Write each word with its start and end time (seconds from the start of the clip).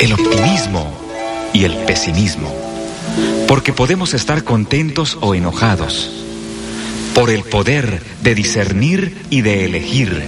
el 0.00 0.14
optimismo 0.14 0.90
y 1.52 1.64
el 1.64 1.76
pesimismo, 1.84 2.50
porque 3.46 3.74
podemos 3.74 4.14
estar 4.14 4.44
contentos 4.44 5.18
o 5.20 5.34
enojados, 5.34 6.10
por 7.14 7.28
el 7.28 7.42
poder 7.42 8.02
de 8.22 8.34
discernir 8.34 9.26
y 9.28 9.42
de 9.42 9.66
elegir, 9.66 10.24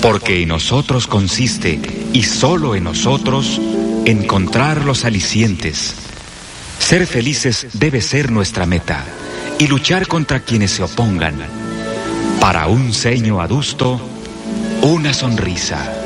porque 0.00 0.40
en 0.40 0.48
nosotros 0.50 1.08
consiste, 1.08 1.80
y 2.12 2.22
solo 2.22 2.76
en 2.76 2.84
nosotros, 2.84 3.60
encontrar 4.04 4.84
los 4.84 5.04
alicientes. 5.04 5.96
Ser 6.78 7.08
felices 7.08 7.66
debe 7.72 8.00
ser 8.00 8.30
nuestra 8.30 8.66
meta 8.66 9.04
y 9.58 9.66
luchar 9.66 10.06
contra 10.06 10.40
quienes 10.40 10.70
se 10.70 10.84
opongan. 10.84 11.34
Para 12.40 12.68
un 12.68 12.94
ceño 12.94 13.40
adusto, 13.40 14.00
una 14.82 15.12
sonrisa. 15.12 16.05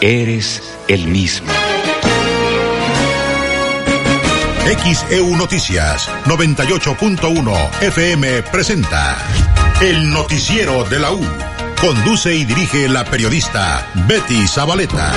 eres 0.00 0.62
el 0.88 1.06
mismo. 1.06 1.52
XEU 4.82 5.36
Noticias 5.36 6.08
98.1 6.24 7.82
FM 7.82 8.42
presenta 8.44 9.18
El 9.80 10.10
Noticiero 10.10 10.84
de 10.84 10.98
la 10.98 11.12
U. 11.12 11.20
Conduce 11.80 12.34
y 12.34 12.44
dirige 12.44 12.88
la 12.88 13.04
periodista 13.04 13.86
Betty 14.06 14.46
Zabaleta. 14.46 15.12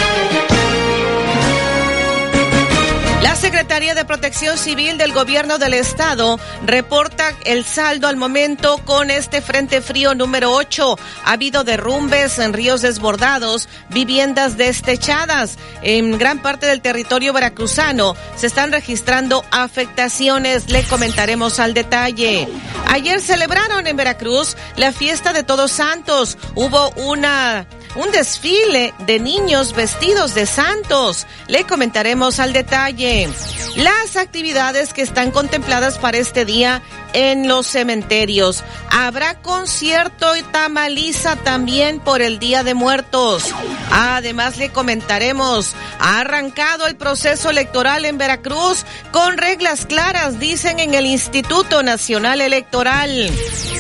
La 3.23 3.37
Secretaría 3.37 3.95
de 3.95 4.03
Protección 4.03 4.57
Civil 4.57 4.97
del 4.97 5.13
Gobierno 5.13 5.57
del 5.57 5.73
Estado 5.75 6.37
reporta 6.65 7.33
el 7.45 7.63
saldo 7.63 8.09
al 8.09 8.17
momento 8.17 8.79
con 8.79 9.09
este 9.09 9.41
Frente 9.41 9.79
Frío 9.79 10.13
número 10.13 10.51
8. 10.51 10.99
Ha 11.23 11.31
habido 11.31 11.63
derrumbes 11.63 12.37
en 12.39 12.51
ríos 12.51 12.81
desbordados, 12.81 13.69
viviendas 13.91 14.57
destechadas. 14.57 15.57
En 15.83 16.17
gran 16.17 16.41
parte 16.41 16.65
del 16.65 16.81
territorio 16.81 17.31
veracruzano 17.31 18.17
se 18.35 18.47
están 18.47 18.73
registrando 18.73 19.45
afectaciones. 19.51 20.69
Le 20.69 20.83
comentaremos 20.83 21.61
al 21.61 21.73
detalle. 21.73 22.49
Ayer 22.87 23.21
celebraron 23.21 23.87
en 23.87 23.95
Veracruz 23.95 24.57
la 24.75 24.91
fiesta 24.91 25.31
de 25.31 25.43
Todos 25.43 25.71
Santos. 25.71 26.37
Hubo 26.55 26.89
una 26.97 27.67
un 27.95 28.11
desfile 28.11 28.93
de 28.99 29.19
niños 29.19 29.73
vestidos 29.73 30.33
de 30.33 30.45
santos. 30.45 31.27
Le 31.47 31.65
comentaremos 31.65 32.39
al 32.39 32.53
detalle 32.53 33.29
las 33.75 34.15
actividades 34.15 34.93
que 34.93 35.01
están 35.01 35.31
contempladas 35.31 35.97
para 35.97 36.17
este 36.17 36.45
día 36.45 36.81
en 37.13 37.47
los 37.47 37.67
cementerios. 37.67 38.63
Habrá 38.89 39.35
concierto 39.41 40.35
y 40.35 40.41
tamaliza 40.43 41.35
también 41.35 41.99
por 41.99 42.21
el 42.21 42.39
Día 42.39 42.63
de 42.63 42.73
Muertos. 42.73 43.53
Además 43.91 44.57
le 44.57 44.69
comentaremos, 44.69 45.75
ha 45.99 46.19
arrancado 46.19 46.87
el 46.87 46.95
proceso 46.95 47.49
electoral 47.49 48.05
en 48.05 48.17
Veracruz 48.17 48.85
con 49.11 49.37
reglas 49.37 49.85
claras, 49.85 50.39
dicen 50.39 50.79
en 50.79 50.93
el 50.93 51.05
Instituto 51.05 51.83
Nacional 51.83 52.41
Electoral. 52.41 53.31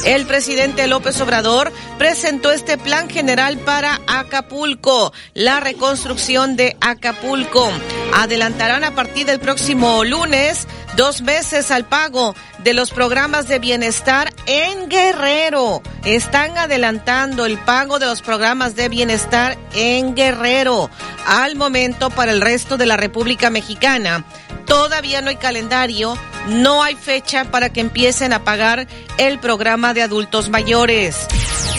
El 0.05 0.25
presidente 0.25 0.87
López 0.87 1.19
Obrador 1.21 1.71
presentó 1.97 2.51
este 2.51 2.77
plan 2.77 3.09
general 3.09 3.57
para 3.59 4.01
Acapulco, 4.07 5.13
la 5.33 5.59
reconstrucción 5.59 6.55
de 6.55 6.77
Acapulco. 6.81 7.69
Adelantarán 8.13 8.83
a 8.83 8.95
partir 8.95 9.25
del 9.25 9.39
próximo 9.39 10.03
lunes 10.03 10.67
dos 10.95 11.21
meses 11.21 11.71
al 11.71 11.85
pago 11.85 12.35
de 12.63 12.73
los 12.73 12.91
programas 12.91 13.47
de 13.47 13.59
bienestar 13.59 14.31
en 14.45 14.89
Guerrero. 14.89 15.81
Están 16.05 16.57
adelantando 16.57 17.45
el 17.45 17.57
pago 17.57 17.99
de 17.99 18.05
los 18.05 18.21
programas 18.21 18.75
de 18.75 18.89
bienestar 18.89 19.57
en 19.73 20.15
Guerrero 20.15 20.89
al 21.25 21.55
momento 21.55 22.09
para 22.09 22.31
el 22.31 22.41
resto 22.41 22.77
de 22.77 22.85
la 22.85 22.97
República 22.97 23.49
Mexicana. 23.49 24.25
Todavía 24.65 25.21
no 25.21 25.29
hay 25.29 25.37
calendario, 25.37 26.17
no 26.47 26.83
hay 26.83 26.95
fecha 26.95 27.45
para 27.45 27.71
que 27.71 27.81
empiecen 27.81 28.33
a 28.33 28.43
pagar 28.43 28.87
el 29.17 29.39
programa 29.39 29.93
de 29.93 30.01
adultos 30.01 30.49
mayores. 30.49 31.27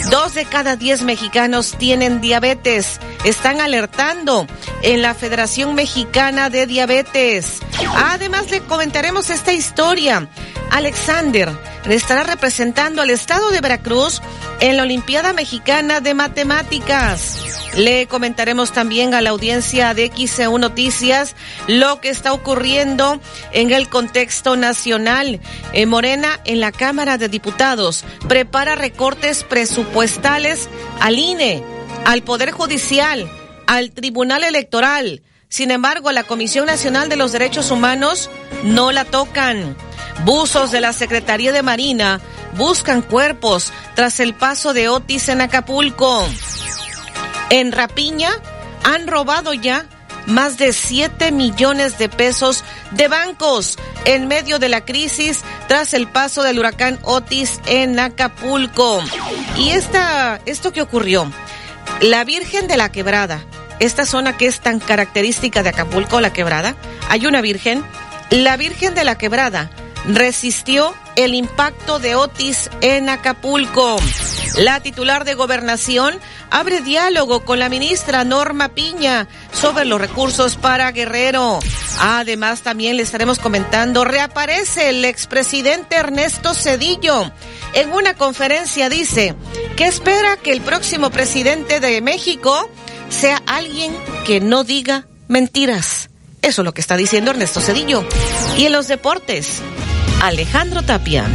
Dos 0.09 0.35
de 0.35 0.45
cada 0.45 0.75
diez 0.75 1.01
mexicanos 1.01 1.75
tienen 1.77 2.21
diabetes. 2.21 2.99
Están 3.23 3.59
alertando 3.59 4.45
en 4.83 5.01
la 5.01 5.15
Federación 5.15 5.73
Mexicana 5.73 6.49
de 6.49 6.67
Diabetes. 6.67 7.59
Además, 7.95 8.51
le 8.51 8.61
comentaremos 8.61 9.29
esta 9.29 9.51
historia. 9.51 10.29
Alexander 10.71 11.49
estará 11.93 12.23
representando 12.23 13.01
al 13.01 13.09
estado 13.09 13.51
de 13.51 13.61
Veracruz 13.61 14.21
en 14.59 14.77
la 14.77 14.83
Olimpiada 14.83 15.33
Mexicana 15.33 16.01
de 16.01 16.13
Matemáticas. 16.13 17.69
Le 17.75 18.07
comentaremos 18.07 18.71
también 18.71 19.13
a 19.13 19.21
la 19.21 19.31
audiencia 19.31 19.93
de 19.93 20.09
XEU 20.09 20.57
Noticias 20.57 21.35
lo 21.67 21.99
que 21.99 22.09
está 22.09 22.33
ocurriendo 22.33 23.19
en 23.51 23.71
el 23.71 23.89
contexto 23.89 24.55
nacional. 24.55 25.41
En 25.73 25.89
Morena, 25.89 26.39
en 26.45 26.59
la 26.59 26.71
Cámara 26.71 27.17
de 27.17 27.27
Diputados, 27.27 28.05
prepara 28.27 28.75
recortes 28.75 29.43
presupuestales 29.43 30.69
al 31.01 31.19
INE, 31.19 31.63
al 32.05 32.23
Poder 32.23 32.51
Judicial, 32.51 33.29
al 33.67 33.91
Tribunal 33.91 34.43
Electoral. 34.43 35.21
Sin 35.55 35.71
embargo, 35.71 36.11
la 36.11 36.25
Comisión 36.25 36.65
Nacional 36.65 37.07
de 37.07 37.15
los 37.15 37.31
Derechos 37.31 37.71
Humanos 37.71 38.29
no 38.63 38.91
la 38.91 39.05
tocan. 39.05 39.77
Buzos 40.25 40.69
de 40.71 40.81
la 40.81 40.91
Secretaría 40.91 41.53
de 41.53 41.63
Marina 41.63 42.19
buscan 42.57 43.01
cuerpos 43.01 43.71
tras 43.95 44.19
el 44.19 44.33
paso 44.33 44.73
de 44.73 44.89
Otis 44.89 45.29
en 45.29 45.39
Acapulco. 45.39 46.27
En 47.51 47.71
Rapiña 47.71 48.31
han 48.83 49.07
robado 49.07 49.53
ya 49.53 49.85
más 50.25 50.57
de 50.57 50.73
7 50.73 51.31
millones 51.31 51.97
de 51.97 52.09
pesos 52.09 52.65
de 52.91 53.07
bancos 53.07 53.77
en 54.03 54.27
medio 54.27 54.59
de 54.59 54.67
la 54.67 54.83
crisis 54.83 55.41
tras 55.69 55.93
el 55.93 56.09
paso 56.09 56.43
del 56.43 56.59
huracán 56.59 56.99
Otis 57.03 57.61
en 57.65 57.97
Acapulco. 57.97 59.01
Y 59.55 59.69
esta, 59.69 60.41
esto 60.45 60.73
que 60.73 60.81
ocurrió, 60.81 61.31
la 62.01 62.25
Virgen 62.25 62.67
de 62.67 62.75
la 62.75 62.91
Quebrada, 62.91 63.45
esta 63.79 64.05
zona 64.05 64.37
que 64.37 64.47
es 64.47 64.59
tan 64.59 64.79
característica 64.79 65.63
de 65.63 65.69
Acapulco, 65.69 66.21
la 66.21 66.33
Quebrada, 66.33 66.75
hay 67.09 67.25
una 67.25 67.41
Virgen, 67.41 67.83
la 68.29 68.57
Virgen 68.57 68.95
de 68.95 69.03
la 69.03 69.17
Quebrada 69.17 69.69
resistió 70.07 70.93
el 71.15 71.33
impacto 71.33 71.99
de 71.99 72.15
Otis 72.15 72.69
en 72.81 73.09
Acapulco. 73.09 73.97
La 74.57 74.79
titular 74.79 75.25
de 75.25 75.33
gobernación 75.33 76.19
abre 76.49 76.81
diálogo 76.81 77.43
con 77.43 77.59
la 77.59 77.69
ministra 77.69 78.23
Norma 78.23 78.69
Piña 78.69 79.27
sobre 79.51 79.85
los 79.85 79.99
recursos 79.99 80.55
para 80.55 80.91
Guerrero. 80.91 81.59
Además, 81.99 82.61
también 82.61 82.97
le 82.97 83.03
estaremos 83.03 83.39
comentando, 83.39 84.05
reaparece 84.05 84.89
el 84.89 85.03
expresidente 85.05 85.95
Ernesto 85.95 86.53
Cedillo. 86.53 87.31
En 87.73 87.91
una 87.91 88.13
conferencia 88.13 88.89
dice 88.89 89.35
que 89.75 89.85
espera 89.85 90.37
que 90.37 90.51
el 90.51 90.61
próximo 90.61 91.09
presidente 91.09 91.79
de 91.79 92.01
México 92.01 92.69
sea 93.09 93.41
alguien 93.45 93.95
que 94.25 94.39
no 94.39 94.63
diga 94.63 95.07
mentiras. 95.27 96.09
Eso 96.41 96.61
es 96.61 96.65
lo 96.65 96.73
que 96.73 96.81
está 96.81 96.95
diciendo 96.97 97.31
Ernesto 97.31 97.59
Cedillo. 97.59 98.07
Y 98.57 98.65
en 98.65 98.71
los 98.71 98.87
deportes, 98.87 99.61
Alejandro 100.21 100.83
Tapia. 100.83 101.25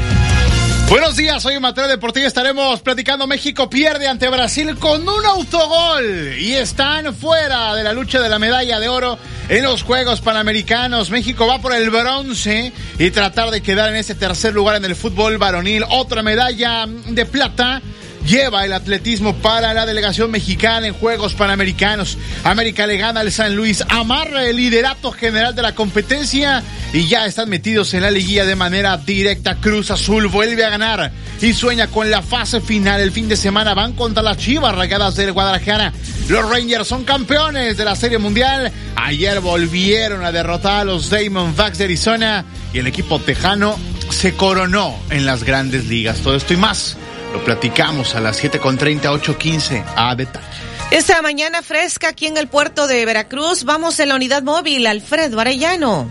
Buenos 0.90 1.14
días, 1.14 1.40
soy 1.40 1.58
Mateo 1.60 1.86
Deportivo. 1.86 2.26
Estaremos 2.26 2.80
platicando. 2.80 3.28
México 3.28 3.70
pierde 3.70 4.08
ante 4.08 4.28
Brasil 4.28 4.76
con 4.76 5.08
un 5.08 5.24
autogol 5.24 6.34
y 6.36 6.54
están 6.54 7.14
fuera 7.14 7.76
de 7.76 7.84
la 7.84 7.92
lucha 7.92 8.20
de 8.20 8.28
la 8.28 8.40
medalla 8.40 8.80
de 8.80 8.88
oro 8.88 9.16
en 9.48 9.62
los 9.62 9.84
Juegos 9.84 10.20
Panamericanos. 10.20 11.10
México 11.10 11.46
va 11.46 11.60
por 11.60 11.74
el 11.74 11.90
bronce 11.90 12.72
y 12.98 13.10
tratar 13.12 13.50
de 13.50 13.62
quedar 13.62 13.90
en 13.90 13.96
ese 13.96 14.16
tercer 14.16 14.52
lugar 14.52 14.76
en 14.76 14.84
el 14.84 14.96
fútbol 14.96 15.38
varonil. 15.38 15.84
Otra 15.90 16.24
medalla 16.24 16.86
de 16.88 17.24
plata 17.24 17.80
lleva 18.26 18.64
el 18.64 18.72
atletismo 18.72 19.34
para 19.36 19.74
la 19.74 19.86
delegación 19.86 20.30
mexicana 20.30 20.86
en 20.86 20.94
Juegos 20.94 21.34
Panamericanos. 21.34 22.18
América 22.44 22.86
le 22.86 22.96
gana 22.96 23.20
al 23.20 23.32
San 23.32 23.56
Luis, 23.56 23.84
amarra 23.88 24.44
el 24.44 24.56
liderato 24.56 25.12
general 25.12 25.54
de 25.54 25.62
la 25.62 25.74
competencia 25.74 26.62
y 26.92 27.06
ya 27.08 27.26
están 27.26 27.48
metidos 27.48 27.94
en 27.94 28.02
la 28.02 28.10
liguilla 28.10 28.44
de 28.44 28.56
manera 28.56 28.96
directa. 28.96 29.56
Cruz 29.56 29.90
Azul 29.90 30.28
vuelve 30.28 30.64
a 30.64 30.70
ganar 30.70 31.12
y 31.40 31.52
sueña 31.52 31.86
con 31.86 32.10
la 32.10 32.22
fase 32.22 32.60
final. 32.60 33.00
El 33.00 33.12
fin 33.12 33.28
de 33.28 33.36
semana 33.36 33.74
van 33.74 33.92
contra 33.92 34.22
las 34.22 34.36
Chivas 34.36 34.74
Ragadas 34.74 35.16
del 35.16 35.32
Guadalajara. 35.32 35.92
Los 36.28 36.48
Rangers 36.48 36.86
son 36.86 37.04
campeones 37.04 37.76
de 37.76 37.84
la 37.84 37.96
Serie 37.96 38.18
Mundial. 38.18 38.70
Ayer 38.96 39.40
volvieron 39.40 40.24
a 40.24 40.32
derrotar 40.32 40.80
a 40.80 40.84
los 40.84 41.10
Diamondbacks 41.10 41.78
de 41.78 41.84
Arizona 41.84 42.44
y 42.72 42.78
el 42.78 42.86
equipo 42.86 43.18
tejano 43.18 43.78
se 44.10 44.34
coronó 44.34 44.96
en 45.10 45.26
las 45.26 45.44
grandes 45.44 45.86
ligas. 45.86 46.20
Todo 46.20 46.36
esto 46.36 46.54
y 46.54 46.56
más 46.56 46.96
lo 47.32 47.44
platicamos 47.44 48.14
a 48.14 48.20
las 48.20 48.42
7.30, 48.42 49.02
8.15 49.02 49.84
a 49.96 50.14
detalle. 50.14 50.46
Esta 50.90 51.22
mañana 51.22 51.62
fresca 51.62 52.08
aquí 52.08 52.26
en 52.26 52.36
el 52.36 52.48
puerto 52.48 52.88
de 52.88 53.04
Veracruz. 53.04 53.64
Vamos 53.64 54.00
en 54.00 54.08
la 54.08 54.16
unidad 54.16 54.42
móvil, 54.42 54.86
Alfredo 54.86 55.38
Arellano. 55.38 56.10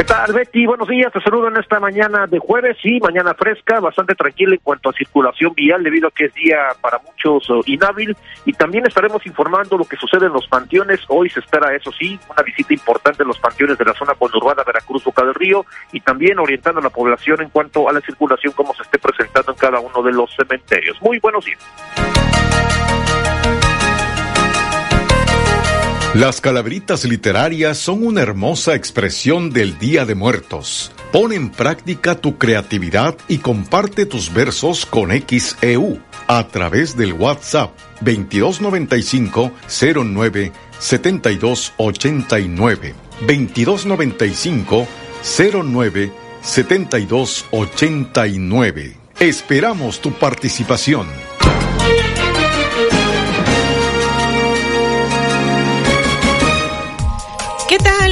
¿Qué 0.00 0.04
tal, 0.04 0.32
Betty? 0.32 0.64
Buenos 0.64 0.88
días, 0.88 1.12
te 1.12 1.20
saludo 1.20 1.48
en 1.48 1.58
esta 1.58 1.78
mañana 1.78 2.26
de 2.26 2.38
jueves, 2.38 2.78
sí, 2.82 2.98
mañana 3.02 3.34
fresca, 3.34 3.80
bastante 3.80 4.14
tranquila 4.14 4.54
en 4.54 4.60
cuanto 4.62 4.88
a 4.88 4.94
circulación 4.94 5.52
vial, 5.52 5.82
debido 5.82 6.08
a 6.08 6.10
que 6.10 6.24
es 6.24 6.32
día 6.32 6.56
para 6.80 6.98
muchos 7.00 7.50
uh, 7.50 7.62
inhábil, 7.66 8.16
y 8.46 8.54
también 8.54 8.86
estaremos 8.86 9.26
informando 9.26 9.76
lo 9.76 9.84
que 9.84 9.98
sucede 9.98 10.24
en 10.24 10.32
los 10.32 10.48
panteones. 10.48 11.00
Hoy 11.08 11.28
se 11.28 11.40
espera, 11.40 11.76
eso 11.76 11.92
sí, 11.92 12.18
una 12.30 12.42
visita 12.42 12.72
importante 12.72 13.24
en 13.24 13.28
los 13.28 13.38
panteones 13.40 13.76
de 13.76 13.84
la 13.84 13.92
zona 13.92 14.14
conurbada 14.14 14.64
Veracruz, 14.64 15.04
Boca 15.04 15.22
del 15.22 15.34
Río, 15.34 15.66
y 15.92 16.00
también 16.00 16.38
orientando 16.38 16.80
a 16.80 16.84
la 16.84 16.88
población 16.88 17.42
en 17.42 17.50
cuanto 17.50 17.86
a 17.86 17.92
la 17.92 18.00
circulación, 18.00 18.54
como 18.54 18.72
se 18.72 18.84
esté 18.84 18.98
presentando 18.98 19.52
en 19.52 19.58
cada 19.58 19.80
uno 19.80 20.02
de 20.02 20.12
los 20.12 20.34
cementerios. 20.34 20.96
Muy 21.02 21.18
buenos 21.18 21.44
días. 21.44 21.60
Las 26.14 26.40
calaveritas 26.40 27.04
literarias 27.04 27.76
son 27.78 28.04
una 28.04 28.22
hermosa 28.22 28.74
expresión 28.74 29.50
del 29.50 29.78
Día 29.78 30.04
de 30.04 30.16
Muertos. 30.16 30.90
Pon 31.12 31.32
en 31.32 31.50
práctica 31.50 32.16
tu 32.16 32.36
creatividad 32.36 33.16
y 33.28 33.38
comparte 33.38 34.06
tus 34.06 34.34
versos 34.34 34.86
con 34.86 35.12
XEU 35.12 36.00
a 36.26 36.48
través 36.48 36.96
del 36.96 37.12
WhatsApp 37.12 37.70
2295 38.00 39.52
09 40.04 40.50
7289 40.80 42.94
2295 43.20 44.88
09 45.62 46.12
7289. 46.42 48.96
Esperamos 49.20 50.00
tu 50.00 50.12
participación. 50.12 51.06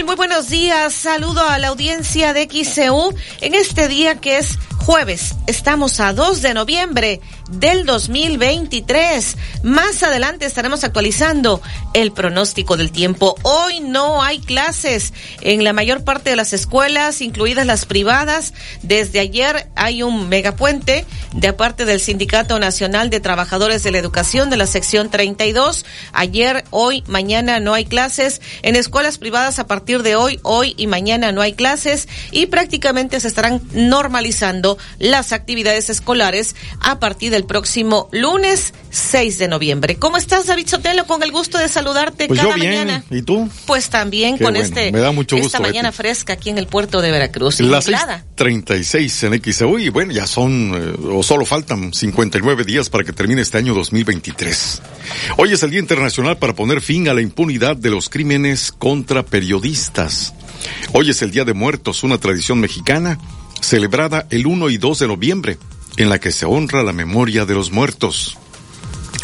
Muy 0.08 0.16
buenos 0.16 0.48
días. 0.48 0.94
Saludo 0.94 1.46
a 1.46 1.58
la 1.58 1.68
audiencia 1.68 2.32
de 2.32 2.48
XCU 2.50 3.14
en 3.42 3.54
este 3.54 3.88
día 3.88 4.14
que 4.14 4.38
es 4.38 4.58
jueves. 4.88 5.34
Estamos 5.46 6.00
a 6.00 6.14
2 6.14 6.40
de 6.40 6.54
noviembre 6.54 7.20
del 7.50 7.84
2023. 7.84 9.36
Más 9.62 10.02
adelante 10.02 10.46
estaremos 10.46 10.82
actualizando 10.82 11.60
el 11.92 12.10
pronóstico 12.10 12.78
del 12.78 12.90
tiempo. 12.90 13.34
Hoy 13.42 13.80
no 13.80 14.22
hay 14.22 14.38
clases 14.38 15.12
en 15.42 15.62
la 15.62 15.74
mayor 15.74 16.04
parte 16.04 16.30
de 16.30 16.36
las 16.36 16.54
escuelas, 16.54 17.20
incluidas 17.20 17.66
las 17.66 17.84
privadas. 17.84 18.54
Desde 18.82 19.20
ayer 19.20 19.68
hay 19.76 20.02
un 20.02 20.30
megapuente 20.30 21.04
de 21.34 21.52
parte 21.52 21.84
del 21.84 22.00
Sindicato 22.00 22.58
Nacional 22.58 23.10
de 23.10 23.20
Trabajadores 23.20 23.82
de 23.82 23.90
la 23.90 23.98
Educación 23.98 24.48
de 24.48 24.56
la 24.56 24.66
sección 24.66 25.10
32. 25.10 25.84
Ayer, 26.14 26.64
hoy, 26.70 27.04
mañana 27.08 27.60
no 27.60 27.74
hay 27.74 27.84
clases. 27.84 28.40
En 28.62 28.74
escuelas 28.74 29.18
privadas 29.18 29.58
a 29.58 29.66
partir 29.66 30.02
de 30.02 30.16
hoy, 30.16 30.40
hoy 30.44 30.72
y 30.78 30.86
mañana 30.86 31.30
no 31.30 31.42
hay 31.42 31.52
clases 31.52 32.08
y 32.30 32.46
prácticamente 32.46 33.20
se 33.20 33.28
estarán 33.28 33.60
normalizando 33.72 34.77
las 34.98 35.32
actividades 35.32 35.90
escolares 35.90 36.54
a 36.80 36.98
partir 36.98 37.30
del 37.30 37.44
próximo 37.44 38.08
lunes 38.12 38.74
6 38.90 39.38
de 39.38 39.48
noviembre. 39.48 39.96
¿Cómo 39.96 40.16
estás, 40.16 40.46
David 40.46 40.66
Sotelo? 40.68 41.06
Con 41.06 41.22
el 41.22 41.30
gusto 41.32 41.58
de 41.58 41.68
saludarte 41.68 42.26
pues 42.28 42.40
cada 42.40 42.50
yo 42.50 42.56
bien. 42.56 42.72
mañana. 42.74 43.04
¿Y 43.10 43.22
tú? 43.22 43.48
Pues 43.66 43.90
también 43.90 44.38
Qué 44.38 44.44
con 44.44 44.54
bueno. 44.54 44.64
este 44.66 44.92
Me 44.92 45.00
da 45.00 45.12
mucho 45.12 45.36
esta 45.36 45.60
mañana 45.60 45.90
Betty. 45.90 45.96
fresca 45.96 46.32
aquí 46.34 46.50
en 46.50 46.58
el 46.58 46.66
puerto 46.66 47.00
de 47.00 47.10
Veracruz. 47.10 47.60
Las 47.60 47.86
Nublada. 47.86 48.24
6:36 48.36 49.24
en 49.26 49.42
XEU 49.52 49.78
y 49.78 49.88
bueno, 49.90 50.12
ya 50.12 50.26
son, 50.26 50.72
eh, 50.74 51.08
o 51.12 51.22
solo 51.22 51.44
faltan 51.44 51.92
59 51.92 52.64
días 52.64 52.88
para 52.88 53.04
que 53.04 53.12
termine 53.12 53.42
este 53.42 53.58
año 53.58 53.74
2023. 53.74 54.82
Hoy 55.36 55.52
es 55.52 55.62
el 55.62 55.70
Día 55.70 55.80
Internacional 55.80 56.38
para 56.38 56.54
poner 56.54 56.80
fin 56.80 57.08
a 57.08 57.14
la 57.14 57.20
impunidad 57.20 57.76
de 57.76 57.90
los 57.90 58.08
crímenes 58.08 58.72
contra 58.72 59.22
periodistas. 59.24 60.34
Hoy 60.92 61.10
es 61.10 61.22
el 61.22 61.30
Día 61.30 61.44
de 61.44 61.54
Muertos, 61.54 62.02
una 62.02 62.18
tradición 62.18 62.60
mexicana 62.60 63.18
celebrada 63.60 64.26
el 64.30 64.46
1 64.46 64.70
y 64.70 64.78
2 64.78 64.98
de 64.98 65.06
noviembre, 65.08 65.58
en 65.96 66.08
la 66.08 66.18
que 66.18 66.32
se 66.32 66.46
honra 66.46 66.82
la 66.82 66.92
memoria 66.92 67.44
de 67.44 67.54
los 67.54 67.70
muertos. 67.70 68.38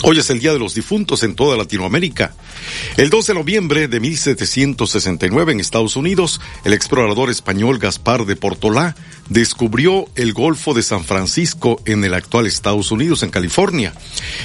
Hoy 0.02 0.18
es 0.18 0.28
el 0.28 0.40
Día 0.40 0.52
de 0.52 0.58
los 0.58 0.74
Difuntos 0.74 1.22
en 1.22 1.34
toda 1.34 1.56
Latinoamérica. 1.56 2.34
El 2.96 3.10
2 3.10 3.26
de 3.28 3.34
noviembre 3.34 3.88
de 3.88 4.00
1769 4.00 5.52
en 5.52 5.60
Estados 5.60 5.96
Unidos, 5.96 6.40
el 6.64 6.72
explorador 6.72 7.30
español 7.30 7.78
Gaspar 7.78 8.26
de 8.26 8.36
Portolá 8.36 8.96
descubrió 9.28 10.06
el 10.16 10.32
Golfo 10.32 10.74
de 10.74 10.82
San 10.82 11.04
Francisco 11.04 11.80
en 11.86 12.04
el 12.04 12.14
actual 12.14 12.46
Estados 12.46 12.90
Unidos, 12.90 13.22
en 13.22 13.30
California. 13.30 13.94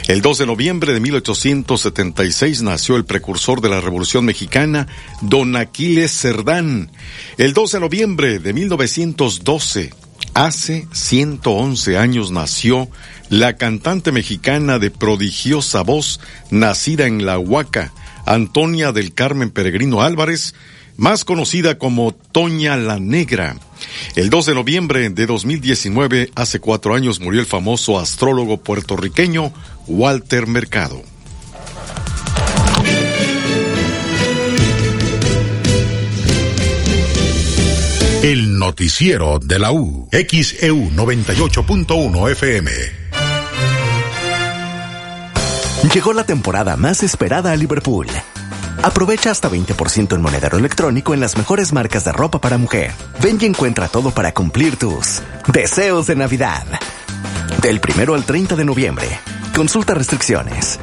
El 0.07 0.21
2 0.21 0.37
de 0.37 0.45
noviembre 0.45 0.93
de 0.93 0.99
1876 0.99 2.61
nació 2.61 2.95
el 2.95 3.05
precursor 3.05 3.59
de 3.61 3.69
la 3.69 3.81
Revolución 3.81 4.25
Mexicana, 4.25 4.87
Don 5.21 5.55
Aquiles 5.55 6.11
Cerdán. 6.11 6.91
El 7.37 7.53
2 7.53 7.71
de 7.73 7.79
noviembre 7.79 8.39
de 8.39 8.53
1912, 8.53 9.91
Hace 10.33 10.87
111 10.93 11.97
años 11.97 12.31
nació 12.31 12.87
la 13.29 13.57
cantante 13.57 14.11
mexicana 14.11 14.79
de 14.79 14.91
prodigiosa 14.91 15.81
voz, 15.81 16.19
nacida 16.49 17.05
en 17.05 17.25
La 17.25 17.37
Huaca, 17.37 17.93
Antonia 18.25 18.91
del 18.91 19.13
Carmen 19.13 19.51
Peregrino 19.51 20.01
Álvarez, 20.01 20.55
más 20.97 21.23
conocida 21.23 21.77
como 21.77 22.11
Toña 22.11 22.75
la 22.75 22.99
Negra. 22.99 23.55
El 24.15 24.29
2 24.29 24.47
de 24.47 24.55
noviembre 24.55 25.09
de 25.09 25.25
2019, 25.25 26.31
hace 26.35 26.59
cuatro 26.59 26.95
años, 26.95 27.19
murió 27.19 27.39
el 27.39 27.45
famoso 27.45 27.99
astrólogo 27.99 28.57
puertorriqueño 28.57 29.53
Walter 29.87 30.47
Mercado. 30.47 31.01
El 38.21 38.59
noticiero 38.59 39.39
de 39.39 39.59
la 39.59 39.71
U. 39.71 40.09
XEU 40.11 40.91
98.1 40.91 42.31
FM. 42.31 42.98
Llegó 45.83 46.11
la 46.11 46.25
temporada 46.25 46.75
más 46.75 47.03
esperada 47.03 47.53
a 47.53 47.55
Liverpool. 47.55 48.07
Aprovecha 48.83 49.31
hasta 49.31 49.49
20% 49.49 50.13
en 50.13 50.21
monedero 50.21 50.57
electrónico 50.57 51.13
en 51.13 51.21
las 51.21 51.37
mejores 51.37 51.71
marcas 51.71 52.03
de 52.03 52.11
ropa 52.11 52.41
para 52.41 52.57
mujer. 52.57 52.91
Ven 53.21 53.37
y 53.39 53.45
encuentra 53.45 53.87
todo 53.87 54.11
para 54.11 54.33
cumplir 54.33 54.75
tus 54.75 55.21
deseos 55.47 56.07
de 56.07 56.17
Navidad. 56.17 56.65
Del 57.61 57.79
primero 57.79 58.13
al 58.13 58.25
30 58.25 58.57
de 58.57 58.65
noviembre. 58.65 59.07
Consulta 59.55 59.93
restricciones. 59.93 60.79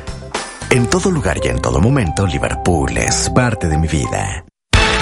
En 0.71 0.87
todo 0.87 1.11
lugar 1.11 1.41
y 1.45 1.49
en 1.49 1.61
todo 1.61 1.79
momento, 1.79 2.27
Liverpool 2.27 2.97
es 2.97 3.31
parte 3.31 3.69
de 3.69 3.77
mi 3.77 3.89
vida. 3.89 4.47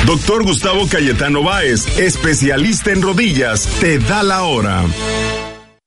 Doctor 0.07 0.43
Gustavo 0.43 0.87
Cayetano 0.89 1.45
Báez, 1.45 1.99
especialista 1.99 2.91
en 2.91 3.01
rodillas, 3.01 3.67
te 3.81 4.01
da 4.01 4.25
la 4.25 4.43
hora. 4.43 4.83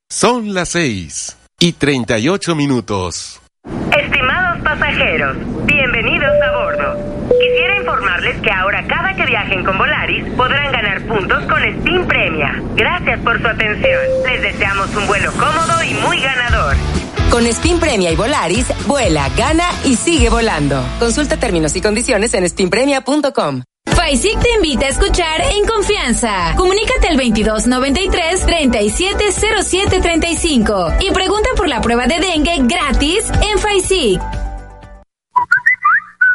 Son 0.09 0.53
las 0.53 0.69
seis 0.69 1.35
y 1.59 1.73
treinta 1.73 2.17
y 2.17 2.29
ocho 2.29 2.55
minutos. 2.55 3.41
Estimados 3.67 4.61
pasajeros, 4.63 5.37
bienvenidos 5.65 6.31
a 6.41 6.51
bordo. 6.51 7.27
Quisiera 7.27 7.77
informarles 7.77 8.39
que 8.41 8.51
ahora 8.51 8.85
cada 8.87 9.13
que 9.15 9.25
viajen 9.25 9.65
con 9.65 9.77
Volaris 9.77 10.23
podrán 10.35 10.71
ganar 10.71 11.01
puntos 11.01 11.43
con 11.45 11.59
Steam 11.81 12.07
Premia. 12.07 12.61
Gracias 12.75 13.19
por 13.19 13.41
su 13.41 13.47
atención. 13.47 13.99
Les 14.25 14.41
deseamos 14.41 14.95
un 14.95 15.07
vuelo 15.07 15.31
cómodo 15.33 15.83
y 15.83 15.93
muy 15.95 16.21
ganador. 16.21 16.75
Con 17.29 17.45
Spin 17.47 17.79
Premia 17.79 18.11
y 18.11 18.15
Volaris, 18.15 18.71
vuela, 18.87 19.29
gana 19.35 19.69
y 19.83 19.97
sigue 19.97 20.29
volando. 20.29 20.81
Consulta 20.99 21.37
términos 21.37 21.75
y 21.75 21.81
condiciones 21.81 22.33
en 22.33 22.45
spinpremia.com. 22.45 23.63
Faisic 23.97 24.39
te 24.39 24.53
invita 24.53 24.85
a 24.85 24.89
escuchar 24.89 25.41
en 25.41 25.65
confianza. 25.65 26.53
Comunícate 26.55 27.07
al 27.07 27.17
2293 27.17 28.45
370735 28.45 30.93
y 30.99 31.09
pregunta 31.11 31.49
por 31.57 31.67
la 31.67 31.81
prueba 31.81 32.05
de 32.05 32.19
dengue 32.19 32.59
gratis 32.61 33.25
en 33.41 33.56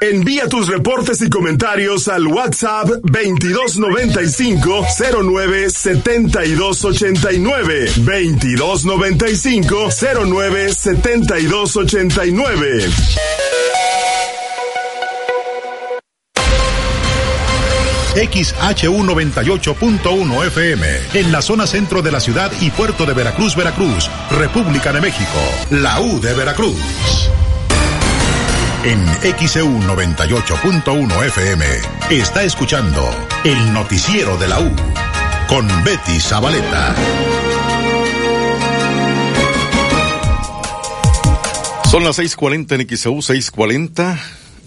Envía 0.01 0.49
tus 0.49 0.67
reportes 0.67 1.23
y 1.23 1.31
comentarios 1.31 2.09
al 2.09 2.27
WhatsApp 2.27 2.89
2295 3.05 4.85
09 5.23 5.71
7289 5.71 7.93
2295 7.99 9.89
09 10.27 10.75
7289 10.75 12.91
XHU98.1 18.15 20.47
FM, 20.47 20.87
en 21.15 21.33
la 21.33 21.41
zona 21.41 21.67
centro 21.67 22.03
de 22.03 22.13
la 22.13 22.21
ciudad 22.21 22.53
y 22.61 22.69
puerto 22.71 23.07
de 23.07 23.15
Veracruz, 23.15 23.57
Veracruz, 23.57 24.11
República 24.31 24.93
de 24.93 25.01
México, 25.01 25.41
la 25.71 25.99
U 26.01 26.21
de 26.21 26.35
Veracruz. 26.35 26.77
En 28.85 29.03
XEU 29.39 29.81
98.1 29.81 31.27
FM 31.27 31.65
está 32.11 32.43
escuchando 32.43 33.09
el 33.45 33.73
noticiero 33.73 34.37
de 34.37 34.49
la 34.49 34.61
U 34.61 34.71
con 35.49 35.67
Betty 35.85 36.21
Zabaleta. 36.21 36.95
Son 41.91 42.05
las 42.05 42.19
6:40 42.19 42.75
en 42.75 42.87
XEU 42.89 43.23
6:40. 43.23 44.19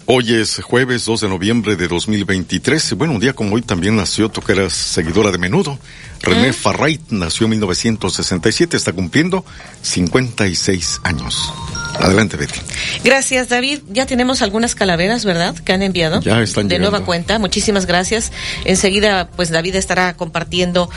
Hoy 0.08 0.34
es 0.34 0.62
jueves 0.62 1.04
2 1.04 1.22
de 1.22 1.28
noviembre 1.28 1.74
de 1.74 1.88
2023. 1.88 2.92
Bueno, 2.92 3.14
un 3.14 3.20
día 3.20 3.32
como 3.32 3.56
hoy 3.56 3.62
también 3.62 3.96
nació, 3.96 4.28
tú 4.28 4.40
que 4.40 4.52
eras 4.52 4.72
seguidora 4.72 5.32
de 5.32 5.38
menudo. 5.38 5.80
René 6.22 6.52
Farrait 6.52 7.00
nació 7.10 7.46
en 7.46 7.50
1967, 7.50 8.76
está 8.76 8.92
cumpliendo 8.92 9.44
56 9.82 11.00
años. 11.02 11.52
Adelante, 12.00 12.36
Betty. 12.36 12.60
Gracias, 13.04 13.48
David. 13.48 13.80
Ya 13.88 14.06
tenemos 14.06 14.42
algunas 14.42 14.74
calaveras, 14.74 15.24
¿verdad? 15.24 15.54
Que 15.56 15.72
han 15.72 15.82
enviado. 15.82 16.20
Ya 16.20 16.40
están 16.42 16.68
De 16.68 16.74
llegando. 16.74 16.90
nueva 16.90 17.06
cuenta. 17.06 17.38
Muchísimas 17.38 17.86
gracias. 17.86 18.32
Enseguida, 18.64 19.28
pues 19.34 19.50
David 19.50 19.76
estará 19.76 20.14
compartiendo 20.16 20.90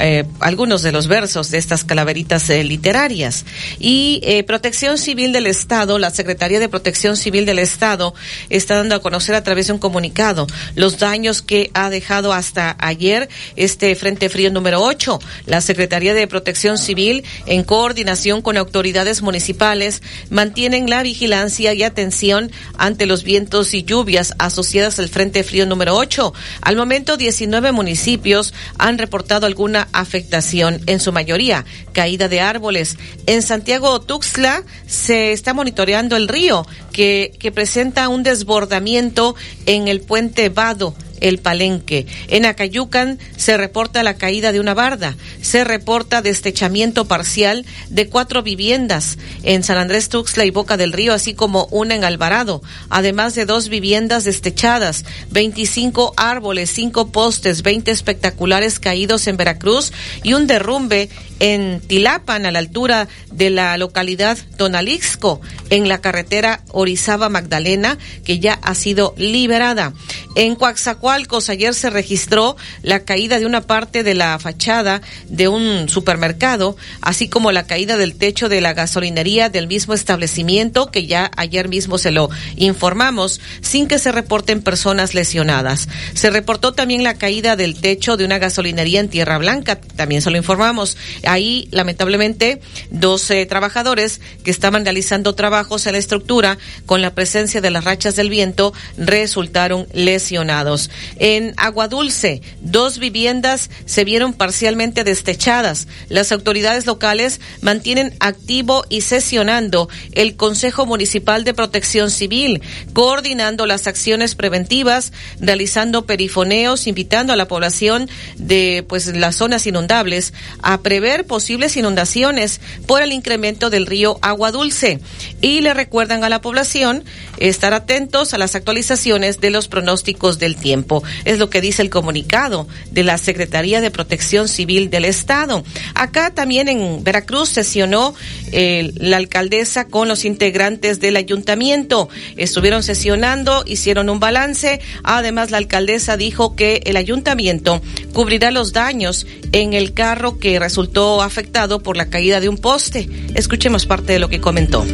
eh, 0.00 0.24
algunos 0.40 0.82
de 0.82 0.92
los 0.92 1.06
versos 1.08 1.50
de 1.50 1.58
estas 1.58 1.84
calaveritas 1.84 2.48
eh, 2.50 2.64
literarias. 2.64 3.44
Y 3.78 4.20
eh, 4.24 4.44
Protección 4.44 4.98
Civil 4.98 5.32
del 5.32 5.46
Estado, 5.46 5.98
la 5.98 6.10
Secretaría 6.10 6.58
de 6.58 6.68
Protección 6.68 7.16
Civil 7.16 7.46
del 7.46 7.58
Estado, 7.58 8.14
está 8.50 8.76
dando 8.76 8.94
a 8.94 9.02
conocer 9.02 9.34
a 9.34 9.42
través 9.44 9.66
de 9.66 9.74
un 9.74 9.78
comunicado 9.78 10.46
los 10.74 10.98
daños 10.98 11.42
que 11.42 11.70
ha 11.74 11.90
dejado 11.90 12.32
hasta 12.32 12.76
ayer 12.78 13.28
este 13.56 13.94
Frente 13.94 14.28
Frío 14.28 14.50
número 14.50 14.80
8. 14.82 15.18
La 15.46 15.60
Secretaría 15.60 16.14
de 16.14 16.26
Protección 16.26 16.78
Civil, 16.78 17.24
en 17.46 17.62
coordinación 17.62 18.42
con 18.42 18.56
autoridades 18.56 19.22
municipales, 19.22 20.02
mantienen 20.46 20.88
la 20.88 21.02
vigilancia 21.02 21.74
y 21.74 21.82
atención 21.82 22.52
ante 22.78 23.06
los 23.06 23.24
vientos 23.24 23.74
y 23.74 23.82
lluvias 23.82 24.32
asociadas 24.38 25.00
al 25.00 25.08
Frente 25.08 25.42
Frío 25.42 25.66
número 25.66 25.96
8. 25.96 26.32
Al 26.60 26.76
momento, 26.76 27.16
19 27.16 27.72
municipios 27.72 28.54
han 28.78 28.96
reportado 28.96 29.46
alguna 29.46 29.88
afectación, 29.92 30.80
en 30.86 31.00
su 31.00 31.10
mayoría 31.10 31.64
caída 31.92 32.28
de 32.28 32.40
árboles. 32.40 32.96
En 33.26 33.42
Santiago 33.42 34.00
Tuxtla 34.00 34.62
se 34.86 35.32
está 35.32 35.52
monitoreando 35.52 36.14
el 36.14 36.28
río 36.28 36.64
que, 36.92 37.32
que 37.40 37.50
presenta 37.50 38.08
un 38.08 38.22
desbordamiento 38.22 39.34
en 39.66 39.88
el 39.88 40.00
puente 40.00 40.48
Vado 40.48 40.94
el 41.20 41.38
Palenque. 41.38 42.06
En 42.28 42.46
Acayucan 42.46 43.18
se 43.36 43.56
reporta 43.56 44.02
la 44.02 44.14
caída 44.14 44.52
de 44.52 44.60
una 44.60 44.74
barda. 44.74 45.16
Se 45.40 45.64
reporta 45.64 46.22
destechamiento 46.22 47.06
parcial 47.06 47.64
de 47.90 48.08
cuatro 48.08 48.42
viviendas 48.42 49.18
en 49.42 49.62
San 49.62 49.78
Andrés 49.78 50.08
Tuxtla 50.08 50.44
y 50.44 50.50
Boca 50.50 50.76
del 50.76 50.92
Río, 50.92 51.12
así 51.12 51.34
como 51.34 51.66
una 51.70 51.94
en 51.94 52.04
Alvarado, 52.04 52.62
además 52.88 53.34
de 53.34 53.46
dos 53.46 53.68
viviendas 53.68 54.24
destechadas, 54.24 55.04
25 55.30 56.14
árboles, 56.16 56.70
cinco 56.70 57.08
postes, 57.12 57.62
20 57.62 57.90
espectaculares 57.90 58.80
caídos 58.80 59.26
en 59.26 59.36
Veracruz 59.36 59.92
y 60.22 60.34
un 60.34 60.46
derrumbe 60.46 61.08
en 61.40 61.80
Tilapan, 61.80 62.46
a 62.46 62.50
la 62.50 62.58
altura 62.58 63.08
de 63.30 63.50
la 63.50 63.76
localidad 63.76 64.38
Tonalixco, 64.56 65.40
en 65.70 65.88
la 65.88 66.00
carretera 66.00 66.62
Orizaba 66.70 67.28
Magdalena, 67.28 67.98
que 68.24 68.38
ya 68.38 68.54
ha 68.54 68.74
sido 68.74 69.14
liberada. 69.16 69.92
En 70.34 70.54
Coaxacualcos 70.54 71.48
ayer 71.48 71.74
se 71.74 71.90
registró 71.90 72.56
la 72.82 73.00
caída 73.00 73.38
de 73.38 73.46
una 73.46 73.62
parte 73.62 74.02
de 74.02 74.14
la 74.14 74.38
fachada 74.38 75.00
de 75.28 75.48
un 75.48 75.88
supermercado, 75.88 76.76
así 77.00 77.28
como 77.28 77.52
la 77.52 77.66
caída 77.66 77.96
del 77.96 78.16
techo 78.16 78.48
de 78.48 78.60
la 78.60 78.74
gasolinería 78.74 79.48
del 79.48 79.66
mismo 79.66 79.94
establecimiento, 79.94 80.90
que 80.90 81.06
ya 81.06 81.30
ayer 81.36 81.68
mismo 81.68 81.98
se 81.98 82.10
lo 82.10 82.28
informamos, 82.56 83.40
sin 83.60 83.88
que 83.88 83.98
se 83.98 84.12
reporten 84.12 84.62
personas 84.62 85.14
lesionadas. 85.14 85.88
Se 86.14 86.30
reportó 86.30 86.72
también 86.72 87.02
la 87.02 87.14
caída 87.14 87.56
del 87.56 87.80
techo 87.80 88.16
de 88.16 88.24
una 88.24 88.38
gasolinería 88.38 89.00
en 89.00 89.08
Tierra 89.08 89.38
Blanca, 89.38 89.80
también 89.80 90.22
se 90.22 90.30
lo 90.30 90.36
informamos. 90.36 90.96
Ahí, 91.26 91.68
lamentablemente, 91.70 92.60
12 92.90 93.46
trabajadores 93.46 94.20
que 94.44 94.50
estaban 94.50 94.84
realizando 94.84 95.34
trabajos 95.34 95.86
en 95.86 95.92
la 95.92 95.98
estructura 95.98 96.58
con 96.86 97.02
la 97.02 97.14
presencia 97.14 97.60
de 97.60 97.70
las 97.70 97.84
rachas 97.84 98.16
del 98.16 98.30
viento 98.30 98.72
resultaron 98.96 99.86
lesionados. 99.92 100.90
En 101.18 101.54
Agua 101.56 101.88
Dulce, 101.88 102.42
dos 102.60 102.98
viviendas 102.98 103.70
se 103.84 104.04
vieron 104.04 104.32
parcialmente 104.32 105.04
destechadas. 105.04 105.88
Las 106.08 106.32
autoridades 106.32 106.86
locales 106.86 107.40
mantienen 107.60 108.14
activo 108.20 108.84
y 108.88 109.00
sesionando 109.00 109.88
el 110.12 110.36
Consejo 110.36 110.86
Municipal 110.86 111.44
de 111.44 111.54
Protección 111.54 112.10
Civil, 112.10 112.62
coordinando 112.92 113.66
las 113.66 113.86
acciones 113.86 114.34
preventivas, 114.34 115.12
realizando 115.40 116.06
perifoneos, 116.06 116.86
invitando 116.86 117.32
a 117.32 117.36
la 117.36 117.48
población 117.48 118.08
de 118.36 118.84
pues 118.88 119.06
las 119.06 119.36
zonas 119.36 119.66
inundables 119.66 120.32
a 120.62 120.80
prever 120.80 121.15
posibles 121.24 121.76
inundaciones 121.76 122.60
por 122.86 123.02
el 123.02 123.12
incremento 123.12 123.70
del 123.70 123.86
río 123.86 124.18
Agua 124.22 124.52
Dulce 124.52 125.00
y 125.40 125.60
le 125.60 125.74
recuerdan 125.74 126.24
a 126.24 126.28
la 126.28 126.40
población 126.40 127.04
estar 127.38 127.74
atentos 127.74 128.34
a 128.34 128.38
las 128.38 128.54
actualizaciones 128.54 129.40
de 129.40 129.50
los 129.50 129.68
pronósticos 129.68 130.38
del 130.38 130.56
tiempo. 130.56 131.02
Es 131.24 131.38
lo 131.38 131.50
que 131.50 131.60
dice 131.60 131.82
el 131.82 131.90
comunicado 131.90 132.66
de 132.90 133.02
la 133.02 133.18
Secretaría 133.18 133.80
de 133.80 133.90
Protección 133.90 134.48
Civil 134.48 134.90
del 134.90 135.04
Estado. 135.04 135.64
Acá 135.94 136.32
también 136.34 136.68
en 136.68 137.04
Veracruz 137.04 137.48
sesionó 137.48 138.14
eh, 138.52 138.92
la 138.96 139.16
alcaldesa 139.16 139.86
con 139.86 140.08
los 140.08 140.24
integrantes 140.24 141.00
del 141.00 141.16
ayuntamiento. 141.16 142.08
Estuvieron 142.36 142.82
sesionando, 142.82 143.64
hicieron 143.66 144.08
un 144.08 144.20
balance. 144.20 144.80
Además, 145.02 145.50
la 145.50 145.58
alcaldesa 145.58 146.16
dijo 146.16 146.56
que 146.56 146.82
el 146.84 146.96
ayuntamiento 146.96 147.80
cubrirá 148.12 148.50
los 148.50 148.72
daños 148.72 149.26
en 149.52 149.72
el 149.72 149.92
carro 149.92 150.38
que 150.38 150.58
resultó 150.58 151.05
afectado 151.22 151.80
por 151.80 151.96
la 151.96 152.06
caída 152.06 152.40
de 152.40 152.48
un 152.48 152.58
poste. 152.58 153.08
Escuchemos 153.34 153.86
parte 153.86 154.12
de 154.12 154.18
lo 154.18 154.28
que 154.28 154.40
comentó. 154.40 154.84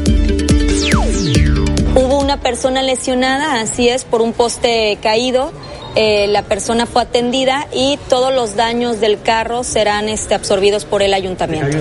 Hubo 1.94 2.18
una 2.18 2.40
persona 2.40 2.82
lesionada, 2.82 3.60
así 3.60 3.88
es, 3.88 4.04
por 4.04 4.22
un 4.22 4.32
poste 4.32 4.98
caído. 5.02 5.52
Eh, 5.94 6.26
la 6.28 6.42
persona 6.42 6.86
fue 6.86 7.02
atendida 7.02 7.68
y 7.72 7.98
todos 8.08 8.32
los 8.32 8.56
daños 8.56 8.98
del 9.00 9.20
carro 9.20 9.62
serán 9.62 10.08
este, 10.08 10.34
absorbidos 10.34 10.86
por 10.86 11.02
el 11.02 11.12
ayuntamiento. 11.12 11.76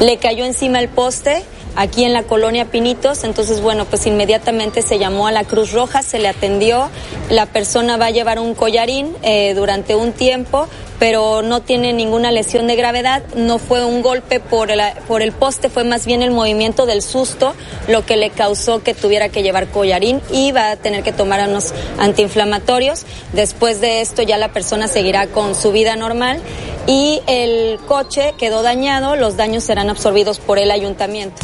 Le 0.00 0.18
cayó 0.18 0.44
encima 0.44 0.80
el 0.80 0.88
poste 0.88 1.42
aquí 1.76 2.04
en 2.04 2.12
la 2.12 2.24
colonia 2.24 2.66
Pinitos, 2.66 3.24
entonces 3.24 3.60
bueno, 3.60 3.84
pues 3.86 4.06
inmediatamente 4.06 4.82
se 4.82 4.98
llamó 4.98 5.26
a 5.26 5.32
la 5.32 5.44
Cruz 5.44 5.72
Roja, 5.72 6.02
se 6.02 6.18
le 6.18 6.28
atendió, 6.28 6.90
la 7.30 7.46
persona 7.46 7.96
va 7.96 8.06
a 8.06 8.10
llevar 8.10 8.38
un 8.38 8.54
collarín 8.54 9.14
eh, 9.22 9.54
durante 9.54 9.94
un 9.94 10.12
tiempo, 10.12 10.68
pero 11.02 11.42
no 11.42 11.62
tiene 11.62 11.92
ninguna 11.92 12.30
lesión 12.30 12.68
de 12.68 12.76
gravedad, 12.76 13.24
no 13.34 13.58
fue 13.58 13.84
un 13.84 14.02
golpe 14.02 14.38
por 14.38 14.70
el, 14.70 14.80
por 15.08 15.20
el 15.20 15.32
poste, 15.32 15.68
fue 15.68 15.82
más 15.82 16.06
bien 16.06 16.22
el 16.22 16.30
movimiento 16.30 16.86
del 16.86 17.02
susto 17.02 17.54
lo 17.88 18.06
que 18.06 18.16
le 18.16 18.30
causó 18.30 18.84
que 18.84 18.94
tuviera 18.94 19.28
que 19.28 19.42
llevar 19.42 19.66
collarín 19.66 20.20
y 20.30 20.52
va 20.52 20.70
a 20.70 20.76
tener 20.76 21.02
que 21.02 21.12
tomar 21.12 21.48
unos 21.48 21.74
antiinflamatorios. 21.98 23.04
Después 23.32 23.80
de 23.80 24.00
esto 24.00 24.22
ya 24.22 24.38
la 24.38 24.52
persona 24.52 24.86
seguirá 24.86 25.26
con 25.26 25.56
su 25.56 25.72
vida 25.72 25.96
normal 25.96 26.40
y 26.86 27.20
el 27.26 27.80
coche 27.88 28.34
quedó 28.38 28.62
dañado, 28.62 29.16
los 29.16 29.36
daños 29.36 29.64
serán 29.64 29.90
absorbidos 29.90 30.38
por 30.38 30.60
el 30.60 30.70
ayuntamiento. 30.70 31.42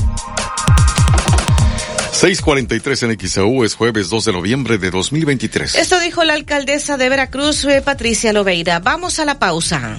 643 2.18 3.02
en 3.04 3.16
XAU 3.16 3.62
es 3.62 3.76
jueves 3.76 4.08
2 4.10 4.24
de 4.24 4.32
noviembre 4.32 4.76
de 4.76 4.90
2023. 4.90 5.76
Esto 5.76 6.00
dijo 6.00 6.24
la 6.24 6.34
alcaldesa 6.34 6.96
de 6.96 7.08
Veracruz, 7.08 7.64
eh, 7.64 7.80
Patricia 7.80 8.32
Loveira. 8.32 8.80
Vamos 8.80 9.20
a 9.20 9.24
la 9.24 9.38
pausa. 9.38 9.98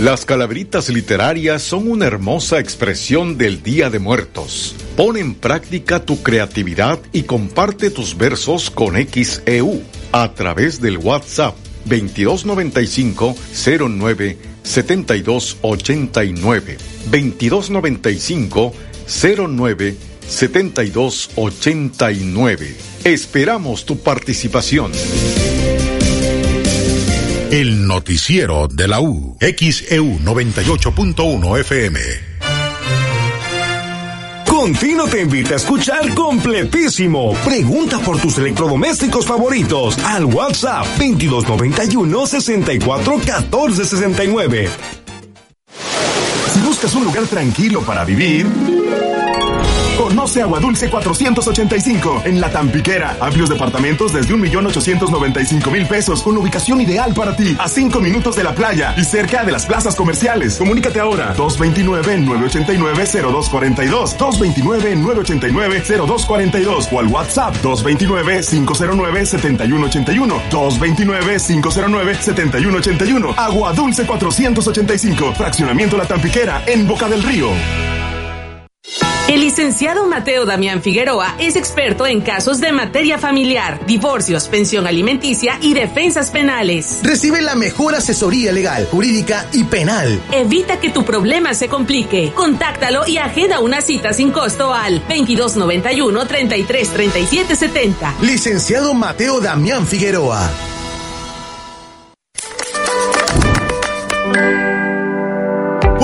Las 0.00 0.24
calaveritas 0.24 0.90
literarias 0.90 1.60
son 1.60 1.90
una 1.90 2.06
hermosa 2.06 2.60
expresión 2.60 3.36
del 3.36 3.64
Día 3.64 3.90
de 3.90 3.98
Muertos. 3.98 4.76
Pon 4.96 5.16
en 5.16 5.34
práctica 5.34 6.04
tu 6.04 6.22
creatividad 6.22 7.00
y 7.12 7.24
comparte 7.24 7.90
tus 7.90 8.16
versos 8.16 8.70
con 8.70 8.94
XEU 8.94 9.82
a 10.12 10.32
través 10.34 10.80
del 10.80 10.98
WhatsApp 10.98 11.56
2295 11.86 13.34
09 13.88 14.51
7289 14.62 16.78
2295 17.10 18.72
09 19.06 19.96
7289. 20.26 22.76
Esperamos 23.04 23.84
tu 23.84 23.98
participación. 23.98 24.90
El 27.50 27.86
noticiero 27.86 28.66
de 28.68 28.88
la 28.88 29.00
U. 29.00 29.36
XEU 29.40 30.18
98.1 30.20 31.60
FM. 31.60 32.31
Contino 34.62 35.08
te 35.08 35.20
invita 35.20 35.54
a 35.54 35.56
escuchar 35.56 36.14
completísimo. 36.14 37.34
Pregunta 37.44 37.98
por 37.98 38.20
tus 38.20 38.38
electrodomésticos 38.38 39.26
favoritos 39.26 39.98
al 40.04 40.24
WhatsApp 40.24 40.86
2291 40.98 42.26
64 42.28 43.20
14 43.26 43.84
69. 43.84 44.70
Si 46.54 46.60
buscas 46.60 46.94
un 46.94 47.06
lugar 47.06 47.26
tranquilo 47.26 47.82
para 47.82 48.04
vivir, 48.04 48.46
Conoce 50.22 50.40
Agua 50.40 50.60
Dulce 50.60 50.88
485 50.88 52.22
en 52.26 52.40
La 52.40 52.48
Tampiquera. 52.48 53.16
Amplios 53.18 53.48
departamentos 53.48 54.12
desde 54.12 54.32
1.895.000 54.32 55.88
pesos 55.88 56.22
con 56.22 56.38
ubicación 56.38 56.80
ideal 56.80 57.12
para 57.12 57.34
ti 57.34 57.56
a 57.58 57.68
5 57.68 57.98
minutos 57.98 58.36
de 58.36 58.44
la 58.44 58.54
playa 58.54 58.94
y 58.96 59.02
cerca 59.02 59.42
de 59.42 59.50
las 59.50 59.66
plazas 59.66 59.96
comerciales. 59.96 60.58
Comunícate 60.58 61.00
ahora 61.00 61.34
229-989-0242 61.34 64.16
229-989-0242 64.16 66.92
o 66.92 67.00
al 67.00 67.08
WhatsApp 67.08 67.56
229-509-7181 67.60 70.40
229-509-7181 70.52 73.34
Agua 73.36 73.72
Dulce 73.72 74.06
485 74.06 75.34
Fraccionamiento 75.34 75.96
La 75.96 76.04
Tampiquera 76.04 76.62
en 76.68 76.86
Boca 76.86 77.08
del 77.08 77.24
Río. 77.24 77.48
El 79.28 79.40
licenciado 79.40 80.06
Mateo 80.06 80.44
Damián 80.44 80.82
Figueroa 80.82 81.36
es 81.38 81.54
experto 81.54 82.06
en 82.06 82.20
casos 82.20 82.60
de 82.60 82.72
materia 82.72 83.18
familiar, 83.18 83.80
divorcios, 83.86 84.48
pensión 84.48 84.86
alimenticia 84.86 85.58
y 85.62 85.74
defensas 85.74 86.30
penales. 86.30 87.00
Recibe 87.04 87.40
la 87.40 87.54
mejor 87.54 87.94
asesoría 87.94 88.50
legal, 88.50 88.88
jurídica 88.90 89.46
y 89.52 89.64
penal. 89.64 90.20
Evita 90.32 90.80
que 90.80 90.90
tu 90.90 91.04
problema 91.04 91.54
se 91.54 91.68
complique. 91.68 92.32
Contáctalo 92.34 93.06
y 93.06 93.18
agenda 93.18 93.60
una 93.60 93.80
cita 93.80 94.12
sin 94.12 94.32
costo 94.32 94.74
al 94.74 94.98
2291 95.08 96.26
333770 96.26 98.16
Licenciado 98.22 98.92
Mateo 98.92 99.40
Damián 99.40 99.86
Figueroa. 99.86 100.50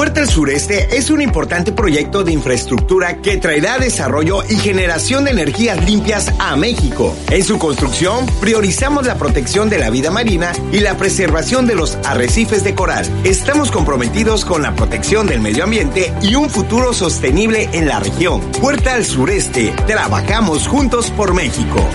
Puerta 0.08 0.22
al 0.22 0.30
Sureste 0.30 0.96
es 0.96 1.10
un 1.10 1.20
importante 1.20 1.70
proyecto 1.70 2.24
de 2.24 2.32
infraestructura 2.32 3.18
que 3.20 3.36
traerá 3.36 3.76
desarrollo 3.76 4.42
y 4.48 4.56
generación 4.56 5.24
de 5.24 5.32
energías 5.32 5.84
limpias 5.84 6.32
a 6.38 6.56
México. 6.56 7.14
En 7.30 7.44
su 7.44 7.58
construcción, 7.58 8.24
priorizamos 8.40 9.06
la 9.06 9.18
protección 9.18 9.68
de 9.68 9.76
la 9.76 9.90
vida 9.90 10.10
marina 10.10 10.52
y 10.72 10.80
la 10.80 10.96
preservación 10.96 11.66
de 11.66 11.74
los 11.74 11.96
arrecifes 12.06 12.64
de 12.64 12.74
coral. 12.74 13.06
Estamos 13.22 13.70
comprometidos 13.70 14.46
con 14.46 14.62
la 14.62 14.74
protección 14.74 15.26
del 15.26 15.42
medio 15.42 15.64
ambiente 15.64 16.10
y 16.22 16.36
un 16.36 16.48
futuro 16.48 16.94
sostenible 16.94 17.68
en 17.74 17.86
la 17.86 18.00
región. 18.00 18.40
Puerta 18.62 18.94
al 18.94 19.04
Sureste, 19.04 19.74
trabajamos 19.86 20.68
juntos 20.68 21.10
por 21.10 21.34
México. 21.34 21.86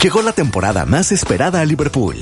Llegó 0.00 0.22
la 0.22 0.30
temporada 0.30 0.86
más 0.86 1.10
esperada 1.10 1.60
a 1.60 1.64
Liverpool. 1.64 2.18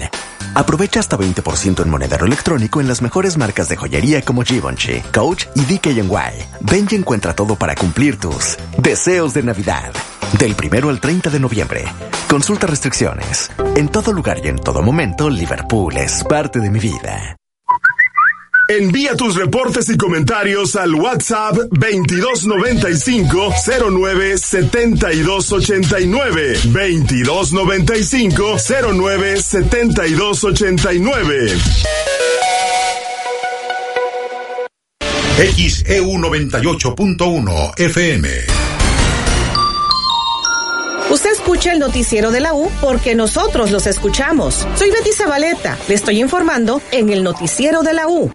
Aprovecha 0.55 1.01
hasta 1.01 1.19
20% 1.19 1.83
en 1.83 1.91
monedero 1.91 2.27
electrónico 2.27 2.81
en 2.81 2.89
las 2.89 3.03
mejores 3.03 3.37
marcas 3.37 3.69
de 3.69 3.77
joyería 3.77 4.23
como 4.23 4.43
Givenchy, 4.43 5.01
Coach 5.13 5.47
y 5.55 5.63
DKNY. 5.63 6.33
Ven 6.61 6.87
y 6.91 6.95
encuentra 6.95 7.35
todo 7.35 7.57
para 7.57 7.75
cumplir 7.75 8.19
tus 8.19 8.57
deseos 8.79 9.35
de 9.35 9.43
Navidad. 9.43 9.93
Del 10.39 10.55
primero 10.55 10.91
al 10.91 11.01
30 11.01 11.31
de 11.31 11.41
noviembre. 11.41 11.85
Consulta 12.29 12.67
restricciones. 12.67 13.51
En 13.77 13.89
todo 13.89 14.13
lugar 14.13 14.39
y 14.45 14.49
en 14.49 14.59
todo 14.59 14.83
momento, 14.83 15.29
Liverpool 15.31 15.97
es 15.97 16.25
parte 16.25 16.61
de 16.61 16.71
mi 16.71 16.79
vida. 16.79 17.37
Envía 18.69 19.15
tus 19.15 19.37
reportes 19.37 19.89
y 19.91 19.97
comentarios 19.97 20.75
al 20.77 20.95
WhatsApp 20.95 21.57
2295 21.71 23.55
09 23.91 24.39
7289 24.39 26.59
2295 26.65 28.57
09 28.93 29.43
7289 29.43 31.55
XEU 35.37 36.19
98.1 36.19 37.81
FM. 37.81 38.29
Usted 41.11 41.33
escucha 41.33 41.73
el 41.73 41.81
noticiero 41.81 42.31
de 42.31 42.41
la 42.41 42.55
U 42.55 42.71
porque 42.81 43.15
nosotros 43.15 43.71
los 43.71 43.87
escuchamos. 43.87 44.67
Soy 44.77 44.91
Betty 44.91 45.13
Zabaleta. 45.13 45.77
Le 45.87 45.95
estoy 45.95 46.21
informando 46.21 46.81
en 46.93 47.11
el 47.11 47.23
noticiero 47.23 47.83
de 47.83 47.93
la 47.93 48.09
U. 48.09 48.33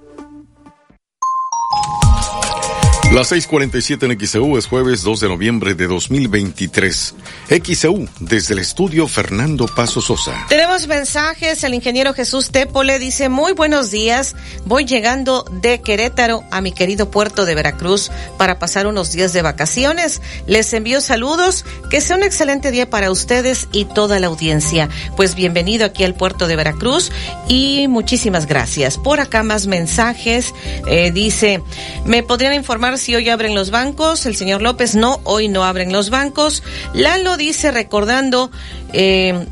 Las 3.12 3.32
6:47 3.32 4.06
en 4.06 4.19
XEU 4.19 4.56
es 4.56 4.67
jueves 4.67 5.02
2 5.02 5.22
de 5.22 5.30
noviembre 5.30 5.74
de 5.74 5.88
2023. 5.88 7.15
XEU 7.63 8.08
desde 8.19 8.54
el 8.54 8.60
estudio 8.60 9.08
Fernando 9.08 9.65
Paso 9.65 10.00
Sosa. 10.00 10.45
Tenemos 10.48 10.86
mensajes. 10.86 11.63
El 11.63 11.74
ingeniero 11.74 12.13
Jesús 12.13 12.52
Tépole 12.52 13.00
dice: 13.00 13.28
Muy 13.28 13.54
buenos 13.54 13.89
días. 13.89 14.36
Voy 14.65 14.86
llegando 14.86 15.43
de 15.52 15.82
Querétaro 15.82 16.43
a 16.52 16.62
mi 16.62 16.72
querido 16.72 17.10
puerto 17.10 17.45
de 17.45 17.56
Veracruz 17.56 18.12
para 18.38 18.60
pasar 18.60 18.86
unos 18.86 19.12
días 19.12 19.34
de 19.34 19.41
vacaciones. 19.41 20.22
Les 20.45 20.72
envío 20.74 21.02
saludos. 21.02 21.65
Que 21.89 22.02
sea 22.02 22.15
un 22.15 22.22
excelente 22.22 22.69
día 22.69 22.91
para 22.91 23.10
ustedes 23.10 23.69
y 23.72 23.86
toda 23.86 24.19
la 24.19 24.28
audiencia. 24.28 24.88
Pues 25.17 25.34
bienvenido 25.34 25.84
aquí 25.84 26.04
al 26.04 26.13
puerto 26.13 26.45
de 26.45 26.56
Veracruz 26.56 27.12
y 27.48 27.88
muchísimas 27.88 28.45
gracias. 28.45 29.00
Por 29.00 29.19
acá 29.19 29.41
más 29.41 29.65
mensajes. 29.65 30.54
Eh, 30.86 31.10
dice: 31.10 31.63
¿Me 32.06 32.22
podrían 32.22 32.54
informar 32.54 32.99
si 33.00 33.16
hoy 33.16 33.30
abren 33.30 33.56
los 33.56 33.72
bancos. 33.72 34.26
El 34.26 34.36
señor 34.36 34.62
López, 34.62 34.96
no, 34.96 35.20
hoy 35.24 35.48
no 35.48 35.64
abren 35.64 35.92
los 35.92 36.10
bancos. 36.10 36.64
Lalo 36.94 37.38
dice, 37.38 37.72
recordando, 37.72 38.52
eh, 38.94 39.48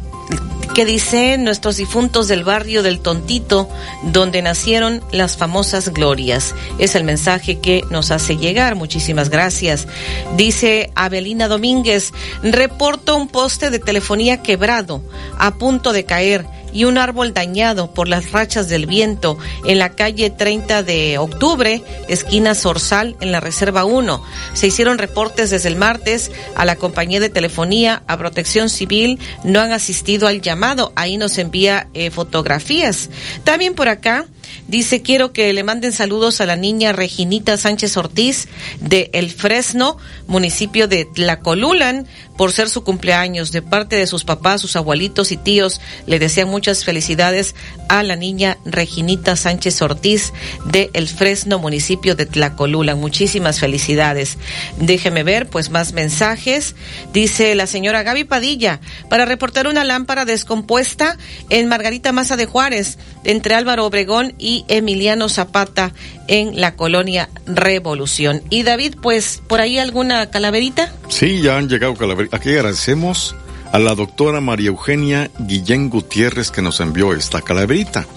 que 0.78 0.86
dice 0.86 1.40
nuestros 1.40 1.78
difuntos 1.78 2.28
del 2.28 2.44
barrio 2.44 2.84
del 2.84 3.00
Tontito, 3.00 3.68
donde 4.04 4.44
nacieron 4.44 5.02
las 5.12 5.36
famosas 5.36 5.90
glorias. 5.90 6.54
Es 6.78 6.94
el 6.94 7.04
mensaje 7.04 7.60
que 7.60 7.84
nos 7.90 8.12
hace 8.12 8.38
llegar. 8.38 8.76
Muchísimas 8.76 9.30
gracias. 9.30 9.88
Dice 10.36 10.92
Abelina 10.94 11.48
Domínguez, 11.48 12.14
reporto 12.44 13.16
un 13.16 13.28
poste 13.28 13.72
de 13.72 13.80
telefonía 13.80 14.44
quebrado, 14.44 15.02
a 15.40 15.56
punto 15.56 15.94
de 15.94 16.06
caer 16.06 16.46
y 16.78 16.86
un 16.86 17.00
árbol 17.00 17.34
dañado 17.34 17.92
por 17.92 18.08
las 18.08 18.32
rachas 18.32 18.70
del 18.70 18.86
viento 18.86 19.40
en 19.66 19.80
la 19.80 19.96
calle 19.96 20.30
30 20.30 20.84
de 20.84 21.18
octubre, 21.18 21.82
esquina 22.08 22.54
Sorsal, 22.54 23.18
en 23.20 23.32
la 23.32 23.40
Reserva 23.40 23.84
1. 23.84 24.24
Se 24.54 24.68
hicieron 24.68 25.00
reportes 25.00 25.50
desde 25.50 25.70
el 25.70 25.76
martes 25.76 26.32
a 26.56 26.66
la 26.66 26.76
compañía 26.76 27.20
de 27.20 27.30
telefonía, 27.30 28.04
a 28.06 28.16
Protección 28.16 28.70
Civil, 28.70 29.18
no 29.44 29.60
han 29.60 29.72
asistido 29.72 30.28
al 30.28 30.40
llamado. 30.42 30.94
Ahí 30.96 31.18
nos 31.18 31.40
envía 31.40 31.88
eh, 31.96 32.12
fotografías. 32.12 33.10
También 33.44 33.74
por 33.74 33.90
acá 33.90 34.28
Dice, 34.68 35.02
quiero 35.02 35.34
que 35.34 35.52
le 35.54 35.64
manden 35.64 35.92
saludos 35.92 36.42
a 36.42 36.46
la 36.46 36.56
niña 36.56 36.94
Reginita 36.94 37.58
Sánchez 37.58 37.98
Ortiz 37.98 38.48
de 38.80 39.10
El 39.14 39.32
Fresno, 39.32 39.98
municipio 40.28 40.88
de 40.88 41.06
Tlacolulan, 41.06 42.08
por 42.38 42.52
ser 42.52 42.70
su 42.70 42.84
cumpleaños. 42.84 43.52
De 43.52 43.62
parte 43.62 43.96
de 43.96 44.08
sus 44.08 44.24
papás, 44.24 44.62
sus 44.62 44.76
abuelitos 44.76 45.32
y 45.32 45.38
tíos, 45.38 45.82
le 46.06 46.20
desean 46.20 46.50
muchas 46.50 46.86
felicidades 46.86 47.56
a 47.90 48.04
la 48.04 48.16
niña 48.16 48.58
Reginita 48.66 49.36
Sánchez 49.36 49.82
Ortiz 49.82 50.34
de 50.66 50.90
El 50.94 51.08
Fresno, 51.08 51.60
municipio 51.60 52.16
de 52.16 52.26
Tlacolulan. 52.26 53.00
Muchísimas 53.00 53.60
felicidades. 53.60 54.38
Déjeme 54.80 55.24
ver, 55.24 55.48
pues, 55.48 55.70
más 55.70 55.94
mensajes. 55.94 56.76
Dice 57.14 57.56
la 57.56 57.68
señora 57.68 58.04
Gaby 58.04 58.24
Padilla, 58.24 58.80
para 59.10 59.26
reportar 59.26 59.68
una 59.68 59.84
lámpara 59.84 60.26
descompuesta 60.26 61.18
en 61.50 61.68
Margarita 61.68 62.12
Maza 62.12 62.38
de 62.38 62.46
Juárez, 62.46 62.98
entre 63.24 63.56
Álvaro 63.56 63.86
Obregón 63.86 64.34
y 64.38 64.66
Emiliano 64.68 65.30
Zapata 65.30 65.94
en 66.28 66.60
la 66.60 66.76
colonia 66.76 67.30
Revolución. 67.46 68.42
Y 68.50 68.64
David, 68.64 68.96
pues, 69.02 69.42
¿por 69.48 69.62
ahí 69.62 69.80
alguna 69.80 70.30
calaverita? 70.30 70.92
Sí, 71.10 71.42
ya 71.42 71.58
han 71.58 71.70
llegado 71.70 71.96
calaveritas. 71.96 72.40
Aquí 72.40 72.50
agradecemos 72.52 73.36
a 73.72 73.80
la 73.80 73.96
doctora 73.96 74.42
María 74.42 74.70
Eugenia 74.70 75.30
Guillén 75.40 75.90
Gutiérrez 75.90 76.52
que 76.52 76.62
nos 76.62 76.80
envió 76.80 77.14
esta 77.14 77.42
calaverita. 77.42 78.08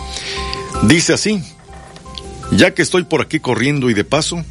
Dice 0.83 1.13
así, 1.13 1.43
ya 2.53 2.73
que 2.75 2.83
estoy 2.83 3.05
por 3.05 3.21
aquí 3.21 3.41
corriendo 3.41 3.91
y 3.91 3.95
de 3.95 4.05
paso, 4.05 4.45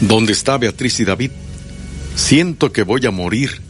¿dónde 0.00 0.32
está 0.32 0.58
Beatriz 0.58 1.00
y 1.00 1.04
David? 1.04 1.30
Siento 2.14 2.72
que 2.72 2.82
voy 2.82 3.06
a 3.06 3.10
morir 3.10 3.60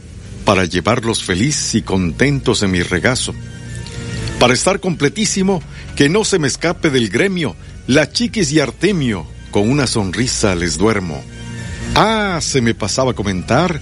para 0.44 0.64
llevarlos 0.64 1.22
felices 1.22 1.74
y 1.74 1.82
contentos 1.82 2.62
en 2.62 2.70
mi 2.70 2.82
regazo. 2.82 3.34
Para 4.38 4.54
estar 4.54 4.80
completísimo, 4.80 5.62
que 5.96 6.08
no 6.08 6.24
se 6.24 6.38
me 6.38 6.48
escape 6.48 6.90
del 6.90 7.08
gremio, 7.10 7.56
la 7.86 8.10
Chiquis 8.10 8.52
y 8.52 8.60
Artemio, 8.60 9.26
con 9.50 9.68
una 9.68 9.86
sonrisa 9.86 10.54
les 10.54 10.78
duermo. 10.78 11.22
Ah, 11.94 12.38
se 12.40 12.60
me 12.60 12.74
pasaba 12.74 13.14
comentar, 13.14 13.80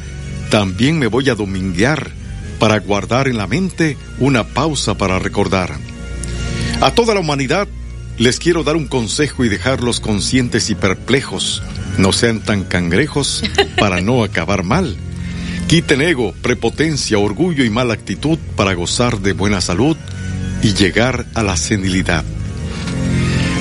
también 0.51 0.99
me 0.99 1.09
voy 1.09 1.29
a 1.29 1.35
dominguear 1.35 2.11
para 2.59 2.79
guardar 2.79 3.29
en 3.29 3.37
la 3.37 3.47
mente 3.47 3.97
una 4.19 4.45
pausa 4.45 4.97
para 4.97 5.19
recordar. 5.19 5.77
A 6.81 6.91
toda 6.91 7.15
la 7.15 7.21
humanidad 7.21 7.69
les 8.19 8.39
quiero 8.39 8.65
dar 8.65 8.77
un 8.77 8.87
consejo 8.87 9.45
y 9.45 9.49
dejarlos 9.49 10.01
conscientes 10.01 10.71
y 10.71 10.75
perplejos. 10.75 11.63
No 11.99 12.13
sean 12.13 12.41
tan 12.41 12.65
cangrejos 12.65 13.43
para 13.79 14.01
no 14.01 14.25
acabar 14.25 14.63
mal. 14.63 14.97
Quiten 15.69 16.01
ego, 16.01 16.33
prepotencia, 16.43 17.19
orgullo 17.19 17.65
y 17.65 17.71
mala 17.71 17.95
actitud 17.95 18.39
para 18.55 18.75
gozar 18.75 19.21
de 19.21 19.33
buena 19.33 19.61
salud 19.61 19.97
y 20.63 20.75
llegar 20.75 21.27
a 21.35 21.43
la 21.43 21.57
senilidad. 21.57 22.25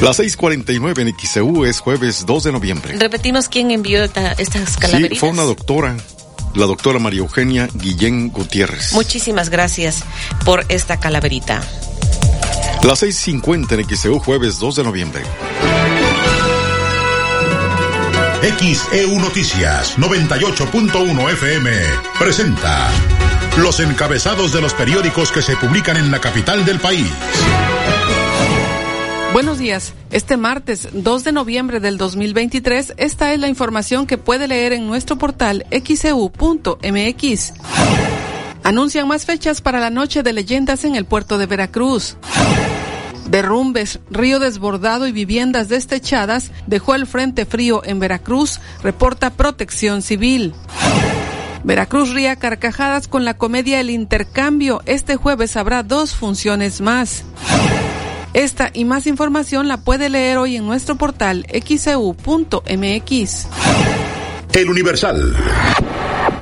Las 0.02 0.20
6:49 0.20 1.00
en 1.00 1.16
XEU 1.18 1.66
es 1.66 1.80
jueves 1.80 2.26
2 2.26 2.44
de 2.44 2.52
noviembre. 2.52 2.98
Repetimos 2.98 3.50
quién 3.50 3.72
envió 3.72 4.04
estas 4.04 4.78
calaveritas. 4.78 5.18
Sí, 5.18 5.20
fue 5.20 5.30
una 5.30 5.44
doctora, 5.44 5.98
la 6.56 6.66
doctora 6.66 7.00
María 7.00 7.20
Eugenia 7.20 7.70
Guillén 7.74 8.30
Gutiérrez. 8.30 8.94
Muchísimas 8.94 9.50
gracias 9.50 10.04
por 10.44 10.66
esta 10.70 11.00
calaverita. 11.00 11.62
Las 12.84 13.04
6:50 13.04 13.74
en 13.74 13.98
XEU 13.98 14.20
jueves 14.20 14.60
2 14.60 14.76
de 14.76 14.84
noviembre. 14.84 15.24
XEU 18.60 19.20
Noticias 19.20 19.98
98.1 19.98 21.32
FM 21.32 21.72
presenta 22.20 22.92
los 23.58 23.80
encabezados 23.80 24.54
de 24.54 24.62
los 24.62 24.74
periódicos 24.74 25.32
que 25.32 25.42
se 25.42 25.56
publican 25.58 25.98
en 25.98 26.12
la 26.12 26.20
capital 26.22 26.64
del 26.64 26.80
país. 26.80 27.08
Buenos 29.36 29.58
días. 29.58 29.94
Este 30.12 30.38
martes 30.38 30.88
2 30.94 31.26
de 31.26 31.34
noviembre 31.34 31.82
del 31.82 31.98
2023, 31.98 32.94
esta 32.96 33.34
es 33.34 33.40
la 33.42 33.50
información 33.50 34.08
que 34.08 34.18
puede 34.18 34.48
leer 34.48 34.72
en 34.72 34.88
nuestro 34.88 35.18
portal 35.18 35.66
xeu.mx. 35.72 37.54
Anuncian 38.64 39.10
más 39.10 39.26
fechas 39.26 39.60
para 39.60 39.82
la 39.82 39.90
noche 39.90 40.24
de 40.24 40.32
leyendas 40.32 40.86
en 40.86 40.96
el 40.96 41.04
puerto 41.04 41.38
de 41.38 41.48
Veracruz. 41.48 42.16
Derrumbes, 43.30 44.00
río 44.10 44.40
desbordado 44.40 45.06
y 45.06 45.12
viviendas 45.12 45.68
destechadas 45.68 46.52
dejó 46.66 46.96
el 46.96 47.06
frente 47.06 47.46
frío 47.46 47.82
en 47.84 48.00
Veracruz, 48.00 48.62
reporta 48.84 49.32
Protección 49.32 50.02
Civil. 50.02 50.54
Veracruz 51.66 52.14
ría 52.14 52.38
carcajadas 52.38 53.10
con 53.10 53.26
la 53.26 53.34
comedia 53.34 53.82
El 53.82 53.90
Intercambio. 53.90 54.82
Este 54.86 55.18
jueves 55.18 55.58
habrá 55.58 55.84
dos 55.84 56.16
funciones 56.16 56.80
más. 56.80 57.26
Esta 58.36 58.70
y 58.74 58.84
más 58.84 59.08
información 59.08 59.70
la 59.70 59.78
puede 59.78 60.10
leer 60.10 60.38
hoy 60.38 60.58
en 60.58 60.66
nuestro 60.66 60.98
portal 60.98 61.48
xeu.mx. 61.50 63.48
El 64.54 64.70
Universal. 64.70 65.34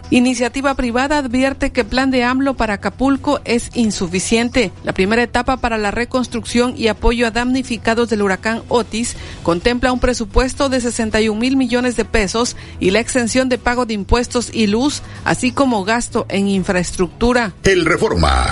Iniciativa 0.10 0.73
privada 0.73 1.19
advierte 1.19 1.71
que 1.71 1.84
plan 1.84 2.10
de 2.10 2.23
AMLO 2.23 2.56
para 2.56 2.73
Acapulco 2.75 3.41
es 3.45 3.69
insuficiente. 3.75 4.71
La 4.84 4.93
primera 4.93 5.21
etapa 5.21 5.58
para 5.58 5.77
la 5.77 5.91
reconstrucción 5.91 6.73
y 6.75 6.88
apoyo 6.88 7.27
a 7.27 7.32
damnificados 7.32 8.10
del 8.10 8.23
huracán 8.23 8.63
Otis 8.69 9.15
contempla 9.43 9.93
un 9.93 9.99
presupuesto 9.99 10.69
de 10.69 10.82
61 10.82 11.39
mil 11.39 11.56
millones 11.58 11.95
de 11.95 12.06
pesos 12.06 12.56
y 12.79 12.89
la 12.89 13.01
exención 13.01 13.49
de 13.49 13.60
pago 13.60 13.86
de 13.86 13.93
impuestos 13.93 14.49
y 14.51 14.65
luz, 14.65 15.03
así 15.25 15.51
como 15.51 15.84
gasto 15.84 16.25
en 16.27 16.47
infraestructura. 16.47 17.53
El 17.63 17.86
Reforma. 17.86 18.47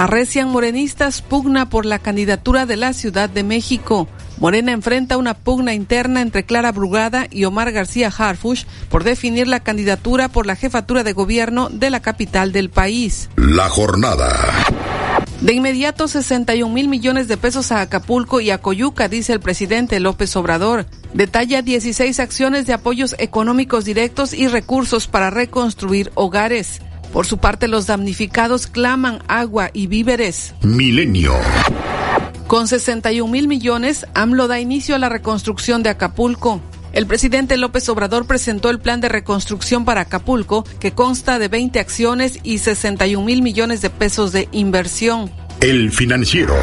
Arrecian 0.00 0.48
morenistas 0.48 1.20
pugna 1.20 1.68
por 1.68 1.84
la 1.84 1.98
candidatura 1.98 2.64
de 2.64 2.78
la 2.78 2.94
Ciudad 2.94 3.28
de 3.28 3.44
México. 3.44 4.08
Morena 4.38 4.72
enfrenta 4.72 5.18
una 5.18 5.34
pugna 5.34 5.74
interna 5.74 6.22
entre 6.22 6.44
Clara 6.44 6.72
Brugada 6.72 7.26
y 7.30 7.44
Omar 7.44 7.70
García 7.70 8.08
Harfush 8.08 8.64
por 8.88 9.04
definir 9.04 9.46
la 9.46 9.60
candidatura 9.60 10.30
por 10.30 10.46
la 10.46 10.56
jefatura 10.56 11.04
de 11.04 11.12
gobierno 11.12 11.68
de 11.68 11.90
la 11.90 12.00
capital 12.00 12.50
del 12.50 12.70
país. 12.70 13.28
La 13.36 13.68
jornada. 13.68 14.26
De 15.42 15.52
inmediato 15.52 16.08
61 16.08 16.72
mil 16.72 16.88
millones 16.88 17.28
de 17.28 17.36
pesos 17.36 17.70
a 17.70 17.82
Acapulco 17.82 18.40
y 18.40 18.48
a 18.48 18.56
Coyuca, 18.56 19.06
dice 19.06 19.34
el 19.34 19.40
presidente 19.40 20.00
López 20.00 20.34
Obrador. 20.34 20.86
Detalla 21.12 21.60
16 21.60 22.20
acciones 22.20 22.66
de 22.66 22.72
apoyos 22.72 23.14
económicos 23.18 23.84
directos 23.84 24.32
y 24.32 24.48
recursos 24.48 25.08
para 25.08 25.28
reconstruir 25.28 26.10
hogares. 26.14 26.80
Por 27.12 27.26
su 27.26 27.38
parte, 27.38 27.68
los 27.68 27.86
damnificados 27.86 28.66
claman 28.66 29.20
agua 29.26 29.70
y 29.72 29.86
víveres. 29.86 30.54
Milenio. 30.62 31.34
Con 32.46 32.68
61 32.68 33.30
mil 33.30 33.48
millones, 33.48 34.06
AMLO 34.14 34.48
da 34.48 34.60
inicio 34.60 34.94
a 34.94 34.98
la 34.98 35.08
reconstrucción 35.08 35.82
de 35.82 35.90
Acapulco. 35.90 36.60
El 36.92 37.06
presidente 37.06 37.56
López 37.56 37.88
Obrador 37.88 38.26
presentó 38.26 38.70
el 38.70 38.80
plan 38.80 39.00
de 39.00 39.08
reconstrucción 39.08 39.84
para 39.84 40.02
Acapulco, 40.02 40.64
que 40.80 40.92
consta 40.92 41.38
de 41.38 41.46
20 41.46 41.78
acciones 41.78 42.40
y 42.42 42.58
61 42.58 43.24
mil 43.24 43.42
millones 43.42 43.80
de 43.80 43.90
pesos 43.90 44.32
de 44.32 44.48
inversión. 44.50 45.30
El 45.60 45.92
financiero. 45.92 46.54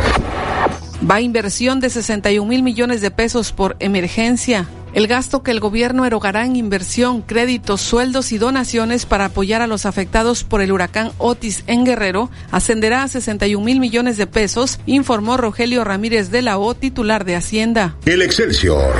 Va 1.09 1.21
inversión 1.21 1.79
de 1.79 1.89
61 1.89 2.49
mil 2.49 2.63
millones 2.63 2.99
de 2.99 3.11
pesos 3.11 3.53
por 3.53 3.77
emergencia. 3.79 4.67
El 4.97 5.05
gasto 5.05 5.43
que 5.43 5.51
el 5.51 5.59
gobierno 5.59 6.07
erogará 6.07 6.43
en 6.43 6.55
inversión, 6.55 7.21
créditos, 7.21 7.81
sueldos 7.81 8.31
y 8.31 8.39
donaciones 8.39 9.05
para 9.05 9.25
apoyar 9.25 9.61
a 9.61 9.67
los 9.67 9.85
afectados 9.85 10.43
por 10.43 10.59
el 10.59 10.71
huracán 10.71 11.11
Otis 11.19 11.63
en 11.67 11.85
Guerrero 11.85 12.31
ascenderá 12.49 13.03
a 13.03 13.07
61 13.07 13.63
mil 13.63 13.79
millones 13.79 14.17
de 14.17 14.25
pesos, 14.25 14.79
informó 14.87 15.37
Rogelio 15.37 15.83
Ramírez 15.83 16.31
de 16.31 16.41
la 16.41 16.57
O, 16.57 16.73
titular 16.73 17.25
de 17.25 17.35
Hacienda. 17.35 17.95
El 18.07 18.23
Excelsior. 18.23 18.95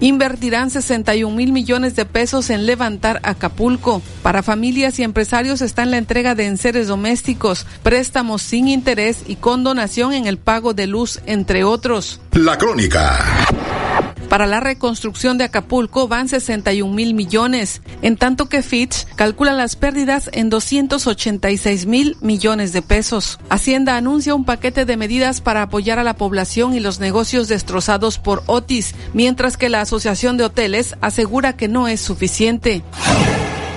Invertirán 0.00 0.68
61 0.68 1.34
mil 1.34 1.52
millones 1.52 1.96
de 1.96 2.04
pesos 2.04 2.50
en 2.50 2.66
levantar 2.66 3.20
Acapulco. 3.22 4.02
Para 4.22 4.42
familias 4.42 4.98
y 4.98 5.02
empresarios 5.02 5.62
está 5.62 5.82
en 5.82 5.92
la 5.92 5.96
entrega 5.96 6.34
de 6.34 6.44
enseres 6.44 6.88
domésticos, 6.88 7.66
préstamos 7.82 8.42
sin 8.42 8.68
interés 8.68 9.22
y 9.26 9.36
con 9.36 9.64
donación 9.64 10.12
en 10.12 10.26
el 10.26 10.36
pago 10.36 10.74
de 10.74 10.86
luz, 10.86 11.20
entre 11.24 11.64
otros. 11.64 12.20
La 12.32 12.58
crónica. 12.58 13.18
Para 14.30 14.46
la 14.46 14.60
reconstrucción 14.60 15.38
de 15.38 15.44
Acapulco 15.44 16.06
van 16.06 16.28
61 16.28 16.94
mil 16.94 17.14
millones, 17.14 17.82
en 18.00 18.16
tanto 18.16 18.48
que 18.48 18.62
Fitch 18.62 19.04
calcula 19.16 19.52
las 19.52 19.74
pérdidas 19.74 20.30
en 20.32 20.50
286 20.50 21.86
mil 21.86 22.16
millones 22.20 22.72
de 22.72 22.80
pesos. 22.80 23.40
Hacienda 23.48 23.96
anuncia 23.96 24.36
un 24.36 24.44
paquete 24.44 24.84
de 24.84 24.96
medidas 24.96 25.40
para 25.40 25.62
apoyar 25.62 25.98
a 25.98 26.04
la 26.04 26.14
población 26.14 26.76
y 26.76 26.80
los 26.80 27.00
negocios 27.00 27.48
destrozados 27.48 28.18
por 28.18 28.44
Otis, 28.46 28.94
mientras 29.14 29.56
que 29.56 29.68
la 29.68 29.80
Asociación 29.80 30.36
de 30.36 30.44
Hoteles 30.44 30.94
asegura 31.00 31.56
que 31.56 31.66
no 31.66 31.88
es 31.88 32.00
suficiente. 32.00 32.84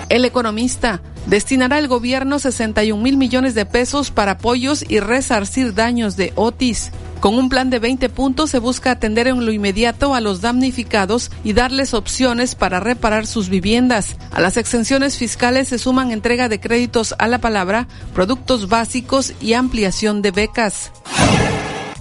El 0.10 0.24
economista 0.24 1.02
destinará 1.26 1.80
el 1.80 1.88
gobierno 1.88 2.38
61 2.38 3.02
mil 3.02 3.18
millones 3.18 3.56
de 3.56 3.66
pesos 3.66 4.12
para 4.12 4.34
apoyos 4.34 4.86
y 4.88 5.00
resarcir 5.00 5.74
daños 5.74 6.16
de 6.16 6.32
Otis. 6.36 6.92
Con 7.24 7.36
un 7.36 7.48
plan 7.48 7.70
de 7.70 7.80
20 7.80 8.10
puntos 8.10 8.50
se 8.50 8.60
busca 8.60 8.92
atender 8.92 9.30
en 9.30 9.46
lo 9.46 9.54
inmediato 9.54 10.14
a 10.14 10.20
los 10.20 10.42
damnificados 10.42 11.32
y 11.46 11.54
darles 11.54 11.94
opciones 11.94 12.54
para 12.54 12.82
reparar 12.82 13.28
sus 13.28 13.48
viviendas. 13.48 14.18
A 14.32 14.42
las 14.42 14.58
exenciones 14.58 15.18
fiscales 15.18 15.70
se 15.70 15.80
suman 15.80 16.12
entrega 16.12 16.50
de 16.50 16.60
créditos 16.60 17.16
a 17.18 17.30
la 17.30 17.40
palabra, 17.40 17.88
productos 18.14 18.68
básicos 18.68 19.32
y 19.40 19.54
ampliación 19.54 20.22
de 20.22 20.32
becas. 20.32 20.92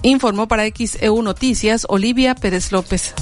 Informó 0.01 0.49
para 0.49 0.65
XEU 0.65 1.21
Noticias 1.21 1.85
Olivia 1.87 2.35
Pérez 2.35 2.73
López. 2.73 3.13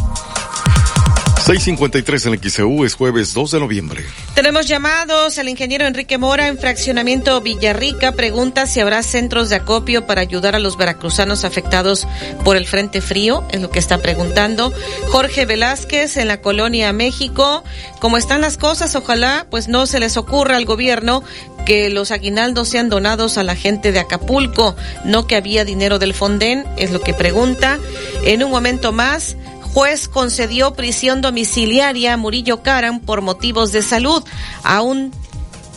653 1.51 2.27
en 2.27 2.33
el 2.33 2.39
XEU 2.39 2.85
es 2.85 2.93
jueves 2.93 3.33
2 3.33 3.51
de 3.51 3.59
noviembre. 3.59 4.05
Tenemos 4.35 4.67
llamados. 4.67 5.37
El 5.37 5.49
ingeniero 5.49 5.85
Enrique 5.85 6.17
Mora 6.17 6.47
en 6.47 6.57
fraccionamiento 6.57 7.41
Villarrica 7.41 8.13
pregunta 8.13 8.67
si 8.67 8.79
habrá 8.79 9.03
centros 9.03 9.49
de 9.49 9.57
acopio 9.57 10.07
para 10.07 10.21
ayudar 10.21 10.55
a 10.55 10.59
los 10.59 10.77
veracruzanos 10.77 11.43
afectados 11.43 12.07
por 12.45 12.55
el 12.55 12.65
Frente 12.65 13.01
Frío, 13.01 13.43
es 13.51 13.59
lo 13.59 13.69
que 13.69 13.79
está 13.79 13.97
preguntando. 13.97 14.71
Jorge 15.09 15.45
Velázquez 15.45 16.15
en 16.15 16.29
la 16.29 16.39
colonia 16.39 16.93
México. 16.93 17.65
¿Cómo 17.99 18.15
están 18.15 18.39
las 18.39 18.55
cosas? 18.55 18.95
Ojalá 18.95 19.45
pues 19.49 19.67
no 19.67 19.87
se 19.87 19.99
les 19.99 20.15
ocurra 20.15 20.55
al 20.55 20.63
gobierno 20.63 21.21
que 21.65 21.89
los 21.89 22.11
aguinaldos 22.11 22.69
sean 22.69 22.89
donados 22.89 23.37
a 23.37 23.43
la 23.43 23.55
gente 23.55 23.91
de 23.91 23.99
Acapulco, 23.99 24.75
no 25.03 25.27
que 25.27 25.35
había 25.35 25.65
dinero 25.65 25.99
del 25.99 26.13
Fonden, 26.13 26.65
es 26.77 26.91
lo 26.91 27.01
que 27.01 27.13
pregunta. 27.13 27.77
En 28.23 28.43
un 28.43 28.51
momento 28.51 28.91
más, 28.91 29.35
juez 29.73 30.07
concedió 30.07 30.73
prisión 30.73 31.21
domiciliaria 31.21 32.13
a 32.13 32.17
Murillo 32.17 32.61
Caran 32.63 32.99
por 32.99 33.21
motivos 33.21 33.71
de 33.71 33.81
salud. 33.81 34.23
Aún 34.63 35.11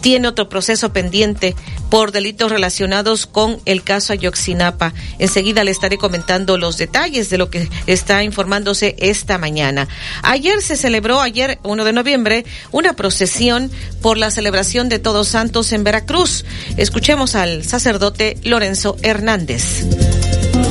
tiene 0.04 0.28
otro 0.28 0.50
proceso 0.50 0.92
pendiente 0.92 1.56
por 1.88 2.12
delitos 2.12 2.50
relacionados 2.50 3.24
con 3.26 3.58
el 3.64 3.82
caso 3.82 4.12
Ayoxinapa. 4.12 4.92
Enseguida 5.18 5.64
le 5.64 5.70
estaré 5.70 5.96
comentando 5.96 6.58
los 6.58 6.76
detalles 6.76 7.30
de 7.30 7.38
lo 7.38 7.48
que 7.48 7.70
está 7.86 8.22
informándose 8.22 8.96
esta 8.98 9.38
mañana. 9.38 9.88
Ayer 10.22 10.60
se 10.60 10.76
celebró, 10.76 11.22
ayer 11.22 11.58
1 11.62 11.84
de 11.84 11.92
noviembre, 11.94 12.44
una 12.70 12.92
procesión 12.92 13.70
por 14.02 14.18
la 14.18 14.30
celebración 14.30 14.90
de 14.90 14.98
Todos 14.98 15.28
Santos 15.28 15.72
en 15.72 15.84
Veracruz. 15.84 16.44
Escuchemos 16.76 17.34
al 17.34 17.64
sacerdote 17.64 18.36
Lorenzo 18.42 18.96
Hernández. 19.02 19.86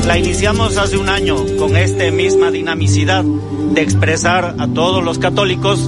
La 0.06 0.18
iniciamos 0.18 0.78
hace 0.78 0.98
un 0.98 1.10
año 1.10 1.38
con 1.58 1.78
esta 1.78 2.10
misma 2.12 2.52
dinamicidad 2.52 3.24
de 3.24 3.82
expresar 3.82 4.56
a 4.60 4.68
todos 4.68 5.04
los 5.04 5.18
católicos 5.18 5.80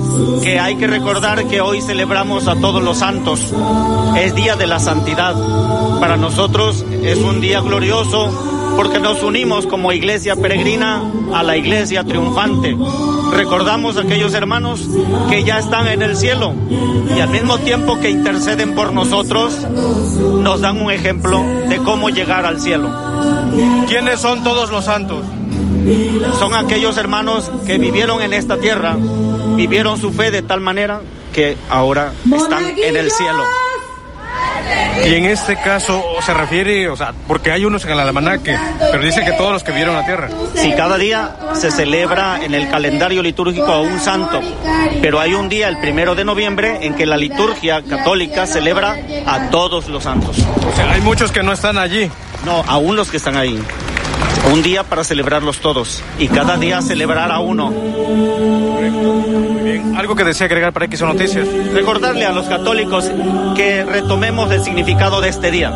que 0.41 0.59
hay 0.59 0.77
que 0.77 0.87
recordar 0.87 1.45
que 1.47 1.61
hoy 1.61 1.81
celebramos 1.81 2.47
a 2.47 2.55
todos 2.55 2.81
los 2.81 2.99
santos. 2.99 3.53
Es 4.17 4.33
día 4.33 4.55
de 4.55 4.67
la 4.67 4.79
santidad. 4.79 5.35
Para 5.99 6.17
nosotros 6.17 6.85
es 7.03 7.17
un 7.17 7.41
día 7.41 7.59
glorioso 7.59 8.64
porque 8.75 8.99
nos 8.99 9.23
unimos 9.23 9.65
como 9.65 9.91
iglesia 9.91 10.35
peregrina 10.35 11.01
a 11.33 11.43
la 11.43 11.57
iglesia 11.57 12.03
triunfante. 12.03 12.75
Recordamos 13.31 13.97
a 13.97 14.01
aquellos 14.01 14.33
hermanos 14.33 14.87
que 15.29 15.43
ya 15.43 15.59
están 15.59 15.87
en 15.87 16.01
el 16.01 16.15
cielo 16.15 16.53
y 17.15 17.19
al 17.19 17.29
mismo 17.29 17.57
tiempo 17.59 17.99
que 17.99 18.09
interceden 18.09 18.75
por 18.75 18.93
nosotros, 18.93 19.65
nos 20.41 20.61
dan 20.61 20.81
un 20.81 20.91
ejemplo 20.91 21.43
de 21.67 21.77
cómo 21.77 22.09
llegar 22.09 22.45
al 22.45 22.59
cielo. 22.59 22.89
¿Quiénes 23.87 24.19
son 24.19 24.43
todos 24.43 24.71
los 24.71 24.85
santos? 24.85 25.25
Son 26.39 26.53
aquellos 26.53 26.97
hermanos 26.97 27.51
que 27.65 27.77
vivieron 27.77 28.21
en 28.21 28.33
esta 28.33 28.57
tierra, 28.57 28.97
vivieron 29.55 29.99
su 29.99 30.11
fe 30.11 30.31
de 30.31 30.41
tal 30.41 30.59
manera 30.59 31.01
que 31.33 31.57
ahora 31.69 32.13
están 32.33 32.77
en 32.77 32.95
el 32.95 33.11
cielo. 33.11 33.43
Y 35.05 35.13
en 35.13 35.25
este 35.25 35.55
caso 35.57 36.03
se 36.25 36.33
refiere, 36.33 36.89
o 36.89 36.95
sea, 36.95 37.13
porque 37.27 37.51
hay 37.51 37.65
unos 37.65 37.85
en 37.85 37.91
el 37.91 37.99
almanaque, 37.99 38.57
pero 38.79 39.03
dice 39.03 39.23
que 39.23 39.33
todos 39.33 39.51
los 39.51 39.63
que 39.63 39.71
vieron 39.71 39.95
la 39.95 40.05
tierra. 40.05 40.29
Sí, 40.55 40.73
cada 40.75 40.97
día 40.97 41.35
se 41.53 41.71
celebra 41.71 42.43
en 42.43 42.53
el 42.53 42.69
calendario 42.69 43.21
litúrgico 43.21 43.71
a 43.71 43.81
un 43.81 43.99
santo, 43.99 44.41
pero 45.01 45.19
hay 45.19 45.33
un 45.33 45.49
día, 45.49 45.67
el 45.67 45.77
primero 45.77 46.15
de 46.15 46.25
noviembre, 46.25 46.79
en 46.81 46.95
que 46.95 47.05
la 47.05 47.17
liturgia 47.17 47.81
católica 47.83 48.47
celebra 48.47 48.97
a 49.25 49.49
todos 49.49 49.87
los 49.89 50.03
santos. 50.03 50.37
O 50.39 50.75
sea, 50.75 50.91
hay 50.91 51.01
muchos 51.01 51.31
que 51.31 51.43
no 51.43 51.51
están 51.51 51.77
allí. 51.77 52.09
No, 52.45 52.63
aún 52.67 52.95
los 52.95 53.09
que 53.09 53.17
están 53.17 53.37
ahí. 53.37 53.59
Un 54.51 54.61
día 54.61 54.83
para 54.83 55.03
celebrarlos 55.03 55.59
todos 55.59 56.03
y 56.19 56.27
cada 56.27 56.57
día 56.57 56.81
celebrar 56.81 57.31
a 57.31 57.39
uno. 57.39 57.73
¿Algo 59.95 60.15
que 60.15 60.23
desea 60.23 60.45
agregar 60.45 60.73
para 60.73 60.85
X 60.85 61.01
Noticias? 61.01 61.47
Recordarle 61.73 62.25
a 62.25 62.31
los 62.31 62.47
católicos 62.47 63.09
que 63.55 63.83
retomemos 63.83 64.51
el 64.51 64.63
significado 64.63 65.21
de 65.21 65.29
este 65.29 65.51
día. 65.51 65.73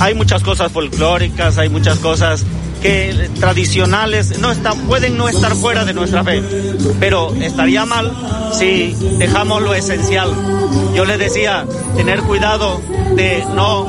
Hay 0.00 0.14
muchas 0.14 0.42
cosas 0.42 0.72
folclóricas, 0.72 1.58
hay 1.58 1.68
muchas 1.68 1.98
cosas 1.98 2.44
que 2.82 3.30
tradicionales 3.40 4.38
no 4.38 4.50
están, 4.50 4.78
pueden 4.86 5.16
no 5.16 5.28
estar 5.28 5.54
fuera 5.54 5.84
de 5.84 5.94
nuestra 5.94 6.22
fe, 6.22 6.42
pero 7.00 7.34
estaría 7.34 7.84
mal 7.86 8.12
si 8.52 8.94
dejamos 9.18 9.62
lo 9.62 9.74
esencial. 9.74 10.30
Yo 10.94 11.04
les 11.04 11.18
decía, 11.18 11.64
tener 11.96 12.20
cuidado 12.20 12.80
de 13.14 13.44
no 13.54 13.86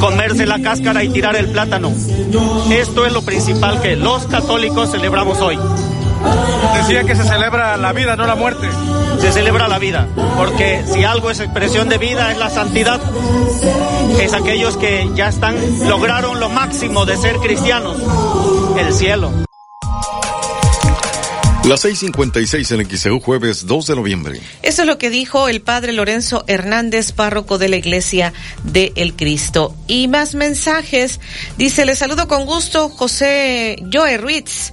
comerse 0.00 0.46
la 0.46 0.60
cáscara 0.60 1.02
y 1.04 1.08
tirar 1.10 1.36
el 1.36 1.48
plátano. 1.48 1.92
Esto 2.70 3.06
es 3.06 3.12
lo 3.12 3.22
principal 3.22 3.80
que 3.80 3.96
los 3.96 4.26
católicos 4.26 4.90
celebramos 4.90 5.38
hoy. 5.40 5.58
Decía 6.74 7.04
que 7.04 7.14
se 7.14 7.24
celebra 7.24 7.76
la 7.76 7.92
vida, 7.92 8.16
no 8.16 8.26
la 8.26 8.34
muerte. 8.34 8.68
Se 9.20 9.32
celebra 9.32 9.68
la 9.68 9.78
vida, 9.78 10.06
porque 10.36 10.84
si 10.86 11.04
algo 11.04 11.30
es 11.30 11.40
expresión 11.40 11.88
de 11.88 11.98
vida 11.98 12.30
es 12.32 12.38
la 12.38 12.50
santidad. 12.50 13.00
Es 14.20 14.32
aquellos 14.32 14.76
que 14.76 15.08
ya 15.14 15.28
están, 15.28 15.56
lograron 15.88 16.40
lo 16.40 16.48
máximo 16.48 17.04
de 17.04 17.16
ser 17.16 17.36
cristianos, 17.36 17.96
el 18.78 18.92
cielo. 18.92 19.48
Las 21.68 21.84
6:56 21.84 22.72
en 22.72 22.88
XEU, 22.88 23.20
jueves 23.20 23.66
2 23.66 23.86
de 23.88 23.96
noviembre. 23.96 24.40
Eso 24.62 24.82
es 24.82 24.88
lo 24.88 24.96
que 24.96 25.10
dijo 25.10 25.48
el 25.48 25.60
padre 25.60 25.92
Lorenzo 25.92 26.42
Hernández, 26.46 27.12
párroco 27.12 27.58
de 27.58 27.68
la 27.68 27.76
Iglesia 27.76 28.32
de 28.64 28.94
El 28.96 29.14
Cristo. 29.14 29.74
Y 29.86 30.08
más 30.08 30.34
mensajes. 30.34 31.20
Dice, 31.58 31.84
le 31.84 31.94
saludo 31.94 32.26
con 32.26 32.46
gusto 32.46 32.88
José 32.88 33.76
Joe 33.92 34.16
Ruiz 34.16 34.72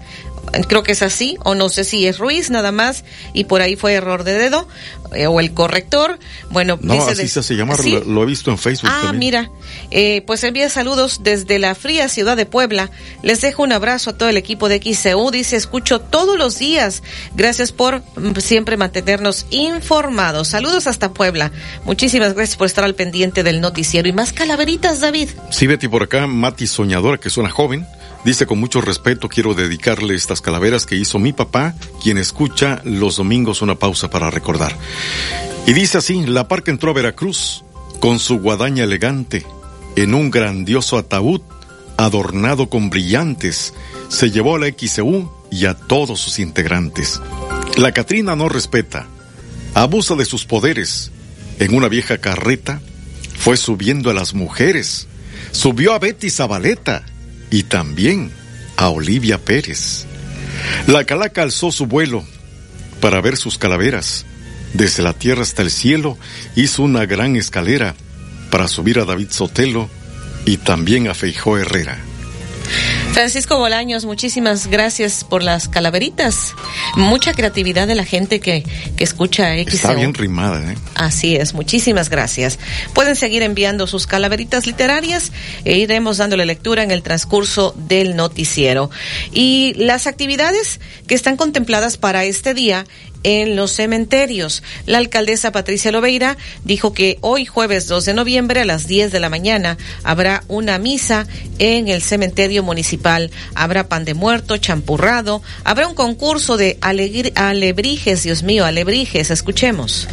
creo 0.67 0.83
que 0.83 0.93
es 0.93 1.01
así, 1.01 1.37
o 1.43 1.55
no 1.55 1.69
sé 1.69 1.83
si 1.83 2.07
es 2.07 2.17
Ruiz 2.17 2.49
nada 2.49 2.71
más, 2.71 3.03
y 3.33 3.45
por 3.45 3.61
ahí 3.61 3.75
fue 3.75 3.93
error 3.93 4.23
de 4.23 4.33
dedo, 4.33 4.67
eh, 5.13 5.27
o 5.27 5.39
el 5.39 5.53
corrector. 5.53 6.19
Bueno, 6.49 6.77
no, 6.81 6.93
así 7.07 7.27
se 7.27 7.55
llama, 7.55 7.75
lo, 8.05 8.23
he 8.23 8.25
visto 8.25 8.51
en 8.51 8.57
Facebook. 8.57 8.89
Ah, 8.91 9.11
mira, 9.13 9.51
eh, 9.91 10.23
pues 10.25 10.43
envía 10.43 10.69
saludos 10.69 11.21
desde 11.23 11.59
la 11.59 11.75
fría 11.75 12.09
ciudad 12.09 12.37
de 12.37 12.45
Puebla. 12.45 12.91
Les 13.21 13.41
dejo 13.41 13.63
un 13.63 13.71
abrazo 13.71 14.11
a 14.11 14.17
todo 14.17 14.29
el 14.29 14.37
equipo 14.37 14.69
de 14.69 14.77
XCU. 14.77 15.31
Dice, 15.31 15.55
escucho 15.55 15.99
todos 15.99 16.37
los 16.37 16.59
días. 16.59 17.03
Gracias 17.35 17.71
por 17.71 18.01
mm, 18.15 18.39
siempre 18.39 18.77
mantenernos 18.77 19.45
informados. 19.49 20.49
Saludos 20.49 20.87
hasta 20.87 21.13
Puebla. 21.13 21.51
Muchísimas 21.85 22.33
gracias 22.33 22.57
por 22.57 22.67
estar 22.67 22.83
al 22.83 22.95
pendiente 22.95 23.43
del 23.43 23.61
noticiero. 23.61 24.07
Y 24.07 24.13
más 24.13 24.33
calaveritas, 24.33 24.99
David. 24.99 25.29
Sí, 25.51 25.67
Betty, 25.67 25.87
por 25.87 26.03
acá, 26.03 26.27
Mati 26.27 26.67
Soñadora, 26.67 27.17
que 27.17 27.29
suena 27.29 27.49
joven 27.49 27.85
Dice 28.25 28.47
con 28.47 28.59
mucho 28.59 28.81
respeto 28.81 29.29
quiero 29.29 29.53
dedicarle 29.53 30.15
estas 30.15 30.41
calaveras 30.41 30.87
que 30.87 30.95
hizo 30.95 31.19
mi 31.19 31.31
papá, 31.31 31.75
quien 32.01 32.17
escucha 32.17 32.81
los 32.83 33.17
domingos 33.17 33.61
una 33.61 33.75
pausa 33.75 34.09
para 34.09 34.31
recordar. 34.31 34.75
Y 35.67 35.73
dice 35.73 35.99
así, 35.99 36.25
la 36.25 36.47
parca 36.47 36.71
entró 36.71 36.89
a 36.89 36.95
Veracruz 36.95 37.63
con 37.99 38.17
su 38.17 38.39
guadaña 38.39 38.83
elegante, 38.83 39.45
en 39.95 40.15
un 40.15 40.31
grandioso 40.31 40.97
ataúd 40.97 41.41
adornado 41.97 42.67
con 42.67 42.89
brillantes, 42.89 43.75
se 44.09 44.31
llevó 44.31 44.55
a 44.55 44.59
la 44.59 44.67
XCU 44.67 45.31
y 45.51 45.67
a 45.67 45.75
todos 45.75 46.19
sus 46.19 46.39
integrantes. 46.39 47.21
La 47.77 47.91
Catrina 47.91 48.35
no 48.35 48.49
respeta, 48.49 49.05
abusa 49.75 50.15
de 50.15 50.25
sus 50.25 50.45
poderes. 50.45 51.11
En 51.59 51.75
una 51.75 51.89
vieja 51.89 52.17
carreta 52.17 52.81
fue 53.37 53.55
subiendo 53.55 54.09
a 54.09 54.15
las 54.15 54.33
mujeres, 54.33 55.07
subió 55.51 55.93
a 55.93 55.99
Betty 55.99 56.31
Zabaleta, 56.31 57.05
y 57.55 57.63
también 57.63 58.31
a 58.75 58.89
Olivia 58.89 59.37
Pérez. 59.37 60.05
La 60.87 61.05
calaca 61.05 61.41
alzó 61.41 61.71
su 61.71 61.85
vuelo 61.85 62.25
para 62.99 63.21
ver 63.21 63.37
sus 63.37 63.57
calaveras. 63.57 64.25
Desde 64.73 65.01
la 65.01 65.13
tierra 65.13 65.43
hasta 65.43 65.61
el 65.61 65.71
cielo 65.71 66.17
hizo 66.57 66.83
una 66.83 67.05
gran 67.05 67.37
escalera 67.37 67.95
para 68.51 68.67
subir 68.67 68.99
a 68.99 69.05
David 69.05 69.29
Sotelo 69.29 69.89
y 70.45 70.57
también 70.57 71.07
a 71.07 71.13
Feijó 71.13 71.57
Herrera. 71.57 71.97
Francisco 73.13 73.57
Bolaños, 73.57 74.05
muchísimas 74.05 74.67
gracias 74.67 75.23
por 75.23 75.41
las 75.41 75.67
calaveritas. 75.67 76.53
Mucha 76.95 77.33
creatividad 77.33 77.87
de 77.87 77.95
la 77.95 78.05
gente 78.05 78.39
que, 78.39 78.63
que 78.97 79.03
escucha 79.03 79.55
X. 79.57 79.75
Está 79.75 79.93
bien 79.93 80.13
rimada, 80.13 80.71
¿eh? 80.71 80.75
Así 80.95 81.35
es, 81.35 81.53
muchísimas 81.53 82.09
gracias. 82.09 82.59
Pueden 82.93 83.15
seguir 83.15 83.41
enviando 83.41 83.87
sus 83.87 84.07
calaveritas 84.07 84.67
literarias 84.67 85.31
e 85.63 85.77
iremos 85.77 86.17
dándole 86.17 86.45
lectura 86.45 86.83
en 86.83 86.91
el 86.91 87.03
transcurso 87.03 87.73
del 87.77 88.15
noticiero. 88.15 88.89
Y 89.31 89.73
las 89.77 90.07
actividades 90.07 90.79
que 91.07 91.15
están 91.15 91.37
contempladas 91.37 91.97
para 91.97 92.25
este 92.25 92.53
día 92.53 92.85
en 93.25 93.55
los 93.55 93.71
cementerios. 93.71 94.61
La 94.85 94.99
alcaldesa 94.99 95.51
Patricia 95.51 95.91
Lobeira 95.91 96.37
dijo 96.63 96.93
que 96.93 97.17
hoy 97.21 97.45
jueves 97.45 97.87
2 97.87 98.05
de 98.05 98.13
noviembre 98.13 98.61
a 98.61 98.65
las 98.65 98.85
10 98.85 99.11
de 99.11 99.19
la 99.19 99.29
mañana 99.29 99.77
habrá 100.03 100.43
una 100.47 100.77
misa 100.77 101.25
en 101.57 101.87
el 101.87 102.03
cementerio 102.03 102.61
municipal. 102.61 103.31
Habrá 103.55 103.89
pan 103.89 104.05
de 104.05 104.13
muerto, 104.13 104.57
champurrado, 104.57 105.41
habrá 105.63 105.87
un 105.87 105.95
concurso 105.95 106.55
de 106.55 106.77
alebrijes, 106.81 108.21
Dios 108.21 108.43
mío, 108.43 108.63
alebrijes. 108.63 109.31
Escuchemos. 109.31 110.07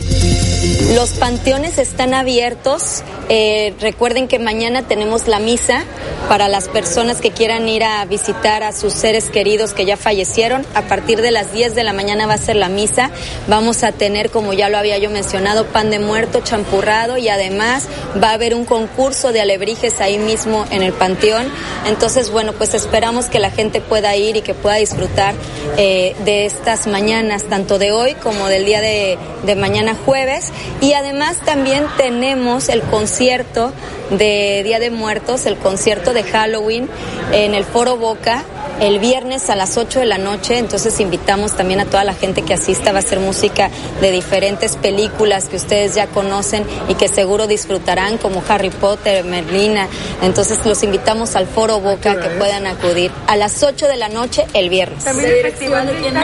Los 0.95 1.11
panteones 1.11 1.79
están 1.79 2.15
abiertos. 2.15 3.03
Eh, 3.29 3.75
recuerden 3.81 4.29
que 4.29 4.39
mañana 4.39 4.83
tenemos 4.83 5.27
la 5.27 5.41
misa 5.41 5.85
para 6.29 6.49
las 6.49 6.69
personas 6.69 7.21
que 7.21 7.33
quieran 7.33 7.69
ir 7.69 7.83
a 7.83 8.05
visitar 8.05 8.63
a 8.63 8.73
sus 8.73 8.93
seres 8.93 9.31
queridos 9.31 9.73
que 9.73 9.85
ya 9.85 9.97
fallecieron. 9.97 10.65
A 10.75 10.83
partir 10.83 11.21
de 11.21 11.33
las 11.33 11.53
10 11.53 11.75
de 11.75 11.83
la 11.83 11.93
mañana 11.93 12.27
va 12.27 12.35
a 12.35 12.39
ser 12.39 12.57
la 12.57 12.69
misa. 12.69 13.11
Vamos 13.49 13.83
a 13.83 13.91
tener, 13.91 14.31
como 14.31 14.53
ya 14.53 14.69
lo 14.69 14.79
había 14.79 14.99
yo 14.99 15.11
mencionado, 15.11 15.67
pan 15.67 15.91
de 15.91 15.99
muerto, 15.99 16.41
champurrado 16.45 17.17
y 17.17 17.29
además 17.29 17.89
va 18.23 18.31
a 18.31 18.35
haber 18.35 18.55
un 18.55 18.65
concurso 18.65 19.33
de 19.33 19.41
alebrijes 19.41 20.01
ahí 20.01 20.19
mismo 20.19 20.65
en 20.71 20.83
el 20.83 20.93
panteón. 20.93 21.51
Entonces, 21.87 22.31
bueno, 22.31 22.53
pues 22.53 22.75
esperamos 22.75 23.27
que 23.27 23.41
la 23.41 23.51
gente 23.51 23.81
pueda 23.81 24.15
ir 24.15 24.37
y 24.37 24.43
que 24.43 24.55
pueda 24.55 24.77
disfrutar 24.77 25.35
eh, 25.77 26.15
de 26.25 26.47
estas 26.47 26.87
mañanas, 26.87 27.45
tanto 27.45 27.79
de 27.79 27.91
hoy 27.91 28.15
como 28.15 28.47
del 28.47 28.65
día 28.65 28.81
de, 28.81 29.19
de 29.45 29.57
mañana 29.57 29.97
jueves. 30.07 30.52
Y 30.81 30.93
además 30.95 31.39
también 31.45 31.87
tenemos 31.97 32.69
el 32.69 32.83
concierto 32.83 33.73
de 34.11 34.63
Día 34.65 34.79
de 34.79 34.91
Muertos, 34.91 35.47
el 35.47 35.57
concierto 35.57 36.13
de 36.13 36.23
Halloween 36.23 36.89
en 37.33 37.55
el 37.55 37.65
Foro 37.65 37.97
Boca 37.97 38.45
el 38.81 38.99
viernes 38.99 39.49
a 39.49 39.55
las 39.55 39.77
8 39.77 40.01
de 40.01 40.07
la 40.07 40.19
noche, 40.19 40.59
entonces 40.59 40.99
invitamos 40.99 41.57
también 41.57 41.79
a 41.79 41.85
toda 41.85 42.03
la 42.03 42.15
gente 42.15 42.43
que 42.43 42.55
asista, 42.55 42.93
va 42.93 42.99
a 42.99 43.03
ser 43.03 43.21
música 43.21 43.71
de 44.01 44.11
diferentes 44.11 44.77
películas 44.77 45.45
que 45.45 45.57
ustedes 45.57 45.95
ya 45.95 46.09
conocen 46.09 46.65
y 46.89 46.95
que 46.95 47.07
seguro 47.07 47.47
disfrutarán, 47.47 48.19
como 48.19 48.43
Harry 48.49 48.71
Potter, 48.71 49.25
Merlina, 49.25 49.87
entonces 50.23 50.65
los 50.67 50.83
invitamos 50.83 51.37
al 51.37 51.47
Foro 51.47 51.81
Boca 51.81 52.19
que 52.21 52.29
puedan 52.31 52.67
acudir 52.67 53.13
a 53.29 53.37
las 53.37 53.63
8 53.63 53.87
de 53.87 53.97
la 53.97 54.09
noche 54.09 54.47
el 54.53 54.69
viernes. 54.69 55.05
¿También 55.05 55.31
el 55.31 55.43
festival 55.43 55.87
de 55.87 55.93
quién 56.01 56.15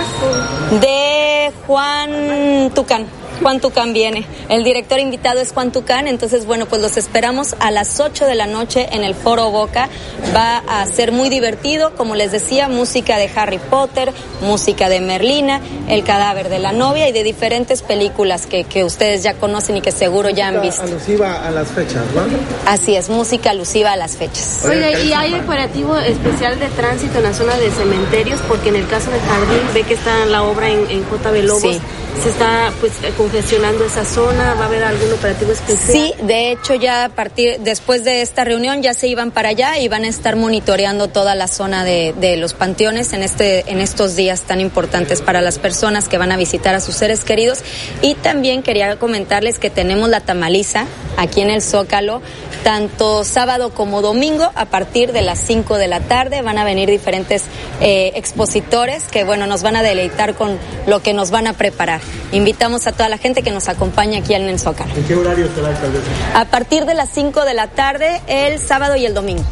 De 0.81 1.53
Juan 1.67 2.73
Tucán. 2.75 3.18
Juan 3.42 3.61
Tucán 3.61 3.92
viene. 3.92 4.27
El 4.48 4.64
director 4.64 4.98
invitado 4.98 5.40
es 5.40 5.53
Juan 5.53 5.72
Tucán, 5.72 6.09
entonces 6.09 6.46
bueno, 6.46 6.66
pues 6.66 6.83
los 6.83 6.96
esperamos 6.96 7.55
a 7.61 7.70
las 7.70 8.01
8 8.01 8.27
de 8.27 8.35
la 8.35 8.46
noche 8.46 8.88
en 8.92 9.05
el 9.05 9.14
Foro 9.14 9.51
Boca. 9.51 9.88
Va 10.35 10.59
a 10.68 10.85
ser 10.87 11.12
muy 11.12 11.29
divertido, 11.29 11.94
como 11.94 12.14
les 12.14 12.33
decía, 12.33 12.68
música 12.68 13.16
de 13.16 13.31
Harry 13.35 13.59
Potter, 13.59 14.12
música 14.42 14.88
de 14.88 15.01
Merlina, 15.01 15.61
El 15.88 16.05
cadáver 16.05 16.48
de 16.48 16.59
la 16.59 16.72
novia 16.72 17.09
y 17.09 17.12
de 17.12 17.22
diferentes 17.22 17.83
películas 17.83 18.46
que, 18.46 18.64
que 18.64 18.85
ustedes 18.85 19.22
ya 19.22 19.35
conocen 19.35 19.77
y 19.77 19.81
que 19.81 19.92
seguro 19.92 20.31
ya 20.31 20.48
han 20.48 20.61
visto. 20.61 20.83
Alusiva 20.83 21.46
a 21.46 21.51
las 21.51 21.68
fechas, 21.68 22.05
¿no? 22.14 22.22
Así 22.66 22.94
es, 22.96 23.09
música 23.09 23.51
alusiva 23.51 23.92
a 23.92 23.96
las 23.96 24.16
fechas. 24.16 24.64
Oye, 24.64 25.05
¿y 25.05 25.12
hay 25.12 25.35
operativo 25.35 25.96
especial 25.98 26.59
de 26.59 26.66
tránsito 26.66 27.18
en 27.18 27.24
la 27.24 27.35
zona 27.35 27.57
de 27.57 27.70
cementerios? 27.70 28.40
Porque 28.48 28.68
en 28.68 28.77
el 28.77 28.87
caso 28.88 29.11
del 29.11 29.20
jardín 29.20 29.61
ve 29.74 29.83
que 29.85 29.94
está 29.94 30.27
la 30.27 30.42
obra 30.42 30.68
en, 30.68 30.90
en 30.90 31.05
JB 31.05 31.44
Lobos. 31.44 31.77
Sí. 31.77 31.81
Se 32.23 32.31
está 32.31 32.73
pues 32.81 32.92
congestionando 33.16 33.85
esa 33.85 34.05
zona, 34.05 34.55
¿va 34.55 34.64
a 34.64 34.66
haber 34.66 34.83
algún 34.83 35.12
operativo 35.12 35.53
especial? 35.53 35.92
Sí, 35.92 36.14
de 36.23 36.51
hecho 36.51 36.75
ya 36.75 37.05
a 37.05 37.09
partir, 37.11 37.61
después 37.61 38.03
de 38.05 38.23
esta 38.23 38.42
reunión 38.44 38.83
ya 38.83 38.92
se 38.92 39.07
iban 39.07 39.31
para 39.31 39.51
allá 39.51 39.79
y 39.79 39.87
van 39.87 40.05
a 40.05 40.09
estar 40.09 40.35
monitoreando 40.35 41.09
toda 41.09 41.37
la 41.37 41.47
zona 41.47 41.85
de, 41.85 42.14
de 42.18 42.37
los 42.37 42.55
panteones 42.55 43.12
en, 43.12 43.23
este, 43.23 43.71
en 43.71 43.81
estos 43.81 44.16
días 44.16 44.42
tan 44.42 44.61
importantes 44.61 45.23
para 45.23 45.40
las 45.40 45.59
personas 45.61 46.09
que 46.09 46.18
van 46.18 46.33
a 46.33 46.37
visitar 46.37 46.75
a 46.75 46.81
sus 46.81 46.97
seres 46.97 47.23
queridos. 47.23 47.61
Y 48.03 48.14
también 48.14 48.62
quería 48.62 48.97
comentarles 48.97 49.59
que 49.59 49.71
tenemos 49.71 50.09
la 50.09 50.21
tamaliza 50.21 50.87
aquí 51.16 51.40
en 51.40 51.51
el 51.51 51.62
Zócalo, 51.62 52.21
tanto 52.64 53.25
sábado 53.25 53.71
como 53.71 54.03
domingo 54.03 54.51
a 54.55 54.66
partir 54.66 55.12
de 55.12 55.23
las 55.23 55.38
5 55.40 55.77
de 55.77 55.88
la 55.88 56.01
tarde. 56.01 56.42
Van 56.42 56.59
a 56.59 56.64
venir 56.64 56.88
diferentes 56.88 57.44
eh, 57.81 58.12
expositores 58.14 59.05
que, 59.05 59.25
bueno, 59.25 59.47
nos 59.47 59.62
van 59.62 59.77
a 59.77 59.83
deleitar 59.83 60.35
con 60.35 60.59
lo 60.87 61.03
que 61.03 61.12
nos 61.12 61.31
van 61.31 61.47
a 61.47 61.53
preparar. 61.53 61.98
Invitamos 62.33 62.87
a 62.87 62.93
toda 62.93 63.09
la 63.09 63.19
gente 63.19 63.43
que 63.43 63.51
nos 63.51 63.69
acompañe 63.69 64.19
aquí 64.19 64.35
en 64.35 64.49
el 64.49 64.59
Zócalo. 64.59 64.95
¿En 64.95 65.05
qué 65.05 65.15
horario 65.15 65.49
será, 65.55 65.69
alcaldesa? 65.69 66.07
A 66.35 66.45
partir 66.47 66.85
de 66.85 66.95
las 66.95 67.11
5 67.11 67.45
de 67.45 67.55
la 67.55 67.69
tarde, 67.69 68.21
el 68.27 68.59
sábado 68.59 68.97
y 68.97 69.07
el 69.07 69.15
domingo. 69.15 69.45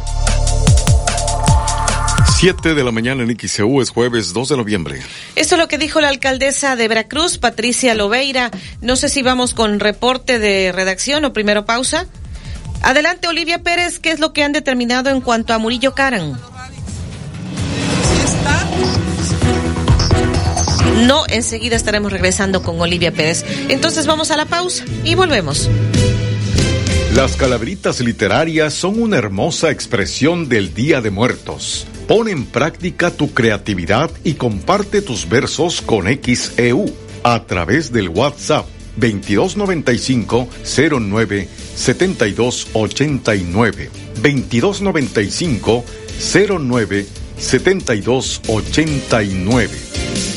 7 2.39 2.75
de 2.75 2.83
la 2.83 2.91
mañana 2.91 3.23
en 3.23 3.35
XCU 3.35 3.81
es 3.81 3.89
jueves 3.89 4.31
2 4.31 4.49
de 4.49 4.57
noviembre. 4.57 5.01
Esto 5.35 5.55
es 5.55 5.59
lo 5.59 5.67
que 5.67 5.79
dijo 5.79 6.01
la 6.01 6.09
alcaldesa 6.09 6.75
de 6.75 6.87
Veracruz, 6.87 7.39
Patricia 7.39 7.95
Loveira. 7.95 8.51
No 8.79 8.95
sé 8.95 9.09
si 9.09 9.23
vamos 9.23 9.55
con 9.55 9.79
reporte 9.79 10.37
de 10.37 10.71
redacción 10.71 11.25
o 11.25 11.33
primero 11.33 11.65
pausa. 11.65 12.05
Adelante, 12.83 13.27
Olivia 13.27 13.63
Pérez, 13.63 13.97
¿qué 13.97 14.11
es 14.11 14.19
lo 14.19 14.33
que 14.33 14.43
han 14.43 14.51
determinado 14.51 15.09
en 15.09 15.21
cuanto 15.21 15.55
a 15.55 15.57
Murillo 15.57 15.95
Caran? 15.95 16.39
No, 21.05 21.25
enseguida 21.27 21.75
estaremos 21.75 22.11
regresando 22.11 22.63
con 22.63 22.81
Olivia 22.81 23.11
Pérez. 23.11 23.45
Entonces 23.69 24.07
vamos 24.07 24.31
a 24.31 24.37
la 24.37 24.45
pausa 24.45 24.83
y 25.03 25.13
volvemos. 25.15 25.69
Las 27.15 27.35
calaveritas 27.35 27.99
literarias 27.99 28.73
son 28.73 29.01
una 29.01 29.17
hermosa 29.17 29.71
expresión 29.71 30.47
del 30.49 30.73
Día 30.73 31.01
de 31.01 31.11
Muertos. 31.11 31.85
Pon 32.07 32.27
en 32.27 32.45
práctica 32.45 33.11
tu 33.11 33.33
creatividad 33.33 34.09
y 34.23 34.33
comparte 34.33 35.01
tus 35.01 35.29
versos 35.29 35.81
con 35.81 36.05
XEU 36.07 36.85
a 37.23 37.43
través 37.45 37.91
del 37.91 38.09
WhatsApp 38.09 38.65
2295 38.97 40.47
09 40.99 41.47
7289 41.75 43.89
2295 44.21 45.85
09 46.59 47.05
7289 47.37 50.36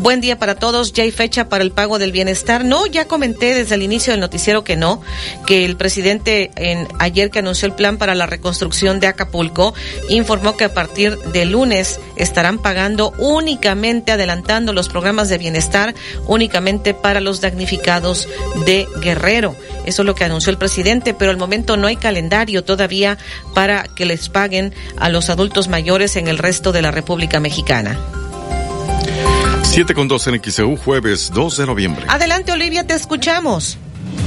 Buen 0.00 0.20
día 0.20 0.38
para 0.38 0.54
todos. 0.54 0.92
Ya 0.92 1.02
hay 1.02 1.10
fecha 1.10 1.48
para 1.48 1.64
el 1.64 1.72
pago 1.72 1.98
del 1.98 2.12
bienestar. 2.12 2.64
No, 2.64 2.86
ya 2.86 3.08
comenté 3.08 3.52
desde 3.52 3.74
el 3.74 3.82
inicio 3.82 4.12
del 4.12 4.20
noticiero 4.20 4.62
que 4.62 4.76
no, 4.76 5.02
que 5.44 5.64
el 5.64 5.76
presidente 5.76 6.52
en 6.54 6.86
ayer 7.00 7.30
que 7.30 7.40
anunció 7.40 7.66
el 7.66 7.74
plan 7.74 7.98
para 7.98 8.14
la 8.14 8.26
reconstrucción 8.26 9.00
de 9.00 9.08
Acapulco 9.08 9.74
informó 10.08 10.56
que 10.56 10.62
a 10.62 10.72
partir 10.72 11.18
de 11.18 11.46
lunes 11.46 11.98
estarán 12.14 12.58
pagando 12.58 13.12
únicamente 13.18 14.12
adelantando 14.12 14.72
los 14.72 14.88
programas 14.88 15.28
de 15.30 15.38
bienestar 15.38 15.96
únicamente 16.28 16.94
para 16.94 17.20
los 17.20 17.40
damnificados 17.40 18.28
de 18.66 18.86
Guerrero. 19.02 19.56
Eso 19.84 20.02
es 20.02 20.06
lo 20.06 20.14
que 20.14 20.22
anunció 20.22 20.52
el 20.52 20.58
presidente, 20.58 21.12
pero 21.12 21.32
al 21.32 21.38
momento 21.38 21.76
no 21.76 21.88
hay 21.88 21.96
calendario 21.96 22.62
todavía 22.62 23.18
para 23.52 23.82
que 23.82 24.06
les 24.06 24.28
paguen 24.28 24.72
a 24.96 25.08
los 25.08 25.28
adultos 25.28 25.66
mayores 25.66 26.14
en 26.14 26.28
el 26.28 26.38
resto 26.38 26.70
de 26.70 26.82
la 26.82 26.92
República 26.92 27.40
Mexicana. 27.40 27.98
7 29.70 29.94
con 29.94 30.08
2 30.08 30.26
en 30.28 30.40
XEU, 30.40 30.76
jueves 30.76 31.30
2 31.32 31.56
de 31.58 31.66
noviembre. 31.66 32.06
Adelante, 32.08 32.52
Olivia, 32.52 32.86
te 32.86 32.94
escuchamos. 32.94 33.78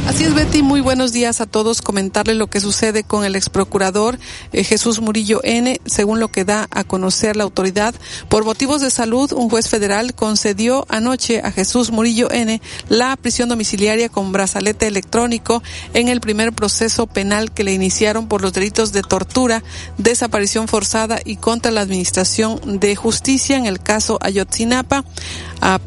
Así 0.08 0.24
es, 0.24 0.34
Betty. 0.34 0.64
Muy 0.64 0.82
buenos 0.82 1.12
días 1.14 1.42
a 1.42 1.46
todos. 1.46 1.82
Comentarle 1.84 2.34
lo 2.34 2.48
que 2.48 2.60
sucede 2.60 3.04
con 3.04 3.24
el 3.24 3.36
ex 3.36 3.50
procurador 3.50 4.18
eh, 4.52 4.64
Jesús 4.64 5.00
Murillo 5.00 5.42
N. 5.44 5.80
Según 5.86 6.20
lo 6.20 6.28
que 6.28 6.44
da 6.44 6.68
a 6.72 6.84
conocer 6.84 7.36
la 7.36 7.44
autoridad, 7.44 7.94
por 8.28 8.44
motivos 8.44 8.82
de 8.82 8.90
salud, 8.90 9.32
un 9.32 9.50
juez 9.50 9.70
federal 9.70 10.16
concedió 10.16 10.86
anoche 10.90 11.42
a 11.44 11.52
Jesús 11.52 11.92
Murillo 11.92 12.32
N. 12.32 12.62
la 12.90 13.16
prisión 13.16 13.48
domiciliaria 13.48 14.10
con 14.10 14.32
brazalete 14.32 14.88
electrónico 14.88 15.62
en 15.94 16.08
el 16.08 16.20
primer 16.20 16.52
proceso 16.52 17.06
penal 17.06 17.52
que 17.52 17.64
le 17.64 17.74
iniciaron 17.74 18.28
por 18.28 18.42
los 18.42 18.54
delitos 18.54 18.92
de 18.94 19.04
tortura, 19.04 19.64
desaparición 20.00 20.68
forzada 20.68 21.20
y 21.24 21.36
contra 21.36 21.72
la 21.72 21.82
administración 21.82 22.80
de 22.80 22.96
justicia 22.96 23.56
en 23.56 23.68
el 23.68 23.80
caso 23.80 24.18
Ayotzinapa. 24.22 25.06
A, 25.64 25.80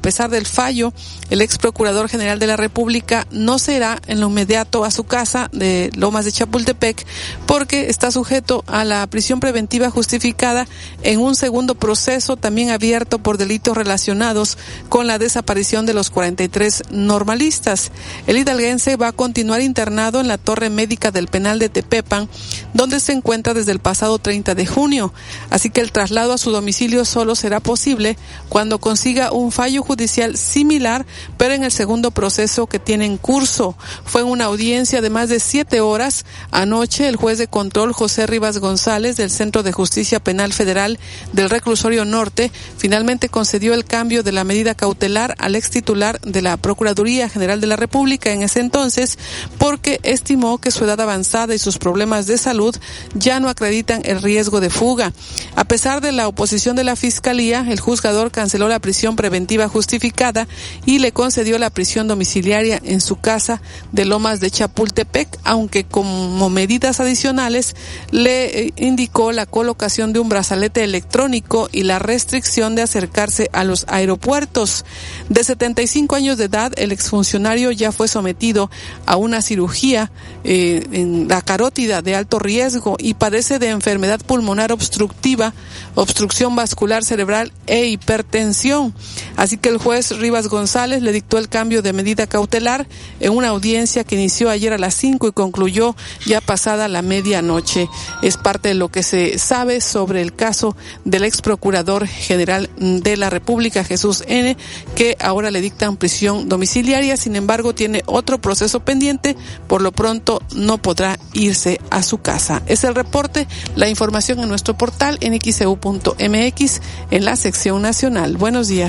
pesar 0.00 0.28
del 0.28 0.44
fallo, 0.44 0.92
el 1.30 1.40
ex 1.40 1.56
procurador 1.56 2.08
general 2.08 2.40
de 2.40 2.48
la 2.48 2.56
República 2.56 3.28
no 3.30 3.60
será 3.60 4.02
en 4.08 4.20
lo 4.20 4.28
inmediato 4.28 4.84
a 4.84 4.90
su 4.90 5.04
casa 5.04 5.48
de 5.52 5.90
Lomas 5.94 6.24
de 6.24 6.32
Chapultepec 6.32 7.06
porque 7.46 7.90
está 7.90 8.10
sujeto 8.10 8.64
a 8.66 8.84
la 8.84 9.06
prisión 9.06 9.38
preventiva 9.38 9.88
justificada 9.88 10.66
en 11.04 11.20
un 11.20 11.36
segundo 11.36 11.76
proceso 11.76 12.36
también 12.36 12.70
abierto 12.70 13.20
por 13.20 13.38
delitos 13.38 13.76
relacionados 13.76 14.58
con 14.88 15.06
la 15.06 15.18
desaparición 15.18 15.86
de 15.86 15.94
los 15.94 16.10
43 16.10 16.82
normalistas. 16.90 17.92
El 18.26 18.36
hidalguense 18.36 18.96
va 18.96 19.08
a 19.08 19.12
continuar 19.12 19.60
internado 19.60 20.20
en 20.20 20.26
la 20.26 20.38
torre 20.38 20.70
médica 20.70 21.12
del 21.12 21.28
penal 21.28 21.60
de 21.60 21.68
Tepepan, 21.68 22.28
donde 22.74 22.98
se 22.98 23.12
encuentra 23.12 23.54
desde 23.54 23.72
el 23.72 23.78
pasado 23.78 24.18
30 24.18 24.56
de 24.56 24.66
junio. 24.66 25.12
Así 25.50 25.70
que 25.70 25.80
el 25.80 25.92
traslado 25.92 26.32
a 26.32 26.38
su 26.38 26.50
domicilio 26.50 27.04
solo 27.04 27.36
será 27.36 27.60
posible 27.60 28.16
cuando 28.48 28.80
consiga 28.80 29.19
un 29.30 29.52
fallo 29.52 29.82
judicial 29.82 30.36
similar, 30.36 31.04
pero 31.36 31.54
en 31.54 31.64
el 31.64 31.72
segundo 31.72 32.10
proceso 32.10 32.66
que 32.66 32.78
tiene 32.78 33.04
en 33.04 33.18
curso. 33.18 33.76
Fue 34.04 34.22
en 34.22 34.28
una 34.28 34.46
audiencia 34.46 35.00
de 35.00 35.10
más 35.10 35.28
de 35.28 35.40
siete 35.40 35.80
horas. 35.80 36.24
Anoche, 36.50 37.08
el 37.08 37.16
juez 37.16 37.38
de 37.38 37.48
control 37.48 37.92
José 37.92 38.26
Rivas 38.26 38.58
González 38.58 39.16
del 39.16 39.30
Centro 39.30 39.62
de 39.62 39.72
Justicia 39.72 40.20
Penal 40.20 40.52
Federal 40.52 40.98
del 41.32 41.50
Reclusorio 41.50 42.04
Norte 42.04 42.50
finalmente 42.76 43.28
concedió 43.28 43.74
el 43.74 43.84
cambio 43.84 44.22
de 44.22 44.32
la 44.32 44.44
medida 44.44 44.74
cautelar 44.74 45.34
al 45.38 45.56
ex 45.56 45.70
titular 45.70 46.20
de 46.20 46.42
la 46.42 46.56
Procuraduría 46.56 47.28
General 47.28 47.60
de 47.60 47.66
la 47.66 47.76
República 47.76 48.32
en 48.32 48.42
ese 48.42 48.60
entonces, 48.60 49.18
porque 49.58 50.00
estimó 50.02 50.58
que 50.58 50.70
su 50.70 50.84
edad 50.84 51.00
avanzada 51.00 51.54
y 51.54 51.58
sus 51.58 51.78
problemas 51.78 52.26
de 52.26 52.38
salud 52.38 52.74
ya 53.14 53.40
no 53.40 53.48
acreditan 53.48 54.02
el 54.04 54.22
riesgo 54.22 54.60
de 54.60 54.70
fuga. 54.70 55.12
A 55.56 55.64
pesar 55.64 56.00
de 56.00 56.12
la 56.12 56.28
oposición 56.28 56.76
de 56.76 56.84
la 56.84 56.96
Fiscalía, 56.96 57.64
el 57.68 57.80
juzgador 57.80 58.30
canceló 58.30 58.68
la 58.68 58.78
prisión 58.78 59.09
preventiva 59.16 59.68
justificada 59.68 60.48
y 60.86 60.98
le 60.98 61.12
concedió 61.12 61.58
la 61.58 61.70
prisión 61.70 62.08
domiciliaria 62.08 62.80
en 62.84 63.00
su 63.00 63.16
casa 63.16 63.60
de 63.92 64.04
Lomas 64.04 64.40
de 64.40 64.50
Chapultepec, 64.50 65.28
aunque 65.44 65.84
como 65.84 66.50
medidas 66.50 67.00
adicionales 67.00 67.74
le 68.10 68.66
eh, 68.66 68.72
indicó 68.76 69.32
la 69.32 69.46
colocación 69.46 70.12
de 70.12 70.20
un 70.20 70.28
brazalete 70.28 70.84
electrónico 70.84 71.68
y 71.72 71.82
la 71.82 71.98
restricción 71.98 72.74
de 72.74 72.82
acercarse 72.82 73.50
a 73.52 73.64
los 73.64 73.84
aeropuertos. 73.88 74.84
De 75.28 75.44
75 75.44 76.16
años 76.16 76.38
de 76.38 76.44
edad, 76.44 76.72
el 76.76 76.92
exfuncionario 76.92 77.70
ya 77.70 77.92
fue 77.92 78.08
sometido 78.08 78.70
a 79.06 79.16
una 79.16 79.42
cirugía 79.42 80.10
eh, 80.44 80.86
en 80.92 81.28
la 81.28 81.42
carótida 81.42 82.02
de 82.02 82.14
alto 82.14 82.38
riesgo 82.38 82.96
y 82.98 83.14
padece 83.14 83.58
de 83.58 83.68
enfermedad 83.68 84.20
pulmonar 84.20 84.72
obstructiva, 84.72 85.52
obstrucción 85.94 86.56
vascular 86.56 87.04
cerebral 87.04 87.52
e 87.66 87.86
hipertensión. 87.86 88.89
Así 89.36 89.56
que 89.56 89.68
el 89.68 89.78
juez 89.78 90.16
Rivas 90.18 90.48
González 90.48 91.02
le 91.02 91.12
dictó 91.12 91.38
el 91.38 91.48
cambio 91.48 91.82
de 91.82 91.92
medida 91.92 92.26
cautelar 92.26 92.86
en 93.20 93.32
una 93.32 93.48
audiencia 93.48 94.04
que 94.04 94.16
inició 94.16 94.50
ayer 94.50 94.72
a 94.72 94.78
las 94.78 94.94
5 94.94 95.28
y 95.28 95.32
concluyó 95.32 95.96
ya 96.26 96.40
pasada 96.40 96.88
la 96.88 97.02
medianoche. 97.02 97.88
Es 98.22 98.36
parte 98.36 98.70
de 98.70 98.74
lo 98.74 98.88
que 98.88 99.02
se 99.02 99.38
sabe 99.38 99.80
sobre 99.80 100.22
el 100.22 100.34
caso 100.34 100.76
del 101.04 101.24
ex 101.24 101.42
procurador 101.42 102.06
general 102.06 102.70
de 102.78 103.16
la 103.16 103.30
República, 103.30 103.84
Jesús 103.84 104.24
N., 104.26 104.56
que 104.94 105.16
ahora 105.20 105.50
le 105.50 105.60
dictan 105.60 105.96
prisión 105.96 106.48
domiciliaria. 106.48 107.16
Sin 107.16 107.36
embargo, 107.36 107.74
tiene 107.74 108.02
otro 108.06 108.40
proceso 108.40 108.80
pendiente. 108.80 109.36
Por 109.66 109.82
lo 109.82 109.92
pronto, 109.92 110.42
no 110.54 110.78
podrá 110.78 111.18
irse 111.32 111.80
a 111.90 112.02
su 112.02 112.18
casa. 112.18 112.62
Es 112.66 112.84
el 112.84 112.94
reporte, 112.94 113.46
la 113.76 113.88
información 113.88 114.40
en 114.40 114.48
nuestro 114.48 114.76
portal 114.76 115.18
nxeu.mx 115.20 116.80
en 117.10 117.24
la 117.24 117.36
sección 117.36 117.82
nacional. 117.82 118.36
Buenos 118.36 118.68
días. 118.68 118.79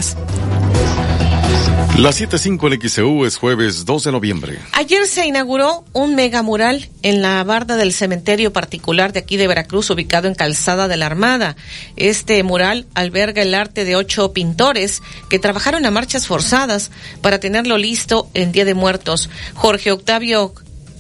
La 1.98 2.12
7.5 2.12 2.74
en 2.74 2.90
XEU 2.90 3.26
es 3.26 3.36
jueves 3.36 3.84
2 3.84 4.06
de 4.06 4.12
noviembre. 4.14 4.60
Ayer 4.72 5.06
se 5.06 5.26
inauguró 5.26 5.84
un 5.92 6.16
megamural 6.16 6.90
en 7.04 7.22
la 7.22 7.44
barda 7.44 7.76
del 7.76 7.92
cementerio 7.92 8.54
particular 8.54 9.12
de 9.12 9.20
aquí 9.20 9.36
de 9.36 9.50
Veracruz, 9.50 9.90
ubicado 9.90 10.30
en 10.30 10.36
Calzada 10.36 10.88
de 10.88 10.96
la 10.96 11.08
Armada. 11.08 11.58
Este 11.98 12.42
mural 12.44 12.88
alberga 12.94 13.42
el 13.42 13.54
arte 13.54 13.84
de 13.84 13.98
ocho 13.98 14.32
pintores 14.32 15.02
que 15.30 15.40
trabajaron 15.40 15.86
a 15.86 15.92
marchas 15.92 16.26
forzadas 16.26 16.90
para 17.22 17.42
tenerlo 17.42 17.78
listo 17.78 18.30
en 18.34 18.54
Día 18.54 18.64
de 18.64 18.74
Muertos. 18.74 19.30
Jorge 19.56 19.92
Octavio 19.92 20.54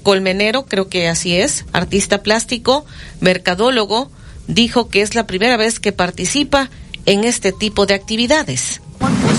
Colmenero, 0.03 0.65
creo 0.65 0.89
que 0.89 1.07
así 1.07 1.37
es, 1.37 1.63
artista 1.71 2.23
plástico, 2.23 2.85
mercadólogo, 3.21 4.11
dijo 4.47 4.89
que 4.89 5.01
es 5.01 5.15
la 5.15 5.27
primera 5.27 5.55
vez 5.55 5.79
que 5.79 5.93
participa 5.93 6.69
en 7.05 7.23
este 7.23 7.51
tipo 7.51 7.85
de 7.85 7.93
actividades. 7.93 8.81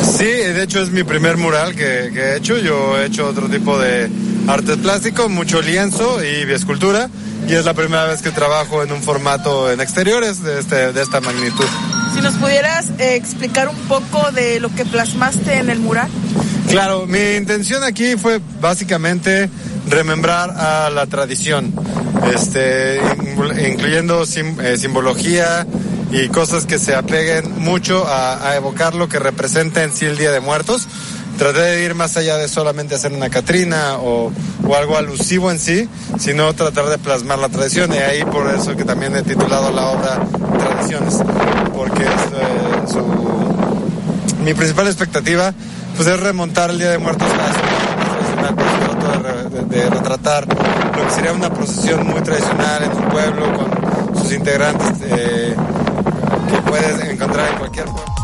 Sí, 0.04 0.24
de 0.24 0.62
hecho 0.62 0.82
es 0.82 0.90
mi 0.90 1.04
primer 1.04 1.36
mural 1.36 1.74
que, 1.74 2.10
que, 2.12 2.20
he 2.20 2.36
hecho. 2.36 2.58
Yo 2.58 2.98
he 2.98 3.06
hecho 3.06 3.26
otro 3.26 3.48
tipo 3.48 3.78
de 3.78 4.08
artes 4.48 4.76
plásticos, 4.78 5.30
mucho 5.30 5.62
lienzo 5.62 6.22
y 6.22 6.50
escultura. 6.52 7.08
Y 7.48 7.54
es 7.54 7.64
la 7.64 7.74
primera 7.74 8.04
vez 8.04 8.22
que 8.22 8.30
trabajo 8.30 8.82
en 8.82 8.92
un 8.92 9.02
formato 9.02 9.70
en 9.70 9.80
exteriores 9.80 10.42
de, 10.42 10.60
este, 10.60 10.92
de 10.92 11.02
esta 11.02 11.20
magnitud. 11.20 11.66
Si 12.14 12.20
nos 12.20 12.34
pudieras 12.34 12.90
eh, 12.98 13.16
explicar 13.16 13.68
un 13.68 13.76
poco 13.88 14.30
de 14.32 14.60
lo 14.60 14.74
que 14.74 14.84
plasmaste 14.84 15.58
en 15.58 15.70
el 15.70 15.78
mural. 15.78 16.08
Claro, 16.68 17.06
mi 17.06 17.36
intención 17.36 17.84
aquí 17.84 18.16
fue 18.16 18.40
básicamente 18.60 19.50
remembrar 19.88 20.50
a 20.50 20.90
la 20.90 21.06
tradición, 21.06 21.72
este, 22.34 23.00
incluyendo 23.68 24.24
sim, 24.26 24.58
eh, 24.60 24.76
simbología, 24.78 25.66
y 26.10 26.28
cosas 26.28 26.66
que 26.66 26.78
se 26.78 26.94
apeguen 26.94 27.60
mucho 27.60 28.06
a, 28.06 28.46
a, 28.46 28.56
evocar 28.56 28.94
lo 28.94 29.08
que 29.08 29.18
representa 29.18 29.82
en 29.82 29.92
sí 29.92 30.04
el 30.04 30.18
Día 30.18 30.30
de 30.30 30.40
Muertos. 30.40 30.86
Traté 31.38 31.60
de 31.60 31.84
ir 31.84 31.94
más 31.94 32.16
allá 32.16 32.36
de 32.36 32.46
solamente 32.46 32.94
hacer 32.94 33.12
una 33.12 33.30
Catrina 33.30 33.96
o, 33.98 34.32
o 34.66 34.76
algo 34.76 34.96
alusivo 34.96 35.50
en 35.50 35.58
sí, 35.58 35.88
sino 36.18 36.52
tratar 36.54 36.86
de 36.86 36.98
plasmar 36.98 37.38
la 37.38 37.48
tradición 37.48 37.92
y 37.92 37.98
ahí 37.98 38.24
por 38.24 38.48
eso 38.54 38.76
que 38.76 38.84
también 38.84 39.16
he 39.16 39.22
titulado 39.22 39.72
la 39.72 39.86
obra 39.86 40.20
Tradiciones, 40.58 41.18
porque 41.74 42.02
es, 42.02 42.10
eh, 42.10 42.92
su, 42.92 43.02
mi 44.44 44.54
principal 44.54 44.86
expectativa 44.86 45.52
pues 45.96 46.08
es 46.08 46.20
remontar 46.20 46.70
el 46.70 46.78
Día 46.78 46.90
de 46.90 46.98
Muertos 46.98 47.26
a 47.28 47.50
eso 47.50 47.60
tradicional, 48.12 48.54
trato 49.00 49.50
de, 49.50 49.64
de, 49.64 49.84
de 49.84 49.90
retratar 49.90 50.46
lo 50.46 51.06
que 51.06 51.14
sería 51.14 51.32
una 51.32 51.52
procesión 51.52 52.06
muy 52.06 52.20
tradicional 52.20 52.84
en 52.84 52.92
un 52.92 53.08
pueblo 53.08 53.52
con 53.54 54.22
sus 54.22 54.32
integrantes 54.32 54.98
eh, 55.04 55.54
que 56.50 56.62
puedes 56.70 57.08
encontrar 57.08 57.52
en 57.52 57.58
cualquier 57.58 57.86
pueblo. 57.86 58.21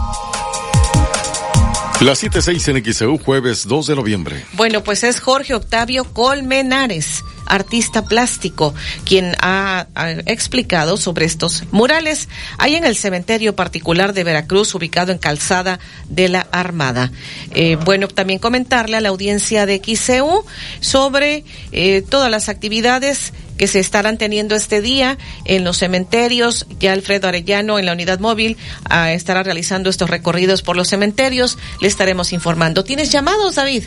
La 2.00 2.12
7.6 2.12 2.76
en 2.76 2.94
XEU, 2.94 3.18
jueves 3.18 3.66
2 3.66 3.88
de 3.88 3.96
noviembre. 3.96 4.44
Bueno, 4.52 4.84
pues 4.84 5.02
es 5.02 5.18
Jorge 5.18 5.54
Octavio 5.54 6.04
Colmenares, 6.04 7.24
artista 7.44 8.04
plástico, 8.04 8.72
quien 9.04 9.34
ha, 9.40 9.88
explicado 10.26 10.96
sobre 10.96 11.26
estos 11.26 11.64
murales 11.72 12.28
ahí 12.56 12.76
en 12.76 12.84
el 12.84 12.94
cementerio 12.94 13.56
particular 13.56 14.12
de 14.12 14.22
Veracruz, 14.22 14.76
ubicado 14.76 15.10
en 15.10 15.18
Calzada 15.18 15.80
de 16.08 16.28
la 16.28 16.46
Armada. 16.52 17.10
Eh, 17.50 17.76
bueno, 17.84 18.06
también 18.06 18.38
comentarle 18.38 18.96
a 18.96 19.00
la 19.00 19.08
audiencia 19.08 19.66
de 19.66 19.82
XEU 19.84 20.44
sobre 20.78 21.42
eh, 21.72 22.02
todas 22.08 22.30
las 22.30 22.48
actividades 22.48 23.32
que 23.58 23.66
se 23.66 23.80
estarán 23.80 24.16
teniendo 24.16 24.54
este 24.54 24.80
día 24.80 25.18
en 25.44 25.64
los 25.64 25.76
cementerios. 25.76 26.66
Ya 26.80 26.92
Alfredo 26.92 27.28
Arellano 27.28 27.78
en 27.78 27.84
la 27.84 27.92
unidad 27.92 28.20
móvil 28.20 28.56
uh, 28.90 29.08
estará 29.08 29.42
realizando 29.42 29.90
estos 29.90 30.08
recorridos 30.08 30.62
por 30.62 30.76
los 30.76 30.88
cementerios. 30.88 31.58
Le 31.80 31.88
estaremos 31.88 32.32
informando. 32.32 32.84
¿Tienes 32.84 33.12
llamados, 33.12 33.56
David? 33.56 33.84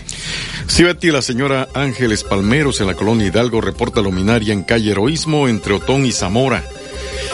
Sí, 0.67 0.83
Betty, 0.83 1.09
la 1.09 1.21
señora 1.21 1.69
Ángeles 1.73 2.23
Palmeros 2.23 2.81
en 2.81 2.87
la 2.87 2.93
colonia 2.93 3.27
Hidalgo 3.27 3.61
reporta 3.61 4.01
luminaria 4.01 4.53
en 4.53 4.63
calle 4.63 4.91
Heroísmo 4.91 5.47
entre 5.47 5.73
Otón 5.73 6.05
y 6.05 6.11
Zamora. 6.11 6.63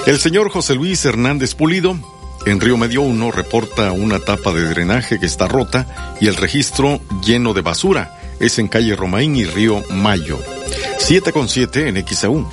El 0.05 0.19
señor 0.19 0.49
José 0.49 0.75
Luis 0.75 1.03
Hernández 1.03 1.53
Pulido 1.55 1.99
en 2.45 2.61
Río 2.61 2.77
Medio 2.77 3.01
1 3.01 3.31
reporta 3.31 3.91
una 3.91 4.19
tapa 4.19 4.53
de 4.53 4.61
drenaje 4.69 5.19
que 5.19 5.25
está 5.25 5.47
rota 5.47 6.15
y 6.21 6.27
el 6.27 6.35
registro 6.35 7.01
lleno 7.21 7.53
de 7.53 7.61
basura. 7.61 8.17
Es 8.39 8.57
en 8.57 8.69
calle 8.69 8.95
Romaín 8.95 9.35
y 9.35 9.43
Río 9.43 9.83
Mayo. 9.89 10.39
7 10.97 11.31
con 11.31 11.47
7 11.47 11.87
en 11.87 12.05
XAU. 12.07 12.47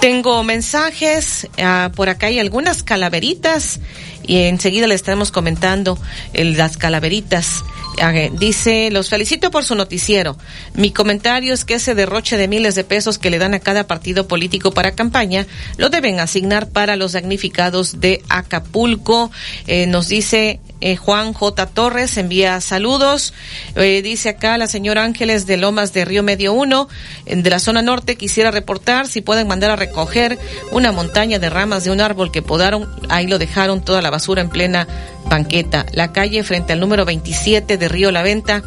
Tengo 0.00 0.42
mensajes, 0.42 1.48
uh, 1.58 1.90
por 1.92 2.08
acá 2.08 2.26
hay 2.26 2.40
algunas 2.40 2.82
calaveritas 2.82 3.78
y 4.24 4.38
enseguida 4.42 4.86
le 4.86 4.94
estaremos 4.94 5.30
comentando 5.30 5.98
el, 6.32 6.56
las 6.56 6.76
calaveritas. 6.76 7.64
Uh, 7.98 8.36
dice, 8.36 8.90
los 8.90 9.08
felicito 9.08 9.50
por 9.52 9.64
su 9.64 9.76
noticiero. 9.76 10.36
Mi 10.74 10.90
comentario 10.90 11.54
es 11.54 11.64
que 11.64 11.74
ese 11.74 11.94
derroche 11.94 12.36
de 12.36 12.48
miles 12.48 12.74
de 12.74 12.82
pesos 12.82 13.18
que 13.18 13.30
le 13.30 13.38
dan 13.38 13.54
a 13.54 13.60
cada 13.60 13.86
partido 13.86 14.26
político 14.26 14.72
para 14.72 14.96
campaña 14.96 15.46
lo 15.76 15.88
deben 15.88 16.18
asignar 16.18 16.68
para 16.68 16.96
los 16.96 17.12
damnificados 17.12 18.00
de 18.00 18.22
Acapulco. 18.28 19.30
Eh, 19.68 19.86
nos 19.86 20.08
dice 20.08 20.58
eh, 20.82 20.96
Juan 20.96 21.32
J. 21.32 21.66
Torres 21.66 22.16
envía 22.18 22.60
saludos. 22.60 23.32
Eh, 23.76 24.02
dice 24.02 24.30
acá 24.30 24.58
la 24.58 24.66
señora 24.66 25.04
Ángeles 25.04 25.46
de 25.46 25.56
Lomas 25.56 25.92
de 25.92 26.04
Río 26.04 26.22
Medio 26.22 26.52
1, 26.52 26.88
de 27.26 27.50
la 27.50 27.58
zona 27.60 27.82
norte, 27.82 28.16
quisiera 28.16 28.50
reportar 28.50 29.06
si 29.06 29.20
pueden 29.20 29.46
mandar 29.46 29.70
a 29.70 29.76
recoger 29.76 30.38
una 30.72 30.90
montaña 30.90 31.38
de 31.38 31.48
ramas 31.48 31.84
de 31.84 31.92
un 31.92 32.00
árbol 32.00 32.32
que 32.32 32.42
podaron. 32.42 32.88
Ahí 33.08 33.28
lo 33.28 33.38
dejaron 33.38 33.80
toda 33.80 34.02
la 34.02 34.10
basura 34.10 34.42
en 34.42 34.50
plena 34.50 34.88
banqueta. 35.30 35.86
La 35.92 36.12
calle 36.12 36.42
frente 36.42 36.72
al 36.72 36.80
número 36.80 37.04
27 37.04 37.78
de 37.78 37.88
Río 37.88 38.10
La 38.10 38.22
Venta 38.22 38.62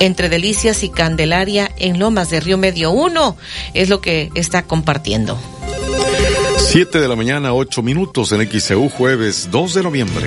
entre 0.00 0.28
Delicias 0.28 0.82
y 0.82 0.88
Candelaria 0.88 1.70
en 1.78 2.00
Lomas 2.00 2.28
de 2.30 2.40
Río 2.40 2.58
Medio 2.58 2.90
1. 2.90 3.36
Es 3.72 3.88
lo 3.88 4.00
que 4.00 4.30
está 4.34 4.64
compartiendo. 4.64 5.38
7 6.58 7.00
de 7.00 7.08
la 7.08 7.16
mañana, 7.16 7.54
8 7.54 7.82
minutos 7.82 8.32
en 8.32 8.48
XEU, 8.48 8.88
jueves 8.88 9.48
2 9.50 9.74
de 9.74 9.82
noviembre. 9.82 10.26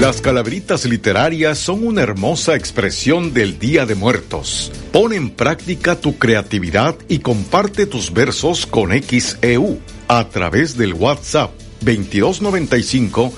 Las 0.00 0.20
calaveritas 0.20 0.84
literarias 0.84 1.58
son 1.58 1.84
una 1.84 2.02
hermosa 2.02 2.54
expresión 2.54 3.34
del 3.34 3.58
Día 3.58 3.84
de 3.84 3.96
Muertos. 3.96 4.70
Pon 4.92 5.12
en 5.12 5.28
práctica 5.28 6.00
tu 6.00 6.18
creatividad 6.18 6.94
y 7.08 7.18
comparte 7.18 7.84
tus 7.84 8.12
versos 8.12 8.64
con 8.64 8.92
XEU 8.92 9.80
a 10.06 10.28
través 10.28 10.76
del 10.76 10.94
WhatsApp 10.94 11.50
2295 11.80 13.32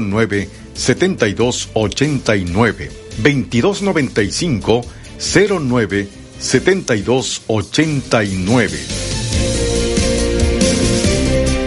09 0.00 0.48
7289 0.74 2.92
2295 3.18 4.82
09 5.18 6.08
7289 6.38 9.23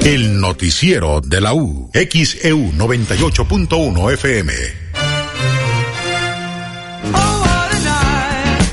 El 0.07 0.39
noticiero 0.39 1.19
de 1.19 1.41
la 1.41 1.53
U. 1.53 1.91
XEU 1.91 2.71
98.1 2.77 4.13
FM. 4.13 4.53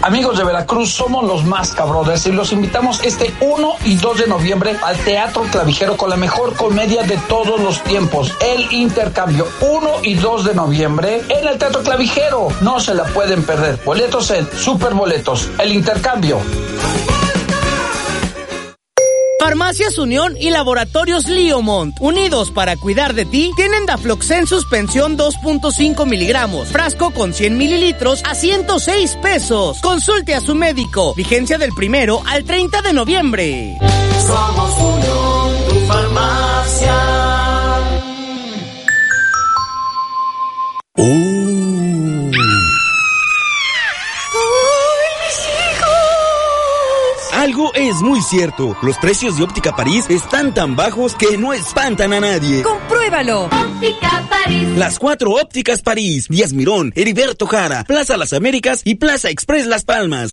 Amigos 0.03 0.39
de 0.39 0.45
Veracruz, 0.45 0.91
somos 0.91 1.25
los 1.25 1.45
más 1.45 1.73
cabrones 1.73 2.25
y 2.27 2.31
los 2.31 2.53
invitamos 2.53 3.03
este 3.03 3.35
1 3.41 3.77
y 3.85 3.97
2 3.97 4.19
de 4.19 4.27
noviembre 4.29 4.77
al 4.81 4.97
Teatro 4.99 5.43
Clavijero 5.51 5.97
con 5.97 6.09
la 6.09 6.15
mejor 6.15 6.55
comedia 6.55 7.03
de 7.03 7.17
todos 7.29 7.61
los 7.61 7.83
tiempos, 7.83 8.33
El 8.41 8.73
Intercambio. 8.73 9.49
1 9.61 9.91
y 10.05 10.15
2 10.15 10.45
de 10.45 10.55
noviembre 10.55 11.21
en 11.31 11.49
el 11.49 11.59
Teatro 11.59 11.83
Clavijero. 11.83 12.51
No 12.61 12.79
se 12.79 12.95
la 12.95 13.07
pueden 13.07 13.43
perder. 13.43 13.81
Boletos 13.85 14.31
en 14.31 14.49
Superboletos. 14.57 15.51
El 15.59 15.73
Intercambio. 15.73 16.39
Farmacias 19.45 19.99
Unión 19.99 20.39
y 20.41 20.49
Laboratorios 20.49 21.27
Liomont, 21.29 21.95
unidos 22.01 22.51
para 22.51 22.79
cuidar 22.79 23.13
de 23.13 23.27
ti, 23.27 23.51
tienen 23.57 23.85
Dafloxen 23.85 24.47
suspensión 24.47 25.19
2.5 25.19 26.07
miligramos, 26.07 26.69
frasco 26.69 27.11
con 27.11 27.35
100 27.35 27.59
mililitros 27.59 28.23
a 28.25 28.35
106 28.35 29.19
pesos. 29.21 29.83
Consulte 29.83 30.35
a 30.35 30.41
su 30.41 30.55
médico. 30.55 31.15
Vigencia 31.15 31.59
del 31.59 31.73
primero 31.77 32.23
al 32.25 32.45
30 32.45 32.81
de 32.81 32.95
noviembre. 32.95 33.77
Somos 34.27 34.79
Unión, 34.79 35.69
tu 35.69 35.75
farmacia. 35.89 36.95
Algo 47.55 47.73
es 47.75 48.03
muy 48.03 48.21
cierto. 48.21 48.77
Los 48.83 48.99
precios 48.99 49.37
de 49.37 49.45
Óptica 49.45 49.77
París 49.77 50.11
están 50.11 50.53
tan 50.53 50.75
bajos 50.75 51.15
que 51.15 51.39
no 51.39 51.53
espantan 51.53 52.13
a 52.13 52.19
nadie. 52.19 52.65
¡Compruébalo! 52.65 53.45
Óptica 53.45 54.27
París. 54.29 54.77
Las 54.77 54.99
cuatro 54.99 55.31
ópticas 55.31 55.81
París. 55.81 56.27
Díaz 56.29 56.53
Mirón, 56.53 56.93
Heriberto 56.97 57.47
Jara, 57.47 57.85
Plaza 57.85 58.17
Las 58.17 58.33
Américas 58.33 58.83
y 58.85 58.97
Plaza 58.97 59.31
Express 59.31 59.67
Las 59.67 59.85
Palmas. 59.85 60.33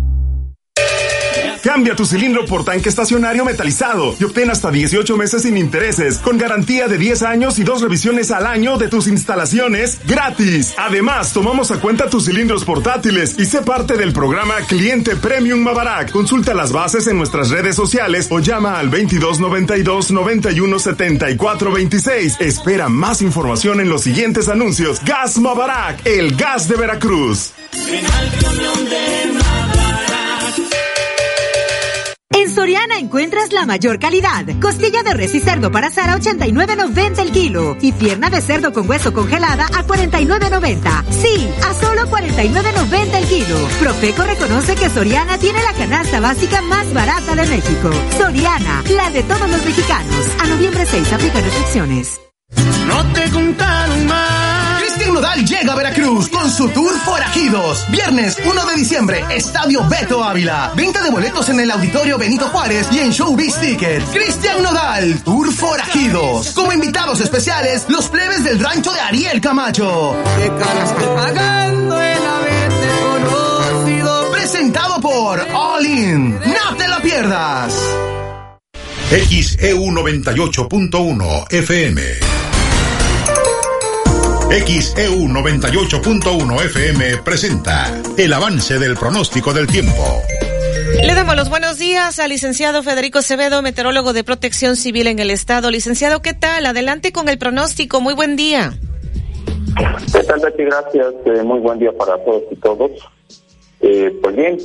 Cambia 1.63 1.95
tu 1.95 2.05
cilindro 2.05 2.45
por 2.45 2.63
tanque 2.63 2.89
estacionario 2.89 3.45
metalizado 3.45 4.15
y 4.19 4.23
obtén 4.23 4.49
hasta 4.49 4.71
18 4.71 5.15
meses 5.15 5.43
sin 5.43 5.57
intereses, 5.57 6.17
con 6.17 6.37
garantía 6.37 6.87
de 6.87 6.97
10 6.97 7.21
años 7.21 7.59
y 7.59 7.63
dos 7.63 7.81
revisiones 7.81 8.31
al 8.31 8.47
año 8.47 8.77
de 8.77 8.87
tus 8.87 9.07
instalaciones 9.07 9.99
gratis. 10.07 10.73
Además, 10.77 11.33
tomamos 11.33 11.69
a 11.71 11.79
cuenta 11.79 12.09
tus 12.09 12.25
cilindros 12.25 12.65
portátiles 12.65 13.35
y 13.37 13.45
sé 13.45 13.61
parte 13.61 13.95
del 13.95 14.11
programa 14.11 14.55
Cliente 14.67 15.15
Premium 15.15 15.59
Mabarak. 15.59 16.11
Consulta 16.11 16.53
las 16.55 16.71
bases 16.71 17.05
en 17.07 17.17
nuestras 17.17 17.51
redes 17.51 17.75
sociales 17.75 18.27
o 18.31 18.39
llama 18.39 18.79
al 18.79 18.89
2292 18.89 20.11
91 20.11 20.79
74 20.79 21.71
26. 21.71 22.41
Espera 22.41 22.89
más 22.89 23.21
información 23.21 23.79
en 23.79 23.89
los 23.89 24.01
siguientes 24.01 24.49
anuncios. 24.49 24.99
Gas 25.05 25.37
Mabarak, 25.37 26.05
el 26.05 26.35
gas 26.35 26.67
de 26.67 26.75
Veracruz. 26.75 27.53
En 32.33 32.49
Soriana 32.49 32.97
encuentras 32.97 33.51
la 33.51 33.65
mayor 33.65 33.99
calidad. 33.99 34.45
Costilla 34.61 35.03
de 35.03 35.13
res 35.13 35.35
y 35.35 35.39
cerdo 35.39 35.71
para 35.71 35.87
asar 35.87 36.09
a 36.09 36.17
89.90 36.17 37.19
el 37.19 37.31
kilo. 37.31 37.77
Y 37.81 37.91
pierna 37.91 38.29
de 38.29 38.41
cerdo 38.41 38.71
con 38.73 38.89
hueso 38.89 39.13
congelada 39.13 39.65
a 39.65 39.85
49.90. 39.85 41.03
Sí, 41.09 41.49
a 41.63 41.73
solo 41.73 42.03
49.90 42.07 43.15
el 43.15 43.25
kilo. 43.25 43.57
Profeco 43.79 44.23
reconoce 44.23 44.75
que 44.75 44.89
Soriana 44.89 45.37
tiene 45.37 45.61
la 45.61 45.73
canasta 45.73 46.19
básica 46.19 46.61
más 46.61 46.93
barata 46.93 47.35
de 47.35 47.47
México. 47.47 47.89
Soriana, 48.17 48.83
la 48.95 49.09
de 49.11 49.23
todos 49.23 49.49
los 49.49 49.65
mexicanos. 49.65 50.27
A 50.39 50.47
noviembre 50.47 50.85
6 50.85 51.13
aplica 51.13 51.41
restricciones. 51.41 52.19
No 52.87 53.13
te 53.13 53.29
contaron 53.29 54.05
más. 54.07 54.40
Nodal 55.21 55.45
llega 55.45 55.73
a 55.73 55.75
Veracruz 55.75 56.29
con 56.29 56.49
su 56.49 56.67
tour 56.69 56.99
Forajidos. 57.01 57.85
Viernes 57.91 58.39
1 58.43 58.65
de 58.65 58.73
diciembre, 58.75 59.23
Estadio 59.29 59.87
Beto 59.87 60.23
Ávila. 60.23 60.71
Venta 60.75 61.03
de 61.03 61.11
boletos 61.11 61.47
en 61.49 61.59
el 61.59 61.69
Auditorio 61.69 62.17
Benito 62.17 62.47
Juárez 62.47 62.87
y 62.91 62.97
en 62.97 63.11
Showbiz 63.11 63.55
Ticket. 63.57 64.03
Cristian 64.11 64.63
Nodal, 64.63 65.21
Tour 65.23 65.53
Forajidos. 65.53 66.49
Como 66.53 66.71
invitados 66.71 67.19
especiales, 67.19 67.85
los 67.87 68.07
plebes 68.07 68.43
del 68.43 68.59
rancho 68.59 68.91
de 68.91 68.99
Ariel 68.99 69.39
Camacho. 69.39 70.15
¿Qué 70.39 70.47
cara 70.47 70.85
estoy 70.85 71.05
pagando 71.15 72.01
el 72.01 72.25
haberte 72.25 72.87
conocido? 73.29 74.31
Presentado 74.31 75.01
por 75.01 75.39
All 75.53 75.85
In. 75.85 76.31
No 76.31 76.75
te 76.75 76.87
lo 76.87 76.99
pierdas. 76.99 77.75
XEU 79.11 79.85
98.1 79.85 81.45
FM. 81.53 82.40
XEU 84.51 85.29
98.1 85.29 86.65
FM 86.65 87.23
presenta 87.23 87.85
el 88.17 88.33
avance 88.33 88.77
del 88.79 88.95
pronóstico 88.95 89.53
del 89.53 89.65
tiempo. 89.65 90.03
Le 91.01 91.15
damos 91.15 91.37
los 91.37 91.49
buenos 91.49 91.79
días 91.79 92.19
al 92.19 92.31
licenciado 92.31 92.83
Federico 92.83 93.19
Acevedo, 93.19 93.61
meteorólogo 93.61 94.11
de 94.11 94.25
protección 94.25 94.75
civil 94.75 95.07
en 95.07 95.19
el 95.19 95.31
estado. 95.31 95.71
Licenciado, 95.71 96.21
¿qué 96.21 96.33
tal? 96.33 96.65
Adelante 96.65 97.13
con 97.13 97.29
el 97.29 97.37
pronóstico. 97.37 98.01
Muy 98.01 98.13
buen 98.13 98.35
día. 98.35 98.73
¿Qué 100.11 100.23
tal, 100.23 100.41
Betty? 100.41 100.65
Gracias. 100.65 101.13
Eh, 101.27 101.43
muy 101.43 101.61
buen 101.61 101.79
día 101.79 101.93
para 101.93 102.17
todos 102.25 102.43
y 102.51 102.55
todos. 102.57 102.91
Eh, 103.79 104.13
pues 104.21 104.35
bien, 104.35 104.57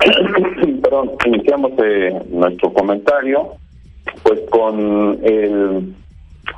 perdón, 0.82 1.12
iniciamos 1.24 1.70
eh, 1.84 2.20
nuestro 2.30 2.72
comentario 2.72 3.54
pues 4.24 4.40
con 4.50 5.20
el, 5.22 5.94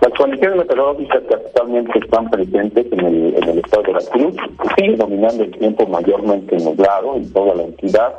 las 0.00 0.12
condiciones 0.14 0.56
meteorológicas 0.56 1.22
que 1.28 1.34
actualmente 1.34 1.98
están 1.98 2.30
presentes 2.30 2.86
en 2.92 3.00
el, 3.00 3.34
en 3.36 3.48
el 3.48 3.58
estado 3.58 3.82
de 3.82 3.92
Veracruz, 3.92 4.36
sigue 4.76 4.96
dominando 4.96 5.44
el 5.44 5.50
tiempo 5.50 5.86
mayormente 5.86 6.56
nublado 6.56 7.16
en 7.16 7.32
toda 7.32 7.54
la 7.54 7.64
entidad, 7.64 8.14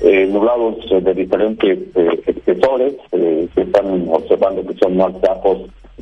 eh, 0.00 0.26
nublados 0.26 0.76
eh, 0.90 1.00
de 1.00 1.14
diferentes 1.14 1.78
eh, 1.94 2.22
espesores, 2.26 2.94
eh, 3.12 3.48
se 3.54 3.62
están 3.62 4.08
observando 4.10 4.66
que 4.66 4.74
son 4.78 4.96
más 4.96 5.18
bajos 5.20 5.58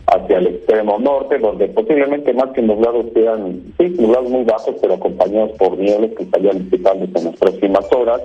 hacia 0.07 0.39
el 0.39 0.47
extremo 0.49 0.99
norte, 0.99 1.39
donde 1.39 1.69
posiblemente 1.69 2.33
más 2.33 2.51
que 2.51 2.63
nublados 2.63 3.07
sean, 3.13 3.61
sí, 3.79 3.89
nublados 3.99 4.31
muy 4.31 4.45
bajos, 4.45 4.77
pero 4.81 4.95
acompañados 4.95 5.53
por 5.59 5.77
nieves 5.77 6.13
que 6.17 6.23
estarían 6.23 6.65
disipantes 6.65 7.11
en 7.15 7.25
las 7.25 7.37
próximas 7.37 7.93
horas, 7.93 8.23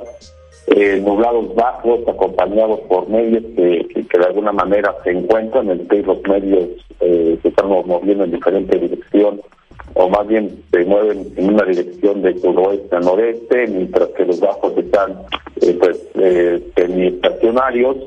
eh, 0.76 1.00
nublados 1.02 1.54
bajos, 1.54 2.00
acompañados 2.08 2.80
por 2.82 3.08
medios 3.08 3.44
que, 3.56 3.86
de 4.18 4.26
alguna 4.26 4.52
manera 4.52 4.96
se 5.04 5.12
encuentran, 5.12 5.70
en 5.70 5.88
que 5.88 6.02
los 6.02 6.22
medios 6.24 6.70
eh, 7.00 7.38
se 7.42 7.48
están 7.48 7.68
moviendo 7.68 8.24
en 8.24 8.32
diferente 8.32 8.80
dirección, 8.80 9.42
o 9.94 10.10
más 10.10 10.28
bien 10.28 10.64
se 10.72 10.84
mueven 10.86 11.32
en 11.36 11.54
una 11.54 11.64
dirección 11.66 12.24
de 12.24 12.40
suroeste 12.40 12.96
a 12.96 13.00
noreste, 13.02 13.68
mientras 13.68 14.10
que 14.10 14.26
los 14.26 14.40
bajos 14.40 14.76
están 14.76 15.20
eh, 15.62 15.78
pues 15.80 16.08
eh, 16.16 16.60
semiestacionarios, 16.76 17.98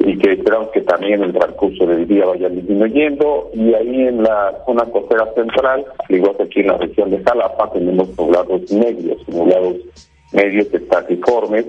y 0.00 0.18
que 0.18 0.32
esperamos 0.32 0.68
que 0.70 0.80
también 0.82 1.22
el 1.22 1.32
transcurso 1.32 1.86
del 1.86 2.06
día 2.06 2.24
vaya 2.26 2.48
disminuyendo. 2.48 3.50
Y 3.54 3.74
ahí 3.74 4.08
en 4.08 4.22
la 4.22 4.58
zona 4.64 4.84
costera 4.86 5.30
central, 5.34 5.84
igual 6.08 6.36
que 6.36 6.42
aquí 6.44 6.60
en 6.60 6.68
la 6.68 6.78
región 6.78 7.10
de 7.10 7.22
Jalapa, 7.22 7.70
tenemos 7.72 8.08
nublados 8.18 8.72
medios, 8.72 9.28
nublados 9.28 9.76
medios 10.32 10.72
estatiformes 10.72 11.66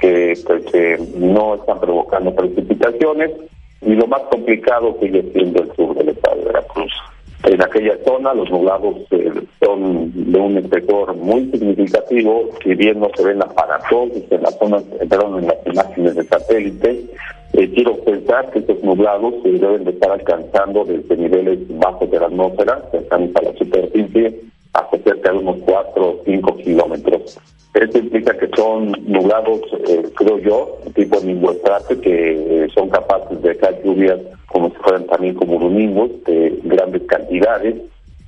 que, 0.00 0.98
no 1.16 1.54
están 1.54 1.80
provocando 1.80 2.34
precipitaciones. 2.34 3.30
Y 3.82 3.94
lo 3.94 4.06
más 4.06 4.22
complicado 4.30 4.96
sigue 5.00 5.22
siendo 5.32 5.62
el 5.62 5.72
sur 5.74 5.94
del 5.94 6.10
estado 6.10 6.36
de 6.36 6.44
Veracruz. 6.44 6.92
En 7.44 7.62
aquella 7.62 7.96
zona 8.04 8.34
los 8.34 8.50
nublados 8.50 8.96
eh, 9.12 9.32
son 9.64 10.12
de 10.14 10.38
un 10.38 10.58
espesor 10.58 11.16
muy 11.16 11.50
significativo, 11.50 12.50
si 12.62 12.74
bien 12.74 13.00
no 13.00 13.10
se 13.16 13.24
ven 13.24 13.42
aparatosos 13.42 14.22
en 14.28 14.42
las 14.42 14.58
zonas, 14.58 14.82
perdón, 15.08 15.38
en 15.38 15.46
las 15.46 15.66
imágenes 15.66 16.16
de 16.16 16.24
satélite, 16.24 17.06
eh, 17.54 17.70
quiero 17.74 17.96
pensar 18.04 18.50
que 18.50 18.58
estos 18.58 18.82
nublados 18.82 19.34
se 19.42 19.52
deben 19.52 19.84
de 19.84 19.90
estar 19.92 20.12
alcanzando 20.12 20.84
desde 20.84 21.16
niveles 21.16 21.58
bajos 21.78 22.10
de 22.10 22.20
la 22.20 22.26
atmósfera, 22.26 22.82
cercanos 22.90 23.30
a 23.34 23.42
la 23.42 23.52
superficie, 23.54 24.40
hasta 24.72 24.98
cerca 24.98 25.32
de 25.32 25.38
unos 25.38 25.56
4 25.64 26.02
o 26.02 26.22
5 26.24 26.56
kilómetros. 26.58 27.38
Esto 27.74 27.98
implica 27.98 28.36
que 28.36 28.48
son 28.56 28.92
nublados, 29.06 29.60
eh, 29.88 30.02
creo 30.16 30.38
yo, 30.38 30.78
tipo 30.94 31.20
nimboestrate, 31.20 32.00
que 32.00 32.64
eh, 32.64 32.68
son 32.74 32.88
capaces 32.88 33.40
de 33.42 33.54
dejar 33.54 33.80
lluvias 33.82 34.18
como 34.48 34.70
si 34.70 34.76
fueran 34.76 35.06
también 35.06 35.34
como 35.34 35.70
nimbos 35.70 36.10
de 36.24 36.58
grandes 36.64 37.02
cantidades. 37.02 37.76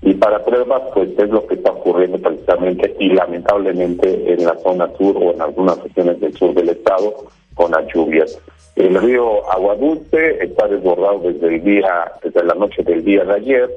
Y 0.01 0.14
para 0.14 0.45
pruebas, 0.45 0.82
pues 0.95 1.11
es 1.18 1.28
lo 1.28 1.47
que 1.47 1.55
está 1.55 1.72
ocurriendo 1.72 2.18
precisamente 2.18 2.95
y 2.99 3.11
lamentablemente 3.11 4.32
en 4.32 4.45
la 4.45 4.57
zona 4.59 4.88
sur 4.97 5.16
o 5.16 5.32
en 5.32 5.40
algunas 5.40 5.80
regiones 5.82 6.20
del 6.20 6.34
sur 6.34 6.55
del 6.55 6.70
estado 6.70 7.12
con 7.55 7.72
las 7.72 7.86
lluvias. 7.93 8.38
El 8.74 9.01
río 9.01 9.49
Agua 9.51 9.76
Dulce 9.76 10.43
está 10.43 10.66
desbordado 10.66 11.18
desde 11.20 11.55
el 11.55 11.62
día, 11.62 12.12
desde 12.22 12.45
la 12.45 12.55
noche 12.55 12.82
del 12.82 13.05
día 13.05 13.24
de 13.24 13.34
ayer 13.34 13.70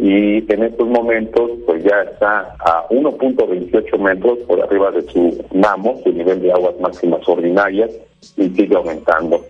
y 0.00 0.38
en 0.50 0.62
estos 0.62 0.88
momentos 0.88 1.50
pues 1.66 1.84
ya 1.84 2.00
está 2.02 2.56
a 2.60 2.88
1.28 2.88 3.98
metros 3.98 4.38
por 4.48 4.62
arriba 4.62 4.90
de 4.92 5.02
su 5.02 5.44
NAMO, 5.52 6.00
su 6.02 6.10
nivel 6.10 6.40
de 6.40 6.52
aguas 6.52 6.74
máximas 6.80 7.20
ordinarias, 7.28 7.90
y 8.36 8.48
sigue 8.48 8.74
aumentando. 8.76 9.44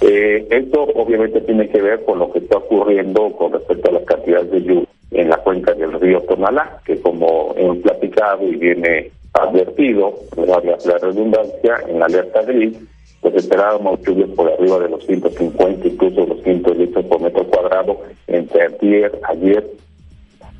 Eh, 0.00 0.46
esto 0.50 0.82
obviamente 0.94 1.40
tiene 1.42 1.68
que 1.68 1.82
ver 1.82 2.04
con 2.04 2.18
lo 2.18 2.32
que 2.32 2.38
está 2.38 2.56
ocurriendo 2.58 3.30
con 3.32 3.52
respecto 3.52 3.90
a 3.90 3.92
las 3.92 4.04
cantidades 4.04 4.50
de 4.50 4.62
lluvia 4.62 4.86
en 5.10 5.28
la 5.28 5.36
cuenca 5.38 5.74
del 5.74 5.92
río 6.00 6.20
Tonalá, 6.22 6.80
que 6.84 7.00
como 7.00 7.54
hemos 7.56 7.78
platicado 7.78 8.46
y 8.46 8.56
viene 8.56 9.10
advertido, 9.34 10.14
la, 10.36 10.98
redundancia, 10.98 11.76
en 11.86 11.98
la 11.98 12.06
alerta 12.06 12.42
gris, 12.42 12.76
pues 13.20 13.34
esperábamos 13.34 14.00
lluvias 14.02 14.30
por 14.30 14.50
arriba 14.50 14.78
de 14.80 14.90
los 14.90 15.04
150, 15.06 15.88
incluso 15.88 16.26
los 16.26 16.42
100 16.42 16.62
litros 16.78 17.04
por 17.06 17.20
metro 17.20 17.44
cuadrado 17.46 18.00
entre 18.26 18.62
ayer, 18.62 19.20
ayer 19.28 19.66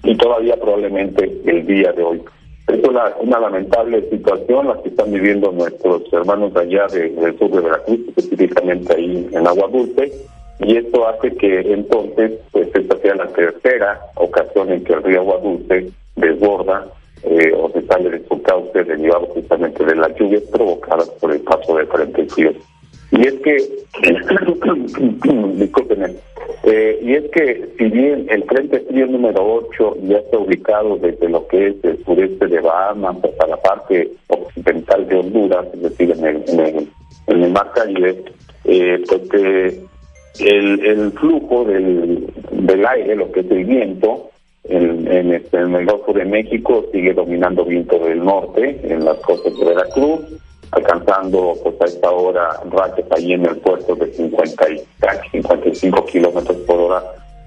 y 0.03 0.17
todavía 0.17 0.57
probablemente 0.57 1.33
el 1.47 1.67
día 1.67 1.93
de 1.93 2.03
hoy. 2.03 2.23
Es 2.69 2.83
una, 2.83 3.13
una 3.21 3.39
lamentable 3.39 4.09
situación 4.11 4.69
la 4.69 4.83
que 4.83 4.89
están 4.89 5.13
viviendo 5.13 5.53
nuestros 5.53 6.03
hermanos 6.13 6.57
allá 6.57 6.87
del 6.89 7.39
sur 7.39 7.51
de 7.51 7.61
Veracruz, 7.61 8.01
específicamente 8.09 8.95
ahí 8.95 9.29
en 9.33 9.47
Agua 9.47 9.69
Dulce, 9.69 10.13
y 10.59 10.77
esto 10.77 11.07
hace 11.07 11.37
que 11.37 11.61
entonces, 11.61 12.33
pues 12.51 12.69
esta 12.75 12.97
sea 12.99 13.15
la 13.15 13.29
tercera 13.29 14.01
ocasión 14.15 14.73
en 14.73 14.83
que 14.83 14.95
el 14.95 15.03
río 15.03 15.21
Agua 15.21 15.39
Dulce 15.43 15.91
desborda 16.17 16.87
eh, 17.23 17.53
o 17.57 17.71
se 17.71 17.83
sale 17.87 18.11
de 18.11 18.29
su 18.29 18.41
cauce 18.43 18.85
derivado 18.85 19.27
justamente 19.27 19.85
de 19.85 19.97
las 19.97 20.15
lluvias 20.17 20.43
provocadas 20.45 21.09
por 21.21 21.33
el 21.33 21.41
paso 21.41 21.77
de 21.77 21.87
frente 21.87 22.27
frío. 22.27 22.53
Y 23.11 23.27
es 23.27 23.35
que, 23.35 23.57
discúlpenme, 25.55 26.15
eh, 26.65 26.99
y 27.03 27.15
es 27.15 27.31
que 27.31 27.69
si 27.79 27.85
bien 27.85 28.27
el 28.29 28.43
frente 28.45 28.81
frío 28.81 29.07
número 29.07 29.45
8 29.69 29.97
ya 30.03 30.19
está 30.19 30.39
ubicado 30.39 30.97
desde 30.97 31.29
lo 31.29 31.47
que 31.47 31.69
es 31.69 31.77
el 31.85 32.05
sureste 32.05 32.47
de 32.49 32.61
Bahamas 32.61 33.17
hasta 33.23 33.47
la 33.47 33.57
parte 33.59 34.11
occidental 34.29 35.07
de 35.07 35.17
Honduras, 35.17 35.67
es 35.75 35.83
decir, 35.83 36.11
en 36.11 36.25
el, 36.25 36.89
en 37.29 37.43
el, 37.43 37.51
mar 37.51 37.71
Caribe, 37.75 38.25
eh, 38.65 39.03
pues 39.09 39.23
el, 40.41 40.85
el 40.85 41.13
flujo 41.13 41.65
del 41.65 42.87
aire, 42.87 43.17
lo 43.17 43.31
que 43.31 43.41
es 43.41 43.51
el 43.51 43.65
viento, 43.65 44.31
este, 44.69 45.59
en 45.59 45.75
el 45.75 45.87
Golfo 45.87 46.13
de 46.13 46.25
México 46.25 46.85
sigue 46.93 47.15
dominando 47.15 47.65
viento 47.65 47.99
del 47.99 48.25
norte, 48.25 48.81
en 48.83 49.05
las 49.05 49.17
costas 49.19 49.57
de 49.59 49.65
Veracruz, 49.65 50.21
alcanzando 50.71 51.55
pues 51.63 51.81
a 51.81 51.85
esta 51.85 52.11
hora 52.11 52.61
rachas 52.71 53.05
ahí 53.13 53.33
en 53.33 53.47
el 53.47 53.57
puerto 53.57 53.95
de 53.95 54.13
50 54.13 54.71
y 54.71 54.81
55 55.33 56.05
kilómetros 56.07 56.57
por 56.59 56.81
hora 56.81 57.03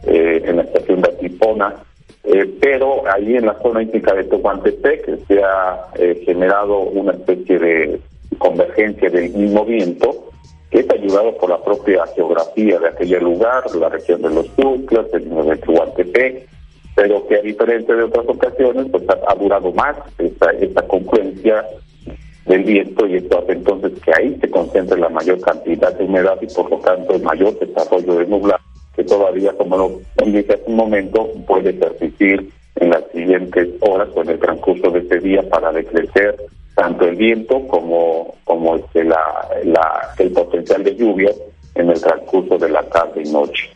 eh, 0.05 0.41
en 0.45 0.57
la 0.57 0.63
estación 0.63 1.01
de 1.01 1.09
Atipona. 1.09 1.75
Eh, 2.23 2.57
pero 2.59 3.03
ahí 3.11 3.35
en 3.35 3.45
la 3.45 3.57
zona 3.61 3.81
íntica 3.81 4.13
de 4.13 4.25
Tehuantepec 4.25 5.27
se 5.27 5.43
ha 5.43 5.87
eh, 5.95 6.21
generado 6.25 6.79
una 6.79 7.13
especie 7.13 7.57
de 7.57 7.99
convergencia 8.37 9.09
del 9.09 9.31
mismo 9.31 9.65
viento 9.65 10.29
que 10.69 10.79
es 10.81 10.89
ayudado 10.91 11.35
por 11.37 11.49
la 11.49 11.63
propia 11.63 12.05
geografía 12.15 12.79
de 12.79 12.89
aquel 12.89 13.23
lugar, 13.23 13.63
la 13.75 13.89
región 13.89 14.21
de 14.21 14.29
los 14.29 14.47
Tuclas, 14.55 15.07
el 15.13 15.29
de 15.29 15.57
Tehuantepec, 15.57 16.47
pero 16.99 17.25
que 17.27 17.37
a 17.37 17.41
diferencia 17.41 17.95
de 17.95 18.03
otras 18.03 18.25
ocasiones, 18.27 18.87
pues 18.91 19.03
ha, 19.09 19.35
durado 19.35 19.71
más 19.71 19.95
esta, 20.17 20.51
esta 20.51 20.81
confluencia 20.81 21.65
del 22.45 22.63
viento 22.65 23.07
y 23.07 23.15
esto 23.15 23.39
hace 23.39 23.53
entonces 23.53 23.93
que 24.03 24.11
ahí 24.17 24.37
se 24.41 24.49
concentre 24.49 24.99
la 24.99 25.07
mayor 25.07 25.39
cantidad 25.39 25.97
de 25.97 26.03
humedad 26.03 26.37
y 26.41 26.53
por 26.53 26.69
lo 26.69 26.77
tanto 26.79 27.15
el 27.15 27.21
mayor 27.21 27.57
desarrollo 27.57 28.15
de 28.15 28.25
nublar 28.25 28.59
que 28.97 29.05
todavía, 29.05 29.53
como 29.53 29.77
lo 29.77 30.01
dije 30.25 30.55
hace 30.55 30.63
un 30.65 30.75
momento, 30.75 31.29
puede 31.47 31.71
persistir 31.71 32.51
en 32.75 32.89
las 32.89 33.03
siguientes 33.13 33.69
horas 33.79 34.09
o 34.13 34.21
en 34.21 34.31
el 34.31 34.39
transcurso 34.39 34.91
de 34.91 34.99
este 34.99 35.19
día 35.21 35.41
para 35.49 35.71
decrecer 35.71 36.35
tanto 36.75 37.05
el 37.05 37.15
viento 37.15 37.65
como, 37.69 38.35
como 38.43 38.75
este, 38.75 39.05
la, 39.05 39.23
la, 39.63 40.13
el 40.17 40.31
potencial 40.31 40.83
de 40.83 40.97
lluvia 40.97 41.31
en 41.75 41.91
el 41.91 42.01
transcurso 42.01 42.57
de 42.57 42.67
la 42.67 42.83
tarde 42.83 43.21
y 43.23 43.31
noche. 43.31 43.69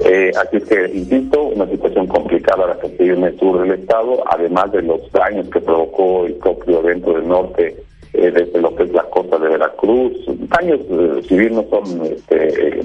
Eh, 0.00 0.30
así 0.36 0.60
que, 0.60 0.90
insisto, 0.94 1.42
una 1.42 1.66
situación 1.68 2.06
complicada 2.06 2.68
la 2.68 2.78
que 2.78 2.88
se 2.88 3.02
vive 3.02 3.16
en 3.16 3.24
el 3.24 3.38
sur 3.38 3.60
del 3.60 3.80
estado, 3.80 4.22
además 4.30 4.70
de 4.72 4.82
los 4.82 5.10
daños 5.12 5.48
que 5.50 5.60
provocó 5.60 6.26
el 6.26 6.34
propio 6.34 6.80
evento 6.80 7.14
del 7.14 7.26
norte 7.26 7.76
eh, 8.12 8.30
desde 8.30 8.60
lo 8.60 8.74
que 8.74 8.84
es 8.84 8.92
la 8.92 9.02
costa 9.04 9.38
de 9.38 9.48
Veracruz. 9.48 10.12
Daños, 10.26 10.80
eh, 10.88 11.22
si 11.28 11.36
no 11.50 11.64
son 11.68 12.06
este, 12.06 12.80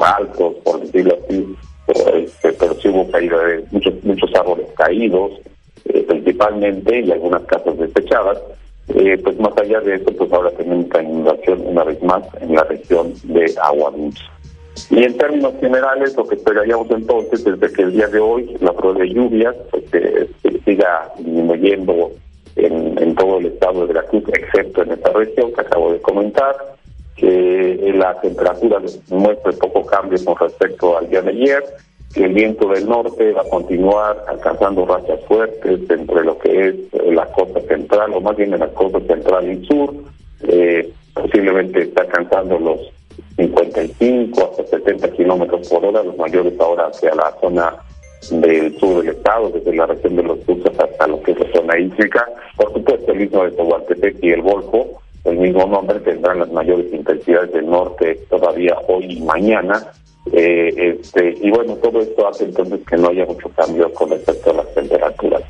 altos, 0.00 0.54
por 0.62 0.80
decirlo 0.80 1.16
así, 1.24 1.56
pero, 1.86 2.16
este, 2.16 2.52
pero 2.52 2.74
sí 2.74 2.88
hubo 2.88 3.10
caída 3.10 3.38
de 3.44 3.64
muchos, 3.70 3.94
muchos 4.04 4.34
árboles 4.34 4.66
caídos, 4.76 5.32
eh, 5.86 6.04
principalmente, 6.06 7.00
y 7.00 7.10
algunas 7.10 7.42
casas 7.44 7.78
despechadas. 7.78 8.38
Eh, 8.88 9.18
pues 9.22 9.38
más 9.38 9.56
allá 9.56 9.80
de 9.80 9.94
eso, 9.96 10.10
pues 10.16 10.32
ahora 10.32 10.50
tenemos 10.50 10.86
una 10.86 11.02
inundación 11.02 11.60
una 11.64 11.84
vez 11.84 12.02
más 12.02 12.22
en 12.40 12.54
la 12.54 12.64
región 12.64 13.12
de 13.24 13.54
Agua 13.62 13.92
Dulce. 13.92 14.22
Y 14.88 15.04
en 15.04 15.16
términos 15.16 15.54
generales, 15.60 16.16
lo 16.16 16.26
que 16.26 16.36
esperaríamos 16.36 16.90
entonces 16.90 17.44
es 17.46 17.72
que 17.72 17.82
el 17.82 17.92
día 17.92 18.08
de 18.08 18.20
hoy 18.20 18.56
la 18.60 18.72
prueba 18.72 19.00
de 19.00 19.10
lluvias 19.10 19.54
pues, 19.70 19.84
siga 20.64 21.12
disminuyendo 21.18 22.12
en, 22.56 23.14
todo 23.14 23.38
el 23.38 23.46
estado 23.46 23.80
de 23.80 23.92
Veracruz, 23.92 24.24
excepto 24.32 24.82
en 24.82 24.92
esta 24.92 25.12
región 25.12 25.52
que 25.52 25.60
acabo 25.60 25.92
de 25.92 26.00
comentar, 26.00 26.56
que 27.16 27.92
la 27.94 28.18
temperatura 28.20 28.80
muestra 29.10 29.52
poco 29.52 29.84
cambio 29.84 30.18
con 30.24 30.36
respecto 30.36 30.96
al 30.96 31.08
día 31.08 31.22
de 31.22 31.30
ayer, 31.30 31.64
que 32.14 32.24
el 32.24 32.32
viento 32.32 32.68
del 32.68 32.88
norte 32.88 33.32
va 33.32 33.42
a 33.42 33.48
continuar 33.48 34.24
alcanzando 34.28 34.86
rachas 34.86 35.20
fuertes 35.26 35.80
entre 35.88 36.24
lo 36.24 36.38
que 36.38 36.68
es 36.68 36.74
la 37.12 37.26
costa 37.26 37.60
central, 37.62 38.12
o 38.14 38.20
más 38.20 38.36
bien 38.36 38.54
en 38.54 38.60
la 38.60 38.68
costa 38.68 39.00
central 39.00 39.52
y 39.52 39.64
sur, 39.66 39.94
eh, 40.48 40.90
posiblemente 41.14 41.82
está 41.82 42.02
alcanzando 42.02 42.58
los 42.58 42.80
55 43.40 44.50
hasta 44.50 44.66
70 44.76 45.12
kilómetros 45.12 45.68
por 45.68 45.84
hora, 45.84 46.02
los 46.02 46.16
mayores 46.18 46.58
ahora 46.60 46.88
hacia 46.88 47.14
la 47.14 47.34
zona 47.40 47.74
del 48.30 48.78
sur 48.78 49.02
del 49.02 49.14
estado, 49.14 49.50
desde 49.50 49.74
la 49.74 49.86
región 49.86 50.16
de 50.16 50.22
los 50.22 50.40
Tuxas 50.40 50.78
hasta 50.78 51.06
lo 51.06 51.22
que 51.22 51.32
es 51.32 51.40
la 51.40 51.52
zona 51.52 51.78
hídrica. 51.78 52.28
Por 52.56 52.72
supuesto, 52.74 53.12
el 53.12 53.18
mismo 53.20 53.44
de 53.44 53.52
Tehuantepec 53.52 54.16
y 54.22 54.30
el 54.30 54.42
Golfo, 54.42 55.00
el 55.24 55.38
mismo 55.38 55.66
nombre, 55.66 56.00
tendrán 56.00 56.40
las 56.40 56.50
mayores 56.52 56.92
intensidades 56.92 57.52
del 57.52 57.68
norte 57.68 58.18
todavía 58.28 58.76
hoy 58.88 59.04
y 59.04 59.20
mañana. 59.22 59.86
Eh, 60.32 60.72
este, 60.76 61.34
y 61.40 61.50
bueno, 61.50 61.74
todo 61.76 62.00
esto 62.00 62.28
hace 62.28 62.44
entonces 62.44 62.80
que 62.86 62.96
no 62.98 63.08
haya 63.08 63.24
mucho 63.24 63.48
cambio 63.56 63.90
con 63.94 64.10
respecto 64.10 64.50
a 64.50 64.54
las 64.54 64.74
temperaturas. 64.74 65.42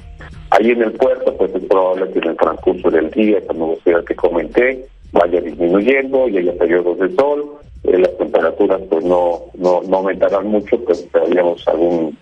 Ahí 0.51 0.70
en 0.70 0.82
el 0.82 0.93
puerto, 0.93 1.36
pues 1.36 1.53
es 1.55 1.64
probable 1.64 2.11
que 2.12 2.20
en 2.20 2.28
el 2.28 2.36
transcurso 2.36 2.91
del 2.91 3.11
día, 3.11 3.38
esta 3.38 3.53
nubosidad 3.53 4.05
que 4.05 4.14
comenté, 4.14 4.86
vaya 5.12 5.41
disminuyendo 5.41 6.28
y 6.28 6.38
haya 6.38 6.53
periodos 6.53 6.99
de 7.01 7.14
sol 7.16 7.61
eh, 7.91 7.99
las 7.99 8.16
temperaturas 8.16 8.80
pues 8.88 9.05
no, 9.05 9.41
no, 9.55 9.82
no 9.82 9.97
aumentarán 9.97 10.47
mucho, 10.47 10.78
pero 10.80 10.93
esperaríamos 10.93 11.66
algún 11.68 12.16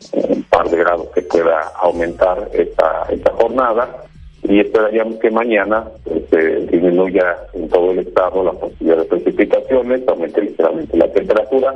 par 0.49 0.69
de 0.71 0.77
grados 0.79 1.09
que 1.15 1.23
pueda 1.23 1.61
aumentar 1.81 2.49
esta, 2.53 3.07
esta 3.11 3.33
jornada. 3.33 4.05
y 4.43 4.61
esperaríamos 4.61 5.17
que 5.17 5.31
mañana 5.31 5.85
este, 6.07 6.67
disminuya 6.67 7.37
en 7.53 7.69
todo 7.69 7.91
el 7.91 7.99
estado 7.99 8.45
la 8.45 8.53
posibilidad 8.53 8.99
de 8.99 9.05
precipitaciones, 9.05 10.09
aumente 10.09 10.41
ligeramente 10.41 10.97
la 10.97 11.13
temperatura, 11.13 11.75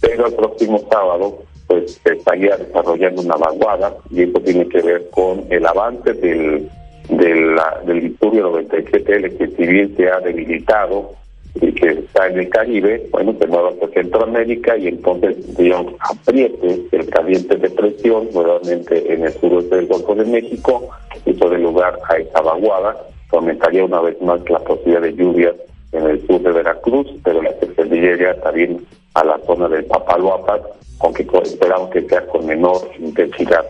pero 0.00 0.26
el 0.26 0.34
próximo 0.34 0.78
sábado 0.90 1.38
pues 1.66 2.00
estaría 2.04 2.56
desarrollando 2.56 3.22
una 3.22 3.36
vaguada 3.36 3.94
y 4.10 4.22
eso 4.22 4.38
tiene 4.40 4.68
que 4.68 4.82
ver 4.82 5.10
con 5.10 5.44
el 5.50 5.66
avance 5.66 6.12
del 6.14 6.70
de 7.08 7.34
la, 7.34 7.80
del 7.84 8.00
disturbio 8.00 8.50
97L 8.50 9.36
que 9.36 9.48
si 9.48 9.66
bien 9.66 9.94
se 9.96 10.08
ha 10.08 10.20
debilitado 10.20 11.12
y 11.54 11.72
que 11.72 11.88
está 11.88 12.26
en 12.26 12.38
el 12.40 12.48
Caribe, 12.48 13.06
bueno, 13.10 13.34
se 13.38 13.46
mueve 13.46 13.70
hacia 13.70 14.02
Centroamérica 14.02 14.76
y 14.76 14.88
entonces, 14.88 15.56
digamos, 15.56 15.94
apriete 16.00 16.86
el 16.92 17.08
caliente 17.10 17.56
de 17.56 17.70
presión 17.70 18.28
nuevamente 18.32 19.12
en 19.12 19.24
el 19.24 19.32
suroeste 19.34 19.76
del 19.76 19.86
Golfo 19.86 20.14
de 20.14 20.24
México, 20.24 20.88
eso 21.24 21.48
de 21.48 21.58
lugar 21.58 21.98
a 22.08 22.16
esa 22.16 22.40
vaguada, 22.40 22.96
aumentaría 23.30 23.84
una 23.84 24.00
vez 24.00 24.20
más 24.22 24.40
la 24.48 24.58
posibilidad 24.60 25.02
de 25.02 25.14
lluvias 25.14 25.54
en 25.92 26.06
el 26.06 26.26
sur 26.26 26.40
de 26.42 26.52
Veracruz, 26.52 27.06
pero 27.22 27.42
la 27.42 27.52
que 27.58 27.66
se 27.66 27.84
llega 27.84 28.34
también 28.40 28.84
a 29.14 29.24
la 29.24 29.38
zona 29.46 29.68
del 29.68 29.84
Papaloapas, 29.84 30.60
aunque 31.00 31.26
esperamos 31.42 31.90
que 31.90 32.02
sea 32.08 32.26
con 32.26 32.46
menor 32.46 32.90
intensidad. 32.98 33.64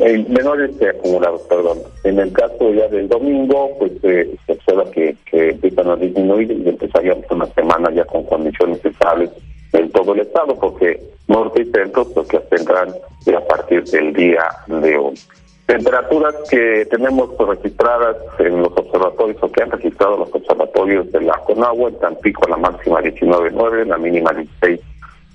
El 0.00 0.28
menor 0.28 0.62
este 0.62 0.90
acumulado, 0.90 1.40
perdón. 1.48 1.78
En 2.04 2.18
el 2.18 2.32
caso 2.32 2.72
ya 2.72 2.88
del 2.88 3.08
domingo, 3.08 3.70
pues 3.78 3.92
eh, 4.02 4.36
se 4.46 4.52
observa 4.52 4.90
que, 4.90 5.16
empiezan 5.32 5.90
a 5.90 5.96
disminuir 5.96 6.50
y 6.50 6.68
empezaríamos 6.68 7.24
una 7.30 7.46
semana 7.46 7.90
ya 7.92 8.04
con 8.04 8.24
condiciones 8.24 8.84
estables 8.84 9.30
en 9.72 9.90
todo 9.90 10.14
el 10.14 10.20
estado, 10.20 10.54
porque 10.54 11.00
norte 11.28 11.62
y 11.62 11.64
centro 11.66 12.06
pues 12.08 12.28
que 12.28 12.38
tendrán 12.38 12.90
a 12.90 13.40
partir 13.40 13.84
del 13.84 14.12
día 14.12 14.44
de 14.66 14.96
hoy. 14.96 15.14
Temperaturas 15.66 16.34
que 16.48 16.86
tenemos 16.90 17.36
registradas 17.36 18.16
en 18.38 18.62
los 18.62 18.72
observatorios 18.76 19.42
o 19.42 19.50
que 19.50 19.62
han 19.64 19.72
registrado 19.72 20.18
los 20.18 20.32
observatorios 20.32 21.10
de 21.10 21.22
la 21.22 21.36
Conagua, 21.38 21.88
en 21.88 21.98
Tampico 21.98 22.48
la 22.48 22.56
máxima 22.56 23.00
19.9, 23.00 23.86
la 23.86 23.98
mínima 23.98 24.30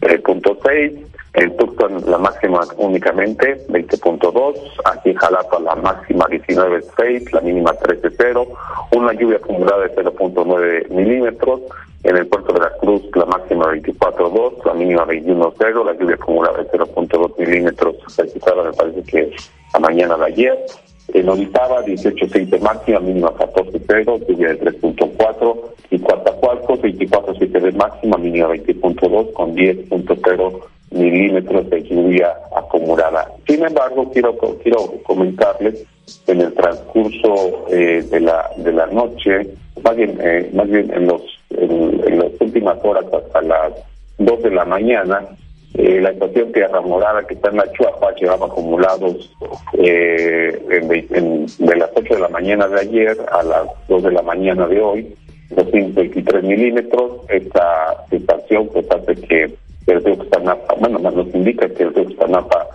16.6, 0.02 1.06
en 1.34 1.58
Tucson 1.58 2.04
la 2.08 2.18
máxima 2.18 2.62
únicamente 2.78 3.66
20.2, 3.68 4.56
aquí 4.86 5.12
en 5.12 5.16
Jalapa 5.16 5.60
la 5.60 5.76
máxima 5.76 6.26
19.6, 6.26 7.32
la 7.32 7.42
mínima 7.42 7.72
13.0, 7.72 8.48
una 8.96 9.14
lluvia 9.14 9.38
acumulada 9.38 9.84
de 9.84 9.96
0.9 9.96 10.90
milímetros, 10.90 11.62
en 12.04 12.18
el 12.18 12.28
puerto 12.28 12.54
de 12.54 12.60
la 12.60 12.72
Cruz 12.78 13.04
la 13.16 13.26
máxima 13.26 13.66
24.2, 13.66 14.66
la 14.66 14.74
mínima 14.74 15.06
21.0, 15.06 15.86
la 15.86 15.94
lluvia 15.94 16.16
acumulada 16.16 16.58
de 16.58 16.70
0.2 16.70 17.38
milímetros 17.38 17.96
registrada 18.18 18.64
me 18.64 18.74
parece 18.74 19.04
que 19.04 19.32
la 19.74 19.80
mañana 19.80 20.18
de 20.18 20.26
ayer, 20.26 20.66
en 21.14 21.30
Orizaba 21.30 21.84
18.6 21.86 22.50
de 22.50 22.60
máxima, 22.60 23.00
mínima 23.00 23.32
14.0, 23.32 24.28
lluvia 24.28 24.50
de 24.50 24.60
3.4, 24.60 25.58
y 25.92 26.00
Coatzacoalcos 26.00 26.80
24.7 26.82 27.60
de 27.60 27.72
máxima, 27.74 28.18
mínima 28.18 28.48
20.2 28.48 29.34
con 29.34 29.56
10.0 29.56 30.62
milímetros 30.92 31.70
de 31.70 31.84
lluvia 31.84 32.34
acumulada. 32.56 33.28
Sin 33.48 33.64
embargo, 33.64 34.10
quiero 34.12 34.38
quiero 34.62 34.94
comentarles 35.04 35.86
que 36.26 36.32
en 36.32 36.42
el 36.42 36.54
transcurso 36.54 37.66
eh, 37.70 38.04
de 38.10 38.20
la 38.20 38.50
de 38.58 38.72
la 38.74 38.88
noche, 38.88 39.48
más 39.84 39.96
bien 39.96 40.18
eh, 40.22 40.50
más 40.54 40.70
bien 40.70 40.92
en 40.94 41.08
los 41.08 41.22
en, 41.50 42.20
las 42.20 42.32
últimas 42.40 42.78
horas 42.84 43.06
hasta 43.14 43.42
las 43.42 43.74
2 44.18 44.44
de 44.44 44.52
la 44.52 44.66
mañana, 44.66 45.26
eh, 45.74 46.02
la 46.02 46.10
estación 46.10 46.52
Tierra 46.52 46.82
Morada 46.82 47.26
que 47.26 47.34
está 47.36 47.50
en 47.50 47.58
la 47.58 47.72
Chuapa 47.72 48.14
llevaba 48.16 48.48
acumulados 48.48 49.32
eh, 49.74 50.60
de 50.68 51.76
las 51.76 51.90
8 51.96 52.16
de 52.16 52.20
la 52.20 52.28
mañana 52.28 52.68
de 52.68 52.82
ayer 52.82 53.18
a 53.32 53.42
las 53.44 53.68
2 53.88 54.04
de 54.04 54.12
la 54.12 54.22
mañana 54.22 54.68
de 54.68 54.82
hoy, 54.82 55.16
223 55.52 56.44
milímetros. 56.44 57.22
Esta 57.30 58.06
situación 58.10 58.68
pues 58.74 58.86
hace 58.92 59.16
que 59.16 59.54
el 59.88 60.04
río 60.04 60.18
Xanapa, 60.32 60.76
bueno, 60.80 61.00
nos 61.00 61.34
indica 61.34 61.70
que 61.70 61.84
el 61.84 61.94
río 61.94 62.10
Xanapa 62.20 62.68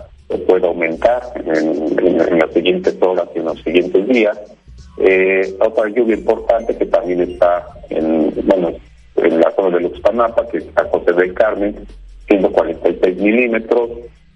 puede 0.47 0.67
aumentar 0.67 1.21
en, 1.35 2.39
las 2.39 2.51
siguientes 2.51 2.97
horas 3.01 3.29
y 3.35 3.39
en 3.39 3.45
los 3.45 3.61
siguientes 3.61 4.07
días. 4.07 4.39
Eh, 4.99 5.55
otra 5.59 5.87
lluvia 5.89 6.15
importante 6.15 6.75
que 6.75 6.85
también 6.87 7.21
está 7.21 7.67
en, 7.89 8.33
bueno, 8.45 8.71
en 9.17 9.39
la 9.39 9.51
zona 9.51 9.77
de 9.77 9.83
Luxpanapa, 9.83 10.47
que 10.47 10.57
está 10.57 10.85
José 10.85 11.13
del 11.13 11.33
Carmen, 11.33 11.75
146 12.27 13.17
milímetros, 13.17 13.89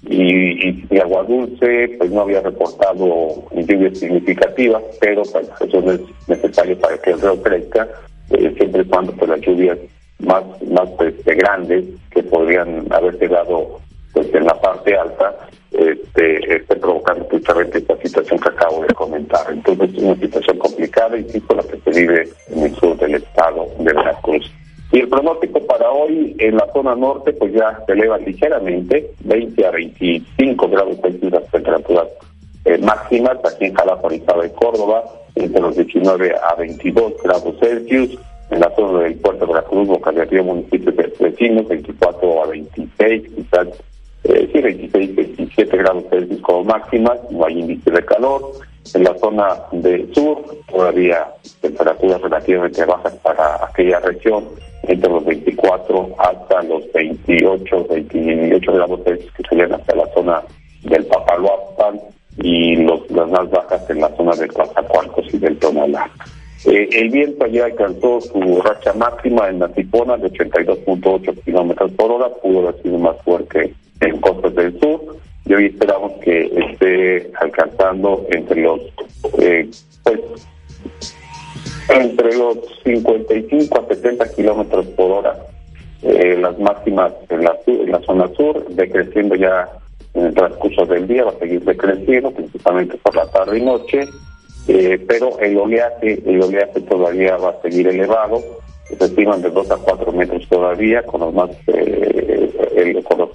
y, 0.04 0.88
y, 0.90 1.00
Agua 1.00 1.24
Dulce, 1.24 1.96
pues 1.98 2.12
no 2.12 2.22
había 2.22 2.42
reportado 2.42 3.46
lluvias 3.52 4.00
significativas, 4.00 4.82
pero 5.00 5.22
pues, 5.32 5.48
eso 5.60 5.92
es 5.92 6.02
necesario 6.28 6.78
para 6.80 6.98
que 6.98 7.12
el 7.12 7.22
río 7.22 7.42
crezca, 7.42 7.88
eh, 8.32 8.54
siempre 8.58 8.82
y 8.82 8.86
cuando 8.86 9.12
pues, 9.14 9.30
las 9.30 9.42
lluvias 9.42 9.78
más, 10.20 10.44
más 10.68 10.90
este, 11.00 11.36
grandes 11.36 11.86
que 12.10 12.24
podrían 12.24 12.92
haberse 12.92 13.28
dado 13.28 13.80
pues, 14.14 14.34
en 14.34 14.46
la 14.46 14.60
parte 14.60 14.96
alta, 14.98 15.36
este, 15.72 16.56
esté 16.56 16.76
provocando 16.78 17.28
precisamente 17.28 17.78
esta 17.78 17.96
situación 17.98 18.40
que 18.40 18.50
acabo 18.50 18.82
de 18.82 18.94
comentar. 18.94 19.46
Entonces 19.52 19.94
es 19.94 20.04
una 20.04 20.16
situación 20.16 20.58
complicada, 20.58 21.18
insisto, 21.18 21.56
la 21.56 21.64
que 21.64 21.78
se 21.80 22.00
vive 22.00 22.28
en 22.50 22.64
el 22.64 22.76
sur 22.76 22.98
del 22.98 23.16
estado 23.16 23.68
de 23.78 23.94
Veracruz. 23.94 24.52
Y 24.92 25.00
el 25.00 25.08
pronóstico 25.08 25.66
para 25.66 25.90
hoy 25.90 26.36
en 26.38 26.58
la 26.58 26.68
zona 26.74 26.96
norte 26.96 27.32
pues 27.34 27.54
ya 27.54 27.82
se 27.86 27.94
eleva 27.94 28.18
ligeramente, 28.18 29.12
20 29.22 29.66
a 29.66 29.72
25 29.72 30.68
grados 30.68 30.98
Celsius 31.02 31.32
las 31.32 31.48
temperaturas 31.50 32.08
eh, 32.66 32.78
máximas, 32.78 33.38
aquí 33.46 33.66
en 33.66 33.74
Jalapa, 33.74 34.14
y 34.14 34.20
Córdoba, 34.50 35.04
entre 35.36 35.62
los 35.62 35.76
19 35.78 36.36
a 36.36 36.56
22 36.56 37.14
grados 37.24 37.56
Celsius, 37.60 38.18
en 38.50 38.60
la 38.60 38.70
zona 38.76 39.04
del 39.04 39.16
puerto 39.16 39.46
de 39.46 39.54
Veracruz, 39.54 39.88
localidad 39.88 40.44
municipios 40.44 40.96
vecinos, 41.18 41.68
24 41.70 42.44
a 42.44 42.48
26, 42.48 43.24
quizás, 43.34 43.68
eh, 44.26 44.50
sí, 44.52 44.62
26, 44.62 45.16
27 45.16 45.78
grados 45.78 46.04
Celsius 46.10 46.42
como 46.42 46.66
máximas, 46.66 47.18
no 47.32 47.46
hay 47.46 47.60
índice 47.60 47.92
de 47.92 48.04
calor. 48.04 48.52
En 48.94 49.04
la 49.04 49.18
zona 49.20 49.48
del 49.72 50.14
sur, 50.14 50.44
todavía 50.70 51.28
temperaturas 51.62 52.20
relativamente 52.22 52.84
bajas 52.84 53.14
para 53.18 53.64
aquella 53.66 54.00
región, 54.00 54.44
entre 54.92 55.10
los 55.10 55.26
24 55.26 56.16
hasta 56.18 56.62
los 56.64 56.92
28, 56.94 57.88
28 57.90 58.74
grados 58.74 59.00
Celsius 59.06 59.34
que 59.34 59.44
serían 59.50 59.74
hasta 59.74 59.96
la 59.96 60.08
zona 60.14 60.42
del 60.84 61.06
Papaloapan 61.06 62.00
y 62.38 62.76
los, 62.76 63.10
las 63.12 63.30
más 63.30 63.50
bajas 63.50 63.90
en 63.90 64.02
la 64.02 64.10
zona 64.16 64.36
del 64.36 64.52
Coatzacoalcos 64.52 65.34
y 65.34 65.38
del 65.38 65.58
Tonalá. 65.58 66.10
Eh, 66.66 66.90
el 66.92 67.10
viento 67.10 67.46
allá 67.46 67.66
alcanzó 67.66 68.22
su 68.22 68.62
racha 68.62 68.94
máxima 68.94 69.50
en 69.50 69.60
la 69.60 69.70
Tipona 69.70 70.18
de 70.18 70.32
82.8 70.32 71.44
kilómetros 71.44 71.92
por 71.94 72.12
hora, 72.12 72.30
pudo 72.42 72.68
haber 72.68 72.82
sido 72.82 72.98
más 73.00 73.18
fuerte 73.24 73.74
en 74.00 74.20
costas 74.20 74.54
del 74.56 74.80
sur 74.80 75.02
y 75.46 75.54
hoy 75.54 75.66
esperamos 75.68 76.14
que 76.24 76.46
esté 76.46 77.32
alcanzando 77.40 78.26
entre 78.30 78.62
los 78.62 78.80
eh, 79.40 79.70
pues 80.04 80.20
entre 81.90 82.38
los 82.38 82.58
55 82.84 83.80
a 83.80 83.88
70 83.88 84.32
kilómetros 84.34 84.86
por 84.88 85.12
hora 85.12 85.36
eh, 86.04 86.38
las 86.40 86.58
máximas 86.58 87.14
en 87.30 87.44
la, 87.44 87.58
en 87.68 87.92
la 87.92 88.02
zona 88.02 88.28
sur, 88.36 88.66
decreciendo 88.70 89.36
ya 89.36 89.70
en 90.14 90.26
el 90.26 90.34
transcurso 90.34 90.86
del 90.86 91.08
día, 91.08 91.26
va 91.26 91.32
a 91.32 91.40
seguir 91.40 91.64
decreciendo, 91.64 92.32
principalmente 92.32 92.98
por 92.98 93.16
la 93.16 93.28
tarde 93.28 93.60
y 93.60 93.62
noche, 93.62 94.02
eh, 94.68 95.04
pero 95.08 95.38
el 95.40 95.58
oleaje, 95.58 96.22
el 96.26 96.42
oleaje 96.42 96.82
todavía 96.82 97.38
va 97.38 97.52
a 97.52 97.62
seguir 97.62 97.88
elevado, 97.88 98.42
se 98.88 99.06
estiman 99.06 99.42
de 99.42 99.52
2 99.52 99.72
a 99.72 99.78
4 99.78 100.12
metros 100.12 100.48
todavía, 100.50 101.04
con 101.04 101.22
los 101.22 101.34
más 101.34 101.50
eh, 101.68 102.52
el, 102.76 103.04
con 103.04 103.20
los 103.20 103.30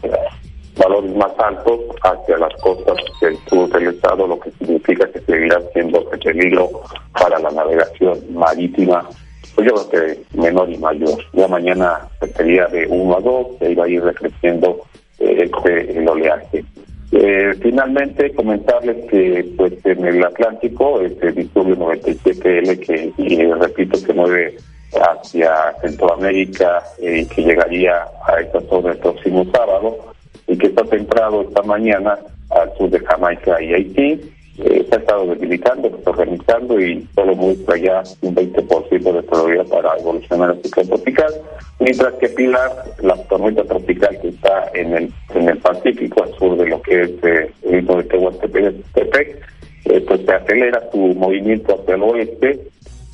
valores 0.76 1.14
más 1.16 1.32
altos 1.38 1.80
hacia 2.02 2.38
las 2.38 2.54
costas 2.60 2.96
del 3.20 3.36
sur 3.48 3.68
del 3.70 3.94
estado, 3.94 4.26
lo 4.26 4.38
que 4.38 4.50
significa 4.52 5.10
que 5.10 5.20
seguirá 5.20 5.60
siendo 5.72 6.04
peligro 6.10 6.68
para 7.12 7.38
la 7.38 7.50
navegación 7.50 8.18
marítima, 8.32 9.08
pues 9.54 9.68
yo 9.68 9.74
creo 9.88 9.90
que 9.90 10.38
menor 10.38 10.70
y 10.70 10.78
mayor. 10.78 11.18
Ya 11.32 11.48
mañana 11.48 12.08
sería 12.36 12.66
de 12.66 12.86
1 12.86 13.16
a 13.16 13.20
2, 13.20 13.46
se 13.58 13.72
iba 13.72 13.84
a 13.84 13.88
ir 13.88 14.02
decreciendo 14.02 14.82
eh, 15.18 15.50
este, 15.50 15.98
el 15.98 16.08
oleaje. 16.08 16.64
Eh, 17.12 17.54
finalmente, 17.62 18.34
comentarles 18.34 19.06
que 19.06 19.48
pues 19.56 19.72
en 19.84 20.04
el 20.04 20.24
Atlántico, 20.24 21.00
este 21.00 21.32
disturbio 21.32 21.76
97L, 21.76 22.80
que 22.80 23.12
y, 23.16 23.52
repito, 23.52 23.96
se 23.96 24.12
mueve 24.12 24.56
hacia 24.92 25.74
Centroamérica 25.80 26.82
y 26.98 27.06
eh, 27.06 27.26
que 27.34 27.42
llegaría 27.42 28.06
a 28.26 28.40
esta 28.40 28.60
zona 28.62 28.92
el 28.92 28.98
próximo 28.98 29.46
sábado, 29.52 30.15
que 30.58 30.68
está 30.68 30.84
centrado 30.86 31.42
esta 31.42 31.62
mañana 31.62 32.18
al 32.50 32.76
sur 32.76 32.90
de 32.90 33.00
Jamaica 33.00 33.60
y 33.62 33.74
Haití. 33.74 34.32
Eh, 34.58 34.86
se 34.88 34.96
ha 34.96 34.98
estado 34.98 35.26
debilitando, 35.26 35.90
organizando 36.06 36.80
y 36.80 37.06
solo 37.14 37.34
muestra 37.34 37.76
ya 37.76 38.02
un 38.22 38.34
20% 38.34 39.12
de 39.12 39.22
probabilidad 39.22 39.66
para 39.66 39.98
evolucionar 39.98 40.50
al 40.50 40.62
ciclón 40.62 40.88
tropical, 40.88 41.34
mientras 41.78 42.14
que 42.14 42.28
Pilar, 42.30 42.72
la 43.02 43.16
tormenta 43.24 43.64
tropical 43.64 44.18
que 44.22 44.28
está 44.28 44.70
en 44.72 44.94
el 44.94 45.12
en 45.34 45.48
el 45.50 45.58
Pacífico, 45.58 46.22
al 46.22 46.34
sur 46.38 46.56
de 46.56 46.68
lo 46.68 46.80
que 46.80 47.02
es 47.02 47.10
eh, 47.22 47.50
el 47.64 47.76
mismo 47.76 47.96
de 47.96 48.04
Tehuantepec, 48.04 49.42
eh, 49.84 50.00
pues 50.00 50.20
se 50.24 50.32
acelera 50.32 50.82
su 50.90 50.98
movimiento 50.98 51.78
hacia 51.78 51.94
el 51.94 52.02
oeste 52.02 52.60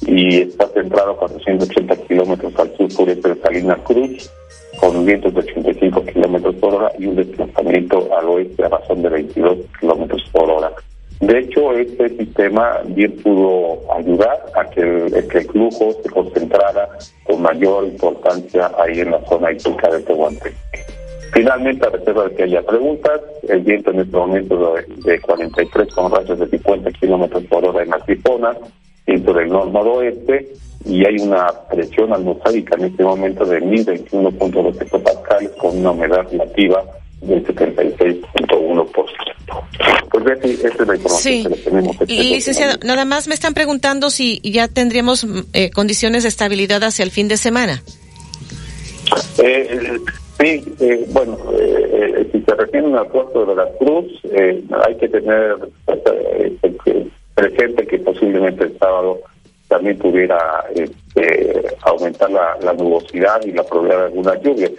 y 0.07 0.43
está 0.43 0.69
centrado 0.69 1.13
a 1.13 1.17
480 1.19 1.97
kilómetros 2.07 2.57
al 2.57 2.77
sur 2.77 2.91
sureste 2.91 3.29
de 3.31 3.41
Salinas 3.41 3.79
Cruz, 3.85 4.31
con 4.83 5.07
vientos 5.07 5.33
de 5.33 5.41
85 5.43 6.05
kilómetros 6.07 6.57
por 6.57 6.75
hora 6.75 6.91
y 6.99 7.07
un 7.07 7.15
desplazamiento 7.15 8.09
al 8.19 8.29
oeste 8.31 8.65
a 8.65 8.69
razón 8.69 9.01
de 9.01 9.11
22 9.11 9.59
kilómetros 9.79 10.29
por 10.33 10.51
hora. 10.51 10.73
De 11.21 11.39
hecho, 11.39 11.73
este 11.73 12.09
sistema 12.09 12.81
bien 12.87 13.13
pudo 13.23 13.79
ayudar 13.95 14.45
a 14.57 14.69
que 14.71 14.81
el, 14.81 15.29
que 15.29 15.39
el 15.39 15.49
flujo 15.51 15.93
se 16.03 16.11
concentrara 16.11 16.89
con 17.23 17.43
mayor 17.43 17.85
importancia 17.85 18.73
ahí 18.77 18.99
en 18.99 19.13
la 19.13 19.25
zona 19.27 19.53
hípica 19.53 19.89
de 19.89 20.01
Tehuantepec. 20.01 20.57
Finalmente, 21.33 21.87
a 21.87 21.91
reserva 21.91 22.25
de 22.25 22.35
que 22.35 22.43
haya 22.43 22.63
preguntas, 22.63 23.21
el 23.49 23.61
viento 23.61 23.93
en 23.93 24.01
este 24.01 24.17
momento 24.17 24.75
de, 24.75 25.13
de 25.13 25.21
43 25.21 25.95
con 25.95 26.11
rachas 26.11 26.41
de 26.41 26.49
50 26.49 26.91
kilómetros 26.91 27.45
por 27.45 27.65
hora 27.65 27.85
en 27.85 27.91
la 27.91 27.99
Tripona, 28.01 28.57
viento 29.07 29.33
del 29.33 29.49
noroeste, 29.49 30.53
y 30.85 31.07
hay 31.07 31.17
una 31.21 31.47
presión 31.71 32.13
atmosférica 32.13 32.77
en 32.77 32.85
este 32.87 33.05
momento 33.05 33.45
de 33.45 33.61
1021.2 33.61 34.83
hectopascales 34.83 35.51
con 35.59 35.79
una 35.79 35.91
humedad 35.93 36.27
relativa 36.31 36.85
del 37.21 37.45
76.1%. 37.47 38.93
Pues 40.11 40.25
Betty, 40.25 40.51
esta 40.51 40.69
es 40.69 40.89
la 40.89 40.95
información 40.97 41.53
que 41.53 41.61
tenemos. 41.61 42.01
Este 42.01 42.13
y 42.13 42.35
licenciado, 42.35 42.79
nada 42.85 43.05
más 43.05 43.29
me 43.29 43.35
están 43.35 43.55
preguntando 43.55 44.11
si 44.11 44.41
ya 44.43 44.69
tendríamos 44.69 45.27
eh, 45.53 45.71
condiciones 45.71 46.23
de 46.25 46.29
estabilidad 46.29 46.83
hacia 46.83 47.05
el 47.05 47.11
fin 47.11 47.29
de 47.29 47.37
semana. 47.37 47.83
Eh, 49.39 49.99
sí, 50.39 50.65
eh, 50.81 51.07
bueno, 51.11 51.39
eh, 51.59 52.29
si 52.33 52.41
se 52.43 52.55
refiere 52.55 52.87
al 52.95 53.07
puerto 53.09 53.47
de 53.47 53.55
la 53.55 53.69
Cruz, 53.79 54.07
hay 54.87 54.97
que 54.97 55.09
tener 55.09 55.57
presente 57.35 57.87
que 57.87 57.99
posiblemente 57.99 58.65
el 58.65 58.79
sábado 58.79 59.21
también 59.73 59.97
pudiera 59.97 60.67
este, 60.75 61.63
aumentar 61.81 62.31
la, 62.31 62.59
la, 62.61 62.75
nubosidad 62.75 63.43
y 63.43 63.53
la 63.53 63.65
probabilidad 63.65 64.01
de 64.01 64.05
algunas 64.05 64.43
lluvias, 64.43 64.73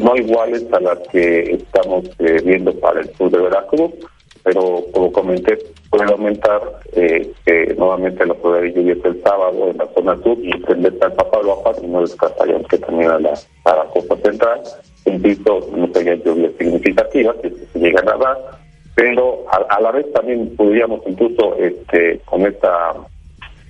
no 0.00 0.16
iguales 0.16 0.64
a 0.72 0.80
las 0.80 0.98
que 1.08 1.56
estamos 1.56 2.06
eh, 2.20 2.40
viendo 2.42 2.72
para 2.80 3.00
el 3.00 3.14
sur 3.16 3.30
de 3.30 3.36
Veracruz, 3.36 3.92
pero 4.42 4.82
como 4.92 5.12
comenté, 5.12 5.58
puede 5.90 6.10
aumentar 6.10 6.62
eh, 6.94 7.30
nuevamente 7.76 8.24
la 8.24 8.32
probabilidad 8.32 8.76
de 8.76 8.80
lluvias 8.80 9.04
el 9.04 9.22
sábado 9.22 9.70
en 9.70 9.76
la 9.76 9.88
zona 9.88 10.16
sur 10.22 10.38
y 10.40 10.52
extenderse 10.52 11.04
al 11.04 11.12
Papaloapan 11.12 11.74
y 11.82 11.86
no 11.88 12.00
descartaríamos 12.00 12.66
que 12.68 12.78
también 12.78 13.10
a 13.10 13.18
la, 13.18 13.34
a 13.64 13.76
la 13.76 13.84
costa 13.92 14.16
central, 14.24 14.62
insisto, 15.04 15.68
no 15.76 15.90
haya 15.96 16.14
lluvias 16.14 16.52
significativas 16.56 17.36
que 17.42 17.50
se 17.50 17.78
llegan 17.78 18.08
a 18.08 18.16
dar, 18.16 18.38
pero 18.94 19.44
a, 19.50 19.80
la 19.82 19.90
vez 19.90 20.10
también 20.14 20.56
podríamos 20.56 21.02
incluso 21.06 21.56
este 21.56 22.20
con 22.24 22.46
esta 22.46 22.94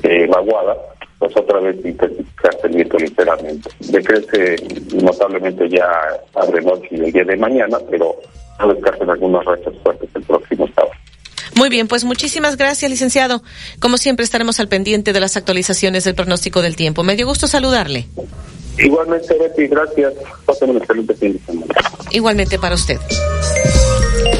eh, 0.02 0.26
vaguada, 0.26 0.76
pues 1.18 1.36
otra 1.36 1.60
vez 1.60 1.76
intensificarse 1.84 2.66
el 2.66 2.76
viento 2.76 2.96
literalmente. 2.98 3.70
Decrece 3.80 4.56
notablemente 5.02 5.68
ya 5.68 5.88
tarde 6.32 6.62
noche 6.62 6.88
y 6.90 7.00
el 7.00 7.12
día 7.12 7.24
de 7.24 7.36
mañana, 7.36 7.78
pero 7.90 8.16
no 8.58 8.74
descarten 8.74 9.10
algunas 9.10 9.44
rachas 9.44 9.74
fuertes 9.82 10.08
el 10.14 10.22
próximo 10.22 10.66
sábado. 10.74 10.92
Muy 11.56 11.68
bien, 11.68 11.88
pues 11.88 12.04
muchísimas 12.04 12.56
gracias, 12.56 12.90
licenciado. 12.90 13.42
Como 13.80 13.98
siempre, 13.98 14.24
estaremos 14.24 14.60
al 14.60 14.68
pendiente 14.68 15.12
de 15.12 15.20
las 15.20 15.36
actualizaciones 15.36 16.04
del 16.04 16.14
pronóstico 16.14 16.62
del 16.62 16.76
tiempo. 16.76 17.02
Me 17.02 17.16
dio 17.16 17.26
gusto 17.26 17.46
saludarle. 17.46 18.06
Igualmente, 18.78 19.36
Betty, 19.38 19.66
gracias. 19.66 20.14
Un 20.62 20.76
excelente 20.76 21.14
fin 21.14 21.32
de 21.34 21.38
semana. 21.40 21.74
Igualmente 22.10 22.58
para 22.58 22.74
usted. 22.74 22.98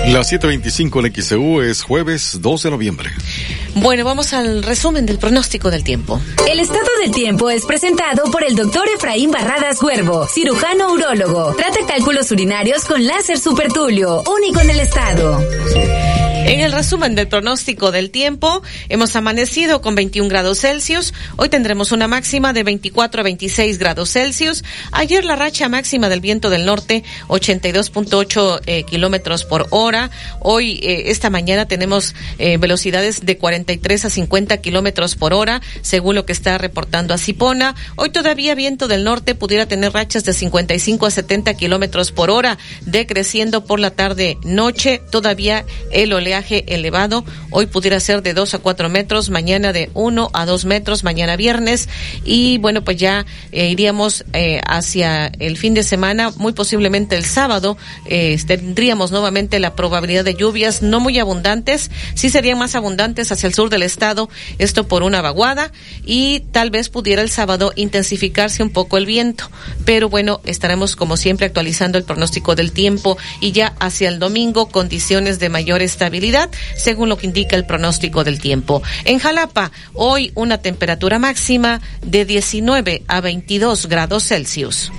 La 0.09 0.25
725 0.25 1.07
en 1.07 1.15
XEU 1.15 1.61
es 1.61 1.83
jueves 1.83 2.39
2 2.41 2.63
de 2.65 2.71
noviembre. 2.71 3.11
Bueno, 3.77 4.05
vamos 4.05 4.33
al 4.33 4.63
resumen 4.63 5.07
del 5.07 5.19
pronóstico 5.19 5.71
del 5.71 5.85
tiempo. 5.85 6.21
El 6.51 6.59
estado 6.59 6.89
del 7.03 7.13
tiempo 7.13 7.49
es 7.51 7.65
presentado 7.65 8.25
por 8.31 8.43
el 8.43 8.57
doctor 8.57 8.89
Efraín 8.95 9.31
Barradas 9.31 9.81
Huervo, 9.81 10.27
cirujano 10.27 10.93
urólogo. 10.93 11.55
Trata 11.55 11.87
cálculos 11.87 12.31
urinarios 12.33 12.85
con 12.85 13.07
láser 13.07 13.39
supertulio, 13.39 14.25
único 14.27 14.61
en 14.61 14.71
el 14.71 14.81
estado. 14.81 15.39
En 16.43 16.61
el 16.61 16.73
resumen 16.73 17.15
del 17.15 17.29
pronóstico 17.29 17.93
del 17.93 18.11
tiempo, 18.11 18.63
hemos 18.89 19.15
amanecido 19.15 19.83
con 19.83 19.95
21 19.95 20.29
grados 20.29 20.61
Celsius. 20.61 21.13
Hoy 21.37 21.51
tendremos 21.51 21.93
una 21.93 22.09
máxima 22.09 22.53
de 22.55 22.63
24 22.63 23.21
a 23.21 23.25
26 23.25 23.79
grados 23.79 24.11
Celsius. 24.11 24.65
Ayer 24.91 25.25
la 25.25 25.37
racha 25.37 25.69
máxima 25.69 26.09
del 26.09 26.21
viento 26.21 26.49
del 26.49 26.65
norte, 26.65 27.05
82.8 27.29 28.63
eh, 28.67 28.83
kilómetros 28.85 29.45
por 29.45 29.67
hora. 29.71 30.11
Hoy, 30.41 30.81
eh, 30.83 31.11
esta 31.11 31.29
mañana, 31.29 31.67
tenemos 31.69 32.15
eh, 32.39 32.57
velocidades 32.57 33.25
de 33.25 33.37
43 33.37 34.07
a 34.07 34.11
50 34.11 34.57
kilómetros 34.57 35.17
por 35.17 35.35
hora, 35.35 35.61
según 35.83 36.15
lo 36.15 36.25
que 36.25 36.33
está 36.33 36.57
reportando 36.57 37.13
Asipona. 37.15 37.77
Hoy 37.97 38.11
todavía 38.11 38.55
viento 38.55 38.89
del 38.89 39.05
norte 39.05 39.35
pudiera 39.35 39.67
tener 39.67 39.93
rachas 39.93 40.25
de 40.25 40.33
55 40.33 41.07
a 41.07 41.11
70 41.11 41.55
kilómetros 41.55 42.13
por 42.13 42.31
hora, 42.31 42.59
decreciendo 42.81 43.67
por 43.67 43.79
la 43.79 43.91
tarde-noche. 43.91 45.03
Todavía 45.11 45.67
el 45.93 46.13
oleaje 46.13 46.30
elevado. 46.39 47.25
Hoy 47.51 47.67
pudiera 47.67 48.01
ser 48.01 48.23
de 48.23 48.35
2 48.35 48.55
a 48.55 48.59
4 48.59 48.89
metros, 48.89 49.31
mañana 49.31 49.73
de 49.73 49.91
1 49.95 50.31
a 50.33 50.47
2 50.47 50.65
metros, 50.65 51.05
mañana 51.05 51.37
viernes. 51.37 51.89
Y 52.25 52.59
bueno, 52.59 52.83
pues 52.83 52.97
ya 52.97 53.27
eh, 53.53 53.69
iríamos 53.69 54.25
eh, 54.33 54.61
hacia 54.67 55.27
el 55.39 55.57
fin 55.57 55.75
de 55.75 55.83
semana, 55.83 56.31
muy 56.37 56.53
posiblemente 56.53 57.17
el 57.17 57.25
sábado, 57.25 57.77
eh, 58.07 58.39
tendríamos 58.47 59.11
nuevamente 59.11 59.59
la 59.59 59.75
probabilidad 59.75 60.25
de 60.25 60.35
lluvias 60.35 60.83
no 60.83 61.01
muy 61.01 61.19
abundantes, 61.19 61.91
sí 62.15 62.31
serían 62.31 62.59
más 62.59 62.75
abundantes 62.75 63.33
hacia 63.33 63.47
el 63.47 63.55
sur 63.55 63.71
del 63.71 63.83
estado, 63.83 64.29
esto 64.59 64.87
por 64.87 65.03
una 65.03 65.23
vaguada, 65.23 65.73
y 66.05 66.41
tal 66.53 66.71
vez 66.71 66.89
pudiera 66.89 67.23
el 67.23 67.31
sábado 67.31 67.73
intensificarse 67.77 68.63
un 68.63 68.71
poco 68.71 68.97
el 68.97 69.07
viento. 69.07 69.51
Pero 69.85 70.09
bueno, 70.09 70.41
estaremos 70.45 70.97
como 70.97 71.17
siempre 71.17 71.47
actualizando 71.47 71.99
el 71.99 72.05
pronóstico 72.05 72.55
del 72.55 72.73
tiempo 72.73 73.19
y 73.41 73.53
ya 73.53 73.75
hacia 73.81 74.09
el 74.09 74.19
domingo 74.19 74.69
condiciones 74.69 75.39
de 75.39 75.49
mayor 75.49 75.83
estabilidad 75.83 76.20
según 76.77 77.09
lo 77.09 77.17
que 77.17 77.27
indica 77.27 77.57
el 77.57 77.67
pronóstico 77.67 78.25
del 78.25 78.41
tiempo. 78.41 78.83
En 79.05 79.19
Jalapa, 79.19 79.71
hoy 79.95 80.33
una 80.35 80.59
temperatura 80.59 81.19
máxima 81.19 81.81
de 82.03 82.25
19 82.25 83.05
a 83.09 83.21
22 83.21 83.87
grados 83.87 84.25
Celsius. 84.25 84.93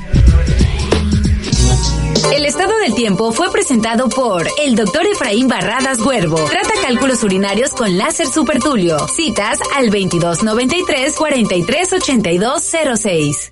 El 2.34 2.46
estado 2.46 2.78
del 2.80 2.96
tiempo 2.96 3.34
fue 3.34 3.52
presentado 3.52 4.08
por 4.08 4.48
el 4.64 4.76
doctor 4.76 5.06
Efraín 5.06 5.48
Barradas 5.48 6.00
Huervo. 6.00 6.38
Trata 6.50 6.74
cálculos 6.82 7.24
urinarios 7.24 7.72
con 7.72 7.98
láser 7.98 8.28
supertulio. 8.28 8.98
Citas 9.10 9.60
al 9.76 9.90
2293 9.90 11.16
438206. 11.18 13.52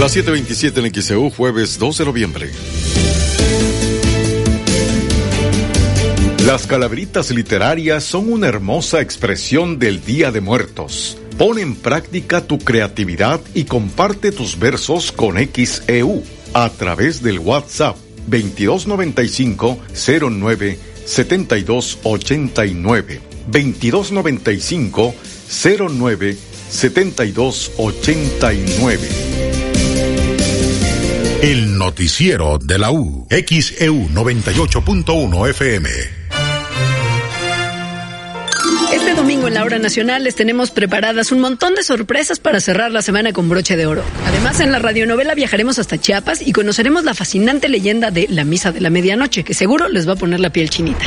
La 0.00 0.08
727 0.08 0.80
en 0.80 0.92
XEU, 0.94 1.28
jueves 1.28 1.78
2 1.78 1.98
de 1.98 2.04
noviembre. 2.06 2.50
Las 6.46 6.66
calaveritas 6.66 7.30
literarias 7.30 8.02
son 8.02 8.32
una 8.32 8.48
hermosa 8.48 9.02
expresión 9.02 9.78
del 9.78 10.02
Día 10.02 10.32
de 10.32 10.40
Muertos. 10.40 11.18
Pon 11.36 11.58
en 11.58 11.74
práctica 11.74 12.40
tu 12.40 12.58
creatividad 12.58 13.42
y 13.52 13.64
comparte 13.64 14.32
tus 14.32 14.58
versos 14.58 15.12
con 15.12 15.36
XEU 15.36 16.22
a 16.54 16.70
través 16.70 17.22
del 17.22 17.38
WhatsApp 17.38 17.98
2295 18.26 19.78
09 19.92 20.78
7289 21.04 23.20
2295 23.52 25.14
09 25.90 26.38
7289 26.70 29.59
el 31.42 31.78
noticiero 31.78 32.58
de 32.58 32.78
la 32.78 32.90
U. 32.90 33.26
XEU 33.30 34.08
98.1 34.10 35.48
FM. 35.50 35.88
Este 38.92 39.14
domingo 39.14 39.48
en 39.48 39.54
la 39.54 39.64
hora 39.64 39.78
nacional 39.78 40.24
les 40.24 40.34
tenemos 40.34 40.70
preparadas 40.70 41.32
un 41.32 41.40
montón 41.40 41.74
de 41.74 41.82
sorpresas 41.82 42.40
para 42.40 42.60
cerrar 42.60 42.90
la 42.90 43.00
semana 43.00 43.32
con 43.32 43.48
broche 43.48 43.76
de 43.76 43.86
oro. 43.86 44.02
Además, 44.26 44.60
en 44.60 44.70
la 44.70 44.80
radionovela 44.80 45.34
viajaremos 45.34 45.78
hasta 45.78 45.98
Chiapas 45.98 46.46
y 46.46 46.52
conoceremos 46.52 47.04
la 47.04 47.14
fascinante 47.14 47.70
leyenda 47.70 48.10
de 48.10 48.26
la 48.28 48.44
Misa 48.44 48.70
de 48.70 48.80
la 48.80 48.90
Medianoche, 48.90 49.42
que 49.42 49.54
seguro 49.54 49.88
les 49.88 50.06
va 50.06 50.12
a 50.14 50.16
poner 50.16 50.40
la 50.40 50.50
piel 50.50 50.68
chinita. 50.68 51.06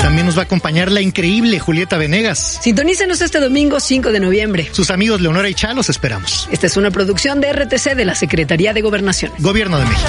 También 0.00 0.26
nos 0.26 0.36
va 0.36 0.40
a 0.40 0.44
acompañar 0.44 0.90
la 0.90 1.00
increíble 1.00 1.60
Julieta 1.60 1.96
Venegas. 1.96 2.58
Sintonícenos 2.60 3.20
este 3.20 3.38
domingo 3.38 3.78
5 3.78 4.10
de 4.10 4.20
noviembre. 4.20 4.68
Sus 4.72 4.90
amigos 4.90 5.20
Leonora 5.20 5.48
y 5.48 5.54
Cha 5.54 5.72
los 5.72 5.88
esperamos. 5.88 6.48
Esta 6.50 6.66
es 6.66 6.76
una 6.76 6.90
producción 6.90 7.40
de 7.40 7.52
RTC 7.52 7.94
de 7.94 8.04
la 8.04 8.14
Secretaría 8.14 8.72
de 8.72 8.82
Gobernación. 8.82 9.32
Gobierno 9.38 9.78
de 9.78 9.84
México. 9.86 10.08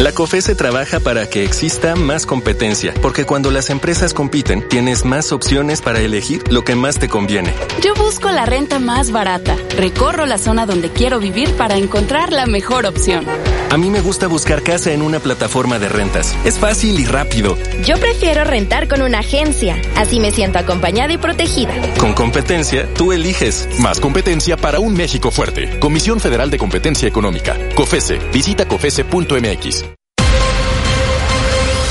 La 0.00 0.12
COFESE 0.12 0.54
trabaja 0.54 0.98
para 0.98 1.28
que 1.28 1.44
exista 1.44 1.94
más 1.94 2.24
competencia, 2.24 2.94
porque 3.02 3.26
cuando 3.26 3.50
las 3.50 3.68
empresas 3.68 4.14
compiten, 4.14 4.66
tienes 4.66 5.04
más 5.04 5.30
opciones 5.30 5.82
para 5.82 6.00
elegir 6.00 6.42
lo 6.50 6.64
que 6.64 6.74
más 6.74 6.98
te 6.98 7.10
conviene. 7.10 7.52
Yo 7.82 7.94
busco 7.94 8.30
la 8.30 8.46
renta 8.46 8.78
más 8.78 9.12
barata, 9.12 9.54
recorro 9.76 10.24
la 10.24 10.38
zona 10.38 10.64
donde 10.64 10.88
quiero 10.88 11.20
vivir 11.20 11.54
para 11.54 11.76
encontrar 11.76 12.32
la 12.32 12.46
mejor 12.46 12.86
opción. 12.86 13.26
A 13.70 13.78
mí 13.78 13.88
me 13.88 14.00
gusta 14.00 14.26
buscar 14.26 14.64
casa 14.64 14.92
en 14.92 15.00
una 15.00 15.20
plataforma 15.20 15.78
de 15.78 15.88
rentas. 15.88 16.34
Es 16.44 16.58
fácil 16.58 16.98
y 16.98 17.04
rápido. 17.04 17.56
Yo 17.84 17.98
prefiero 17.98 18.42
rentar 18.42 18.88
con 18.88 19.00
una 19.00 19.20
agencia, 19.20 19.80
así 19.96 20.18
me 20.18 20.32
siento 20.32 20.58
acompañada 20.58 21.12
y 21.12 21.18
protegida. 21.18 21.72
Con 21.98 22.12
competencia, 22.12 22.92
tú 22.94 23.12
eliges. 23.12 23.68
Más 23.78 24.00
competencia 24.00 24.56
para 24.56 24.80
un 24.80 24.94
México 24.94 25.30
fuerte. 25.30 25.78
Comisión 25.78 26.18
Federal 26.18 26.50
de 26.50 26.58
Competencia 26.58 27.06
Económica. 27.06 27.56
COFESE. 27.76 28.18
Visita 28.32 28.66
COFESE.mx. 28.66 29.84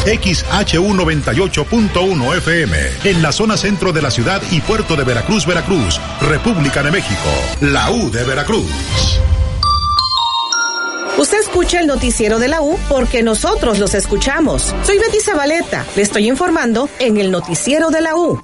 XHU98.1 0.05 2.38
FM, 2.38 2.77
en 3.05 3.21
la 3.21 3.32
zona 3.32 3.55
centro 3.57 3.93
de 3.93 4.01
la 4.01 4.11
ciudad 4.11 4.41
y 4.51 4.59
puerto 4.61 4.95
de 4.95 5.03
Veracruz, 5.03 5.45
Veracruz, 5.45 6.01
República 6.21 6.82
de 6.84 6.91
México, 6.91 7.30
la 7.61 7.91
U 7.91 8.09
de 8.09 8.23
Veracruz. 8.23 9.19
Escucha 11.60 11.82
el 11.82 11.88
noticiero 11.88 12.39
de 12.39 12.47
la 12.47 12.62
U 12.62 12.80
porque 12.88 13.22
nosotros 13.22 13.80
los 13.80 13.93
escuchamos. 13.93 14.74
Soy 14.86 14.97
Betty 14.97 15.20
Zabaleta, 15.20 15.86
le 15.97 16.03
estoy 16.03 16.30
informando 16.30 16.88
en 16.99 17.18
el 17.18 17.32
noticiero 17.32 17.89
de 17.89 17.99
la 17.99 18.16
U. 18.16 18.39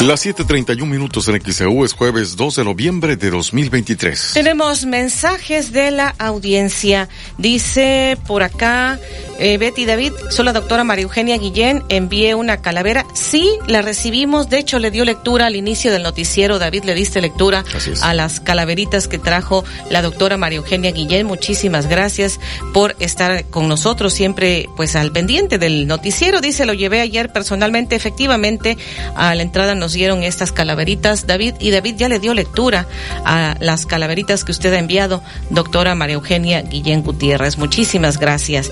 Las 0.00 0.24
7:31 0.24 0.86
minutos 0.86 1.28
en 1.28 1.38
XEU 1.40 1.84
es 1.84 1.92
jueves 1.92 2.36
2 2.36 2.56
de 2.56 2.64
noviembre 2.64 3.16
de 3.16 3.28
2023. 3.28 4.32
Tenemos 4.32 4.86
mensajes 4.86 5.70
de 5.70 5.90
la 5.90 6.14
audiencia. 6.18 7.10
Dice 7.36 8.16
por 8.26 8.42
acá 8.42 8.98
eh, 9.38 9.58
Betty 9.58 9.84
David, 9.84 10.12
soy 10.30 10.44
la 10.44 10.52
doctora 10.52 10.84
María 10.84 11.02
Eugenia 11.02 11.36
Guillén, 11.38 11.82
envié 11.88 12.34
una 12.34 12.58
calavera. 12.58 13.04
Sí, 13.14 13.50
la 13.66 13.82
recibimos. 13.82 14.48
De 14.48 14.58
hecho, 14.58 14.78
le 14.78 14.90
dio 14.90 15.04
lectura 15.04 15.46
al 15.46 15.56
inicio 15.56 15.90
del 15.92 16.02
noticiero. 16.02 16.58
David, 16.58 16.84
le 16.84 16.94
diste 16.94 17.20
lectura 17.20 17.64
a 18.02 18.14
las 18.14 18.40
calaveritas 18.40 19.08
que 19.08 19.18
trajo 19.18 19.64
la 19.90 20.02
doctora 20.02 20.36
María 20.36 20.58
Eugenia 20.58 20.92
Guillén. 20.92 21.26
Muchísimas 21.26 21.88
gracias 21.88 22.38
por 22.72 22.94
estar 23.00 23.44
con 23.46 23.68
nosotros 23.68 24.12
siempre, 24.12 24.68
pues 24.76 24.96
al 24.96 25.12
pendiente 25.12 25.58
del 25.58 25.86
noticiero. 25.86 26.40
Dice, 26.40 26.66
lo 26.66 26.74
llevé 26.74 27.00
ayer 27.00 27.32
personalmente. 27.32 27.96
Efectivamente, 27.96 28.78
a 29.16 29.34
la 29.34 29.42
entrada 29.42 29.74
nos 29.74 29.92
dieron 29.92 30.22
estas 30.22 30.52
calaveritas, 30.52 31.26
David, 31.26 31.54
y 31.60 31.70
David 31.70 31.96
ya 31.96 32.08
le 32.08 32.18
dio 32.18 32.34
lectura 32.34 32.86
a 33.24 33.56
las 33.60 33.86
calaveritas 33.86 34.44
que 34.44 34.52
usted 34.52 34.72
ha 34.74 34.78
enviado, 34.78 35.22
doctora 35.50 35.94
María 35.94 36.14
Eugenia 36.14 36.62
Guillén 36.62 37.02
Gutiérrez. 37.02 37.58
Muchísimas 37.58 38.18
gracias. 38.18 38.70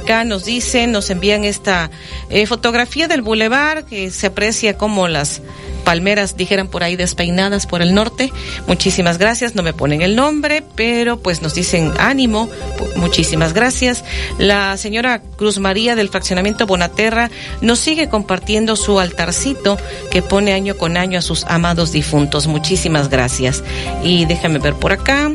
Acá 0.00 0.24
nos 0.24 0.44
dicen, 0.44 0.92
nos 0.92 1.10
envían 1.10 1.44
esta 1.44 1.90
eh, 2.30 2.46
fotografía 2.46 3.06
del 3.06 3.20
bulevar 3.20 3.84
que 3.84 4.10
se 4.10 4.28
aprecia 4.28 4.78
como 4.78 5.08
las 5.08 5.42
palmeras, 5.84 6.36
dijeran 6.36 6.68
por 6.68 6.84
ahí, 6.84 6.96
despeinadas 6.96 7.66
por 7.66 7.82
el 7.82 7.94
norte. 7.94 8.32
Muchísimas 8.66 9.18
gracias, 9.18 9.54
no 9.54 9.62
me 9.62 9.72
ponen 9.72 10.02
el 10.02 10.16
nombre, 10.16 10.62
pero 10.74 11.18
pues 11.18 11.42
nos 11.42 11.54
dicen 11.54 11.92
ánimo, 11.98 12.48
muchísimas 12.96 13.52
gracias. 13.52 14.04
La 14.38 14.76
señora 14.76 15.20
Cruz 15.36 15.58
María 15.58 15.96
del 15.96 16.08
fraccionamiento 16.08 16.66
Bonaterra 16.66 17.30
nos 17.60 17.78
sigue 17.78 18.08
compartiendo 18.08 18.76
su 18.76 19.00
altarcito 19.00 19.78
que 20.10 20.22
pone 20.22 20.52
año 20.52 20.76
con 20.76 20.96
año 20.96 21.18
a 21.18 21.22
sus 21.22 21.44
amados 21.44 21.92
difuntos. 21.92 22.46
Muchísimas 22.46 23.08
gracias. 23.08 23.62
Y 24.02 24.24
déjame 24.24 24.60
ver 24.60 24.74
por 24.74 24.92
acá, 24.92 25.30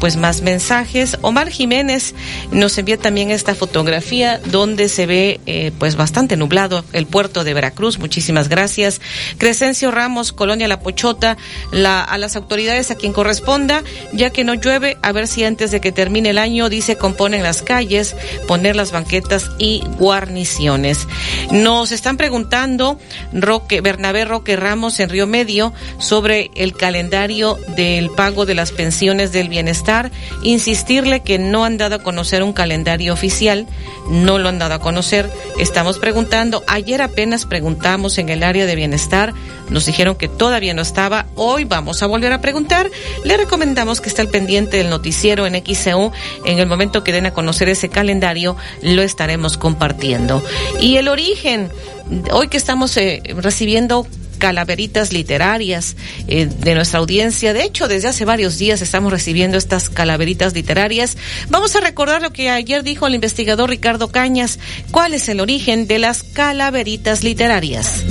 pues 0.00 0.16
más 0.16 0.40
mensajes. 0.40 1.18
Omar 1.22 1.50
Jiménez 1.50 2.14
nos 2.50 2.78
envía 2.78 2.96
también 2.96 3.30
esta 3.30 3.54
fotografía 3.54 4.05
donde 4.50 4.88
se 4.88 5.06
ve 5.06 5.40
eh, 5.46 5.72
pues 5.78 5.96
bastante 5.96 6.36
nublado 6.36 6.84
el 6.92 7.06
puerto 7.06 7.42
de 7.42 7.54
Veracruz. 7.54 7.98
Muchísimas 7.98 8.48
gracias. 8.48 9.00
Crescencio 9.38 9.90
Ramos, 9.90 10.32
Colonia 10.32 10.68
La 10.68 10.80
Pochota, 10.80 11.36
la, 11.72 12.02
a 12.02 12.16
las 12.18 12.36
autoridades 12.36 12.90
a 12.90 12.94
quien 12.94 13.12
corresponda, 13.12 13.82
ya 14.12 14.30
que 14.30 14.44
no 14.44 14.54
llueve, 14.54 14.96
a 15.02 15.12
ver 15.12 15.26
si 15.26 15.42
antes 15.44 15.70
de 15.70 15.80
que 15.80 15.90
termine 15.90 16.30
el 16.30 16.38
año, 16.38 16.68
dice, 16.68 16.96
componen 16.96 17.42
las 17.42 17.62
calles, 17.62 18.14
poner 18.46 18.76
las 18.76 18.92
banquetas 18.92 19.50
y 19.58 19.82
guarniciones. 19.98 21.08
Nos 21.50 21.90
están 21.90 22.16
preguntando 22.16 22.98
Roque, 23.32 23.80
Bernabé 23.80 24.24
Roque 24.24 24.56
Ramos 24.56 25.00
en 25.00 25.08
Río 25.08 25.26
Medio 25.26 25.72
sobre 25.98 26.50
el 26.54 26.76
calendario 26.76 27.58
del 27.76 28.10
pago 28.10 28.46
de 28.46 28.54
las 28.54 28.70
pensiones 28.70 29.32
del 29.32 29.48
bienestar, 29.48 30.12
insistirle 30.42 31.20
que 31.20 31.38
no 31.38 31.64
han 31.64 31.76
dado 31.76 31.96
a 31.96 32.02
conocer 32.02 32.42
un 32.42 32.52
calendario 32.52 33.12
oficial, 33.12 33.66
no 34.10 34.38
lo 34.38 34.48
han 34.48 34.58
dado 34.58 34.74
a 34.74 34.78
conocer. 34.78 35.30
Estamos 35.58 35.98
preguntando, 35.98 36.62
ayer 36.66 37.02
apenas 37.02 37.46
preguntamos 37.46 38.18
en 38.18 38.28
el 38.28 38.42
área 38.42 38.66
de 38.66 38.76
bienestar, 38.76 39.34
nos 39.68 39.86
dijeron 39.86 40.14
que 40.14 40.28
todavía 40.28 40.74
no 40.74 40.82
estaba. 40.82 41.26
Hoy 41.34 41.64
vamos 41.64 42.02
a 42.02 42.06
volver 42.06 42.32
a 42.32 42.40
preguntar. 42.40 42.90
Le 43.24 43.36
recomendamos 43.36 44.00
que 44.00 44.08
esté 44.08 44.22
al 44.22 44.28
pendiente 44.28 44.76
del 44.76 44.90
noticiero 44.90 45.46
en 45.46 45.54
XCU. 45.54 46.12
En 46.44 46.58
el 46.58 46.66
momento 46.66 47.02
que 47.02 47.12
den 47.12 47.26
a 47.26 47.32
conocer 47.32 47.68
ese 47.68 47.88
calendario, 47.88 48.56
lo 48.82 49.02
estaremos 49.02 49.58
compartiendo. 49.58 50.42
Y 50.80 50.96
el 50.96 51.08
origen, 51.08 51.70
hoy 52.32 52.48
que 52.48 52.56
estamos 52.56 52.96
eh, 52.96 53.22
recibiendo 53.36 54.06
calaveritas 54.46 55.12
literarias 55.12 55.96
eh, 56.28 56.46
de 56.46 56.76
nuestra 56.76 57.00
audiencia. 57.00 57.52
De 57.52 57.64
hecho, 57.64 57.88
desde 57.88 58.06
hace 58.06 58.24
varios 58.24 58.58
días 58.58 58.80
estamos 58.80 59.10
recibiendo 59.10 59.58
estas 59.58 59.90
calaveritas 59.90 60.54
literarias. 60.54 61.16
Vamos 61.48 61.74
a 61.74 61.80
recordar 61.80 62.22
lo 62.22 62.32
que 62.32 62.48
ayer 62.48 62.84
dijo 62.84 63.08
el 63.08 63.16
investigador 63.16 63.70
Ricardo 63.70 64.12
Cañas. 64.12 64.60
¿Cuál 64.92 65.14
es 65.14 65.28
el 65.28 65.40
origen 65.40 65.88
de 65.88 65.98
las 65.98 66.22
calaveritas 66.22 67.24
literarias? 67.24 68.04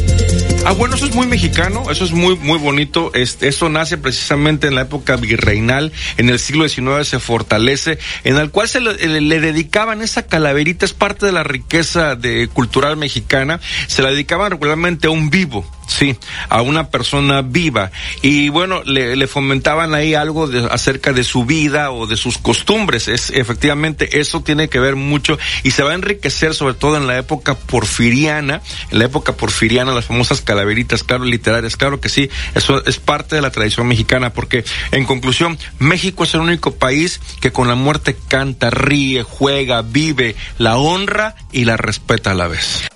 Ah, 0.68 0.72
bueno, 0.72 0.96
eso 0.96 1.06
es 1.06 1.14
muy 1.14 1.28
mexicano, 1.28 1.92
eso 1.92 2.06
es 2.06 2.12
muy, 2.12 2.36
muy 2.38 2.58
bonito. 2.58 3.12
Este, 3.14 3.48
eso 3.48 3.70
nace 3.70 4.00
precisamente 4.00 4.66
en 4.66 4.74
la 4.74 4.82
época 4.82 5.16
virreinal, 5.16 5.94
en 6.18 6.28
el 6.28 6.40
siglo 6.40 6.68
XIX 6.68 7.08
se 7.08 7.20
fortalece, 7.20 8.00
en 8.24 8.38
el 8.38 8.50
cual 8.50 8.68
se 8.68 8.82
le, 8.82 9.40
dedicaban 9.40 10.02
esa 10.02 10.26
calaverita, 10.26 10.84
es 10.84 10.94
parte 10.94 11.28
de 11.28 11.34
la 11.34 11.44
riqueza 11.44 12.18
cultural 12.52 12.98
mexicana, 12.98 13.60
se 13.86 14.02
la 14.02 14.10
dedicaban 14.10 14.50
regularmente 14.50 15.06
a 15.06 15.12
un 15.12 15.30
vivo, 15.30 15.70
Sí, 15.88 16.18
a 16.50 16.62
una 16.62 16.90
persona 16.90 17.42
viva. 17.42 17.92
Y 18.22 18.50
bueno, 18.50 18.84
le, 18.84 19.16
le 19.16 19.28
fomentaban 19.28 19.94
ahí 19.94 20.14
algo 20.14 20.48
de, 20.48 20.68
acerca 20.72 21.14
de 21.14 21.24
su 21.24 21.46
vida 21.46 21.92
o 21.92 22.08
de 22.08 22.18
sus 22.18 22.38
costumbres. 22.38 23.08
Es, 23.08 23.30
efectivamente, 23.30 24.20
eso 24.20 24.42
tiene 24.42 24.68
que 24.68 24.80
ver 24.80 24.96
mucho 24.96 25.38
y 25.64 25.72
se 25.72 25.84
va 25.84 25.92
a 25.92 25.96
enriquecer 25.96 26.54
sobre 26.54 26.74
todo 26.74 26.98
en 26.98 27.08
la 27.08 27.18
época 27.18 27.56
porfiriana, 27.56 28.62
en 28.92 29.00
la 29.00 29.06
época 29.06 29.34
porfiriana, 29.34 29.94
las 29.94 30.06
famosas 30.06 30.42
calaveritas, 30.42 31.04
claro, 31.04 31.26
literarias, 31.26 31.78
claro 31.78 32.00
que 32.00 32.10
sí, 32.10 32.30
eso 32.56 32.84
es 32.86 33.00
parte 33.00 33.36
de 33.36 33.42
la 33.42 33.52
tradición 33.52 33.88
mexicana, 33.88 34.34
porque 34.34 34.64
en 34.92 35.06
conclusión, 35.06 35.58
México 35.80 36.24
es 36.24 36.34
el 36.34 36.42
único 36.42 36.76
país 36.76 37.20
que 37.40 37.52
con 37.52 37.68
la 37.68 37.76
muerte 37.76 38.16
canta, 38.28 38.70
ríe, 38.70 39.24
juega, 39.24 39.82
vive, 39.82 40.36
la 40.58 40.78
honra 40.78 41.36
y 41.52 41.66
la 41.66 41.78
respeta 41.78 42.32
a 42.32 42.36
la 42.36 42.48
vez. 42.48 42.88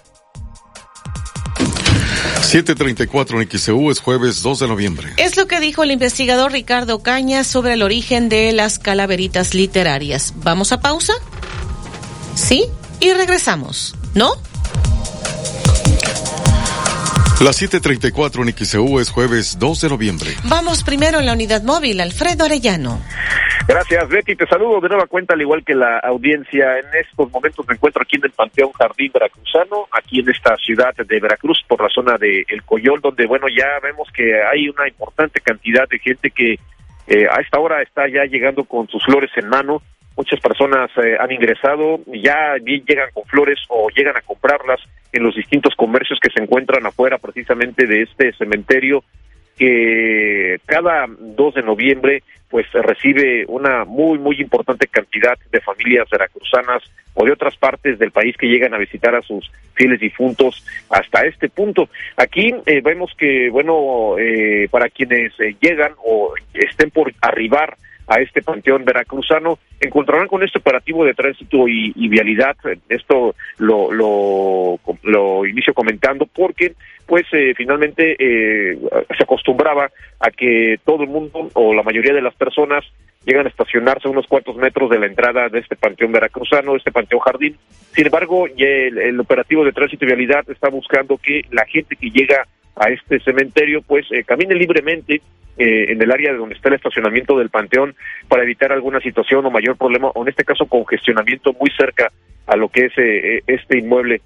734 2.50 3.42
en 3.42 3.48
XEU 3.48 3.92
es 3.92 4.00
jueves 4.00 4.42
2 4.42 4.60
de 4.62 4.68
noviembre. 4.68 5.14
Es 5.18 5.38
lo 5.38 5.46
que 5.46 5.60
dijo 5.60 5.84
el 5.84 5.92
investigador 5.92 6.52
Ricardo 6.52 6.98
Cañas 7.04 7.46
sobre 7.46 7.74
el 7.74 7.84
origen 7.84 8.28
de 8.28 8.52
las 8.54 8.80
calaveritas 8.80 9.54
literarias. 9.54 10.34
¿Vamos 10.38 10.72
a 10.72 10.80
pausa? 10.80 11.14
¿Sí? 12.34 12.66
Y 13.00 13.14
regresamos, 13.14 13.94
¿no? 14.16 14.34
Las 17.42 17.56
7:34 17.62 18.44
en 18.44 18.52
XEU 18.52 19.00
es 19.00 19.10
jueves 19.10 19.58
2 19.58 19.82
de 19.82 19.90
noviembre. 19.90 20.28
Vamos 20.50 20.84
primero 20.84 21.20
en 21.20 21.26
la 21.26 21.32
unidad 21.32 21.64
móvil, 21.64 22.02
Alfredo 22.02 22.44
Arellano. 22.44 23.00
Gracias, 23.66 24.10
Betty. 24.10 24.36
Te 24.36 24.46
saludo 24.46 24.82
de 24.82 24.90
nueva 24.90 25.08
cuenta, 25.08 25.36
al 25.36 25.42
igual 25.42 25.64
que 25.64 25.74
la 25.74 26.00
audiencia. 26.00 26.80
En 26.80 26.88
estos 27.00 27.32
momentos 27.32 27.66
me 27.66 27.76
encuentro 27.76 28.02
aquí 28.02 28.18
en 28.18 28.26
el 28.26 28.32
Panteón 28.32 28.74
Jardín 28.74 29.12
Veracruzano, 29.14 29.88
aquí 29.90 30.20
en 30.20 30.30
esta 30.30 30.58
ciudad 30.58 30.94
de 30.94 31.20
Veracruz, 31.22 31.64
por 31.66 31.82
la 31.82 31.88
zona 31.88 32.18
de 32.18 32.44
El 32.50 32.64
Coyol, 32.64 33.00
donde, 33.00 33.26
bueno, 33.26 33.48
ya 33.48 33.80
vemos 33.82 34.10
que 34.14 34.44
hay 34.44 34.68
una 34.68 34.90
importante 34.90 35.40
cantidad 35.40 35.88
de 35.88 36.00
gente 36.00 36.32
que 36.32 36.60
eh, 37.08 37.26
a 37.32 37.40
esta 37.40 37.58
hora 37.60 37.82
está 37.82 38.10
ya 38.10 38.26
llegando 38.26 38.66
con 38.66 38.90
sus 38.90 39.02
flores 39.06 39.32
en 39.38 39.48
mano. 39.48 39.82
Muchas 40.20 40.42
personas 40.42 40.92
eh, 41.02 41.16
han 41.18 41.32
ingresado, 41.32 42.02
ya 42.08 42.58
llegan 42.58 43.08
con 43.14 43.24
flores 43.24 43.58
o 43.70 43.88
llegan 43.90 44.18
a 44.18 44.22
comprarlas 44.22 44.82
en 45.14 45.24
los 45.24 45.34
distintos 45.34 45.74
comercios 45.76 46.20
que 46.20 46.30
se 46.30 46.44
encuentran 46.44 46.86
afuera 46.86 47.18
precisamente 47.18 47.88
de 47.88 48.02
este 48.02 48.34
cementerio 48.34 49.02
que 49.58 50.60
cada 50.66 51.06
2 51.08 51.54
de 51.54 51.64
noviembre 51.64 52.24
pues 52.50 52.66
recibe 52.74 53.46
una 53.48 53.86
muy 53.86 54.20
muy 54.20 54.42
importante 54.42 54.88
cantidad 54.88 55.38
de 55.54 55.62
familias 55.62 56.10
veracruzanas 56.10 56.84
o 57.14 57.24
de 57.24 57.32
otras 57.32 57.56
partes 57.56 57.98
del 57.98 58.12
país 58.12 58.36
que 58.36 58.48
llegan 58.48 58.74
a 58.74 58.78
visitar 58.78 59.16
a 59.16 59.22
sus 59.22 59.50
fieles 59.74 60.02
difuntos 60.02 60.66
hasta 60.90 61.26
este 61.26 61.48
punto. 61.48 61.88
Aquí 62.18 62.54
eh, 62.66 62.82
vemos 62.84 63.14
que 63.18 63.50
bueno 63.50 64.18
eh, 64.20 64.68
para 64.70 64.90
quienes 64.90 65.32
eh, 65.40 65.56
llegan 65.62 65.94
o 66.04 66.34
estén 66.54 66.92
por 66.92 67.14
arribar 67.22 67.78
a 68.10 68.20
este 68.22 68.42
panteón 68.42 68.84
veracruzano, 68.84 69.60
encontrarán 69.80 70.28
con 70.28 70.44
este 70.44 70.58
operativo 70.58 71.06
de 71.06 71.14
tránsito 71.14 71.68
y, 71.68 72.08
vialidad. 72.10 72.58
Esto 72.90 73.36
lo, 73.60 73.92
lo, 73.92 74.80
lo, 75.04 75.46
inicio 75.46 75.76
comentando 75.76 76.26
porque, 76.26 76.74
pues, 77.06 77.26
eh, 77.32 77.54
finalmente 77.56 78.16
eh, 78.18 78.80
se 79.16 79.24
acostumbraba 79.24 79.92
a 80.20 80.32
que 80.32 80.80
todo 80.84 81.04
el 81.04 81.10
mundo 81.10 81.52
o 81.54 81.74
la 81.74 81.84
mayoría 81.84 82.14
de 82.14 82.24
las 82.24 82.34
personas 82.34 82.84
llegan 83.26 83.46
a 83.46 83.50
estacionarse 83.50 84.08
a 84.08 84.12
unos 84.12 84.26
cuantos 84.26 84.56
metros 84.56 84.90
de 84.90 84.98
la 84.98 85.06
entrada 85.06 85.48
de 85.50 85.60
este 85.60 85.76
panteón 85.76 86.12
veracruzano, 86.12 86.76
este 86.76 86.92
panteón 86.92 87.22
jardín. 87.22 87.58
Sin 87.94 88.08
embargo, 88.08 88.48
el, 88.48 88.98
el 88.98 89.20
operativo 89.20 89.64
de 89.64 89.72
tránsito 89.72 90.06
y 90.06 90.08
vialidad 90.08 90.50
está 90.50 90.70
buscando 90.70 91.18
que 91.18 91.44
la 91.52 91.66
gente 91.66 91.96
que 91.96 92.10
llega 92.10 92.48
a 92.80 92.90
este 92.90 93.20
cementerio, 93.20 93.82
pues 93.82 94.06
eh, 94.12 94.24
camine 94.24 94.56
libremente 94.56 95.22
eh, 95.58 95.86
en 95.90 96.02
el 96.02 96.12
área 96.12 96.34
donde 96.34 96.56
está 96.56 96.70
el 96.70 96.76
estacionamiento 96.76 97.38
del 97.38 97.50
panteón 97.50 97.94
para 98.30 98.44
evitar 98.44 98.72
alguna 98.72 99.02
situación 99.02 99.46
o 99.46 99.52
mayor 99.52 99.76
problema, 99.76 100.08
o 100.08 100.24
en 100.24 100.30
este 100.30 100.46
caso 100.46 100.66
congestionamiento 100.66 101.54
muy 101.60 101.70
cerca 101.78 102.10
a 102.48 102.56
lo 102.56 102.70
que 102.70 102.86
es 102.86 102.94
eh, 102.98 103.44
este 103.46 103.78
inmueble. 103.78 104.22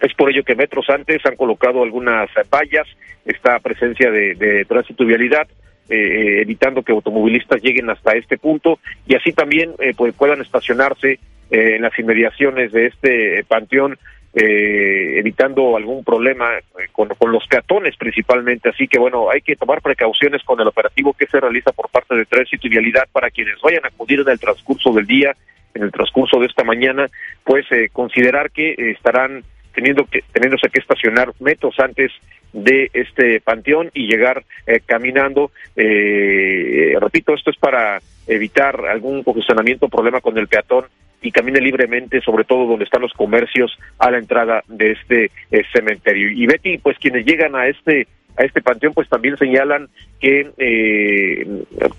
Es 0.00 0.14
por 0.14 0.30
ello 0.30 0.42
que 0.42 0.54
metros 0.54 0.88
antes 0.88 1.24
han 1.26 1.36
colocado 1.36 1.82
algunas 1.82 2.30
vallas, 2.50 2.88
esta 3.26 3.58
presencia 3.58 4.10
de, 4.10 4.34
de 4.34 4.64
tránsito 4.64 5.04
y 5.04 5.08
vialidad, 5.08 5.46
evitando 5.92 6.84
que 6.84 6.92
automovilistas 6.92 7.60
lleguen 7.60 7.90
hasta 7.90 8.12
este 8.12 8.38
punto 8.38 8.78
y 9.08 9.16
así 9.16 9.32
también 9.32 9.72
pues 9.96 10.14
puedan 10.14 10.40
estacionarse 10.40 11.18
en 11.50 11.82
las 11.82 11.98
inmediaciones 11.98 12.70
de 12.70 12.86
este 12.86 13.44
panteón 13.48 13.98
eh, 14.32 15.18
evitando 15.18 15.76
algún 15.76 16.04
problema 16.04 16.56
eh, 16.56 16.62
con, 16.92 17.08
los 17.32 17.46
peatones 17.48 17.96
principalmente. 17.96 18.68
Así 18.68 18.86
que 18.86 18.96
bueno, 18.96 19.28
hay 19.28 19.40
que 19.40 19.56
tomar 19.56 19.82
precauciones 19.82 20.44
con 20.44 20.60
el 20.60 20.68
operativo 20.68 21.12
que 21.14 21.26
se 21.26 21.40
realiza 21.40 21.72
por 21.72 21.88
parte 21.88 22.14
de 22.14 22.26
Tránsito 22.26 22.68
y 22.68 22.70
Vialidad 22.70 23.08
para 23.10 23.30
quienes 23.30 23.60
vayan 23.60 23.84
a 23.84 23.88
acudir 23.88 24.20
en 24.20 24.28
el 24.28 24.38
transcurso 24.38 24.92
del 24.92 25.06
día, 25.06 25.34
en 25.74 25.82
el 25.82 25.90
transcurso 25.90 26.38
de 26.38 26.46
esta 26.46 26.62
mañana, 26.62 27.10
pues 27.42 27.66
eh, 27.72 27.88
considerar 27.92 28.52
que 28.52 28.74
estarán 28.92 29.42
teniendo 29.74 30.04
que 30.04 30.22
teniéndose 30.32 30.68
que 30.68 30.78
estacionar 30.78 31.32
metros 31.40 31.80
antes 31.80 32.12
de 32.52 32.88
este 32.92 33.40
panteón 33.40 33.90
y 33.94 34.06
llegar 34.06 34.44
caminando. 34.86 35.50
repito, 35.76 37.34
esto 37.34 37.50
es 37.50 37.56
para 37.56 38.00
evitar 38.28 38.86
algún 38.86 39.24
congestionamiento 39.24 39.88
problema 39.88 40.20
con 40.20 40.38
el 40.38 40.48
peatón 40.48 40.86
y 41.22 41.32
camine 41.32 41.60
libremente, 41.60 42.20
sobre 42.20 42.44
todo 42.44 42.66
donde 42.66 42.84
están 42.84 43.02
los 43.02 43.12
comercios 43.12 43.78
a 43.98 44.10
la 44.10 44.18
entrada 44.18 44.62
de 44.68 44.92
este 44.92 45.30
eh, 45.50 45.62
cementerio. 45.72 46.30
Y 46.30 46.46
Betty, 46.46 46.78
pues 46.78 46.98
quienes 46.98 47.24
llegan 47.24 47.54
a 47.54 47.66
este 47.66 48.06
a 48.36 48.44
este 48.44 48.62
panteón, 48.62 48.94
pues 48.94 49.08
también 49.08 49.36
señalan 49.36 49.88
que 50.20 50.50
eh, 50.56 51.46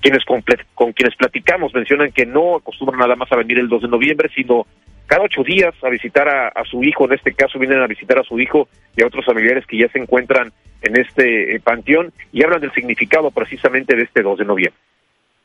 quienes 0.01 0.23
con, 0.25 0.41
quienes 0.41 1.15
platicamos 1.15 1.73
mencionan 1.73 2.11
que 2.11 2.25
no 2.25 2.55
acostumbran 2.55 2.99
nada 2.99 3.15
más 3.15 3.31
a 3.31 3.35
venir 3.35 3.59
el 3.59 3.67
2 3.67 3.83
de 3.83 3.87
noviembre, 3.87 4.29
sino 4.33 4.65
cada 5.05 5.23
ocho 5.23 5.43
días 5.43 5.75
a 5.83 5.89
visitar 5.89 6.27
a, 6.29 6.47
a, 6.47 6.63
su 6.63 6.83
hijo, 6.83 7.05
en 7.05 7.13
este 7.13 7.33
caso 7.33 7.59
vienen 7.59 7.81
a 7.81 7.87
visitar 7.87 8.17
a 8.17 8.23
su 8.23 8.39
hijo 8.39 8.69
y 8.95 9.03
a 9.03 9.07
otros 9.07 9.25
familiares 9.25 9.65
que 9.67 9.77
ya 9.77 9.89
se 9.89 9.99
encuentran 9.99 10.51
en 10.81 10.99
este 10.99 11.55
eh, 11.55 11.59
panteón 11.59 12.11
y 12.31 12.43
hablan 12.43 12.61
del 12.61 12.71
significado 12.71 13.29
precisamente 13.31 13.95
de 13.95 14.03
este 14.03 14.21
2 14.21 14.39
de 14.39 14.45
noviembre. 14.45 14.79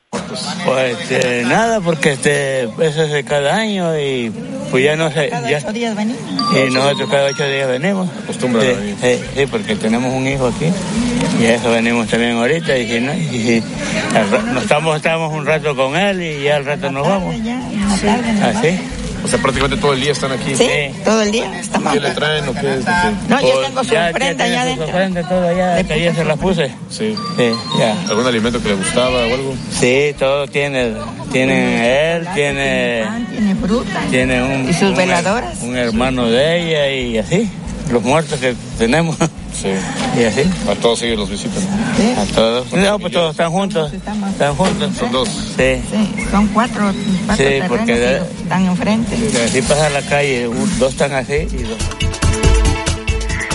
Pues 0.09 0.99
este, 0.99 1.43
nada, 1.43 1.81
porque 1.81 2.13
este, 2.13 2.63
eso 2.63 3.03
es 3.03 3.11
de 3.11 3.23
cada 3.25 3.55
año 3.55 3.97
y 3.99 4.31
pues 4.71 4.83
ya 4.83 4.95
no 4.95 5.11
sé. 5.11 5.29
Cada 5.29 5.49
ya, 5.49 5.57
ocho 5.57 5.73
días 5.73 5.95
venimos. 5.95 6.21
Y 6.53 6.73
nosotros 6.73 7.09
cada 7.09 7.25
ocho 7.29 7.45
días 7.45 7.67
venimos. 7.67 8.09
Sí, 8.27 8.95
sí, 9.01 9.19
sí, 9.35 9.45
porque 9.47 9.75
tenemos 9.75 10.13
un 10.13 10.27
hijo 10.27 10.47
aquí 10.47 10.71
y 11.41 11.45
a 11.45 11.55
eso 11.55 11.71
venimos 11.71 12.07
también 12.07 12.37
ahorita. 12.37 12.77
Y 12.77 12.87
si 12.87 12.99
no, 13.01 13.13
y 13.13 13.27
si, 13.27 13.63
nos 14.53 14.63
estamos, 14.63 14.95
estamos 14.95 15.33
un 15.33 15.45
rato 15.45 15.75
con 15.75 15.97
él 15.97 16.21
y 16.21 16.43
ya 16.43 16.55
al 16.55 16.65
rato 16.65 16.89
nos 16.89 17.05
vamos. 17.05 17.35
Así. 18.43 18.79
O 19.23 19.27
sea, 19.27 19.39
prácticamente 19.39 19.81
todo 19.81 19.93
el 19.93 19.99
día 20.01 20.11
están 20.13 20.31
aquí. 20.31 20.55
Sí, 20.55 20.67
todo 21.03 21.21
el 21.21 21.31
día. 21.31 21.59
Estamos 21.59 21.91
¿Qué 21.93 21.99
le 21.99 22.11
traen 22.11 22.47
o 22.47 22.53
qué? 22.53 22.79
No, 23.27 23.41
yo 23.41 23.59
tengo 23.61 23.83
su 23.83 23.93
ofrenda 23.95 24.47
ya, 24.47 24.53
ya 24.53 24.63
tiene 24.63 24.75
su 24.75 24.79
dentro. 24.81 24.85
ofrenda, 24.87 25.27
todo 25.27 25.57
ya, 25.57 25.67
De 25.75 25.83
que 25.85 25.93
ayer 25.93 26.15
se 26.15 26.23
las 26.25 26.37
puse. 26.39 26.67
Sí. 26.89 27.15
Sí, 27.35 27.51
ya. 27.77 27.95
¿Algún 28.09 28.25
alimento 28.25 28.61
que 28.61 28.69
le 28.69 28.75
gustaba 28.75 29.09
o 29.09 29.33
algo? 29.33 29.55
Sí, 29.71 30.15
todo 30.17 30.47
tiene, 30.47 30.93
tiene 31.31 32.15
él, 32.15 32.27
tiene, 32.35 33.05
Tiene 33.31 33.55
fruta. 33.55 33.99
tiene 34.09 34.43
un, 34.43 34.69
¿Y 34.69 34.73
sus 34.73 34.95
veladoras? 34.95 35.61
un 35.61 35.75
hermano 35.75 36.27
de 36.29 36.61
ella 36.61 36.89
y 36.91 37.17
así, 37.17 37.49
los 37.91 38.03
muertos 38.03 38.39
que 38.39 38.55
tenemos. 38.77 39.17
Sí. 39.53 39.69
Y 40.19 40.23
así. 40.23 40.41
A 40.69 40.75
todos 40.75 41.01
ellos 41.01 41.17
los 41.17 41.29
visitan. 41.31 41.63
A 42.17 42.25
todos. 42.25 42.71
No, 42.73 42.99
pues 42.99 43.11
todos 43.11 43.31
están 43.31 43.51
juntos. 43.51 43.91
Están 43.91 44.55
juntos. 44.55 44.91
Son 44.99 45.11
dos. 45.11 45.27
Sí. 45.29 45.81
Sí, 45.89 46.25
son 46.29 46.47
cuatro, 46.49 46.91
cuatro 47.25 47.45
Sí, 47.47 47.55
porque 47.67 48.21
están 48.43 48.65
enfrente. 48.65 49.15
Así 49.43 49.63
pasa 49.63 49.89
la 49.89 50.03
calle, 50.03 50.47
dos 50.77 50.91
están 50.91 51.13
así 51.13 51.47
y 51.51 51.63
dos. 51.63 51.79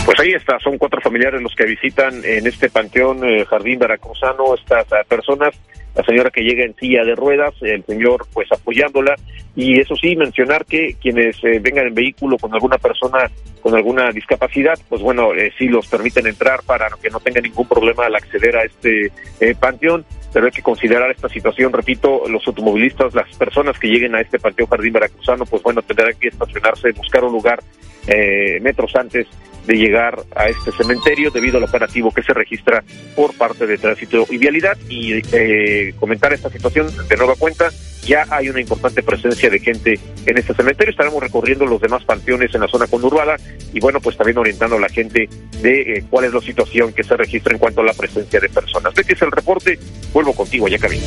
Pues 0.04 0.18
ahí 0.18 0.32
está, 0.32 0.58
son 0.58 0.78
cuatro 0.78 1.00
familiares 1.00 1.40
los 1.40 1.54
que 1.54 1.64
visitan 1.64 2.24
en 2.24 2.46
este 2.46 2.68
panteón 2.68 3.24
eh, 3.24 3.44
Jardín 3.44 3.78
Veracruzano 3.78 4.54
estas 4.54 4.86
uh, 4.88 5.06
personas, 5.08 5.54
la 5.94 6.02
señora 6.02 6.30
que 6.30 6.42
llega 6.42 6.64
en 6.64 6.74
silla 6.74 7.04
de 7.04 7.14
ruedas, 7.14 7.54
el 7.60 7.84
señor 7.84 8.26
pues 8.32 8.50
apoyándola 8.50 9.14
y 9.54 9.78
eso 9.78 9.94
sí 9.96 10.16
mencionar 10.16 10.64
que 10.64 10.96
quienes 11.00 11.36
eh, 11.44 11.60
vengan 11.60 11.86
en 11.86 11.94
vehículo 11.94 12.36
con 12.38 12.52
alguna 12.52 12.78
persona 12.78 13.30
con 13.60 13.76
alguna 13.76 14.10
discapacidad, 14.10 14.76
pues 14.88 15.00
bueno, 15.00 15.34
eh, 15.34 15.52
sí 15.56 15.68
los 15.68 15.86
permiten 15.86 16.26
entrar 16.26 16.62
para 16.66 16.88
que 17.00 17.10
no 17.10 17.20
tenga 17.20 17.40
ningún 17.40 17.68
problema 17.68 18.06
al 18.06 18.16
acceder 18.16 18.56
a 18.56 18.64
este 18.64 19.12
eh, 19.38 19.54
panteón, 19.58 20.04
pero 20.32 20.46
hay 20.46 20.52
que 20.52 20.62
considerar 20.62 21.10
esta 21.12 21.28
situación, 21.28 21.72
repito, 21.72 22.24
los 22.28 22.44
automovilistas, 22.46 23.14
las 23.14 23.34
personas 23.36 23.78
que 23.78 23.86
lleguen 23.86 24.16
a 24.16 24.20
este 24.20 24.40
panteón 24.40 24.68
Jardín 24.68 24.94
Veracruzano, 24.94 25.46
pues 25.46 25.62
bueno, 25.62 25.80
tendrán 25.80 26.14
que 26.18 26.28
estacionarse, 26.28 26.90
buscar 26.90 27.22
un 27.22 27.32
lugar 27.32 27.60
eh, 28.06 28.58
metros 28.60 28.94
antes 28.96 29.26
de 29.66 29.76
llegar 29.76 30.22
a 30.34 30.46
este 30.48 30.72
cementerio 30.72 31.30
debido 31.30 31.58
al 31.58 31.64
operativo 31.64 32.10
que 32.10 32.22
se 32.22 32.34
registra 32.34 32.82
por 33.14 33.36
parte 33.36 33.66
de 33.66 33.78
Tránsito 33.78 34.26
y 34.30 34.38
Vialidad. 34.38 34.76
Y 34.88 35.22
eh, 35.32 35.94
comentar 35.98 36.32
esta 36.32 36.50
situación 36.50 36.88
de 37.08 37.16
nueva 37.16 37.34
cuenta 37.36 37.70
ya 38.04 38.26
hay 38.30 38.48
una 38.48 38.60
importante 38.60 39.02
presencia 39.02 39.48
de 39.48 39.60
gente 39.60 40.00
en 40.26 40.38
este 40.38 40.54
cementerio. 40.54 40.90
Estaremos 40.90 41.22
recorriendo 41.22 41.64
los 41.66 41.80
demás 41.80 42.04
panteones 42.04 42.52
en 42.54 42.62
la 42.62 42.68
zona 42.68 42.88
conurbada 42.88 43.36
y 43.72 43.78
bueno 43.78 44.00
pues 44.00 44.16
también 44.16 44.38
orientando 44.38 44.76
a 44.76 44.80
la 44.80 44.88
gente 44.88 45.28
de 45.60 45.80
eh, 45.80 46.04
cuál 46.10 46.24
es 46.24 46.34
la 46.34 46.40
situación 46.40 46.92
que 46.92 47.04
se 47.04 47.16
registra 47.16 47.52
en 47.52 47.58
cuanto 47.58 47.80
a 47.80 47.84
la 47.84 47.94
presencia 47.94 48.40
de 48.40 48.48
personas. 48.48 48.92
Este 48.96 49.12
es 49.12 49.22
el 49.22 49.30
reporte. 49.30 49.78
Vuelvo 50.12 50.34
contigo 50.34 50.66
ya 50.66 50.78
Camilo 50.78 51.02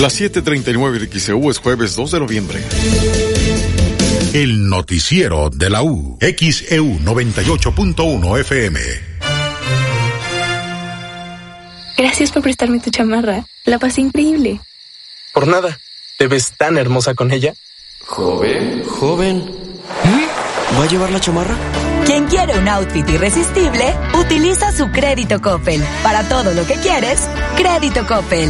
las 0.00 0.20
7:39 0.20 0.98
de 0.98 1.20
XEU 1.20 1.50
es 1.50 1.58
jueves 1.58 1.96
2 1.96 2.10
de 2.12 2.20
noviembre 2.20 2.58
el 4.34 4.68
noticiero 4.68 5.50
de 5.50 5.70
la 5.70 5.82
U. 5.82 6.18
XEU 6.20 6.98
98.1 7.00 8.40
FM. 8.40 8.80
Gracias 11.96 12.30
por 12.30 12.42
prestarme 12.42 12.80
tu 12.80 12.90
chamarra. 12.90 13.46
La 13.64 13.78
pasé 13.78 14.02
increíble. 14.02 14.60
Por 15.32 15.46
nada. 15.46 15.78
¿Te 16.18 16.28
ves 16.28 16.52
tan 16.56 16.78
hermosa 16.78 17.14
con 17.14 17.30
ella? 17.30 17.54
Joven, 18.06 18.84
joven. 18.84 19.50
¿Va 20.78 20.84
a 20.84 20.88
llevar 20.88 21.10
la 21.10 21.20
chamarra? 21.20 21.54
Quien 22.04 22.26
quiere 22.26 22.58
un 22.58 22.68
outfit 22.68 23.08
irresistible, 23.08 23.94
utiliza 24.14 24.72
su 24.72 24.90
crédito 24.90 25.40
Coppel. 25.40 25.82
Para 26.02 26.28
todo 26.28 26.54
lo 26.54 26.66
que 26.66 26.74
quieres, 26.74 27.20
crédito 27.56 28.06
Coppel. 28.06 28.48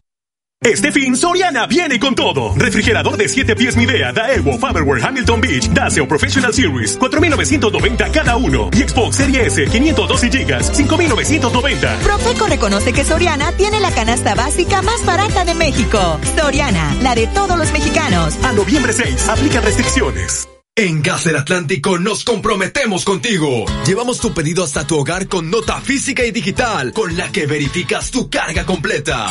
Este 0.64 0.90
fin, 0.90 1.14
Soriana 1.14 1.66
viene 1.66 2.00
con 2.00 2.14
todo. 2.14 2.54
Refrigerador 2.56 3.18
de 3.18 3.28
7 3.28 3.54
pies 3.54 3.76
Midea, 3.76 4.12
Daewoo, 4.12 4.58
Powerware, 4.58 5.04
Hamilton 5.04 5.40
Beach, 5.42 5.68
Daseo 5.68 6.08
Professional 6.08 6.54
Series, 6.54 6.98
4.990 6.98 8.10
cada 8.10 8.36
uno. 8.36 8.70
Y 8.72 8.78
Xbox 8.78 9.16
Series 9.16 9.58
S, 9.58 9.66
512 9.66 10.28
GB, 10.30 10.60
5.990. 10.62 11.98
Profeco 11.98 12.46
reconoce 12.46 12.94
que 12.94 13.04
Soriana 13.04 13.52
tiene 13.52 13.78
la 13.78 13.90
canasta 13.90 14.34
básica 14.34 14.80
más 14.80 15.04
barata 15.04 15.44
de 15.44 15.54
México. 15.54 16.18
Soriana, 16.34 16.96
la 17.02 17.14
de 17.14 17.26
todos 17.26 17.58
los 17.58 17.70
mexicanos. 17.72 18.34
A 18.42 18.54
noviembre 18.54 18.94
6, 18.94 19.28
aplica 19.28 19.60
restricciones. 19.60 20.48
En 20.76 21.02
Gas 21.02 21.24
del 21.24 21.36
Atlántico 21.36 21.98
nos 21.98 22.24
comprometemos 22.24 23.04
contigo. 23.04 23.66
Llevamos 23.86 24.18
tu 24.18 24.32
pedido 24.32 24.64
hasta 24.64 24.86
tu 24.86 24.98
hogar 24.98 25.28
con 25.28 25.50
nota 25.50 25.78
física 25.82 26.24
y 26.24 26.30
digital, 26.30 26.94
con 26.94 27.18
la 27.18 27.30
que 27.30 27.46
verificas 27.46 28.10
tu 28.10 28.30
carga 28.30 28.64
completa. 28.64 29.30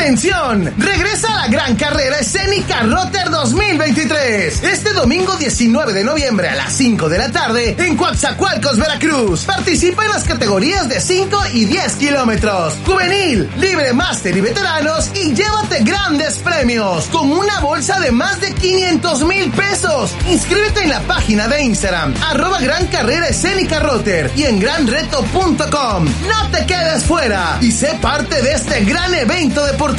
¡Atención! 0.00 0.72
Regresa 0.78 1.30
a 1.30 1.40
la 1.42 1.48
gran 1.48 1.76
carrera 1.76 2.20
escénica 2.20 2.80
Rotter 2.84 3.28
2023. 3.28 4.62
Este 4.64 4.94
domingo 4.94 5.36
19 5.36 5.92
de 5.92 6.04
noviembre 6.04 6.48
a 6.48 6.54
las 6.54 6.72
5 6.72 7.10
de 7.10 7.18
la 7.18 7.30
tarde 7.30 7.76
en 7.78 7.98
Coatzacoalcos, 7.98 8.78
Veracruz. 8.78 9.44
Participa 9.44 10.06
en 10.06 10.12
las 10.12 10.24
categorías 10.24 10.88
de 10.88 11.02
5 11.02 11.38
y 11.52 11.66
10 11.66 11.96
kilómetros. 11.96 12.78
Juvenil, 12.86 13.50
libre 13.58 13.92
máster 13.92 14.34
y 14.34 14.40
veteranos 14.40 15.10
y 15.14 15.34
llévate 15.34 15.84
grandes 15.84 16.36
premios 16.36 17.04
con 17.08 17.30
una 17.30 17.60
bolsa 17.60 18.00
de 18.00 18.10
más 18.10 18.40
de 18.40 18.54
500 18.54 19.24
mil 19.26 19.50
pesos. 19.50 20.12
Inscríbete 20.30 20.82
en 20.82 20.88
la 20.88 21.00
página 21.00 21.46
de 21.46 21.62
Instagram 21.62 22.14
arroba 22.26 22.58
gran 22.60 22.86
carrera 22.86 23.28
escénica 23.28 23.80
Rotter 23.80 24.30
y 24.34 24.44
en 24.44 24.60
granreto.com. 24.60 26.04
No 26.06 26.50
te 26.50 26.64
quedes 26.64 27.04
fuera 27.04 27.58
y 27.60 27.70
sé 27.70 27.98
parte 28.00 28.40
de 28.40 28.54
este 28.54 28.82
gran 28.86 29.14
evento 29.14 29.62
deportivo. 29.66 29.89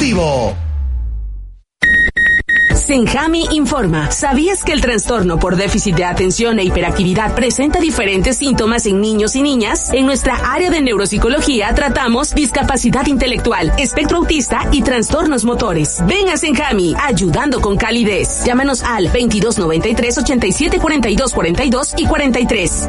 Senjami 2.74 3.46
informa. 3.52 4.10
¿Sabías 4.10 4.64
que 4.64 4.72
el 4.72 4.80
trastorno 4.80 5.38
por 5.38 5.56
déficit 5.56 5.94
de 5.94 6.04
atención 6.04 6.58
e 6.58 6.64
hiperactividad 6.64 7.34
presenta 7.34 7.78
diferentes 7.78 8.38
síntomas 8.38 8.86
en 8.86 9.00
niños 9.00 9.36
y 9.36 9.42
niñas? 9.42 9.92
En 9.92 10.04
nuestra 10.04 10.52
área 10.52 10.70
de 10.70 10.80
neuropsicología 10.80 11.74
tratamos 11.74 12.34
discapacidad 12.34 13.06
intelectual, 13.06 13.72
espectro 13.78 14.18
autista 14.18 14.68
y 14.72 14.82
trastornos 14.82 15.44
motores. 15.44 16.02
Ven 16.06 16.28
a 16.28 16.36
Senjami, 16.36 16.94
ayudando 17.00 17.60
con 17.60 17.76
calidez. 17.76 18.44
Llámanos 18.44 18.82
al 18.82 19.04
2293 19.04 20.18
87 20.18 20.78
42 20.78 21.32
42 21.32 21.94
y 21.98 22.06
43. 22.06 22.88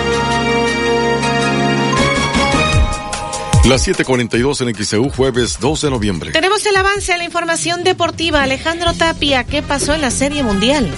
Las 3.67 3.87
7:42 3.87 4.61
en 4.61 4.73
XEU, 4.75 5.09
jueves 5.09 5.59
2 5.59 5.81
de 5.81 5.89
noviembre. 5.91 6.31
Tenemos 6.31 6.65
el 6.65 6.75
avance 6.75 7.13
a 7.13 7.17
la 7.17 7.23
información 7.23 7.83
deportiva. 7.83 8.41
Alejandro 8.41 8.93
Tapia, 8.93 9.43
¿qué 9.43 9.61
pasó 9.61 9.93
en 9.93 10.01
la 10.01 10.09
Serie 10.09 10.41
Mundial? 10.41 10.91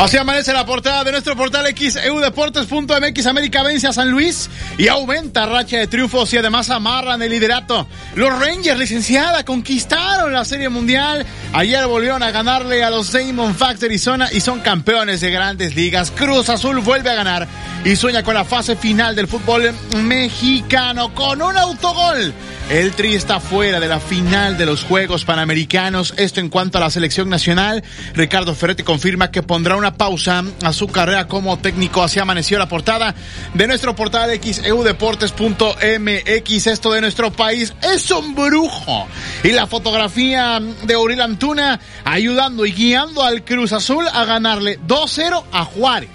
Así 0.00 0.16
amanece 0.16 0.54
la 0.54 0.64
portada 0.64 1.04
de 1.04 1.12
nuestro 1.12 1.36
portal 1.36 1.66
xeudeportes.mx. 1.76 3.26
América 3.26 3.62
vence 3.62 3.86
a 3.86 3.92
San 3.92 4.10
Luis 4.10 4.48
y 4.78 4.88
aumenta 4.88 5.44
racha 5.44 5.76
de 5.76 5.88
triunfos 5.88 6.32
y 6.32 6.38
además 6.38 6.70
amarran 6.70 7.20
el 7.20 7.28
liderato. 7.28 7.86
Los 8.14 8.30
Rangers, 8.30 8.78
licenciada, 8.78 9.44
conquistaron 9.44 10.32
la 10.32 10.46
Serie 10.46 10.70
Mundial. 10.70 11.26
Ayer 11.52 11.86
volvieron 11.86 12.22
a 12.22 12.30
ganarle 12.30 12.82
a 12.82 12.88
los 12.88 13.12
Diamondbacks 13.12 13.80
de 13.80 13.88
Arizona 13.88 14.28
y 14.32 14.40
son 14.40 14.60
campeones 14.60 15.20
de 15.20 15.30
grandes 15.30 15.76
ligas. 15.76 16.10
Cruz 16.10 16.48
Azul 16.48 16.78
vuelve 16.78 17.10
a 17.10 17.14
ganar 17.14 17.46
y 17.84 17.94
sueña 17.94 18.22
con 18.22 18.32
la 18.32 18.46
fase 18.46 18.76
final 18.76 19.14
del 19.14 19.28
fútbol 19.28 19.70
mexicano 20.02 21.14
con 21.14 21.42
un 21.42 21.58
autogol. 21.58 22.32
El 22.70 22.92
Tri 22.92 23.16
está 23.16 23.40
fuera 23.40 23.80
de 23.80 23.88
la 23.88 23.98
final 23.98 24.56
de 24.56 24.64
los 24.64 24.84
Juegos 24.84 25.24
Panamericanos. 25.24 26.14
Esto 26.16 26.38
en 26.38 26.48
cuanto 26.48 26.78
a 26.78 26.80
la 26.80 26.90
selección 26.90 27.28
nacional. 27.28 27.82
Ricardo 28.14 28.54
Ferretti 28.54 28.84
confirma 28.84 29.32
que 29.32 29.42
pondrá 29.42 29.76
una 29.76 29.89
pausa 29.94 30.44
a 30.62 30.72
su 30.72 30.88
carrera 30.88 31.26
como 31.26 31.58
técnico. 31.58 32.02
Así 32.02 32.18
amaneció 32.18 32.58
la 32.58 32.68
portada 32.68 33.14
de 33.54 33.66
nuestro 33.66 33.94
portal 33.94 34.30
xeudeportes.mx. 34.40 36.66
Esto 36.66 36.92
de 36.92 37.00
nuestro 37.00 37.32
país 37.32 37.72
es 37.82 38.10
un 38.10 38.34
brujo. 38.34 39.06
Y 39.44 39.50
la 39.50 39.66
fotografía 39.66 40.60
de 40.84 40.94
Auril 40.94 41.20
Antuna 41.20 41.80
ayudando 42.04 42.66
y 42.66 42.72
guiando 42.72 43.22
al 43.22 43.44
Cruz 43.44 43.72
Azul 43.72 44.06
a 44.12 44.24
ganarle 44.24 44.80
2-0 44.80 45.44
a 45.52 45.64
Juárez. 45.64 46.10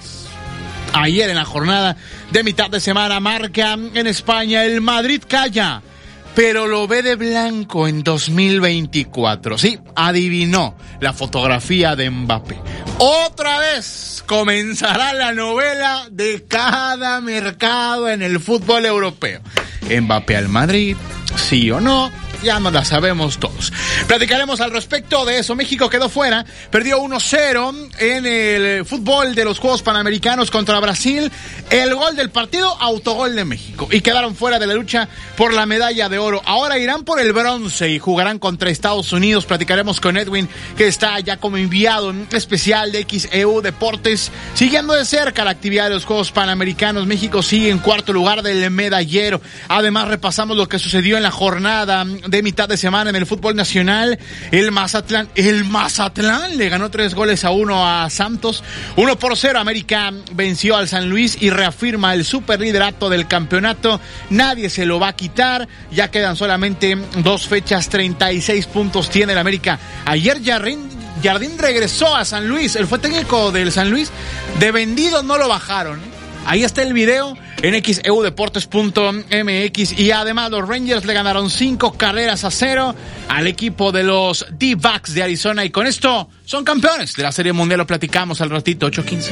Ayer 0.93 1.29
en 1.29 1.35
la 1.35 1.45
jornada 1.45 1.97
de 2.31 2.43
mitad 2.43 2.69
de 2.69 2.79
semana 2.79 3.19
marca 3.19 3.73
en 3.73 4.07
España 4.07 4.63
el 4.63 4.81
Madrid 4.81 5.21
calla 5.27 5.81
pero 6.35 6.67
lo 6.67 6.85
ve 6.87 7.01
de 7.01 7.15
blanco 7.15 7.87
en 7.87 8.03
2024. 8.03 9.57
Sí, 9.57 9.79
adivinó 9.95 10.75
la 10.99 11.13
fotografía 11.13 11.95
de 11.95 12.09
Mbappé. 12.09 12.59
Otra 12.97 13.59
vez 13.59 14.23
comenzará 14.27 15.13
la 15.13 15.33
novela 15.33 16.07
de 16.11 16.43
cada 16.47 17.21
mercado 17.21 18.09
en 18.09 18.21
el 18.21 18.39
fútbol 18.39 18.85
europeo. 18.85 19.41
Mbappé 19.89 20.35
al 20.35 20.49
Madrid, 20.49 20.97
sí 21.37 21.69
o 21.71 21.79
no, 21.79 22.11
ya 22.43 22.59
no 22.59 22.71
la 22.71 22.85
sabemos 22.85 23.39
todos. 23.39 23.73
Platicaremos 24.07 24.61
al 24.61 24.71
respecto 24.71 25.25
de 25.25 25.39
eso. 25.39 25.55
México 25.55 25.89
quedó 25.89 26.09
fuera, 26.09 26.45
perdió 26.69 26.99
1-0 26.99 27.89
en 27.99 28.25
el 28.25 28.85
fútbol 28.85 29.35
de 29.35 29.45
los 29.45 29.59
Juegos 29.59 29.81
Panamericanos 29.81 30.51
contra 30.51 30.79
Brasil. 30.79 31.31
El 31.69 31.95
gol 31.95 32.15
del 32.15 32.29
partido, 32.29 32.69
autogol 32.79 33.35
de 33.35 33.45
México. 33.45 33.87
Y 33.91 34.01
quedaron 34.01 34.35
fuera 34.35 34.59
de 34.59 34.67
la 34.67 34.73
lucha 34.73 35.09
por 35.35 35.53
la 35.53 35.65
medalla 35.65 36.09
de 36.09 36.19
oro. 36.19 36.41
Ahora 36.45 36.77
irán 36.77 37.03
por 37.03 37.19
el 37.19 37.33
bronce 37.33 37.89
y 37.89 37.99
jugarán 37.99 38.39
contra 38.39 38.69
Estados 38.69 39.11
Unidos. 39.11 39.45
Platicaremos 39.45 39.99
con 39.99 40.17
Edwin, 40.17 40.47
que 40.77 40.87
está 40.87 41.19
ya 41.19 41.37
como 41.37 41.57
enviado 41.57 42.13
especial 42.31 42.91
de 42.91 43.05
XEU 43.09 43.61
Deportes, 43.61 44.31
siguiendo 44.53 44.93
de 44.93 45.05
cerca 45.05 45.43
la 45.43 45.51
actividad 45.51 45.85
de 45.85 45.95
los 45.95 46.05
Juegos 46.05 46.31
Panamericanos. 46.31 47.07
México 47.07 47.41
sigue 47.41 47.69
en 47.69 47.79
cuarto 47.79 48.13
lugar 48.13 48.43
del 48.43 48.69
medallero. 48.69 49.41
Además, 49.67 50.07
repasamos 50.07 50.57
lo 50.57 50.69
que 50.69 50.79
sucedió 50.79 51.17
en 51.17 51.23
la 51.25 51.31
jornada 51.31 52.05
de 52.05 52.43
mitad 52.43 52.69
de 52.69 52.77
semana 52.77 53.09
en 53.09 53.15
el 53.15 53.25
fútbol 53.25 53.55
nacional. 53.55 54.19
El 54.51 54.71
Mazatlán, 54.71 55.27
el 55.33 55.65
Mazatlán 55.65 56.55
le 56.55 56.69
ganó 56.69 56.91
tres 56.91 57.15
goles 57.15 57.43
a 57.43 57.49
uno 57.49 57.89
a 57.89 58.07
Santos. 58.11 58.63
Uno 58.95 59.17
por 59.17 59.35
cero, 59.35 59.59
América 59.59 60.13
venció 60.33 60.77
al 60.77 60.87
San 60.87 61.09
Luis 61.09 61.35
y 61.41 61.49
reafirma 61.49 62.13
el 62.13 62.25
superliderato 62.25 63.09
del 63.09 63.27
campeonato. 63.27 63.99
Nadie 64.29 64.69
se 64.69 64.85
lo 64.85 64.99
va 64.99 65.07
a 65.07 65.15
quitar. 65.15 65.67
Ya 65.89 66.11
quedan 66.11 66.35
solamente 66.35 66.95
dos 67.23 67.47
fechas, 67.47 67.89
36 67.89 68.67
puntos 68.67 69.09
tiene 69.09 69.33
el 69.33 69.39
América. 69.39 69.79
Ayer 70.05 70.43
Jardín, 70.45 70.87
Jardín 71.23 71.57
regresó 71.57 72.15
a 72.15 72.23
San 72.23 72.47
Luis. 72.47 72.75
Él 72.75 72.85
fue 72.85 72.99
técnico 72.99 73.51
del 73.51 73.71
San 73.71 73.89
Luis. 73.89 74.11
De 74.59 74.71
vendido 74.71 75.23
no 75.23 75.39
lo 75.39 75.49
bajaron. 75.49 76.14
Ahí 76.45 76.63
está 76.63 76.83
el 76.83 76.93
video 76.93 77.35
en 77.61 77.83
xeudeportes.mx 77.83 79.99
y 79.99 80.11
además 80.11 80.51
los 80.51 80.65
Rangers 80.67 81.05
le 81.05 81.13
ganaron 81.13 81.49
cinco 81.49 81.93
carreras 81.93 82.43
a 82.43 82.51
cero 82.51 82.93
al 83.27 83.47
equipo 83.47 83.91
de 83.91 84.03
los 84.03 84.45
D-Backs 84.51 85.15
de 85.15 85.23
Arizona 85.23 85.65
y 85.65 85.71
con 85.71 85.87
esto 85.87 86.29
son 86.45 86.63
campeones 86.63 87.15
de 87.15 87.23
la 87.23 87.31
Serie 87.31 87.53
Mundial. 87.53 87.79
Lo 87.79 87.87
platicamos 87.87 88.41
al 88.41 88.51
ratito, 88.51 88.87
8.15. 88.89 89.29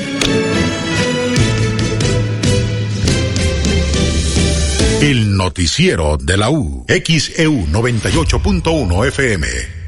El 5.02 5.35
noticiero 5.35 6.18
de 6.18 6.38
la 6.38 6.49
U, 6.49 6.85
XEU 6.88 7.68
98.1 7.68 9.07
FM. 9.10 9.82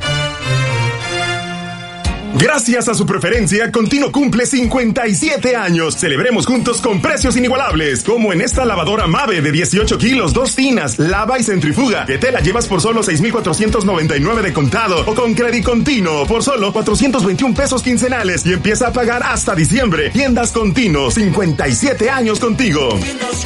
Gracias 2.38 2.90
a 2.90 2.94
su 2.94 3.06
preferencia, 3.06 3.72
Contino 3.72 4.12
cumple 4.12 4.46
57 4.46 5.56
años. 5.56 5.96
Celebremos 5.96 6.46
juntos 6.46 6.82
con 6.82 7.02
precios 7.02 7.38
inigualables, 7.38 8.04
como 8.04 8.34
en 8.34 8.42
esta 8.42 8.66
lavadora 8.66 9.08
Mave 9.08 9.42
de 9.42 9.52
18 9.54 9.98
kilos, 9.98 10.34
dos 10.34 10.54
tinas, 10.54 11.00
lava 11.00 11.40
y 11.40 11.44
centrifuga, 11.44 12.06
que 12.06 12.18
te 12.18 12.34
la 12.34 12.42
llevas 12.42 12.68
por 12.68 12.82
solo 12.82 13.04
6,499 13.04 14.42
de 14.42 14.54
contado 14.54 15.04
o 15.06 15.16
con 15.16 15.34
Credit 15.34 15.64
Contino 15.64 16.26
por 16.26 16.44
solo 16.44 16.74
421 16.74 17.56
pesos 17.56 17.82
quincenales 17.82 18.46
y 18.46 18.54
empieza 18.54 18.88
a 18.88 18.94
pagar 18.94 19.24
hasta 19.24 19.56
diciembre. 19.56 20.10
Tiendas 20.10 20.52
Contino, 20.52 21.12
57 21.12 22.10
años 22.10 22.40
contigo. 22.40 22.90
Tiendas 23.02 23.46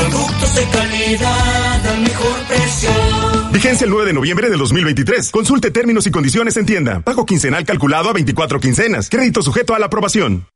productos 0.00 0.54
de 0.54 0.64
calidad 0.66 1.86
al 1.86 2.00
mejor 2.00 2.36
precio. 2.48 2.90
Vigencia 3.52 3.84
el 3.84 3.90
9 3.90 4.06
de 4.06 4.12
noviembre 4.12 4.50
de 4.50 4.56
2023. 4.56 5.30
Consulte 5.30 5.70
términos 5.70 6.06
y 6.06 6.10
condiciones 6.10 6.56
en 6.56 6.66
tienda. 6.66 7.00
Pago 7.00 7.26
quincenal 7.40 7.64
calculado 7.64 8.10
a 8.10 8.12
24 8.12 8.60
quincenas. 8.60 9.08
Crédito 9.08 9.40
sujeto 9.40 9.74
a 9.74 9.78
la 9.78 9.86
aprobación. 9.86 10.46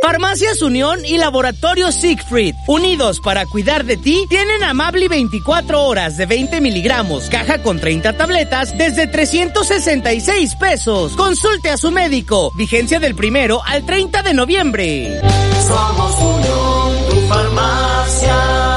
Farmacias 0.00 0.62
Unión 0.62 1.04
y 1.04 1.18
Laboratorio 1.18 1.92
Siegfried, 1.92 2.54
unidos 2.66 3.20
para 3.20 3.44
cuidar 3.44 3.84
de 3.84 3.98
ti, 3.98 4.24
tienen 4.30 4.64
Amably 4.64 5.08
24 5.08 5.84
horas 5.84 6.16
de 6.16 6.24
20 6.24 6.60
miligramos, 6.62 7.28
caja 7.28 7.62
con 7.62 7.78
30 7.78 8.16
tabletas, 8.16 8.76
desde 8.76 9.06
366 9.06 10.56
pesos. 10.56 11.12
Consulte 11.16 11.68
a 11.68 11.76
su 11.76 11.90
médico. 11.90 12.50
Vigencia 12.56 12.98
del 12.98 13.14
primero 13.14 13.60
al 13.64 13.84
30 13.84 14.22
de 14.22 14.34
noviembre. 14.34 15.20
Somos 15.68 16.18
Unión, 16.18 17.10
tu 17.10 17.28
farmacia. 17.28 18.72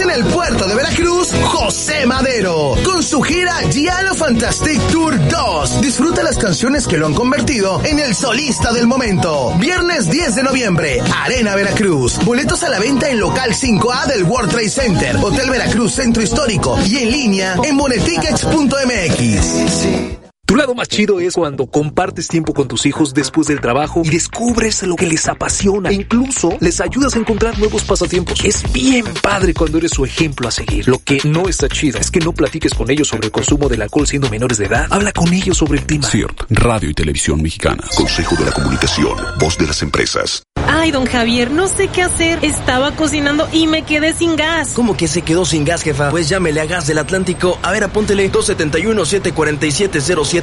en 0.00 0.10
el 0.10 0.24
puerto 0.24 0.66
de 0.66 0.74
Veracruz, 0.74 1.21
José 1.62 2.06
Madero, 2.06 2.74
con 2.84 3.02
su 3.04 3.22
gira 3.22 3.54
Giallo 3.70 4.16
Fantastic 4.16 4.80
Tour 4.88 5.16
2. 5.28 5.80
Disfruta 5.80 6.24
las 6.24 6.36
canciones 6.36 6.88
que 6.88 6.96
lo 6.96 7.06
han 7.06 7.14
convertido 7.14 7.80
en 7.84 8.00
el 8.00 8.16
solista 8.16 8.72
del 8.72 8.88
momento. 8.88 9.54
Viernes 9.60 10.10
10 10.10 10.34
de 10.34 10.42
noviembre, 10.42 11.00
Arena 11.22 11.54
Veracruz. 11.54 12.18
Boletos 12.24 12.64
a 12.64 12.68
la 12.68 12.80
venta 12.80 13.08
en 13.08 13.20
local 13.20 13.52
5A 13.52 14.06
del 14.06 14.24
World 14.24 14.50
Trade 14.50 14.70
Center, 14.70 15.16
Hotel 15.22 15.50
Veracruz 15.50 15.94
Centro 15.94 16.20
Histórico 16.20 16.76
y 16.84 16.96
en 16.96 17.12
línea 17.12 17.54
en 17.62 17.76
bonetickets.mx. 17.76 20.21
Tu 20.52 20.58
lado 20.58 20.74
más 20.74 20.86
chido 20.86 21.18
es 21.18 21.32
cuando 21.32 21.64
compartes 21.64 22.28
tiempo 22.28 22.52
con 22.52 22.68
tus 22.68 22.84
hijos 22.84 23.14
después 23.14 23.46
del 23.46 23.62
trabajo 23.62 24.02
y 24.04 24.10
descubres 24.10 24.82
lo 24.82 24.96
que 24.96 25.06
les 25.06 25.26
apasiona. 25.26 25.88
E 25.88 25.94
incluso 25.94 26.58
les 26.60 26.78
ayudas 26.82 27.16
a 27.16 27.20
encontrar 27.20 27.58
nuevos 27.58 27.84
pasatiempos. 27.84 28.44
Es 28.44 28.70
bien 28.70 29.06
padre 29.22 29.54
cuando 29.54 29.78
eres 29.78 29.92
su 29.92 30.04
ejemplo 30.04 30.48
a 30.48 30.50
seguir. 30.50 30.86
Lo 30.86 30.98
que 30.98 31.20
no 31.24 31.48
está 31.48 31.70
chido 31.70 31.98
es 31.98 32.10
que 32.10 32.20
no 32.20 32.34
platiques 32.34 32.74
con 32.74 32.90
ellos 32.90 33.08
sobre 33.08 33.28
el 33.28 33.32
consumo 33.32 33.70
del 33.70 33.80
alcohol 33.80 34.06
siendo 34.06 34.28
menores 34.28 34.58
de 34.58 34.66
edad. 34.66 34.88
Habla 34.90 35.12
con 35.12 35.32
ellos 35.32 35.56
sobre 35.56 35.78
el 35.78 35.86
tema. 35.86 36.06
CIRT, 36.06 36.42
Radio 36.50 36.90
y 36.90 36.92
Televisión 36.92 37.40
Mexicana. 37.40 37.84
Consejo 37.96 38.36
de 38.36 38.44
la 38.44 38.52
Comunicación, 38.52 39.16
voz 39.38 39.56
de 39.56 39.66
las 39.66 39.80
empresas. 39.80 40.42
Ay, 40.68 40.90
don 40.90 41.06
Javier, 41.06 41.50
no 41.50 41.66
sé 41.66 41.88
qué 41.88 42.02
hacer. 42.02 42.38
Estaba 42.42 42.92
cocinando 42.92 43.48
y 43.52 43.66
me 43.66 43.82
quedé 43.82 44.12
sin 44.12 44.36
gas. 44.36 44.72
¿Cómo 44.74 44.96
que 44.96 45.08
se 45.08 45.22
quedó 45.22 45.44
sin 45.44 45.64
gas, 45.64 45.82
jefa? 45.82 46.10
Pues 46.10 46.28
llámele 46.28 46.60
a 46.60 46.66
Gas 46.66 46.86
del 46.86 46.98
Atlántico. 46.98 47.58
A 47.62 47.72
ver, 47.72 47.84
apóntele 47.84 48.28
271 48.28 49.04
747 49.04 50.00
07 50.00 50.41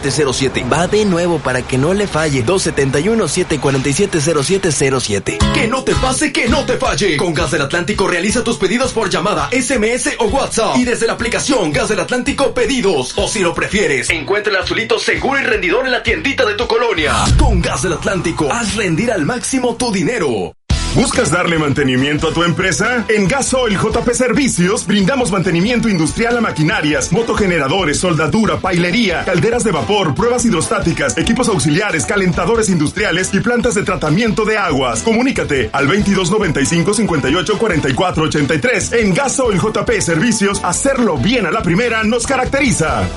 Va 0.72 0.88
de 0.88 1.06
nuevo 1.06 1.40
para 1.40 1.62
que 1.62 1.78
no 1.78 1.94
le 1.94 2.08
falle. 2.08 2.46
271-747-0707. 2.46 5.38
Que 5.54 5.68
no 5.68 5.84
te 5.84 5.94
pase, 5.96 6.32
que 6.32 6.48
no 6.48 6.66
te 6.66 6.78
falle. 6.78 7.18
Con 7.18 7.34
Gas 7.34 7.52
del 7.52 7.62
Atlántico 7.62 8.08
realiza 8.08 8.44
tus 8.44 8.58
pedidos 8.58 8.94
por 8.94 9.10
llamada, 9.10 9.50
SMS 9.52 10.16
o 10.20 10.26
WhatsApp. 10.26 10.78
Y 10.78 10.86
desde 10.86 11.08
la 11.08 11.14
aplicación 11.14 11.72
Gas 11.72 11.90
del 11.90 12.00
Atlántico 12.00 12.54
Pedidos. 12.54 13.14
O 13.18 13.28
si 13.28 13.40
lo 13.40 13.54
prefieres, 13.54 14.10
encuentra 14.10 14.52
el 14.52 14.60
azulito 14.60 15.00
seguro 15.00 15.40
y 15.40 15.44
rendidor 15.44 15.86
en 15.86 15.92
la 15.92 16.04
tiendita 16.04 16.46
de 16.46 16.56
tu 16.56 16.68
colonia. 16.68 17.14
Con 17.38 17.62
Gas 17.62 17.84
del 17.84 17.94
Atlántico, 17.94 18.52
haz 18.52 18.76
rendir 18.76 19.12
al 19.12 19.26
máximo 19.26 19.76
tu 19.76 19.92
dinero. 19.92 20.54
¿Buscas 20.96 21.30
darle 21.30 21.60
mantenimiento 21.60 22.30
a 22.30 22.34
tu 22.34 22.44
empresa? 22.44 23.06
En 23.10 23.28
Gasoil 23.28 23.78
JP 23.78 24.10
Servicios 24.12 24.88
brindamos 24.88 25.32
mantenimiento 25.32 25.88
industrial 25.88 26.38
a 26.38 26.42
maquinarias, 26.42 27.12
motogeneradores, 27.12 28.00
soldadura, 28.00 28.58
pailería, 28.58 29.24
calderas 29.24 29.64
de 29.64 29.72
vapor, 29.72 30.16
pruebas 30.16 30.46
hidrostáticas, 30.46 31.16
equipos 31.20 31.48
auxiliares, 31.48 32.08
calentadores 32.08 32.70
industriales 32.70 33.30
y 33.34 33.40
plantas 33.40 33.76
de 33.76 33.84
tratamiento 33.84 34.46
de 34.46 34.58
aguas. 34.58 35.04
Comunícate 35.04 35.70
al 35.74 35.88
2295 35.88 36.94
58 36.96 37.58
44 37.60 38.24
83. 38.24 38.94
En 38.94 39.14
Gasoil 39.14 39.60
JP 39.60 39.92
Servicios, 40.02 40.60
hacerlo 40.64 41.18
bien 41.18 41.46
a 41.46 41.52
la 41.52 41.62
primera 41.62 42.04
nos 42.04 42.26
caracteriza. 42.26 43.08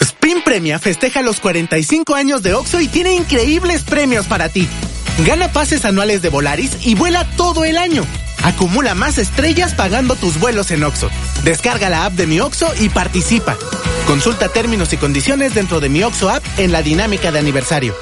Spin 0.00 0.42
Premia 0.44 0.80
festeja 0.80 1.22
los 1.22 1.38
45 1.38 2.16
años 2.16 2.42
de 2.42 2.54
OXO 2.54 2.80
y 2.80 2.88
tiene 2.88 3.14
increíbles 3.14 3.84
premios 3.84 4.26
para 4.26 4.48
ti. 4.48 4.68
Gana 5.24 5.50
pases 5.50 5.84
anuales 5.84 6.20
de 6.20 6.28
Volaris 6.28 6.76
y 6.84 6.94
vuela 6.94 7.24
todo 7.36 7.64
el 7.64 7.78
año. 7.78 8.04
Acumula 8.42 8.94
más 8.94 9.18
estrellas 9.18 9.74
pagando 9.74 10.14
tus 10.14 10.38
vuelos 10.38 10.70
en 10.70 10.84
OXO. 10.84 11.10
Descarga 11.42 11.88
la 11.88 12.04
app 12.04 12.12
de 12.12 12.26
Mi 12.26 12.38
OXO 12.38 12.72
y 12.78 12.90
participa. 12.90 13.56
Consulta 14.06 14.48
términos 14.48 14.92
y 14.92 14.98
condiciones 14.98 15.54
dentro 15.54 15.80
de 15.80 15.88
Mi 15.88 16.02
OXO 16.02 16.28
app 16.28 16.44
en 16.58 16.70
la 16.70 16.82
dinámica 16.82 17.32
de 17.32 17.38
aniversario. 17.38 17.94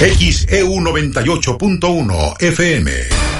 XEU 0.00 0.80
98.1 0.80 2.42
FM. 2.42 3.39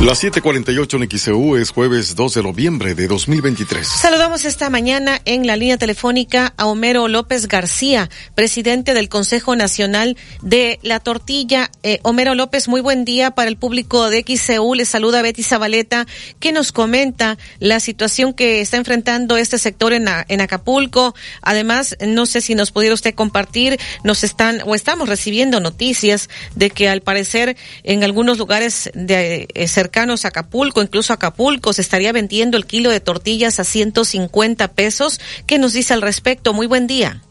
Las 0.00 0.22
7:48 0.22 1.02
en 1.02 1.18
XEU 1.18 1.56
es 1.56 1.70
jueves 1.70 2.14
2 2.14 2.34
de 2.34 2.42
noviembre 2.44 2.94
de 2.94 3.08
2023. 3.08 3.84
Saludamos 3.84 4.44
esta 4.44 4.70
mañana 4.70 5.20
en 5.24 5.44
la 5.44 5.56
línea 5.56 5.76
telefónica 5.76 6.54
a 6.56 6.66
Homero 6.66 7.08
López 7.08 7.48
García, 7.48 8.08
presidente 8.36 8.94
del 8.94 9.08
Consejo 9.08 9.56
Nacional 9.56 10.16
de 10.40 10.78
la 10.82 11.00
Tortilla. 11.00 11.72
Eh, 11.82 11.98
Homero 12.04 12.36
López, 12.36 12.68
muy 12.68 12.80
buen 12.80 13.04
día 13.04 13.32
para 13.32 13.48
el 13.48 13.56
público 13.56 14.08
de 14.08 14.24
XEU. 14.24 14.76
Le 14.76 14.84
saluda 14.84 15.20
Betty 15.20 15.42
Zabaleta, 15.42 16.06
que 16.38 16.52
nos 16.52 16.70
comenta 16.70 17.36
la 17.58 17.80
situación 17.80 18.34
que 18.34 18.60
está 18.60 18.76
enfrentando 18.76 19.36
este 19.36 19.58
sector 19.58 19.92
en, 19.92 20.06
en 20.28 20.40
Acapulco. 20.40 21.16
Además, 21.42 21.96
no 22.06 22.24
sé 22.26 22.40
si 22.40 22.54
nos 22.54 22.70
pudiera 22.70 22.94
usted 22.94 23.16
compartir, 23.16 23.80
nos 24.04 24.22
están 24.22 24.62
o 24.64 24.76
estamos 24.76 25.08
recibiendo 25.08 25.58
noticias 25.58 26.30
de 26.54 26.70
que 26.70 26.88
al 26.88 27.00
parecer 27.00 27.56
en 27.82 28.04
algunos 28.04 28.38
lugares 28.38 28.92
de 28.94 29.48
eh, 29.52 29.66
a 29.96 30.28
Acapulco, 30.28 30.82
incluso 30.82 31.12
Acapulco, 31.12 31.72
se 31.72 31.82
estaría 31.82 32.12
vendiendo 32.12 32.56
el 32.56 32.66
kilo 32.66 32.90
de 32.90 33.00
tortillas 33.00 33.58
a 33.60 33.64
150 33.64 34.68
pesos. 34.68 35.20
¿Qué 35.46 35.58
nos 35.58 35.72
dice 35.72 35.94
al 35.94 36.02
respecto? 36.02 36.52
Muy 36.52 36.66
buen 36.66 36.86
día. 36.86 37.22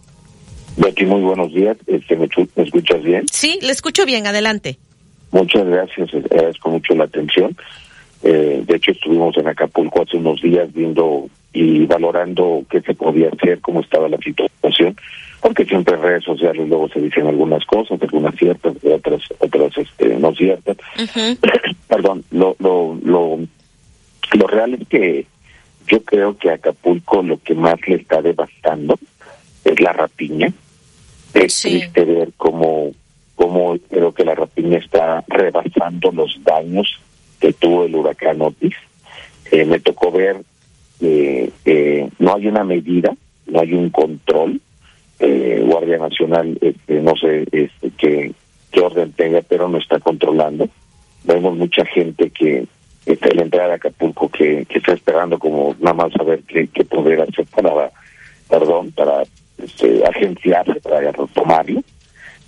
Betty, 0.77 1.05
muy 1.05 1.21
buenos 1.21 1.53
días. 1.53 1.77
Este, 1.87 2.15
¿me, 2.15 2.27
¿Me 2.55 2.63
escuchas 2.63 3.01
bien? 3.01 3.25
Sí, 3.31 3.59
le 3.61 3.71
escucho 3.71 4.05
bien. 4.05 4.27
Adelante. 4.27 4.77
Muchas 5.31 5.65
gracias. 5.65 6.13
Agradezco 6.13 6.69
mucho 6.69 6.95
la 6.95 7.05
atención. 7.05 7.55
Eh, 8.23 8.63
de 8.65 8.75
hecho, 8.75 8.91
estuvimos 8.91 9.37
en 9.37 9.47
Acapulco 9.47 10.01
hace 10.01 10.17
unos 10.17 10.41
días 10.41 10.71
viendo 10.73 11.29
y 11.53 11.85
valorando 11.85 12.63
qué 12.69 12.81
se 12.81 12.93
podía 12.93 13.29
hacer, 13.29 13.59
cómo 13.61 13.81
estaba 13.81 14.07
la 14.09 14.17
situación, 14.17 14.95
porque 15.41 15.65
siempre 15.65 15.95
en 15.95 16.01
redes 16.01 16.23
sociales 16.23 16.67
luego 16.67 16.89
se 16.89 17.01
dicen 17.01 17.27
algunas 17.27 17.65
cosas, 17.65 18.01
algunas 18.01 18.35
ciertas, 18.35 18.73
otras 18.83 19.21
otras 19.39 19.77
este, 19.77 20.17
no 20.17 20.33
ciertas. 20.33 20.77
Perdón, 21.87 22.23
lo, 22.31 22.55
lo, 22.59 22.97
lo, 23.03 23.39
lo 24.33 24.47
real 24.47 24.73
es 24.73 24.87
que 24.87 25.25
yo 25.87 26.03
creo 26.03 26.37
que 26.37 26.49
a 26.49 26.55
Acapulco 26.55 27.21
lo 27.23 27.41
que 27.41 27.55
más 27.55 27.75
le 27.87 27.95
está 27.95 28.21
devastando 28.21 28.99
es 29.63 29.79
la 29.79 29.93
rapiña. 29.93 30.51
Es 31.33 31.61
triste 31.61 32.03
ver 32.03 32.31
cómo, 32.35 32.91
cómo 33.35 33.77
creo 33.89 34.11
que 34.11 34.25
la 34.25 34.35
rapiña 34.35 34.79
está 34.79 35.23
rebasando 35.27 36.11
los 36.11 36.39
daños 36.43 36.99
que 37.39 37.53
tuvo 37.53 37.85
el 37.85 37.95
huracán 37.95 38.41
Otis. 38.41 38.75
Eh, 39.51 39.65
me 39.65 39.79
tocó 39.79 40.11
ver 40.11 40.37
que 40.99 41.51
eh, 41.65 42.09
no 42.19 42.35
hay 42.35 42.47
una 42.47 42.63
medida, 42.63 43.15
no 43.47 43.59
hay 43.61 43.73
un 43.73 43.89
control. 43.89 44.61
Eh, 45.19 45.63
Guardia 45.65 45.97
Nacional, 45.97 46.57
este, 46.61 47.01
no 47.01 47.15
sé 47.15 47.47
este, 47.51 47.91
qué, 47.97 48.31
qué 48.71 48.79
orden 48.79 49.11
tenga, 49.13 49.41
pero 49.41 49.67
no 49.67 49.79
está 49.79 49.99
controlando. 49.99 50.69
Vemos 51.23 51.57
mucha 51.57 51.85
gente 51.85 52.29
que 52.29 52.67
está 53.05 53.29
en 53.29 53.37
la 53.37 53.43
entrada 53.43 53.69
de 53.69 53.73
Acapulco 53.75 54.29
que, 54.29 54.65
que 54.69 54.77
está 54.77 54.93
esperando 54.93 55.39
como 55.39 55.75
nada 55.79 55.95
más 55.95 56.13
saber 56.13 56.41
qué, 56.47 56.67
qué 56.67 56.83
poder 56.83 57.21
hacer 57.21 57.45
para, 57.47 57.91
perdón, 58.49 58.91
para 58.91 59.23
este, 59.57 60.05
agenciarse, 60.05 60.79
para 60.81 60.99
retomarlo. 61.11 61.81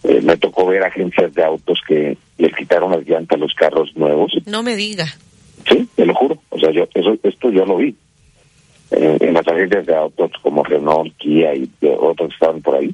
Eh, 0.04 0.22
me 0.22 0.38
tocó 0.38 0.66
ver 0.66 0.84
agencias 0.84 1.34
de 1.34 1.44
autos 1.44 1.82
que 1.86 2.18
les 2.38 2.56
quitaron 2.56 2.92
las 2.92 3.06
llantas 3.06 3.38
a 3.38 3.40
los 3.40 3.54
carros 3.54 3.96
nuevos. 3.96 4.32
No 4.46 4.64
me 4.64 4.76
diga. 4.76 5.06
Sí, 5.68 5.90
te 5.96 6.06
lo 6.06 6.14
juro. 6.14 6.38
O 6.50 6.60
sea, 6.60 6.72
yo 6.72 6.88
eso, 6.94 7.18
esto 7.24 7.52
yo 7.52 7.66
lo 7.66 7.78
vi. 7.78 7.96
Eh, 8.92 9.18
en 9.22 9.34
las 9.34 9.48
agencias 9.48 9.86
de 9.86 9.96
autos 9.96 10.32
como 10.42 10.64
Renault, 10.64 11.16
Kia 11.18 11.54
y 11.54 11.70
otros 11.82 12.30
que 12.30 12.34
estaban 12.34 12.62
por 12.62 12.76
ahí, 12.76 12.94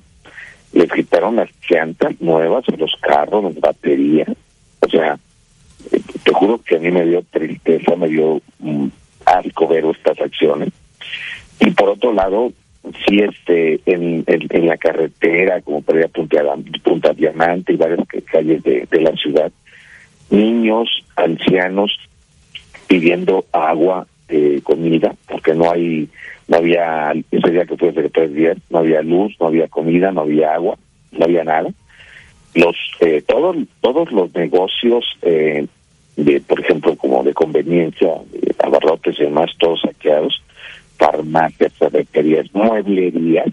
les 0.73 0.91
quitaron 0.91 1.37
las 1.37 1.49
llantas 1.69 2.19
nuevas 2.19 2.65
los 2.77 2.95
carros, 3.01 3.43
las 3.43 3.59
baterías. 3.59 4.29
O 4.81 4.89
sea, 4.89 5.17
eh, 5.91 6.01
te 6.23 6.33
juro 6.33 6.59
que 6.59 6.75
a 6.75 6.79
mí 6.79 6.91
me 6.91 7.05
dio 7.05 7.23
tristeza, 7.23 7.95
me 7.95 8.09
dio 8.09 8.41
mm, 8.59 8.87
asco 9.25 9.67
ver 9.67 9.85
estas 9.85 10.19
acciones. 10.19 10.69
Y 11.59 11.71
por 11.71 11.89
otro 11.89 12.11
lado, 12.11 12.51
sí 13.07 13.19
este 13.19 13.79
en, 13.85 14.23
en, 14.27 14.67
la 14.67 14.77
carretera 14.77 15.61
como 15.61 15.83
allá 15.87 16.07
Punta, 16.09 16.43
Punta 16.83 17.13
Diamante 17.13 17.73
y 17.73 17.77
varias 17.77 18.05
calles 18.31 18.61
de, 18.63 18.85
de 18.91 19.01
la 19.01 19.11
ciudad 19.13 19.51
niños 20.29 20.89
ancianos 21.15 21.97
pidiendo 22.87 23.45
agua 23.51 24.07
eh, 24.29 24.59
comida 24.63 25.15
porque 25.27 25.53
no 25.53 25.71
hay 25.71 26.09
no 26.47 26.57
había 26.57 27.13
ese 27.31 27.51
día 27.51 27.65
que 27.65 27.77
fue 27.77 27.91
de 27.91 28.09
tres 28.09 28.33
días 28.33 28.57
no 28.69 28.79
había 28.79 29.01
luz 29.01 29.35
no 29.39 29.47
había 29.47 29.67
comida 29.67 30.11
no 30.11 30.21
había 30.21 30.53
agua 30.53 30.77
no 31.11 31.25
había 31.25 31.43
nada 31.43 31.69
los 32.53 32.75
eh, 33.01 33.23
todos 33.25 33.55
todos 33.81 34.11
los 34.11 34.33
negocios 34.33 35.05
eh, 35.21 35.67
de 36.15 36.41
por 36.41 36.59
ejemplo 36.59 36.95
como 36.95 37.23
de 37.23 37.33
conveniencia 37.33 38.09
abarrotes 38.59 39.19
y 39.19 39.23
demás 39.23 39.51
todos 39.59 39.81
saqueados 39.81 40.41
farmacias, 40.97 41.73
ferreterías, 41.73 42.47
mueblerías. 42.53 43.51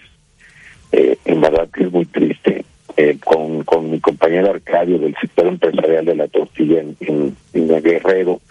Eh, 0.93 1.16
en 1.24 1.40
verdad 1.40 1.69
que 1.73 1.85
es 1.85 1.93
muy 1.93 2.07
triste. 2.07 2.65
Eh, 2.94 3.16
con, 3.24 3.65
con 3.65 3.90
mi 3.90 4.01
compañero 4.01 4.51
Arcadio 4.51 4.99
del 4.99 5.16
sector 5.19 5.47
empresarial 5.47 6.05
de 6.05 6.15
la 6.15 6.28
tortilla 6.28 6.81
en, 6.81 6.94
en, 7.01 7.36
en 7.55 7.82
Guerrero, 7.82 8.43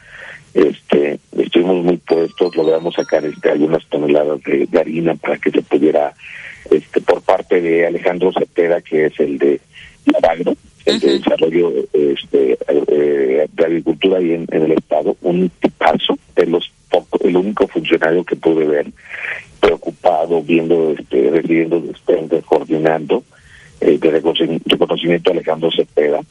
este, 0.53 1.19
estuvimos 1.37 1.83
muy 1.83 1.97
puestos, 1.97 2.55
logramos 2.55 2.95
sacar 2.95 3.25
este, 3.25 3.51
algunas 3.51 3.85
toneladas 3.87 4.41
de, 4.43 4.67
de, 4.67 4.79
harina 4.79 5.15
para 5.15 5.37
que 5.37 5.51
se 5.51 5.61
pudiera, 5.61 6.13
este, 6.69 7.01
por 7.01 7.21
parte 7.21 7.61
de 7.61 7.85
Alejandro 7.87 8.31
Cepeda, 8.33 8.81
que 8.81 9.05
es 9.05 9.19
el 9.19 9.37
de 9.37 9.61
Agro, 10.23 10.55
el 10.85 10.99
de 10.99 11.19
desarrollo 11.19 11.71
este, 11.93 12.57
eh, 12.67 13.47
de 13.51 13.65
agricultura 13.65 14.17
ahí 14.17 14.33
en, 14.33 14.47
en 14.51 14.63
el 14.63 14.71
estado, 14.73 15.15
un 15.21 15.49
tipazo 15.59 16.17
de 16.35 16.47
los 16.47 16.71
el 17.23 17.37
único 17.37 17.67
funcionario 17.67 18.23
que 18.23 18.35
pude 18.35 18.65
ver 18.65 18.87
preocupado, 19.59 20.41
viendo, 20.41 20.95
este, 20.97 21.29
recibiendo 21.29 21.79
despensas, 21.79 22.43
coordinando, 22.45 23.23
eh, 23.79 23.97
de 23.97 24.11
reconocimiento 24.65 25.29
a 25.29 25.33
Alejandro 25.33 25.69
Cepeda. 25.71 26.21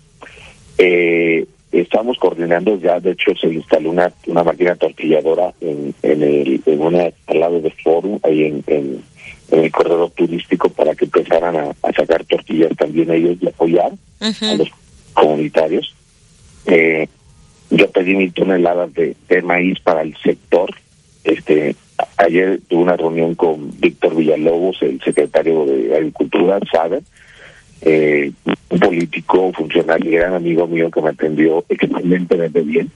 Eh, 0.79 1.47
estamos 1.73 2.19
coordinando 2.19 2.77
ya, 2.79 2.99
de 3.01 3.13
hecho 3.13 3.35
se 3.41 3.49
instaló 3.49 3.91
una, 3.91 4.13
una 4.27 4.43
máquina 4.43 4.75
tortilladora 4.77 5.53
en, 5.61 5.95
en, 6.03 6.23
el, 6.23 6.63
en 6.67 6.81
una, 6.81 7.11
al 7.27 7.41
lado 7.41 7.61
del 7.61 7.73
Forum, 7.83 8.19
ahí 8.23 8.45
en, 8.45 8.65
en, 8.67 9.03
en, 9.51 9.65
el 9.65 9.71
corredor 9.71 10.11
turístico, 10.11 10.69
para 10.69 10.95
que 10.95 11.05
empezaran 11.05 11.57
a, 11.57 11.71
a 11.83 11.93
sacar 11.93 12.25
tortillas 12.25 12.77
también 12.77 13.11
ellos 13.11 13.37
y 13.41 13.49
apoyar 13.49 13.93
uh 13.93 14.25
-huh. 14.25 14.53
a 14.53 14.57
los 14.57 14.69
comunitarios. 15.15 15.95
Eh, 16.67 17.07
yo 17.71 17.91
pedí 17.91 18.17
mil 18.17 18.33
toneladas 18.33 18.93
de, 18.95 19.17
de, 19.29 19.43
maíz 19.43 19.79
para 19.81 20.03
el 20.03 20.17
sector. 20.17 20.71
Este, 21.23 21.77
ayer 22.17 22.61
tuve 22.69 22.83
una 22.83 22.97
reunión 22.97 23.35
con 23.35 23.79
Víctor 23.79 24.17
Villalobos, 24.17 24.83
el 24.83 25.01
secretario 25.01 25.67
de 25.67 25.97
Agricultura, 25.97 26.59
sabe, 26.73 27.03
eh, 27.83 28.33
un 28.69 28.79
político, 28.79 29.53
funcionario, 29.53 30.11
gran 30.11 30.35
amigo 30.35 30.67
mío 30.67 30.91
que 30.91 31.01
me 31.01 31.11
atendió 31.11 31.65
excelentemente 31.69 32.61
bien. 32.63 32.91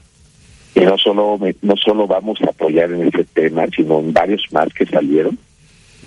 Y 0.73 0.81
no 0.81 0.97
solo 0.97 1.37
me, 1.37 1.55
no 1.61 1.75
solo 1.77 2.05
vamos 2.05 2.41
a 2.41 2.49
apoyar 2.49 2.91
en 2.91 3.07
ese 3.07 3.23
tema, 3.23 3.65
sino 3.75 3.99
en 3.99 4.13
varios 4.13 4.43
más 4.51 4.73
que 4.73 4.85
salieron. 4.85 5.37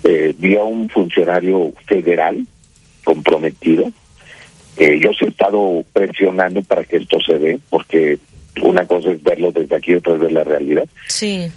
Eh, 0.03 0.33
vi 0.37 0.55
a 0.55 0.63
un 0.63 0.89
funcionario 0.89 1.73
federal 1.87 2.45
comprometido. 3.03 3.91
Eh, 4.77 4.99
yo 5.01 5.11
he 5.19 5.27
estado 5.27 5.83
presionando 5.91 6.61
para 6.61 6.83
que 6.83 6.97
esto 6.97 7.19
se 7.19 7.37
dé, 7.37 7.59
porque 7.69 8.19
una 8.61 8.85
cosa 8.85 9.11
es 9.11 9.21
verlo 9.23 9.51
desde 9.51 9.75
aquí, 9.75 9.95
otra 9.95 10.13
es 10.13 10.19
ver 10.19 10.31
la 10.31 10.43
realidad. 10.43 10.87
Sí. 11.07 11.51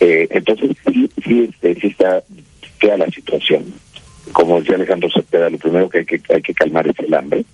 Eh, 0.00 0.26
entonces, 0.30 0.70
sí, 0.86 1.10
sí, 1.24 1.48
este, 1.50 1.80
sí 1.80 1.88
está 1.88 2.22
queda 2.82 2.96
la 2.96 3.06
situación. 3.06 3.64
Como 4.30 4.60
decía 4.60 4.76
Alejandro 4.76 5.08
Cepeda, 5.12 5.50
lo 5.50 5.58
primero 5.58 5.88
que 5.88 5.98
hay 5.98 6.06
que, 6.06 6.20
hay 6.32 6.42
que 6.42 6.54
calmar 6.54 6.86
es 6.86 6.98
el 7.00 7.12
hambre 7.14 7.44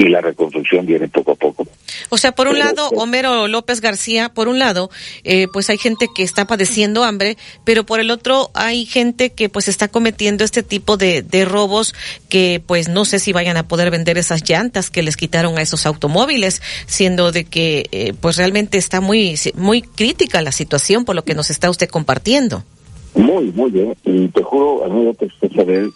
y 0.00 0.08
la 0.08 0.22
reconstrucción 0.22 0.86
viene 0.86 1.08
poco 1.08 1.32
a 1.32 1.34
poco. 1.34 1.66
O 2.08 2.16
sea, 2.16 2.32
por 2.32 2.48
un 2.48 2.58
lado, 2.58 2.88
Homero 2.96 3.48
López 3.48 3.82
García, 3.82 4.30
por 4.30 4.48
un 4.48 4.58
lado, 4.58 4.90
eh, 5.24 5.46
pues 5.52 5.68
hay 5.68 5.76
gente 5.76 6.08
que 6.14 6.22
está 6.22 6.46
padeciendo 6.46 7.04
hambre, 7.04 7.36
pero 7.64 7.84
por 7.84 8.00
el 8.00 8.10
otro 8.10 8.50
hay 8.54 8.86
gente 8.86 9.30
que 9.30 9.50
pues 9.50 9.68
está 9.68 9.88
cometiendo 9.88 10.42
este 10.42 10.62
tipo 10.62 10.96
de, 10.96 11.20
de 11.20 11.44
robos 11.44 11.94
que 12.30 12.62
pues 12.66 12.88
no 12.88 13.04
sé 13.04 13.18
si 13.18 13.34
vayan 13.34 13.58
a 13.58 13.68
poder 13.68 13.90
vender 13.90 14.16
esas 14.16 14.48
llantas 14.48 14.88
que 14.88 15.02
les 15.02 15.18
quitaron 15.18 15.58
a 15.58 15.62
esos 15.62 15.84
automóviles, 15.84 16.62
siendo 16.86 17.30
de 17.30 17.44
que 17.44 17.86
eh, 17.92 18.14
pues 18.18 18.38
realmente 18.38 18.78
está 18.78 19.02
muy, 19.02 19.38
muy 19.54 19.82
crítica 19.82 20.40
la 20.40 20.52
situación 20.52 21.04
por 21.04 21.14
lo 21.14 21.24
que 21.24 21.34
nos 21.34 21.50
está 21.50 21.68
usted 21.68 21.90
compartiendo. 21.90 22.64
Muy, 23.14 23.50
muy 23.52 23.70
bien. 23.70 23.94
Y 24.04 24.28
te 24.28 24.42
juro, 24.42 24.84
a 24.84 24.88
mí 24.88 25.04
lo 25.04 25.14
que 25.14 25.28
saber 25.54 25.88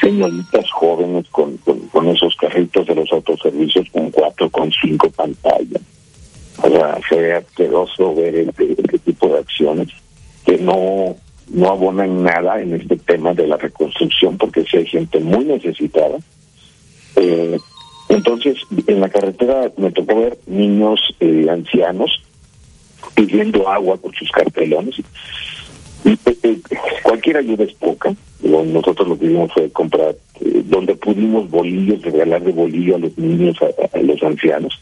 señoritas 0.00 0.70
jóvenes 0.70 1.26
con, 1.30 1.56
con, 1.56 2.08
esos 2.08 2.34
carritos 2.36 2.86
de 2.86 2.94
los 2.94 3.10
autoservicios 3.12 3.88
con 3.90 4.10
cuatro, 4.10 4.48
con 4.50 4.70
cinco 4.70 5.10
pantallas. 5.10 5.82
O 6.62 6.68
sea, 6.68 6.98
sería 7.08 7.38
asqueroso 7.38 8.14
ver 8.14 8.34
este, 8.34 8.72
este, 8.72 8.98
tipo 8.98 9.28
de 9.28 9.38
acciones 9.38 9.88
que 10.44 10.58
no, 10.58 11.16
no 11.48 11.68
abonan 11.68 12.22
nada 12.22 12.60
en 12.60 12.74
este 12.74 12.96
tema 12.96 13.34
de 13.34 13.46
la 13.46 13.56
reconstrucción, 13.56 14.36
porque 14.38 14.64
si 14.64 14.78
hay 14.78 14.86
gente 14.86 15.20
muy 15.20 15.44
necesitada. 15.44 16.18
Eh, 17.16 17.58
entonces, 18.08 18.56
en 18.86 19.00
la 19.00 19.08
carretera 19.08 19.70
me 19.76 19.90
tocó 19.90 20.20
ver 20.20 20.38
niños 20.46 21.00
eh, 21.20 21.46
ancianos 21.50 22.22
pidiendo 23.14 23.68
agua 23.68 23.98
con 23.98 24.12
sus 24.14 24.30
cartelones. 24.30 24.96
Y, 26.04 26.18
eh, 26.26 26.60
cualquier 27.02 27.38
ayuda 27.38 27.64
es 27.64 27.72
poca 27.74 28.14
nosotros 28.42 29.08
lo 29.08 29.18
que 29.18 29.26
hicimos 29.26 29.52
fue 29.52 29.70
comprar, 29.70 30.14
eh, 30.40 30.62
donde 30.66 30.94
pudimos 30.94 31.50
bolillos, 31.50 32.02
regalar 32.02 32.42
de 32.42 32.52
bolillo 32.52 32.96
a 32.96 32.98
los 32.98 33.16
niños, 33.18 33.56
a, 33.62 33.98
los 33.98 34.22
ancianos. 34.22 34.80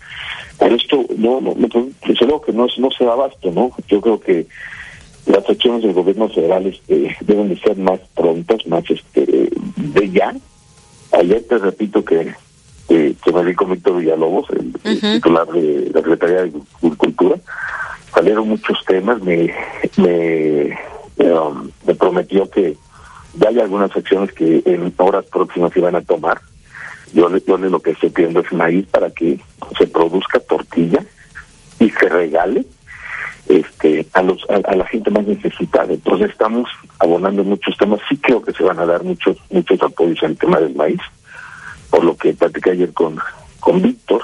Pero 0.58 0.76
esto, 0.76 1.04
no, 1.16 1.40
no, 1.40 1.54
no 1.56 1.68
pues, 1.68 2.18
que 2.44 2.52
no, 2.52 2.66
no 2.78 2.90
se 2.90 3.04
da 3.04 3.12
abasto, 3.12 3.50
¿no? 3.50 3.70
Yo 3.88 4.00
creo 4.00 4.20
que 4.20 4.46
las 5.26 5.48
acciones 5.48 5.82
del 5.82 5.92
gobierno 5.92 6.28
federal 6.28 6.66
este, 6.66 7.16
deben 7.20 7.48
de 7.48 7.58
ser 7.58 7.76
más 7.76 8.00
prontas, 8.14 8.66
más 8.66 8.84
este 8.88 9.50
de 9.76 10.10
ya. 10.10 10.34
Ayer 11.12 11.42
te 11.48 11.58
repito 11.58 12.04
que, 12.04 12.32
que, 12.88 13.16
me 13.32 13.54
con 13.54 13.72
Víctor 13.72 13.98
Villalobos, 13.98 14.46
el, 14.50 15.00
titular 15.00 15.46
de 15.48 15.90
la 15.92 16.00
Secretaría 16.00 16.42
de 16.42 16.52
Agricultura. 16.82 17.36
Salieron 18.14 18.48
muchos 18.48 18.78
temas, 18.86 19.20
me, 19.22 19.52
me, 19.96 20.78
um, 21.18 21.70
me 21.86 21.94
prometió 21.94 22.48
que 22.50 22.76
ya 23.34 23.48
hay 23.48 23.60
algunas 23.60 23.94
acciones 23.94 24.32
que 24.32 24.62
en 24.64 24.92
horas 24.96 25.24
próximas 25.26 25.72
se 25.72 25.80
van 25.80 25.96
a 25.96 26.02
tomar. 26.02 26.40
Yo, 27.12 27.34
yo 27.46 27.56
lo 27.56 27.80
que 27.80 27.92
estoy 27.92 28.10
pidiendo 28.10 28.40
es 28.40 28.52
maíz 28.52 28.86
para 28.86 29.10
que 29.10 29.38
se 29.78 29.86
produzca 29.86 30.40
tortilla 30.40 31.04
y 31.78 31.90
se 31.90 32.08
regale 32.08 32.64
este 33.48 34.06
a 34.12 34.22
los 34.22 34.44
a, 34.50 34.74
la 34.74 34.86
gente 34.86 35.10
más 35.10 35.26
necesitada. 35.26 35.92
Entonces 35.92 36.30
estamos 36.30 36.68
abonando 36.98 37.44
muchos 37.44 37.76
temas. 37.76 38.00
Sí 38.08 38.16
creo 38.16 38.42
que 38.42 38.52
se 38.52 38.64
van 38.64 38.78
a 38.78 38.86
dar 38.86 39.04
muchos 39.04 39.36
muchos 39.50 39.80
apoyos 39.82 40.22
el 40.22 40.36
tema 40.36 40.58
del 40.58 40.74
maíz, 40.74 41.00
por 41.90 42.04
lo 42.04 42.16
que 42.16 42.34
platicé 42.34 42.72
ayer 42.72 42.92
con 42.92 43.18
con 43.60 43.82
Víctor. 43.82 44.22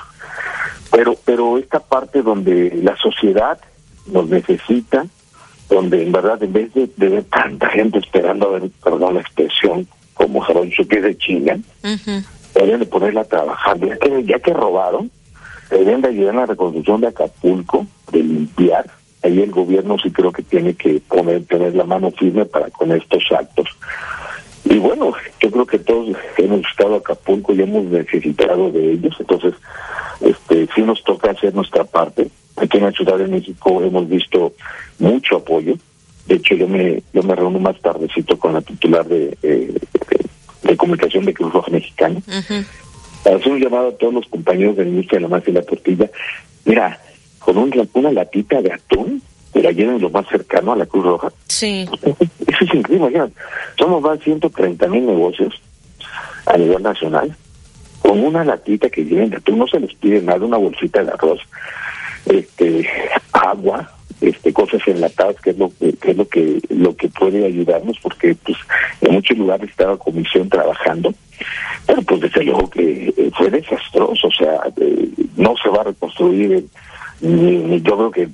Pero 0.90 1.16
pero 1.24 1.58
esta 1.58 1.80
parte 1.80 2.22
donde 2.22 2.70
la 2.82 2.96
sociedad 2.96 3.58
nos 4.06 4.28
necesita, 4.28 5.06
donde 5.72 6.02
en 6.02 6.12
verdad 6.12 6.42
en 6.42 6.52
vez 6.52 6.72
de, 6.74 6.88
ver 6.96 7.24
tanta 7.24 7.68
gente 7.70 7.98
esperando 7.98 8.48
a 8.48 8.58
ver, 8.58 8.70
perdón 8.82 9.14
la 9.14 9.20
expresión, 9.20 9.86
como 10.12 10.44
su 10.44 10.86
que 10.86 11.00
de 11.00 11.16
chinga, 11.16 11.58
deberían 12.54 12.80
de 12.80 12.86
ponerla 12.86 13.22
a 13.22 13.24
trabajar, 13.24 13.78
ya 13.80 13.96
que, 13.96 14.24
ya 14.24 14.38
que 14.38 14.52
robaron, 14.52 15.10
deberían 15.70 16.02
de 16.02 16.08
ayudar 16.08 16.34
en 16.34 16.40
la 16.40 16.46
reconstrucción 16.46 17.00
de 17.00 17.06
Acapulco, 17.06 17.86
de 18.12 18.22
limpiar, 18.22 18.90
ahí 19.22 19.40
el 19.40 19.50
gobierno 19.50 19.96
sí 19.98 20.10
creo 20.10 20.30
que 20.30 20.42
tiene 20.42 20.74
que 20.74 21.00
poner, 21.08 21.44
tener 21.46 21.74
la 21.74 21.84
mano 21.84 22.10
firme 22.10 22.44
para 22.44 22.68
con 22.70 22.92
estos 22.92 23.24
actos. 23.32 23.68
Y 24.64 24.78
bueno, 24.78 25.12
yo 25.40 25.50
creo 25.50 25.66
que 25.66 25.78
todos 25.78 26.16
hemos 26.36 26.60
estado 26.70 26.96
Acapulco 26.96 27.54
y 27.54 27.62
hemos 27.62 27.84
necesitado 27.84 28.70
de 28.70 28.92
ellos, 28.92 29.16
entonces 29.18 29.54
este 30.20 30.68
sí 30.74 30.82
nos 30.82 31.02
toca 31.02 31.30
hacer 31.30 31.54
nuestra 31.54 31.84
parte 31.84 32.30
Aquí 32.56 32.78
en 32.78 32.84
la 32.84 32.92
Ciudad 32.92 33.18
de 33.18 33.28
México 33.28 33.82
hemos 33.82 34.08
visto 34.08 34.54
mucho 34.98 35.36
apoyo. 35.36 35.74
De 36.26 36.36
hecho, 36.36 36.54
yo 36.54 36.68
me, 36.68 37.02
yo 37.12 37.22
me 37.22 37.34
reúno 37.34 37.58
más 37.58 37.80
tardecito 37.80 38.38
con 38.38 38.54
la 38.54 38.60
titular 38.60 39.06
de, 39.06 39.36
de, 39.42 40.76
comunicación 40.76 41.24
de 41.24 41.34
Cruz 41.34 41.52
Roja 41.52 41.70
Mexicana. 41.70 42.20
Para 43.24 43.36
hacer 43.36 43.52
un 43.52 43.60
llamado 43.60 43.88
a 43.88 43.96
todos 43.96 44.14
los 44.14 44.26
compañeros 44.26 44.76
de 44.76 44.84
la 44.84 44.90
industria 44.90 45.18
de 45.18 45.22
la 45.22 45.28
masa 45.28 45.50
y 45.50 45.52
la 45.52 45.62
tortilla. 45.62 46.10
Mira, 46.64 47.00
con 47.38 47.56
un, 47.58 47.88
una 47.94 48.12
latita 48.12 48.60
de 48.62 48.72
atún, 48.72 49.22
que 49.52 49.62
la 49.62 49.70
llenen 49.70 50.00
lo 50.00 50.10
más 50.10 50.26
cercano 50.28 50.72
a 50.72 50.76
la 50.76 50.86
Cruz 50.86 51.04
Roja. 51.04 51.32
Sí. 51.48 51.86
Eso 52.46 52.64
es 52.64 52.74
increíble, 52.74 53.30
Somos 53.78 54.02
más 54.02 54.18
de 54.18 54.24
130 54.24 54.88
mil 54.88 55.06
negocios 55.06 55.60
a 56.46 56.56
nivel 56.56 56.82
nacional. 56.82 57.34
Con 58.00 58.24
una 58.24 58.44
latita 58.44 58.90
que 58.90 59.04
lleven 59.04 59.30
de 59.30 59.36
atún, 59.36 59.58
no 59.58 59.66
se 59.66 59.78
les 59.78 59.94
pide 59.94 60.20
nada, 60.22 60.44
una 60.44 60.56
bolsita 60.56 61.04
de 61.04 61.10
arroz 61.12 61.40
este 62.26 62.88
agua 63.32 63.90
este 64.20 64.52
cosas 64.52 64.80
enlatadas 64.86 65.36
que 65.40 65.50
es 65.50 65.58
lo 65.58 65.70
que, 65.78 65.88
es 65.88 66.16
lo 66.16 66.28
que 66.28 66.60
lo 66.70 66.96
que 66.96 67.08
puede 67.08 67.44
ayudarnos 67.44 67.98
porque 68.00 68.34
pues 68.36 68.56
en 69.00 69.14
muchos 69.14 69.36
lugares 69.36 69.68
estaba 69.68 69.96
comisión 69.96 70.48
trabajando 70.48 71.12
pero 71.86 72.02
pues 72.02 72.20
desde 72.20 72.44
luego 72.44 72.70
que 72.70 73.12
eh, 73.16 73.30
fue 73.36 73.50
desastroso 73.50 74.28
o 74.28 74.32
sea 74.32 74.60
eh, 74.76 75.08
no 75.36 75.54
se 75.62 75.68
va 75.68 75.80
a 75.80 75.84
reconstruir 75.84 76.66
ni, 77.20 77.80
yo 77.80 77.96
creo 77.96 78.10
que 78.10 78.28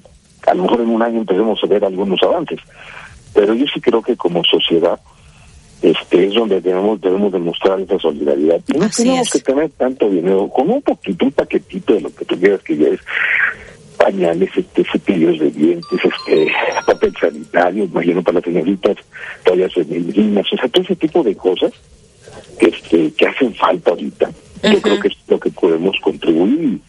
a 0.47 0.55
lo 0.55 0.63
mejor 0.63 0.81
en 0.81 0.89
un 0.91 1.03
año 1.03 1.21
empecemos 1.21 1.59
a 1.63 1.67
ver 1.67 1.85
algunos 1.85 2.23
avances 2.23 2.61
pero 3.35 3.55
yo 3.55 3.65
sí 3.73 3.81
creo 3.81 4.03
que 4.03 4.17
como 4.17 4.45
sociedad 4.45 5.01
este 5.81 6.27
es 6.27 6.35
donde 6.35 6.61
debemos 6.61 7.01
debemos 7.01 7.33
demostrar 7.33 7.81
esa 7.81 7.99
solidaridad. 8.01 8.61
Y 8.67 8.79
no 8.79 8.91
tenemos 8.91 9.31
que 9.31 9.39
tener 9.39 9.71
tanto 9.71 10.11
dinero 10.11 10.49
con 10.49 10.69
un 10.71 10.83
poquito 10.83 11.27
un 11.27 11.33
paquetito 11.33 11.95
de 11.95 12.01
lo 12.01 12.15
que 12.15 12.25
tú 12.25 12.39
quieras 12.39 12.61
que 12.63 12.77
ya 12.77 12.89
es 12.89 13.01
pañales, 13.99 14.51
este, 14.57 14.85
cepillos 14.91 15.39
de 15.39 15.51
dientes, 15.51 16.01
este, 16.03 16.51
papel 16.87 17.13
sanitario, 17.21 17.85
imagino 17.85 18.23
para 18.23 18.37
las 18.37 18.45
señoritas, 18.45 18.97
toallas 19.45 19.75
femeninas, 19.75 20.47
o 20.53 20.57
sea, 20.57 20.69
todo 20.69 20.83
ese 20.85 20.97
tipo 20.97 21.23
de 21.23 21.37
cosas 21.37 21.73
que, 22.59 22.69
este, 22.69 23.13
que 23.13 23.27
hacen 23.27 23.55
falta 23.55 23.91
ahorita. 23.91 24.31
Yo 24.63 24.81
creo 24.81 24.99
que 24.99 25.09
es 25.09 25.17
lo 25.29 25.39
que 25.39 25.51
podemos 25.51 25.97
contribuir 26.01 26.81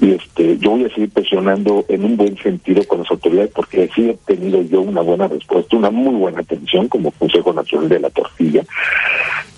y, 0.00 0.12
este 0.12 0.56
yo 0.58 0.70
voy 0.70 0.84
a 0.84 0.88
seguir 0.88 1.10
presionando 1.10 1.84
en 1.88 2.04
un 2.04 2.16
buen 2.16 2.36
sentido 2.38 2.82
con 2.86 3.00
las 3.00 3.10
autoridades 3.10 3.50
porque 3.54 3.88
así 3.90 4.08
he 4.08 4.14
tenido 4.26 4.62
yo 4.62 4.80
una 4.80 5.02
buena 5.02 5.28
respuesta, 5.28 5.76
una 5.76 5.90
muy 5.90 6.14
buena 6.14 6.40
atención 6.40 6.88
como 6.88 7.10
Consejo 7.10 7.52
Nacional 7.52 7.88
de 7.88 8.00
la 8.00 8.10
Tortilla 8.10 8.62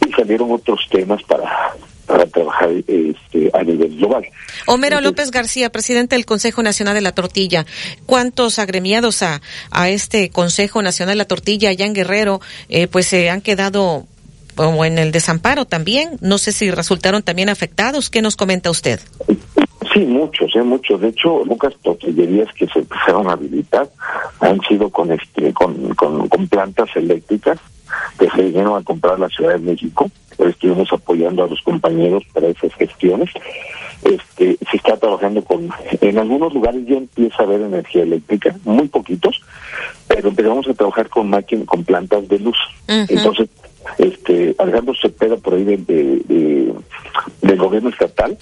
y 0.05 0.13
salieron 0.13 0.51
otros 0.51 0.81
temas 0.91 1.23
para 1.25 1.75
para 2.13 2.27
trabajar 2.27 2.69
este, 2.71 3.51
a 3.55 3.63
nivel 3.63 3.97
global. 3.97 4.23
Homero 4.67 5.01
López 5.01 5.31
García, 5.31 5.71
presidente 5.71 6.15
del 6.15 6.27
Consejo 6.27 6.63
Nacional 6.63 6.95
de 6.95 7.01
la 7.01 7.13
Tortilla. 7.13 7.65
¿Cuántos 8.05 8.59
agremiados 8.59 9.23
a, 9.23 9.41
a 9.71 9.89
este 9.89 10.29
Consejo 10.29 10.83
Nacional 10.83 11.15
de 11.15 11.17
la 11.17 11.25
Tortilla 11.25 11.71
allá 11.71 11.87
en 11.87 11.95
Guerrero 11.95 12.43
eh, 12.69 12.87
pues 12.87 13.07
se 13.07 13.31
han 13.31 13.41
quedado 13.41 14.05
como 14.57 14.85
en 14.85 14.99
el 14.99 15.11
desamparo 15.11 15.65
también? 15.65 16.19
No 16.21 16.37
sé 16.37 16.53
si 16.53 16.71
resultaron 16.71 17.23
también 17.23 17.49
afectados. 17.49 18.11
¿Qué 18.11 18.21
nos 18.21 18.37
comenta 18.37 18.69
usted? 18.69 19.01
Sí, 19.95 20.01
muchos, 20.01 20.55
¿eh? 20.55 20.63
muchos. 20.63 21.01
De 21.01 21.09
hecho, 21.09 21.45
pocas 21.49 21.73
tortillerías 21.83 22.53
que 22.53 22.67
se 22.67 22.81
empezaron 22.81 23.27
a 23.31 23.33
habilitar 23.33 23.89
han 24.41 24.61
sido 24.69 24.91
con 24.91 25.13
este, 25.13 25.51
con, 25.55 25.95
con, 25.95 26.29
con 26.29 26.47
plantas 26.47 26.91
eléctricas 26.95 27.59
que 28.19 28.29
se 28.29 28.43
vinieron 28.43 28.79
a 28.79 28.85
comprar 28.85 29.19
la 29.19 29.31
Ciudad 29.31 29.53
de 29.53 29.61
México 29.61 30.11
estuvimos 30.51 30.93
apoyando 30.93 31.45
a 31.45 31.49
los 31.49 31.61
compañeros 31.63 32.23
para 32.33 32.49
esas 32.49 32.75
gestiones. 32.75 33.31
Este, 34.05 34.59
se 34.69 34.77
está 34.77 34.97
trabajando 34.97 35.43
con, 35.45 35.71
en 36.01 36.19
algunos 36.19 36.53
lugares 36.53 36.85
ya 36.87 36.97
empieza 36.97 37.43
a 37.43 37.47
haber 37.47 37.61
energía 37.61 38.03
eléctrica, 38.03 38.57
muy 38.65 38.89
poquitos, 38.89 39.41
pero 40.09 40.29
empezamos 40.29 40.67
a 40.69 40.75
trabajar 40.75 41.09
con 41.09 41.31
máquinas, 41.31 41.67
con 41.67 41.85
plantas 41.85 42.27
de 42.29 42.41
luz. 42.41 42.57
Entonces, 42.89 43.49
este, 43.99 44.55
Alejandro 44.59 44.95
Cepeda 45.01 45.37
por 45.37 45.55
ahí 45.55 45.65
de, 45.65 46.75
del 47.43 47.57
gobierno 47.57 47.91
estatal, 47.91 48.37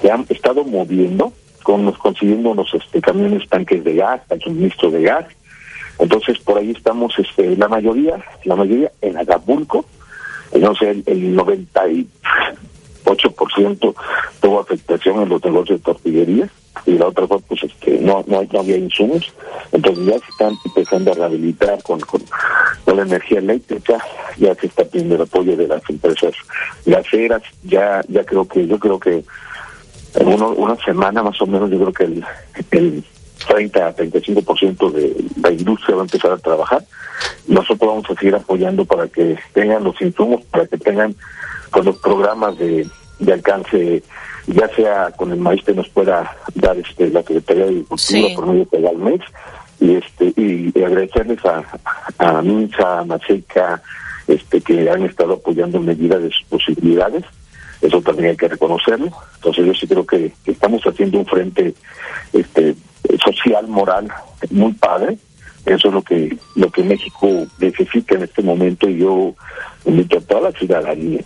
se 0.00 0.10
han 0.10 0.26
estado 0.28 0.64
moviendo, 0.64 1.32
con, 1.62 1.90
consiguiendo 1.92 2.50
unos 2.50 2.72
este, 2.74 3.00
camiones 3.00 3.48
tanques 3.48 3.82
de 3.84 3.94
gas, 3.94 4.20
el 4.30 4.40
suministro 4.40 4.90
de 4.90 5.02
gas. 5.02 5.26
Entonces, 5.98 6.38
por 6.38 6.58
ahí 6.58 6.70
estamos, 6.70 7.18
este, 7.18 7.56
la 7.56 7.68
mayoría, 7.68 8.22
la 8.44 8.56
mayoría 8.56 8.92
en 9.00 9.16
Acapulco, 9.16 9.84
no 10.54 10.74
sé, 10.74 10.90
el, 10.90 11.02
el 11.06 11.36
98% 11.36 13.94
tuvo 14.40 14.60
afectación 14.60 15.22
en 15.22 15.28
los 15.28 15.44
negocios 15.44 15.80
de 15.80 15.84
tortillería 15.84 16.48
y 16.86 16.92
la 16.92 17.08
otra 17.08 17.26
fue 17.26 17.40
pues 17.40 17.64
este 17.64 17.98
no 17.98 18.24
no, 18.26 18.46
había 18.58 18.76
insumos. 18.76 19.32
Entonces 19.72 20.06
ya 20.06 20.18
se 20.18 20.30
están 20.30 20.54
empezando 20.64 21.12
a 21.12 21.14
rehabilitar 21.14 21.82
con, 21.82 22.00
con, 22.00 22.22
la 22.96 23.02
energía 23.02 23.38
eléctrica, 23.38 23.98
ya 24.38 24.54
se 24.56 24.66
está 24.66 24.84
pidiendo 24.84 25.14
el 25.14 25.22
apoyo 25.22 25.56
de 25.56 25.68
las 25.68 25.82
empresas 25.88 26.34
gaseras, 26.84 27.42
ya 27.62 28.00
ya 28.08 28.24
creo 28.24 28.48
que 28.48 28.66
yo 28.66 28.78
creo 28.78 28.98
que 28.98 29.22
en 30.14 30.42
una 30.42 30.76
semana 30.84 31.22
más 31.22 31.40
o 31.40 31.46
menos 31.46 31.70
yo 31.70 31.78
creo 31.78 31.92
que 31.92 32.04
el, 32.04 32.24
el 32.72 33.04
30 33.46 33.86
a 33.86 33.94
35% 33.94 34.90
de 34.92 35.16
la 35.42 35.50
industria 35.50 35.96
va 35.96 36.02
a 36.02 36.04
empezar 36.04 36.32
a 36.32 36.38
trabajar. 36.38 36.84
Nosotros 37.46 37.88
vamos 37.88 38.04
a 38.10 38.14
seguir 38.14 38.34
apoyando 38.34 38.84
para 38.84 39.08
que 39.08 39.38
tengan 39.52 39.84
los 39.84 40.00
insumos, 40.00 40.44
para 40.44 40.66
que 40.66 40.78
tengan 40.78 41.14
con 41.70 41.84
los 41.84 41.96
programas 41.98 42.58
de, 42.58 42.86
de 43.18 43.32
alcance, 43.32 44.02
ya 44.46 44.68
sea 44.74 45.10
con 45.16 45.32
el 45.32 45.38
maíz 45.38 45.62
que 45.64 45.74
nos 45.74 45.88
pueda 45.88 46.36
dar 46.54 46.76
este 46.78 47.08
la 47.08 47.20
Secretaría 47.20 47.64
de 47.64 47.70
Agricultura 47.70 48.28
por 48.34 48.46
medio 48.46 48.68
de 48.70 48.96
mes 48.96 49.20
y 49.80 49.94
este 49.94 50.32
y, 50.36 50.82
agradecerles 50.82 51.44
a, 51.44 51.64
a 52.18 52.38
a 52.38 53.04
Maseca, 53.04 53.82
este 54.26 54.60
que 54.60 54.90
han 54.90 55.02
estado 55.02 55.34
apoyando 55.34 55.78
en 55.78 55.86
medida 55.86 56.18
de 56.18 56.30
sus 56.30 56.44
posibilidades 56.48 57.24
eso 57.80 58.00
también 58.02 58.30
hay 58.30 58.36
que 58.36 58.48
reconocerlo. 58.48 59.10
Entonces 59.36 59.66
yo 59.66 59.74
sí 59.74 59.86
creo 59.86 60.06
que, 60.06 60.32
estamos 60.46 60.82
haciendo 60.82 61.18
un 61.18 61.26
frente 61.26 61.74
este 62.32 62.74
social 63.24 63.66
moral 63.68 64.08
muy 64.50 64.72
padre. 64.74 65.18
Eso 65.66 65.88
es 65.88 65.94
lo 65.94 66.02
que 66.02 66.36
lo 66.54 66.70
que 66.70 66.82
México 66.82 67.28
necesita 67.58 68.14
en 68.14 68.22
este 68.22 68.42
momento. 68.42 68.88
Y 68.88 68.98
yo 68.98 69.34
invito 69.84 70.18
a 70.18 70.20
toda 70.22 70.50
la 70.50 70.52
ciudadanía 70.52 71.20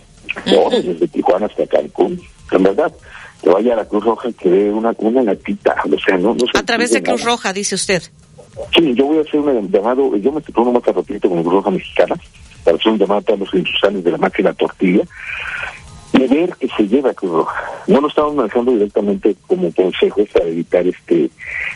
todos 0.45 0.83
desde 0.83 1.07
Tijuana 1.07 1.45
hasta 1.45 1.67
Cancún 1.67 2.19
en 2.51 2.63
verdad 2.63 2.91
que 3.41 3.49
vaya 3.49 3.73
a 3.73 3.77
la 3.77 3.85
Cruz 3.85 4.03
Roja 4.03 4.29
y 4.29 4.33
que 4.33 4.49
dé 4.49 4.71
una 4.71 4.93
una 4.97 5.21
latita 5.21 5.75
o 5.85 5.99
sea 5.99 6.17
no, 6.17 6.33
no 6.33 6.45
a 6.53 6.63
través 6.63 6.91
de 6.91 7.03
Cruz 7.03 7.23
Roja 7.23 7.53
dice 7.53 7.75
usted. 7.75 8.01
Sí, 8.75 8.93
yo 8.93 9.05
voy 9.05 9.17
a 9.17 9.21
hacer 9.21 9.39
un 9.39 9.71
llamado, 9.71 10.15
yo 10.17 10.31
me 10.31 10.39
estoy 10.39 10.53
uno 10.57 10.73
más 10.73 10.83
rapidito 10.85 11.27
con 11.27 11.39
el 11.39 11.43
Cruz 11.43 11.55
Roja 11.55 11.71
Mexicana, 11.71 12.15
para 12.63 12.77
hacer 12.77 12.91
un 12.91 12.99
llamado 12.99 13.19
a 13.19 13.23
todos 13.23 13.39
los 13.39 13.53
industriales 13.53 14.03
de 14.03 14.11
la 14.11 14.17
máquina 14.19 14.53
tortilla, 14.53 15.03
ver 16.13 16.55
que 16.55 16.67
se 16.69 16.87
lleva 16.87 17.13
Cruz 17.13 17.31
Roja. 17.31 17.63
No 17.87 18.01
lo 18.01 18.07
estamos 18.07 18.35
manejando 18.35 18.71
directamente 18.71 19.35
como 19.47 19.71
consejos 19.73 20.29
para 20.31 20.45
evitar 20.45 20.85
este 20.87 21.29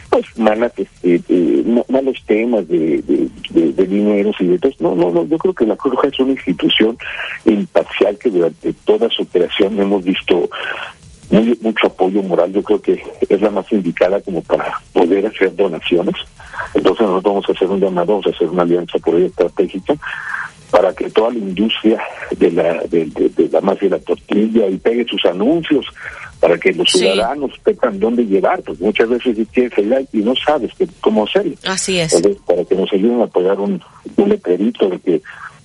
pues 0.09 0.26
malas 0.38 0.72
este 0.77 1.22
eh, 1.27 1.84
malos 1.89 2.23
temas 2.26 2.68
de, 2.68 3.01
de, 3.01 3.30
de, 3.49 3.73
de, 3.73 3.85
dineros 3.85 4.35
y 4.39 4.47
de 4.47 4.59
todo. 4.59 4.72
No, 4.80 4.95
no, 4.95 5.11
no, 5.11 5.26
yo 5.26 5.38
creo 5.38 5.53
que 5.53 5.65
la 5.65 5.76
Cruz 5.76 5.95
Roja 5.95 6.07
es 6.07 6.19
una 6.19 6.31
institución 6.31 6.97
imparcial 7.45 8.18
que 8.18 8.30
durante 8.30 8.73
toda 8.73 9.09
su 9.09 9.23
operación 9.23 9.80
hemos 9.80 10.03
visto 10.03 10.49
muy, 11.30 11.57
mucho 11.61 11.88
apoyo 11.88 12.23
moral. 12.23 12.53
Yo 12.53 12.64
creo 12.64 12.81
que 12.81 13.01
es 13.27 13.41
la 13.41 13.49
más 13.49 13.72
indicada 13.72 14.22
como 14.22 14.41
para 14.41 14.81
poder 14.93 15.26
hacer 15.27 15.55
donaciones. 15.55 16.15
Entonces 16.73 17.05
nosotros 17.05 17.23
vamos 17.23 17.49
a 17.49 17.51
hacer 17.51 17.68
un 17.68 17.80
llamado, 17.80 18.07
vamos 18.07 18.27
a 18.27 18.30
hacer 18.30 18.49
una 18.49 18.64
alianza 18.64 18.97
por 18.99 19.15
ahí 19.15 19.26
estratégica 19.26 19.95
para 20.72 20.94
que 20.94 21.10
toda 21.10 21.31
la 21.31 21.39
industria 21.39 22.02
de 22.38 22.52
la 22.52 22.84
de, 22.84 23.06
de, 23.06 23.49
la 23.49 23.61
masa 23.61 23.85
y 23.85 23.89
la 23.89 23.99
tortilla 23.99 24.68
y 24.68 24.77
pegue 24.77 25.06
sus 25.06 25.23
anuncios 25.26 25.85
para 26.39 26.57
que 26.57 26.72
los 26.72 26.89
ciudadanos 26.91 27.52
sepan 27.65 27.99
dónde 27.99 28.26
llevar, 28.26 28.61
porque 28.61 28.84
muchas 28.84 29.10
veces 29.10 29.38
tienes 29.52 29.77
idea 29.77 30.02
y 30.14 30.18
no 30.19 30.35
sabes 30.35 30.72
que, 30.76 30.88
cómo 31.02 31.26
hacerlo. 31.26 31.56
Así 31.65 31.99
es. 31.99 32.14
para 32.45 32.64
que 32.64 32.76
nos 32.76 32.91
ayuden 32.94 33.22
a 33.22 33.23
apoyar 33.23 33.60
un, 33.60 33.81
un 34.18 34.30
letrerito 34.30 34.88
de 34.89 34.99
que 34.99 35.22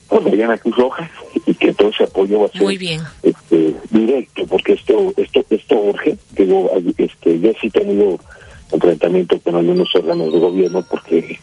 pues, 0.09 0.25
vayan 0.25 0.51
a 0.51 0.59
Cruz 0.59 0.77
Roja 0.77 1.11
y 1.47 1.55
que 1.55 1.73
todo 1.75 1.89
ese 1.89 2.05
apoyo 2.05 2.41
va 2.41 2.47
a 2.47 2.51
ser 2.51 2.63
Muy 2.63 2.79
bien. 2.79 3.01
Este, 3.23 3.75
directo, 3.91 4.47
porque 4.47 4.75
esto 4.75 5.13
esto 5.17 5.45
esto 5.51 5.75
urge. 5.77 6.17
Digo, 6.33 6.71
este, 6.97 7.41
yo 7.41 7.53
sí 7.61 7.67
he 7.67 7.71
tenido 7.71 8.19
enfrentamiento 8.71 9.39
con 9.41 9.57
algunos 9.57 9.95
órganos 9.95 10.33
de 10.33 10.39
gobierno 10.39 10.85
porque 10.89 11.39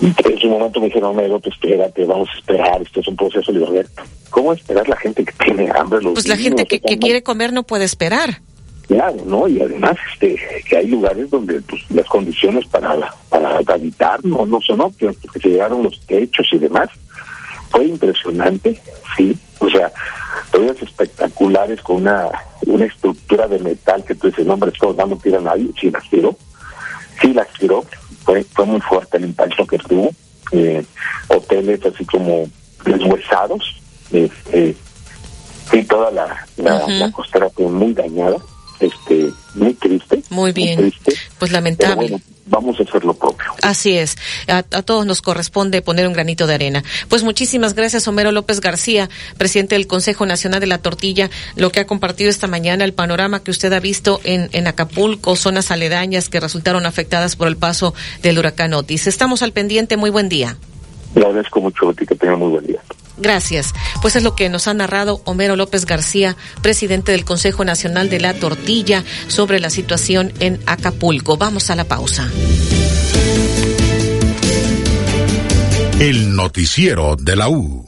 en 0.00 0.38
su 0.38 0.48
momento 0.48 0.80
me 0.80 0.86
dijeron, 0.86 1.16
no, 1.16 1.40
pues 1.40 1.54
espérate, 1.54 2.04
vamos 2.04 2.28
a 2.34 2.38
esperar, 2.38 2.82
esto 2.82 3.00
es 3.00 3.08
un 3.08 3.16
proceso 3.16 3.52
de 3.52 3.86
¿Cómo 4.30 4.52
esperar 4.52 4.88
la 4.88 4.96
gente 4.96 5.24
que 5.24 5.32
tiene 5.44 5.70
hambre? 5.74 6.00
Los 6.02 6.12
pues 6.14 6.28
la 6.28 6.36
gente 6.36 6.66
que, 6.66 6.80
que 6.80 6.98
quiere 6.98 7.22
comer 7.22 7.52
no 7.52 7.62
puede 7.64 7.84
esperar. 7.84 8.40
Claro, 8.88 9.16
¿no? 9.26 9.46
Y 9.46 9.60
además 9.60 9.96
este, 10.12 10.40
que 10.66 10.76
hay 10.78 10.86
lugares 10.86 11.28
donde 11.28 11.60
pues, 11.60 11.82
las 11.90 12.06
condiciones 12.06 12.66
para, 12.66 13.12
para 13.28 13.58
habitar 13.58 14.24
no, 14.24 14.46
no 14.46 14.60
son 14.62 14.80
óptimas, 14.80 15.16
porque 15.16 15.40
se 15.40 15.48
llegaron 15.50 15.82
los 15.82 16.00
techos 16.06 16.46
y 16.52 16.58
demás. 16.58 16.88
Fue 17.70 17.84
impresionante, 17.84 18.80
sí. 19.14 19.36
O 19.58 19.68
sea, 19.68 19.92
todas 20.50 20.80
espectaculares 20.80 21.82
con 21.82 21.96
una, 21.96 22.30
una 22.66 22.86
estructura 22.86 23.46
de 23.46 23.58
metal 23.58 24.02
que 24.04 24.14
tú 24.14 24.28
dices, 24.28 24.46
no, 24.46 24.54
hombre, 24.54 24.70
esto 24.72 24.94
no 24.96 25.36
a 25.36 25.40
nadie, 25.40 25.68
sí 25.78 25.90
las 25.90 26.08
tiró. 26.08 26.34
Sí 27.20 27.34
las 27.34 27.48
tiró, 27.58 27.84
fue, 28.28 28.44
fue 28.44 28.66
muy 28.66 28.80
fuerte 28.82 29.16
el 29.16 29.24
impacto 29.24 29.66
que 29.66 29.78
tuvo. 29.78 30.10
Eh, 30.52 30.84
hoteles 31.28 31.80
así 31.86 32.04
como 32.04 32.46
deshuesados, 32.84 33.80
este, 34.12 34.76
y 35.72 35.82
toda 35.84 36.10
la, 36.10 36.46
la, 36.56 37.10
costera 37.12 37.48
fue 37.50 37.66
muy 37.66 37.94
dañada, 37.94 38.36
este, 38.80 39.32
muy 39.54 39.74
triste. 39.74 40.22
Muy 40.30 40.52
bien. 40.52 40.92
pues 41.38 41.52
lamentable. 41.52 42.20
vamos 42.46 42.78
a 42.80 42.82
hacer 42.82 43.04
lo 43.04 43.14
propio. 43.14 43.46
Así 43.62 43.96
es. 43.96 44.16
A, 44.46 44.58
a, 44.58 44.82
todos 44.82 45.04
nos 45.06 45.22
corresponde 45.22 45.82
poner 45.82 46.06
un 46.06 46.12
granito 46.12 46.46
de 46.46 46.54
arena. 46.54 46.82
Pues 47.08 47.24
muchísimas 47.24 47.74
gracias, 47.74 48.06
Homero 48.08 48.32
López 48.32 48.60
García, 48.60 49.08
presidente 49.36 49.74
del 49.74 49.86
Consejo 49.86 50.26
Nacional 50.26 50.60
de 50.60 50.66
la 50.66 50.78
Tortilla, 50.78 51.30
lo 51.56 51.70
que 51.70 51.80
ha 51.80 51.86
compartido 51.86 52.30
esta 52.30 52.46
mañana, 52.46 52.84
el 52.84 52.94
panorama 52.94 53.42
que 53.42 53.50
usted 53.50 53.72
ha 53.72 53.80
visto 53.80 54.20
en, 54.24 54.48
en 54.52 54.66
Acapulco, 54.66 55.36
zonas 55.36 55.70
aledañas 55.70 56.28
que 56.28 56.40
resultaron 56.40 56.86
afectadas 56.86 57.36
por 57.36 57.48
el 57.48 57.56
paso 57.56 57.94
del 58.22 58.38
huracán 58.38 58.74
Otis. 58.74 59.06
Estamos 59.06 59.42
al 59.42 59.52
pendiente. 59.52 59.96
Muy 59.96 60.10
buen 60.10 60.28
día. 60.28 60.56
Le 61.14 61.24
agradezco 61.24 61.60
mucho, 61.60 61.92
que 61.94 62.06
tenga 62.06 62.36
muy 62.36 62.48
buen 62.48 62.66
día. 62.66 62.80
Gracias. 63.18 63.74
Pues 64.00 64.16
es 64.16 64.22
lo 64.22 64.34
que 64.34 64.48
nos 64.48 64.68
ha 64.68 64.74
narrado 64.74 65.20
Homero 65.24 65.56
López 65.56 65.86
García, 65.86 66.36
presidente 66.62 67.12
del 67.12 67.24
Consejo 67.24 67.64
Nacional 67.64 68.08
de 68.10 68.20
la 68.20 68.34
Tortilla, 68.34 69.04
sobre 69.28 69.60
la 69.60 69.70
situación 69.70 70.32
en 70.40 70.60
Acapulco. 70.66 71.36
Vamos 71.36 71.70
a 71.70 71.76
la 71.76 71.84
pausa. 71.84 72.30
El 76.00 76.36
noticiero 76.36 77.16
de 77.16 77.34
la 77.34 77.48
U. 77.48 77.87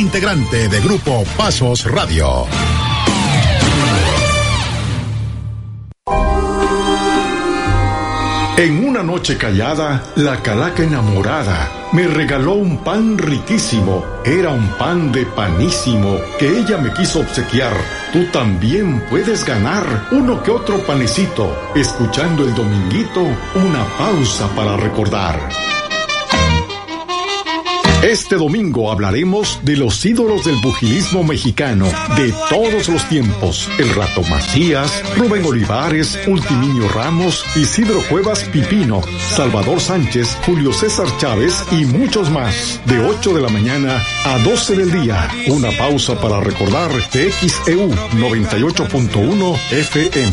integrante 0.00 0.68
de 0.68 0.80
Grupo 0.80 1.24
Pasos 1.36 1.84
Radio. 1.84 2.46
En 8.56 8.88
una 8.88 9.02
noche 9.02 9.36
callada, 9.36 10.02
la 10.16 10.42
calaca 10.42 10.82
enamorada 10.82 11.70
me 11.92 12.06
regaló 12.06 12.54
un 12.54 12.78
pan 12.78 13.18
riquísimo. 13.18 14.02
Era 14.24 14.50
un 14.50 14.68
pan 14.78 15.12
de 15.12 15.26
panísimo 15.26 16.16
que 16.38 16.48
ella 16.48 16.78
me 16.78 16.92
quiso 16.94 17.20
obsequiar. 17.20 17.74
Tú 18.12 18.24
también 18.32 19.04
puedes 19.10 19.44
ganar 19.44 20.08
uno 20.12 20.42
que 20.42 20.50
otro 20.50 20.78
panecito, 20.86 21.54
escuchando 21.74 22.44
el 22.44 22.54
dominguito, 22.54 23.20
una 23.54 23.84
pausa 23.98 24.48
para 24.56 24.78
recordar. 24.78 25.59
Este 28.02 28.36
domingo 28.36 28.90
hablaremos 28.90 29.60
de 29.62 29.76
los 29.76 30.06
ídolos 30.06 30.46
del 30.46 30.58
pugilismo 30.62 31.22
mexicano 31.22 31.84
de 32.16 32.32
todos 32.48 32.88
los 32.88 33.06
tiempos. 33.10 33.68
El 33.78 33.94
Rato 33.94 34.22
Macías, 34.22 35.02
Rubén 35.16 35.44
Olivares, 35.44 36.18
Ultiminio 36.26 36.88
Ramos, 36.88 37.44
Isidro 37.54 38.00
Cuevas 38.08 38.44
Pipino, 38.44 39.02
Salvador 39.18 39.82
Sánchez, 39.82 40.34
Julio 40.46 40.72
César 40.72 41.08
Chávez 41.18 41.62
y 41.72 41.84
muchos 41.84 42.30
más. 42.30 42.80
De 42.86 43.04
8 43.04 43.34
de 43.34 43.42
la 43.42 43.50
mañana 43.50 44.02
a 44.24 44.38
12 44.38 44.76
del 44.76 44.92
día. 44.92 45.28
Una 45.48 45.68
pausa 45.76 46.18
para 46.18 46.40
recordar 46.40 46.90
TXEU 47.10 47.90
98.1 47.90 49.58
FM. 49.72 50.32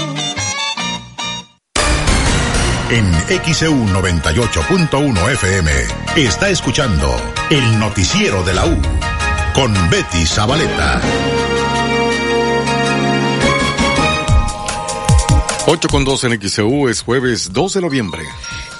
en 2.94 3.12
XEU 3.44 3.74
98.1 3.88 5.32
FM 5.32 5.72
está 6.16 6.50
escuchando 6.50 7.10
el 7.50 7.80
noticiero 7.80 8.44
de 8.44 8.54
la 8.54 8.68
U 8.68 8.80
con 9.56 9.74
Betty 9.90 10.24
Zabaleta. 10.28 11.02
8 15.66 15.88
con 15.90 16.06
2 16.06 16.24
en 16.26 16.42
XEU 16.42 16.88
es 16.88 17.02
jueves 17.02 17.52
2 17.52 17.74
de 17.74 17.82
noviembre. 17.82 18.24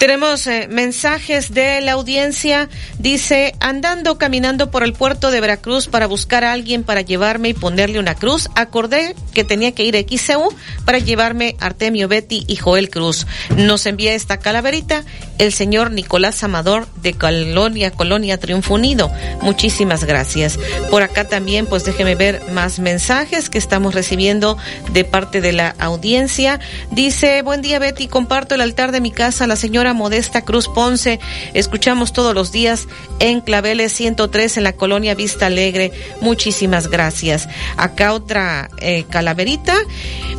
Tenemos 0.04 0.48
eh, 0.48 0.68
mensajes 0.70 1.54
de 1.54 1.80
la 1.80 1.94
audiencia. 1.94 2.68
Dice, 3.00 3.56
andando 3.62 4.18
caminando 4.18 4.70
por 4.70 4.84
el 4.84 4.92
puerto 4.92 5.32
de 5.32 5.40
Veracruz 5.40 5.88
para 5.88 6.08
buscar 6.08 6.44
a 6.44 6.52
alguien 6.52 6.84
para 6.84 7.00
llevarme 7.00 7.48
y 7.48 7.54
ponerle 7.54 8.00
una 8.00 8.14
cruz, 8.14 8.50
acordé 8.54 9.16
que 9.34 9.46
tenía 9.46 9.72
que 9.72 9.86
ir 9.86 9.96
a 9.96 10.02
XEU 10.02 10.50
para 10.84 11.00
llevarme 11.00 11.56
Artemio 11.62 12.10
Betty 12.10 12.44
y 12.50 12.58
Joel 12.58 12.90
Cruz. 12.90 13.26
Nos 13.56 13.86
envía 13.86 14.14
esta 14.14 14.40
calaverita 14.40 15.06
el 15.38 15.54
señor 15.54 15.92
Nicolás 15.92 16.44
Amador 16.44 16.86
de 17.02 17.14
Colonia, 17.14 17.92
Colonia 17.92 18.38
Triunfo 18.38 18.74
Unido. 18.74 19.10
Muchísimas 19.42 20.04
gracias. 20.04 20.60
Por 20.90 21.02
acá 21.02 21.30
también, 21.30 21.66
pues 21.66 21.86
déjeme 21.86 22.16
ver 22.16 22.42
más 22.52 22.80
mensajes 22.80 23.50
que 23.50 23.58
estamos 23.58 23.96
recibiendo 23.96 24.58
de 24.92 25.06
parte 25.06 25.40
de 25.40 25.54
la 25.54 25.76
audiencia. 25.80 26.60
Dice, 26.92 27.42
buen 27.42 27.62
día 27.62 27.80
Betty, 27.80 28.10
comparto 28.10 28.56
el 28.56 28.62
altar 28.62 28.92
de 28.92 29.00
mi 29.00 29.12
casa, 29.12 29.48
la 29.48 29.56
señora 29.56 29.93
Modesta 29.94 30.44
Cruz 30.44 30.68
Ponce. 30.68 31.20
Escuchamos 31.54 32.14
todos 32.14 32.34
los 32.34 32.52
días 32.52 32.88
en 33.20 33.42
Claveles 33.42 33.94
103 33.94 34.58
en 34.58 34.64
la 34.64 34.74
colonia 34.74 35.16
Vista 35.16 35.48
Alegre. 35.48 35.92
Muchísimas 36.22 36.90
gracias. 36.90 37.48
Acá 37.78 38.14
otra 38.14 38.70
eh, 38.80 39.06
calaverita. 39.10 39.76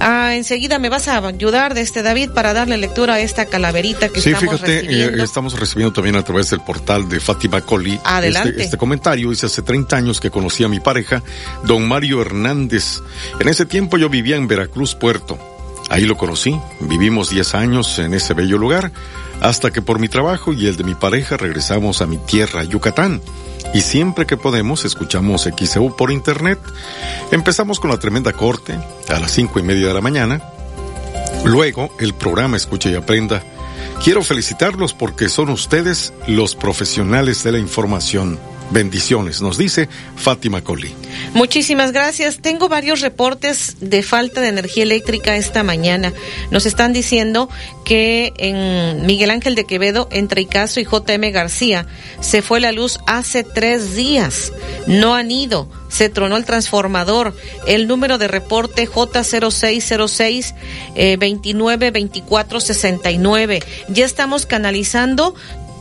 Ah, 0.01 0.35
enseguida 0.35 0.79
me 0.79 0.89
vas 0.89 1.09
a 1.09 1.19
ayudar 1.19 1.75
de 1.75 1.81
este 1.81 2.03
David 2.03 2.31
para 2.35 2.53
darle 2.53 2.77
lectura 2.77 3.15
a 3.15 3.21
esta 3.21 3.47
calaverita 3.47 4.09
que 4.09 4.21
sí, 4.21 4.31
estamos 4.31 4.55
fíjate, 4.57 4.81
recibiendo. 4.83 5.23
eh, 5.23 5.25
estamos 5.25 5.59
recibiendo 5.59 5.93
también 5.93 6.17
a 6.17 6.23
través 6.23 6.51
del 6.51 6.61
portal 6.61 7.09
de 7.09 7.21
Fátima 7.21 7.61
Coli 7.61 7.99
Adelante. 8.05 8.51
Este, 8.51 8.65
este 8.65 8.77
comentario. 8.77 9.31
Dice, 9.31 9.47
hace 9.47 9.63
30 9.63 9.97
años 9.97 10.21
que 10.21 10.31
conocí 10.31 10.65
a 10.65 10.69
mi 10.69 10.81
pareja, 10.81 11.23
don 11.65 11.87
Mario 11.87 12.21
Hernández. 12.21 13.01
En 13.41 13.49
ese 13.49 13.67
tiempo 13.67 13.97
yo 13.99 14.09
vivía 14.09 14.37
en 14.37 14.49
Veracruz, 14.49 14.95
Puerto. 14.95 15.39
Ahí 15.91 16.07
lo 16.07 16.17
conocí, 16.17 16.59
vivimos 16.81 17.31
10 17.31 17.55
años 17.55 17.99
en 17.99 18.15
ese 18.15 18.35
bello 18.35 18.59
lugar, 18.59 18.93
hasta 19.41 19.71
que 19.71 19.83
por 19.83 19.99
mi 19.99 20.09
trabajo 20.09 20.53
y 20.53 20.67
el 20.67 20.77
de 20.77 20.85
mi 20.85 20.95
pareja 20.95 21.37
regresamos 21.37 22.01
a 22.01 22.07
mi 22.07 22.19
tierra, 22.19 22.65
Yucatán. 22.65 23.21
Y 23.73 23.81
siempre 23.81 24.27
que 24.27 24.37
podemos 24.37 24.85
escuchamos 24.85 25.49
XEU 25.57 25.97
por 25.97 26.11
internet. 26.11 26.59
Empezamos 27.33 27.81
con 27.81 27.91
la 27.91 27.99
tremenda 27.99 28.33
corte 28.33 28.79
a 29.09 29.19
las 29.19 29.33
cinco 29.33 29.59
y 29.59 29.63
media 29.63 29.89
de 29.89 29.95
la 29.95 30.01
mañana. 30.01 30.41
Luego 31.45 31.91
el 31.99 32.15
programa 32.15 32.57
Escucha 32.57 32.91
y 32.91 32.95
Aprenda. 32.95 33.43
Quiero 34.03 34.23
felicitarlos 34.23 34.95
porque 34.95 35.29
son 35.29 35.51
ustedes 35.51 36.13
los 36.27 36.55
profesionales 36.55 37.43
de 37.43 37.53
la 37.53 37.59
información. 37.59 38.39
Bendiciones, 38.71 39.43
nos 39.43 39.59
dice 39.59 39.89
Fátima 40.17 40.63
Coli. 40.63 40.95
Muchísimas 41.35 41.93
gracias. 41.93 42.39
Tengo 42.39 42.69
varios 42.69 43.01
reportes 43.01 43.77
de 43.81 44.03
falta 44.03 44.41
de 44.41 44.49
energía 44.49 44.83
eléctrica 44.83 45.37
esta 45.37 45.63
mañana. 45.63 46.13
Nos 46.51 46.67
están 46.67 46.93
diciendo 46.93 47.49
que 47.85 48.33
en 48.39 49.07
Miguel 49.07 49.31
Ángel 49.31 49.55
de 49.55 49.65
Quevedo, 49.65 50.09
entre 50.11 50.43
Icaso 50.43 50.81
y 50.81 50.85
JM 50.85 51.31
García, 51.33 51.87
se 52.21 52.43
fue 52.43 52.61
la 52.61 52.73
luz 52.73 52.99
hace 53.07 53.45
tres 53.45 53.95
días. 53.95 54.53
No 54.87 55.15
han 55.15 55.31
ido. 55.31 55.69
Se 55.89 56.09
tronó 56.09 56.37
el 56.37 56.45
transformador. 56.45 57.37
El 57.67 57.87
número 57.87 58.19
de 58.19 58.29
reporte 58.29 58.89
J0606 58.89 60.55
eh, 60.97 61.17
292469. 61.19 63.63
Ya 63.89 64.05
estamos 64.05 64.47
canalizando 64.47 65.35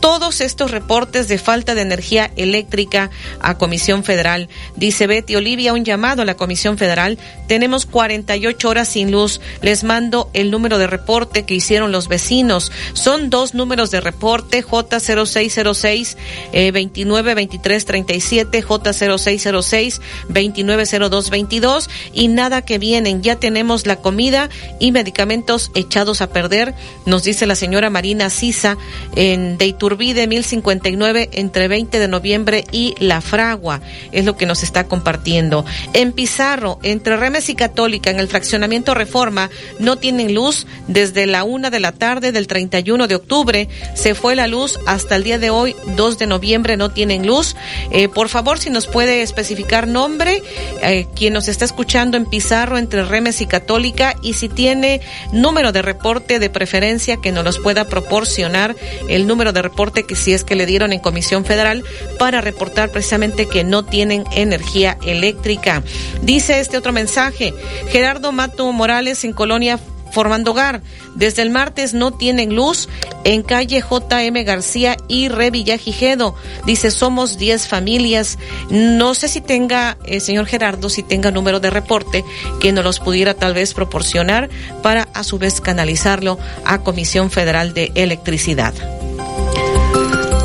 todos 0.03 0.41
estos 0.41 0.71
reportes 0.71 1.29
de 1.29 1.37
falta 1.37 1.75
de 1.75 1.81
energía 1.81 2.29
eléctrica 2.35 3.09
a 3.39 3.57
Comisión 3.57 4.03
Federal. 4.03 4.49
Dice 4.75 5.07
Betty 5.07 5.37
Olivia, 5.37 5.71
un 5.71 5.85
llamado 5.85 6.23
a 6.23 6.25
la 6.25 6.35
Comisión 6.35 6.77
Federal. 6.77 7.17
Tenemos 7.47 7.85
48 7.85 8.67
horas 8.67 8.89
sin 8.89 9.11
luz. 9.11 9.39
Les 9.61 9.85
mando 9.85 10.29
el 10.33 10.51
número 10.51 10.77
de 10.77 10.87
reporte 10.87 11.45
que 11.45 11.53
hicieron 11.53 11.93
los 11.93 12.09
vecinos. 12.09 12.69
Son 12.91 13.29
dos 13.29 13.53
números 13.53 13.91
de 13.91 14.01
reporte, 14.01 14.61
J0606 14.61 16.17
eh, 16.51 16.73
292337, 16.73 18.61
J0606 18.61 20.01
290222 20.27 21.89
y 22.11 22.27
nada 22.27 22.61
que 22.61 22.77
vienen. 22.77 23.21
Ya 23.21 23.37
tenemos 23.37 23.87
la 23.87 23.95
comida 23.95 24.49
y 24.81 24.91
medicamentos 24.91 25.71
echados 25.75 26.21
a 26.21 26.27
perder, 26.27 26.75
nos 27.05 27.23
dice 27.23 27.45
la 27.45 27.55
señora 27.55 27.89
Marina 27.89 28.29
Sisa 28.29 28.77
en 29.15 29.57
de 29.57 29.63
Iturbide 29.93 30.25
1059 30.25 31.29
entre 31.33 31.67
20 31.67 31.99
de 31.99 32.07
noviembre 32.07 32.65
y 32.71 32.95
La 32.97 33.21
Fragua. 33.21 33.79
Es 34.11 34.25
lo 34.25 34.35
que 34.35 34.47
nos 34.47 34.63
está 34.63 34.85
compartiendo. 34.85 35.65
En 35.93 36.13
Pizarro, 36.13 36.79
entre 36.81 37.15
Remes 37.15 37.47
y 37.49 37.53
Católica, 37.53 38.09
en 38.09 38.19
el 38.19 38.27
fraccionamiento 38.27 38.95
Reforma, 38.95 39.51
no 39.77 39.97
tienen 39.97 40.33
luz 40.33 40.65
desde 40.87 41.27
la 41.27 41.43
una 41.43 41.69
de 41.69 41.79
la 41.79 41.91
tarde 41.91 42.31
del 42.31 42.47
31 42.47 43.05
de 43.05 43.13
octubre. 43.13 43.69
Se 43.93 44.15
fue 44.15 44.35
la 44.35 44.47
luz 44.47 44.79
hasta 44.87 45.15
el 45.15 45.23
día 45.23 45.37
de 45.37 45.51
hoy, 45.51 45.75
2 45.95 46.17
de 46.17 46.25
noviembre, 46.25 46.75
no 46.75 46.89
tienen 46.89 47.27
luz. 47.27 47.55
Eh, 47.91 48.07
por 48.07 48.29
favor, 48.29 48.57
si 48.57 48.71
nos 48.71 48.87
puede 48.87 49.21
especificar 49.21 49.87
nombre, 49.87 50.41
eh, 50.81 51.05
quien 51.15 51.33
nos 51.33 51.47
está 51.47 51.65
escuchando 51.65 52.17
en 52.17 52.25
Pizarro, 52.25 52.79
entre 52.79 53.05
Remes 53.05 53.41
y 53.41 53.45
Católica, 53.45 54.15
y 54.23 54.33
si 54.33 54.49
tiene 54.49 55.01
número 55.31 55.71
de 55.71 55.83
reporte 55.83 56.39
de 56.39 56.49
preferencia 56.49 57.17
que 57.17 57.31
nos 57.31 57.43
los 57.43 57.59
pueda 57.59 57.85
proporcionar, 57.85 58.75
el 59.07 59.27
número 59.27 59.53
de 59.53 59.61
reporte 59.61 59.82
que 59.91 60.15
si 60.15 60.33
es 60.33 60.43
que 60.43 60.55
le 60.55 60.65
dieron 60.65 60.93
en 60.93 60.99
Comisión 60.99 61.45
Federal 61.45 61.83
para 62.17 62.41
reportar 62.41 62.89
precisamente 62.91 63.47
que 63.47 63.63
no 63.63 63.83
tienen 63.83 64.23
energía 64.31 64.97
eléctrica. 65.05 65.83
Dice 66.21 66.59
este 66.59 66.77
otro 66.77 66.93
mensaje, 66.93 67.53
Gerardo 67.89 68.31
Mato 68.31 68.71
Morales 68.71 69.23
en 69.23 69.33
Colonia 69.33 69.79
Formando 70.13 70.51
Hogar. 70.51 70.81
Desde 71.15 71.41
el 71.41 71.49
martes 71.49 71.93
no 71.93 72.11
tienen 72.11 72.55
luz 72.55 72.87
en 73.23 73.41
calle 73.41 73.81
JM 73.81 74.45
García 74.45 74.95
y 75.07 75.27
Revillagigedo. 75.27 76.35
Dice, 76.65 76.91
somos 76.91 77.37
10 77.37 77.67
familias. 77.67 78.37
No 78.69 79.15
sé 79.15 79.27
si 79.27 79.41
tenga, 79.41 79.97
eh, 80.05 80.19
señor 80.19 80.45
Gerardo, 80.45 80.89
si 80.89 81.01
tenga 81.01 81.31
número 81.31 81.59
de 81.59 81.71
reporte 81.71 82.23
que 82.59 82.71
nos 82.71 82.83
los 82.83 82.99
pudiera 82.99 83.33
tal 83.33 83.55
vez 83.55 83.73
proporcionar 83.73 84.49
para 84.83 85.09
a 85.13 85.23
su 85.23 85.39
vez 85.39 85.59
canalizarlo 85.59 86.37
a 86.63 86.83
Comisión 86.83 87.31
Federal 87.31 87.73
de 87.73 87.91
Electricidad. 87.95 88.73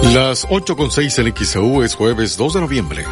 Las 0.02 0.46
8 0.48 0.76
con 0.76 0.90
6 0.90 1.18
en 1.18 1.34
XEU 1.36 1.82
es 1.82 1.94
jueves 1.94 2.36
2 2.36 2.54
de 2.54 2.60
noviembre. 2.60 3.04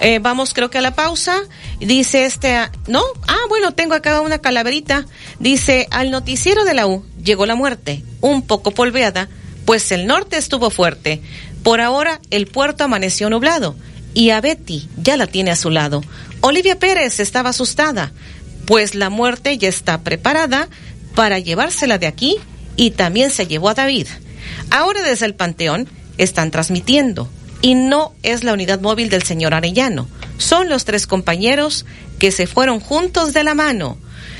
Eh, 0.00 0.18
vamos 0.20 0.54
creo 0.54 0.70
que 0.70 0.78
a 0.78 0.82
la 0.82 0.94
pausa. 0.94 1.42
Dice 1.80 2.26
este, 2.26 2.56
¿no? 2.86 3.02
Ah, 3.26 3.38
bueno, 3.48 3.72
tengo 3.72 3.94
acá 3.94 4.20
una 4.20 4.38
calaverita. 4.38 5.06
Dice, 5.40 5.88
al 5.90 6.10
noticiero 6.10 6.64
de 6.64 6.74
la 6.74 6.86
U 6.86 7.04
llegó 7.22 7.46
la 7.46 7.54
muerte, 7.54 8.04
un 8.20 8.42
poco 8.42 8.70
polveada, 8.70 9.28
pues 9.64 9.90
el 9.90 10.06
norte 10.06 10.36
estuvo 10.36 10.70
fuerte. 10.70 11.22
Por 11.62 11.80
ahora 11.80 12.20
el 12.30 12.46
puerto 12.46 12.84
amaneció 12.84 13.30
nublado 13.30 13.74
y 14.12 14.30
a 14.30 14.40
Betty 14.40 14.88
ya 14.96 15.16
la 15.16 15.26
tiene 15.26 15.50
a 15.50 15.56
su 15.56 15.70
lado. 15.70 16.02
Olivia 16.40 16.78
Pérez 16.78 17.20
estaba 17.20 17.50
asustada, 17.50 18.12
pues 18.66 18.94
la 18.94 19.10
muerte 19.10 19.58
ya 19.58 19.68
está 19.68 20.02
preparada 20.02 20.68
para 21.14 21.38
llevársela 21.38 21.98
de 21.98 22.06
aquí 22.06 22.36
y 22.76 22.90
también 22.92 23.30
se 23.30 23.46
llevó 23.46 23.70
a 23.70 23.74
David. 23.74 24.06
Ahora 24.70 25.02
desde 25.02 25.26
el 25.26 25.34
Panteón 25.34 25.88
están 26.18 26.50
transmitiendo 26.50 27.28
y 27.62 27.74
no 27.74 28.12
es 28.22 28.44
la 28.44 28.52
unidad 28.52 28.80
móvil 28.80 29.08
del 29.08 29.22
señor 29.22 29.54
Arellano. 29.54 30.06
Son 30.36 30.68
los 30.68 30.84
tres 30.84 31.06
compañeros 31.06 31.86
que 32.18 32.30
se 32.30 32.46
fueron 32.46 32.80
juntos 32.80 33.32
de 33.32 33.42
la 33.44 33.54
mano. 33.54 33.96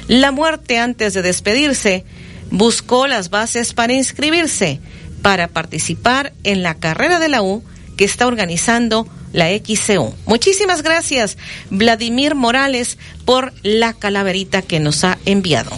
La 0.08 0.30
muerte 0.30 0.78
antes 0.78 1.14
de 1.14 1.22
despedirse 1.22 2.04
buscó 2.50 3.06
las 3.06 3.30
bases 3.30 3.72
para 3.72 3.94
inscribirse, 3.94 4.80
para 5.22 5.48
participar 5.48 6.34
en 6.44 6.62
la 6.62 6.74
carrera 6.74 7.18
de 7.18 7.28
la 7.28 7.42
U 7.42 7.64
que 7.96 8.04
está 8.04 8.26
organizando 8.26 9.08
la 9.32 9.48
XCU. 9.48 10.14
Muchísimas 10.26 10.82
gracias, 10.82 11.38
Vladimir 11.70 12.34
Morales, 12.34 12.98
por 13.24 13.52
la 13.62 13.94
calaverita 13.94 14.62
que 14.62 14.80
nos 14.80 15.02
ha 15.02 15.18
enviado. 15.24 15.70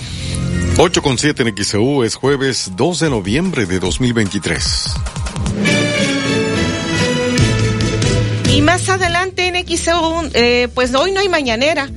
8 0.79 1.01
con 1.01 1.17
7 1.17 1.43
en 1.43 1.65
XEU 1.65 2.03
es 2.03 2.17
jueves 2.17 2.73
2 2.77 3.01
de 3.01 3.11
noviembre 3.11 3.67
de 3.67 3.79
2023. 3.79 4.91
Y 8.57 8.63
más 8.63 8.89
adelante 8.89 9.49
en 9.49 9.67
XEU, 9.67 10.31
eh, 10.33 10.69
pues 10.75 10.95
hoy 10.95 11.13
no 11.13 11.21
hay 11.21 11.29
mañanera. 11.29 11.91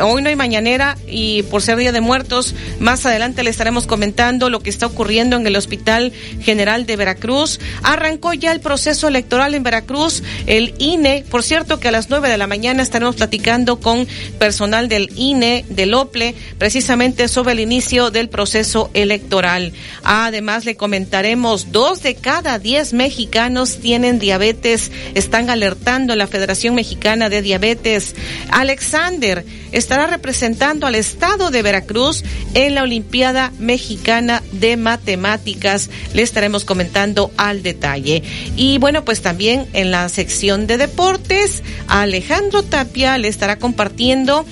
Hoy 0.00 0.22
no 0.22 0.28
hay 0.28 0.36
mañanera 0.36 0.96
y 1.06 1.42
por 1.44 1.62
ser 1.62 1.78
Día 1.78 1.92
de 1.92 2.00
Muertos, 2.00 2.54
más 2.80 3.06
adelante 3.06 3.42
le 3.42 3.50
estaremos 3.50 3.86
comentando 3.86 4.50
lo 4.50 4.60
que 4.60 4.70
está 4.70 4.86
ocurriendo 4.86 5.36
en 5.36 5.46
el 5.46 5.56
Hospital 5.56 6.12
General 6.40 6.86
de 6.86 6.96
Veracruz. 6.96 7.60
Arrancó 7.82 8.32
ya 8.32 8.52
el 8.52 8.60
proceso 8.60 9.08
electoral 9.08 9.54
en 9.54 9.62
Veracruz, 9.62 10.22
el 10.46 10.74
INE. 10.78 11.24
Por 11.30 11.42
cierto 11.42 11.78
que 11.78 11.88
a 11.88 11.92
las 11.92 12.10
nueve 12.10 12.28
de 12.28 12.38
la 12.38 12.46
mañana 12.46 12.82
estaremos 12.82 13.16
platicando 13.16 13.80
con 13.80 14.06
personal 14.38 14.88
del 14.88 15.10
INE, 15.16 15.64
del 15.68 15.94
OPLE, 15.94 16.34
precisamente 16.58 17.28
sobre 17.28 17.52
el 17.52 17.60
inicio 17.60 18.10
del 18.10 18.28
proceso 18.28 18.90
electoral. 18.94 19.72
Además 20.02 20.64
le 20.64 20.76
comentaremos, 20.76 21.70
dos 21.72 22.02
de 22.02 22.14
cada 22.16 22.58
diez 22.58 22.92
mexicanos 22.92 23.78
tienen 23.78 24.18
diabetes. 24.18 24.90
Están 25.14 25.50
alertando 25.50 26.16
la 26.16 26.26
Federación 26.26 26.74
Mexicana 26.74 27.28
de 27.28 27.42
Diabetes. 27.42 28.14
Alexander, 28.50 29.44
estará 29.84 30.06
representando 30.06 30.86
al 30.86 30.94
estado 30.94 31.50
de 31.50 31.60
Veracruz 31.60 32.24
en 32.54 32.74
la 32.74 32.84
Olimpiada 32.84 33.52
Mexicana 33.58 34.42
de 34.50 34.78
Matemáticas. 34.78 35.90
Le 36.14 36.22
estaremos 36.22 36.64
comentando 36.64 37.30
al 37.36 37.62
detalle. 37.62 38.22
Y 38.56 38.78
bueno, 38.78 39.04
pues 39.04 39.20
también 39.20 39.66
en 39.74 39.90
la 39.90 40.08
sección 40.08 40.66
de 40.66 40.78
deportes, 40.78 41.62
Alejandro 41.86 42.62
Tapia 42.62 43.18
le 43.18 43.28
estará 43.28 43.58
compartiendo, 43.58 44.46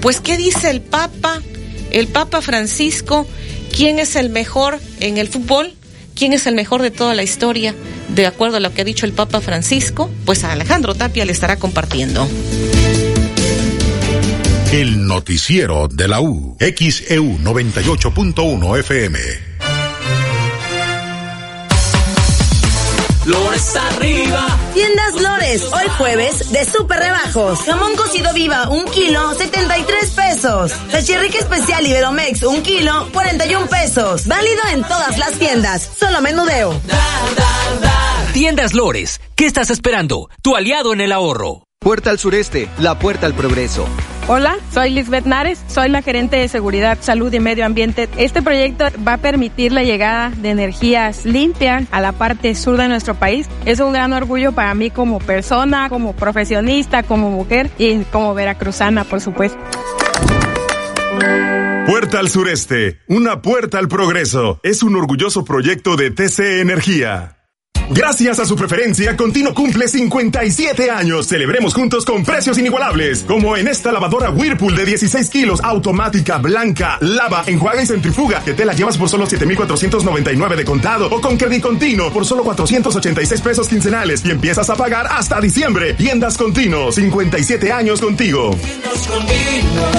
pues, 0.00 0.22
¿qué 0.22 0.38
dice 0.38 0.70
el 0.70 0.80
Papa? 0.80 1.42
El 1.90 2.08
Papa 2.08 2.40
Francisco, 2.40 3.26
¿quién 3.76 3.98
es 3.98 4.16
el 4.16 4.30
mejor 4.30 4.80
en 5.00 5.18
el 5.18 5.28
fútbol? 5.28 5.74
¿Quién 6.14 6.32
es 6.32 6.46
el 6.46 6.54
mejor 6.54 6.80
de 6.80 6.90
toda 6.90 7.14
la 7.14 7.22
historia? 7.22 7.74
De 8.08 8.26
acuerdo 8.26 8.56
a 8.56 8.60
lo 8.60 8.72
que 8.72 8.80
ha 8.80 8.84
dicho 8.84 9.04
el 9.04 9.12
Papa 9.12 9.42
Francisco, 9.42 10.10
pues 10.24 10.42
a 10.42 10.52
Alejandro 10.52 10.94
Tapia 10.94 11.26
le 11.26 11.32
estará 11.32 11.56
compartiendo. 11.56 12.26
El 14.72 15.04
noticiero 15.04 15.88
de 15.88 16.06
la 16.06 16.20
U. 16.20 16.56
XEU 16.60 17.38
98.1 17.38 18.78
FM. 18.78 19.18
Lores 23.26 23.74
arriba. 23.74 24.46
Tiendas 24.72 25.20
Lores, 25.20 25.64
hoy 25.64 25.88
jueves 25.98 26.52
de 26.52 26.64
super 26.64 27.00
rebajos. 27.00 27.58
Jamón 27.66 27.96
cocido 27.96 28.32
viva, 28.32 28.68
un 28.68 28.84
kilo, 28.84 29.34
73 29.34 30.10
pesos. 30.10 30.72
Sachirrique 30.92 31.38
especial 31.38 31.84
Iberomex, 31.84 32.44
un 32.44 32.62
kilo, 32.62 33.08
41 33.12 33.66
pesos. 33.66 34.28
Válido 34.28 34.62
en 34.72 34.82
todas 34.84 35.18
las 35.18 35.32
tiendas, 35.32 35.90
solo 35.98 36.20
menudeo. 36.20 36.80
Tiendas 38.32 38.74
Lores, 38.74 39.20
¿qué 39.34 39.46
estás 39.46 39.70
esperando? 39.70 40.30
Tu 40.42 40.54
aliado 40.54 40.92
en 40.92 41.00
el 41.00 41.10
ahorro. 41.10 41.64
Puerta 41.80 42.10
al 42.10 42.20
sureste, 42.20 42.68
la 42.78 43.00
puerta 43.00 43.26
al 43.26 43.34
progreso. 43.34 43.88
Hola, 44.32 44.58
soy 44.72 44.90
Lisbeth 44.90 45.24
Nares, 45.24 45.60
soy 45.66 45.88
la 45.88 46.02
gerente 46.02 46.36
de 46.36 46.46
Seguridad, 46.46 46.98
Salud 47.00 47.32
y 47.32 47.40
Medio 47.40 47.66
Ambiente. 47.66 48.08
Este 48.16 48.42
proyecto 48.42 48.84
va 49.04 49.14
a 49.14 49.16
permitir 49.18 49.72
la 49.72 49.82
llegada 49.82 50.30
de 50.30 50.50
energías 50.50 51.24
limpias 51.24 51.88
a 51.90 52.00
la 52.00 52.12
parte 52.12 52.54
sur 52.54 52.76
de 52.76 52.86
nuestro 52.86 53.16
país. 53.16 53.48
Es 53.66 53.80
un 53.80 53.92
gran 53.92 54.12
orgullo 54.12 54.52
para 54.52 54.72
mí 54.76 54.90
como 54.90 55.18
persona, 55.18 55.88
como 55.88 56.14
profesionista, 56.14 57.02
como 57.02 57.28
mujer 57.28 57.72
y 57.76 58.04
como 58.04 58.32
veracruzana, 58.32 59.02
por 59.02 59.20
supuesto. 59.20 59.58
Puerta 61.88 62.20
al 62.20 62.28
sureste, 62.28 63.00
una 63.08 63.42
puerta 63.42 63.80
al 63.80 63.88
progreso. 63.88 64.60
Es 64.62 64.84
un 64.84 64.94
orgulloso 64.94 65.44
proyecto 65.44 65.96
de 65.96 66.12
TC 66.12 66.60
Energía. 66.60 67.39
Gracias 67.90 68.38
a 68.38 68.46
su 68.46 68.56
preferencia, 68.56 69.16
Continuo 69.16 69.52
cumple 69.52 69.88
57 69.88 70.90
años. 70.90 71.26
Celebremos 71.26 71.74
juntos 71.74 72.04
con 72.04 72.24
precios 72.24 72.56
inigualables, 72.56 73.24
como 73.24 73.56
en 73.56 73.68
esta 73.68 73.92
lavadora 73.92 74.30
Whirlpool 74.30 74.76
de 74.76 74.84
16 74.84 75.28
kilos, 75.28 75.60
automática, 75.62 76.38
blanca, 76.38 76.98
lava, 77.00 77.42
enjuaga 77.46 77.82
y 77.82 77.86
centrifuga, 77.86 78.42
que 78.44 78.54
te 78.54 78.64
la 78.64 78.72
llevas 78.74 78.96
por 78.96 79.08
solo 79.08 79.26
7,499 79.26 80.56
de 80.56 80.64
contado, 80.64 81.08
o 81.10 81.20
con 81.20 81.36
crédito 81.36 81.60
continuo 81.60 82.12
por 82.12 82.24
solo 82.24 82.44
486 82.44 83.40
pesos 83.40 83.68
quincenales 83.68 84.24
y 84.24 84.30
empiezas 84.30 84.70
a 84.70 84.76
pagar 84.76 85.06
hasta 85.10 85.40
diciembre. 85.40 85.94
Tiendas 85.94 86.36
Continuo, 86.36 86.92
57 86.92 87.72
años 87.72 88.00
contigo. 88.00 88.56
Tiendas 88.62 89.06
Continuo, 89.06 89.90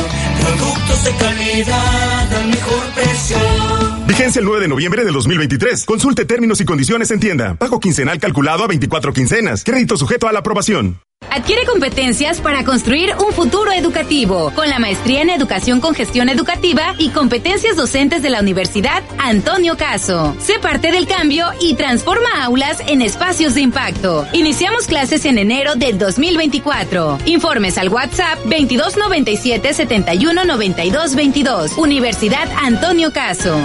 productos 0.42 1.04
de 1.04 1.12
calidad 1.16 2.34
al 2.36 2.48
mejor 2.48 2.84
precio. 2.96 4.01
Vigencia 4.12 4.42
el 4.42 4.46
9 4.46 4.64
de 4.64 4.68
noviembre 4.68 5.06
de 5.06 5.12
2023. 5.14 5.86
Consulte 5.86 6.26
términos 6.26 6.60
y 6.60 6.66
condiciones 6.66 7.12
en 7.12 7.22
tienda. 7.22 7.56
Pago 7.56 7.80
quincenal 7.80 8.20
calculado 8.20 8.62
a 8.66 8.68
24 8.68 9.14
quincenas. 9.14 9.64
Crédito 9.64 9.96
sujeto 9.96 10.28
a 10.28 10.34
la 10.34 10.40
aprobación. 10.40 11.00
Adquiere 11.30 11.66
competencias 11.66 12.42
para 12.42 12.66
construir 12.66 13.14
un 13.26 13.32
futuro 13.32 13.72
educativo 13.72 14.52
con 14.54 14.68
la 14.70 14.80
maestría 14.80 15.22
en 15.22 15.30
educación 15.30 15.80
con 15.80 15.96
gestión 15.96 16.28
educativa 16.28 16.94
y 16.98 17.12
competencias 17.12 17.78
docentes 17.78 18.22
de 18.22 18.32
la 18.32 18.42
Universidad 18.42 19.02
Antonio 19.18 19.78
Caso. 19.78 20.36
Sé 20.40 20.60
parte 20.60 20.92
del 20.92 21.08
cambio 21.08 21.46
y 21.62 21.76
transforma 21.76 22.44
aulas 22.44 22.82
en 22.88 23.02
espacios 23.02 23.54
de 23.54 23.62
impacto. 23.62 24.28
Iniciamos 24.34 24.88
clases 24.88 25.24
en 25.24 25.38
enero 25.38 25.76
del 25.76 25.98
2024. 25.98 27.20
Informes 27.28 27.78
al 27.78 27.88
WhatsApp 27.88 28.40
2297 28.40 29.74
71 29.74 30.44
92 30.44 31.16
22. 31.16 31.78
Universidad 31.78 32.50
Antonio 32.62 33.14
Caso. 33.14 33.58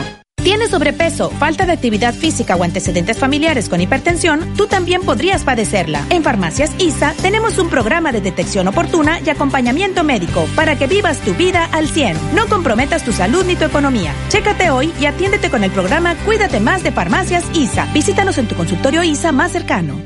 ¿Tienes 0.47 0.70
sobrepeso, 0.70 1.28
falta 1.31 1.66
de 1.66 1.73
actividad 1.73 2.14
física 2.14 2.55
o 2.55 2.62
antecedentes 2.62 3.18
familiares 3.18 3.68
con 3.68 3.81
hipertensión? 3.81 4.55
Tú 4.56 4.68
también 4.68 5.02
podrías 5.02 5.43
padecerla. 5.43 6.06
En 6.09 6.23
Farmacias 6.23 6.70
ISA 6.78 7.14
tenemos 7.20 7.59
un 7.59 7.68
programa 7.68 8.12
de 8.12 8.20
detección 8.20 8.68
oportuna 8.68 9.18
y 9.18 9.28
acompañamiento 9.28 10.05
médico 10.05 10.47
para 10.55 10.78
que 10.78 10.86
vivas 10.86 11.18
tu 11.18 11.35
vida 11.35 11.64
al 11.73 11.89
100. 11.89 12.36
No 12.36 12.47
comprometas 12.47 13.05
tu 13.05 13.12
salud 13.12 13.44
ni 13.44 13.56
tu 13.56 13.64
economía. 13.64 14.14
Chécate 14.28 14.70
hoy 14.70 14.93
y 15.01 15.06
atiéndete 15.06 15.51
con 15.51 15.64
el 15.64 15.73
programa 15.73 16.14
Cuídate 16.24 16.60
más 16.60 16.85
de 16.85 16.93
Farmacias 16.93 17.44
ISA. 17.52 17.89
Visítanos 17.93 18.39
en 18.39 18.47
tu 18.47 18.55
consultorio 18.55 19.02
ISA 19.02 19.32
más 19.32 19.51
cercano. 19.51 20.01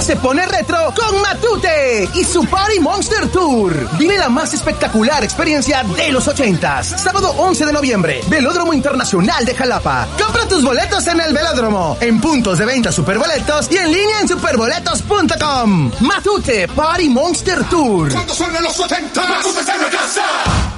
Se 0.00 0.16
pone 0.16 0.46
retro 0.46 0.94
con 0.94 1.20
Matute 1.20 2.08
y 2.14 2.22
su 2.22 2.44
Party 2.44 2.78
Monster 2.78 3.28
Tour. 3.30 3.88
Vive 3.98 4.16
la 4.16 4.28
más 4.28 4.54
espectacular 4.54 5.24
experiencia 5.24 5.82
de 5.82 6.12
los 6.12 6.28
ochentas. 6.28 6.86
Sábado 7.02 7.34
11 7.36 7.66
de 7.66 7.72
noviembre, 7.72 8.20
Velódromo 8.28 8.72
Internacional 8.72 9.44
de 9.44 9.54
Jalapa. 9.54 10.06
Compra 10.22 10.46
tus 10.46 10.62
boletos 10.62 11.06
en 11.08 11.20
el 11.20 11.34
Velódromo, 11.34 11.96
en 12.00 12.20
puntos 12.20 12.58
de 12.58 12.64
venta 12.64 12.92
Superboletos 12.92 13.70
y 13.70 13.76
en 13.76 13.92
línea 13.92 14.20
en 14.20 14.28
superboletos.com. 14.28 15.90
Matute 16.00 16.68
Party 16.68 17.08
Monster 17.08 17.64
Tour. 17.64 18.12
Cuando 18.12 18.34
suenen 18.34 18.62
los 18.62 18.78
80, 18.78 19.20
Matute 19.20 19.60
está 19.60 19.76
la 19.76 19.90
casa. 19.90 20.77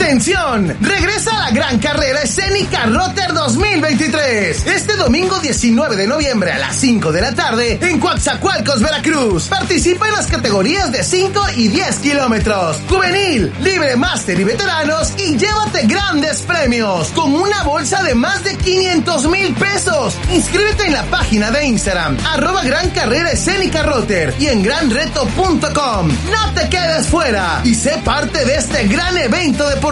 ¡Atención! 0.00 0.74
Regresa 0.80 1.30
a 1.30 1.40
la 1.40 1.50
gran 1.50 1.78
carrera 1.78 2.22
escénica 2.22 2.86
Rotter 2.86 3.34
2023. 3.34 4.66
Este 4.66 4.96
domingo 4.96 5.38
19 5.40 5.94
de 5.94 6.06
noviembre 6.06 6.52
a 6.52 6.58
las 6.58 6.76
5 6.76 7.12
de 7.12 7.20
la 7.20 7.34
tarde 7.34 7.78
en 7.82 8.00
Coatzacoalcos, 8.00 8.80
Veracruz. 8.80 9.48
Participa 9.48 10.08
en 10.08 10.14
las 10.14 10.26
categorías 10.26 10.90
de 10.90 11.04
5 11.04 11.42
y 11.54 11.68
10 11.68 11.98
kilómetros. 11.98 12.78
Juvenil, 12.88 13.52
libre 13.60 13.94
máster 13.96 14.40
y 14.40 14.44
veteranos 14.44 15.12
y 15.18 15.36
llévate 15.36 15.86
grandes 15.86 16.40
premios 16.42 17.08
como 17.08 17.36
una 17.36 17.62
bolsa 17.64 18.02
de 18.02 18.14
más 18.14 18.42
de 18.42 18.56
500 18.56 19.28
mil 19.28 19.54
pesos. 19.54 20.16
Inscríbete 20.32 20.86
en 20.86 20.94
la 20.94 21.04
página 21.04 21.50
de 21.50 21.66
Instagram 21.66 22.16
arroba 22.24 22.64
gran 22.64 22.88
carrera 22.90 23.32
escénica 23.32 23.82
Rotter 23.82 24.34
y 24.38 24.46
en 24.46 24.62
granreto.com. 24.62 26.08
No 26.08 26.54
te 26.54 26.70
quedes 26.70 27.06
fuera 27.06 27.60
y 27.64 27.74
sé 27.74 28.00
parte 28.02 28.46
de 28.46 28.56
este 28.56 28.88
gran 28.88 29.18
evento 29.18 29.68
deportivo. 29.68 29.89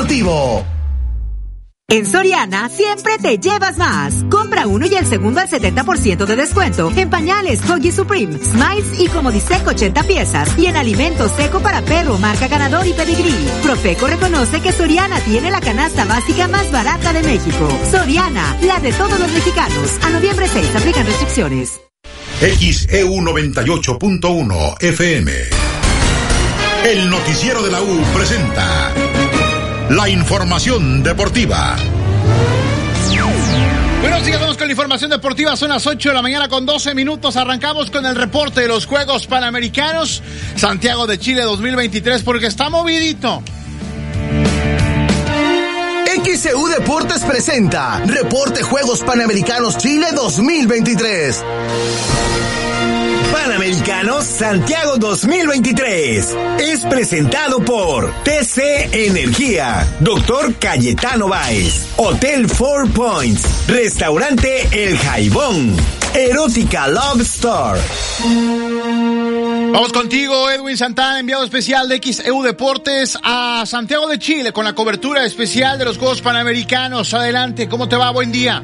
En 1.91 2.07
Soriana 2.07 2.69
siempre 2.69 3.19
te 3.19 3.39
llevas 3.39 3.77
más. 3.79 4.15
Compra 4.31 4.69
uno 4.69 4.87
y 4.87 4.95
el 4.95 5.05
segundo 5.07 5.41
al 5.41 5.49
70% 5.49 6.25
de 6.25 6.37
descuento 6.37 6.93
en 6.95 7.11
pañales 7.11 7.61
Huggy 7.69 7.91
Supreme, 7.91 8.39
Smiles 8.39 9.01
y 9.01 9.09
Comodisec 9.09 9.67
80 9.67 10.05
piezas 10.05 10.57
y 10.57 10.67
en 10.67 10.77
alimento 10.77 11.29
seco 11.29 11.61
para 11.61 11.83
perro 11.83 12.17
marca 12.19 12.47
ganador 12.47 12.87
y 12.87 12.93
pedigrí. 12.93 13.35
Profeco 13.65 14.07
reconoce 14.07 14.61
que 14.61 14.71
Soriana 14.71 15.19
tiene 15.21 15.51
la 15.51 15.61
canasta 15.61 16.05
básica 16.05 16.47
más 16.47 16.71
barata 16.71 17.13
de 17.13 17.23
México. 17.25 17.69
Soriana, 17.91 18.57
la 18.63 18.79
de 18.79 18.93
todos 18.93 19.19
los 19.19 19.33
mexicanos. 19.33 19.99
A 20.03 20.11
noviembre 20.11 20.47
6 20.47 20.77
aplican 20.77 21.07
restricciones. 21.07 21.81
XEU 22.41 23.15
98.1 23.15 24.77
FM. 24.81 25.33
El 26.85 27.11
noticiero 27.11 27.63
de 27.63 27.73
la 27.73 27.83
U 27.83 28.01
presenta 28.15 28.95
la 29.91 30.09
información 30.09 31.03
deportiva. 31.03 31.77
Bueno, 34.01 34.21
sigamos 34.25 34.57
con 34.57 34.67
la 34.67 34.73
información 34.73 35.11
deportiva. 35.11 35.57
Son 35.57 35.71
las 35.71 35.87
8 35.87 36.11
de 36.11 36.15
la 36.15 36.23
mañana 36.23 36.49
con 36.49 36.67
12 36.67 36.95
minutos. 36.95 37.37
Arrancamos 37.37 37.91
con 37.91 38.07
el 38.07 38.15
reporte 38.15 38.61
de 38.61 38.69
los 38.69 38.87
Juegos 38.87 39.27
Panamericanos 39.27 40.23
Santiago 40.57 41.07
de 41.07 41.19
Chile 41.19 41.43
2023 41.43 42.23
porque 42.23 42.47
está 42.47 42.69
movidito. 42.71 43.43
XEU 46.25 46.67
Deportes 46.69 47.23
presenta 47.25 48.01
Reporte 48.05 48.63
Juegos 48.63 49.01
Panamericanos 49.01 49.79
Chile 49.79 50.09
2023. 50.15 51.45
Panamericanos 53.33 54.25
Santiago 54.25 54.97
2023 54.99 56.37
es 56.61 56.85
presentado 56.87 57.61
por 57.61 58.13
TC 58.23 58.93
Energía, 58.93 59.87
Doctor 60.01 60.55
Cayetano 60.55 61.29
Baez, 61.29 61.89
Hotel 61.97 62.49
Four 62.49 62.91
Points, 62.91 63.67
Restaurante 63.67 64.69
El 64.73 64.97
Jaibón, 64.99 65.77
Erótica 66.15 66.89
Love 66.89 67.21
Store. 67.23 67.81
Vamos 69.73 69.93
contigo, 69.93 70.51
Edwin 70.51 70.77
Santana, 70.77 71.21
enviado 71.21 71.45
especial 71.45 71.89
de 71.89 72.01
XEU 72.03 72.43
Deportes 72.43 73.19
a 73.23 73.65
Santiago 73.67 74.09
de 74.09 74.19
Chile 74.19 74.53
con 74.53 74.65
la 74.65 74.75
cobertura 74.75 75.25
especial 75.25 75.79
de 75.79 75.85
los 75.85 75.99
Juegos 75.99 76.23
Panamericanos. 76.23 77.13
Adelante, 77.15 77.69
¿cómo 77.69 77.89
te 77.89 77.97
va? 77.97 78.11
Buen 78.11 78.33
día. 78.33 78.63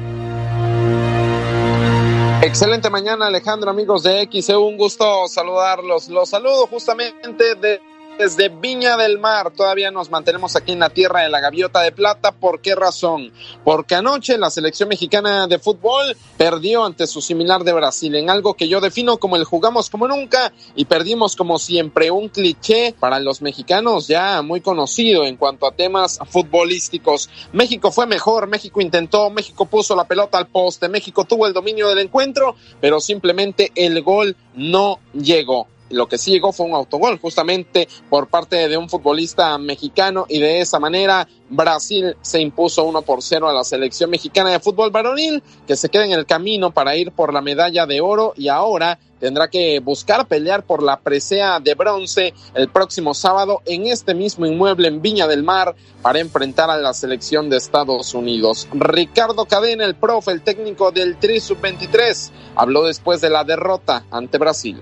Excelente 2.55 2.89
mañana, 2.89 3.27
Alejandro, 3.27 3.69
amigos 3.69 4.03
de 4.03 4.29
XEU, 4.31 4.61
un 4.65 4.77
gusto 4.77 5.27
saludarlos. 5.27 6.07
Los 6.07 6.29
saludo 6.29 6.67
justamente 6.67 7.55
de 7.55 7.81
desde 8.17 8.49
Viña 8.49 8.97
del 8.97 9.19
Mar. 9.19 9.51
Todavía 9.51 9.91
nos 9.91 10.09
mantenemos 10.09 10.55
aquí 10.55 10.71
en 10.71 10.79
la 10.79 10.89
tierra 10.89 11.21
de 11.21 11.29
la 11.29 11.39
gaviota 11.39 11.81
de 11.81 11.91
plata. 11.91 12.31
¿Por 12.31 12.61
qué 12.61 12.75
razón? 12.75 13.31
Porque 13.63 13.95
anoche 13.95 14.37
la 14.37 14.49
selección 14.49 14.89
mexicana 14.89 15.47
de 15.47 15.59
fútbol 15.59 16.15
perdió 16.37 16.85
ante 16.85 17.07
su 17.07 17.21
similar 17.21 17.63
de 17.63 17.73
Brasil 17.73 18.15
en 18.15 18.29
algo 18.29 18.53
que 18.53 18.67
yo 18.67 18.81
defino 18.81 19.17
como 19.17 19.35
el 19.35 19.43
jugamos 19.43 19.89
como 19.89 20.07
nunca 20.07 20.53
y 20.75 20.85
perdimos 20.85 21.35
como 21.35 21.59
siempre. 21.59 22.11
Un 22.11 22.29
cliché 22.29 22.93
para 22.99 23.19
los 23.19 23.41
mexicanos 23.41 24.07
ya 24.07 24.41
muy 24.41 24.61
conocido 24.61 25.25
en 25.25 25.37
cuanto 25.37 25.67
a 25.67 25.71
temas 25.71 26.19
futbolísticos. 26.29 27.29
México 27.53 27.91
fue 27.91 28.05
mejor, 28.07 28.47
México 28.47 28.81
intentó, 28.81 29.29
México 29.29 29.65
puso 29.65 29.95
la 29.95 30.05
pelota 30.05 30.37
al 30.37 30.47
poste, 30.47 30.89
México 30.89 31.25
tuvo 31.25 31.47
el 31.47 31.53
dominio 31.53 31.87
del 31.89 31.99
encuentro, 31.99 32.55
pero 32.79 32.99
simplemente 32.99 33.71
el 33.75 34.01
gol 34.01 34.35
no 34.55 34.99
llegó 35.13 35.67
lo 35.89 36.07
que 36.07 36.17
sí 36.17 36.31
llegó 36.31 36.51
fue 36.51 36.65
un 36.65 36.73
autogol 36.73 37.19
justamente 37.19 37.87
por 38.09 38.27
parte 38.27 38.67
de 38.67 38.77
un 38.77 38.89
futbolista 38.89 39.57
mexicano 39.57 40.25
y 40.27 40.39
de 40.39 40.61
esa 40.61 40.79
manera 40.79 41.27
Brasil 41.49 42.15
se 42.21 42.41
impuso 42.41 42.85
1 42.85 43.03
por 43.03 43.21
0 43.21 43.49
a 43.49 43.53
la 43.53 43.63
selección 43.63 44.09
mexicana 44.09 44.49
de 44.49 44.59
fútbol 44.59 44.89
varonil 44.89 45.43
que 45.67 45.75
se 45.75 45.89
queda 45.89 46.05
en 46.05 46.11
el 46.11 46.25
camino 46.25 46.71
para 46.71 46.95
ir 46.95 47.11
por 47.11 47.33
la 47.33 47.41
medalla 47.41 47.85
de 47.85 48.01
oro 48.01 48.33
y 48.35 48.47
ahora 48.47 48.97
tendrá 49.19 49.47
que 49.47 49.79
buscar 49.79 50.27
pelear 50.27 50.65
por 50.65 50.83
la 50.83 50.99
presea 50.99 51.59
de 51.59 51.75
bronce 51.75 52.33
el 52.53 52.69
próximo 52.69 53.13
sábado 53.13 53.61
en 53.65 53.87
este 53.87 54.13
mismo 54.13 54.45
inmueble 54.45 54.87
en 54.87 55.01
Viña 55.01 55.27
del 55.27 55.43
Mar 55.43 55.75
para 56.01 56.19
enfrentar 56.19 56.69
a 56.69 56.77
la 56.77 56.93
selección 56.93 57.49
de 57.49 57.57
Estados 57.57 58.13
Unidos. 58.13 58.67
Ricardo 58.73 59.45
Cadena, 59.45 59.85
el 59.85 59.95
profe, 59.95 60.31
el 60.31 60.41
técnico 60.41 60.91
del 60.91 61.17
Tri 61.17 61.39
Sub-23, 61.39 62.31
habló 62.55 62.83
después 62.83 63.21
de 63.21 63.29
la 63.29 63.43
derrota 63.43 64.05
ante 64.11 64.37
Brasil 64.37 64.81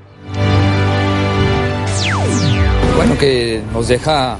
bueno, 2.95 3.17
que 3.17 3.61
nos 3.73 3.87
deja 3.87 4.37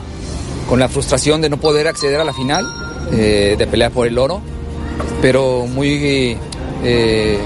con 0.67 0.79
la 0.79 0.87
frustración 0.87 1.41
de 1.41 1.49
no 1.49 1.57
poder 1.57 1.87
acceder 1.87 2.19
a 2.19 2.23
la 2.23 2.33
final, 2.33 2.65
eh, 3.11 3.55
de 3.57 3.67
pelear 3.67 3.91
por 3.91 4.07
el 4.07 4.17
oro, 4.17 4.41
pero 5.21 5.65
muy, 5.67 6.37
eh, 6.83 7.39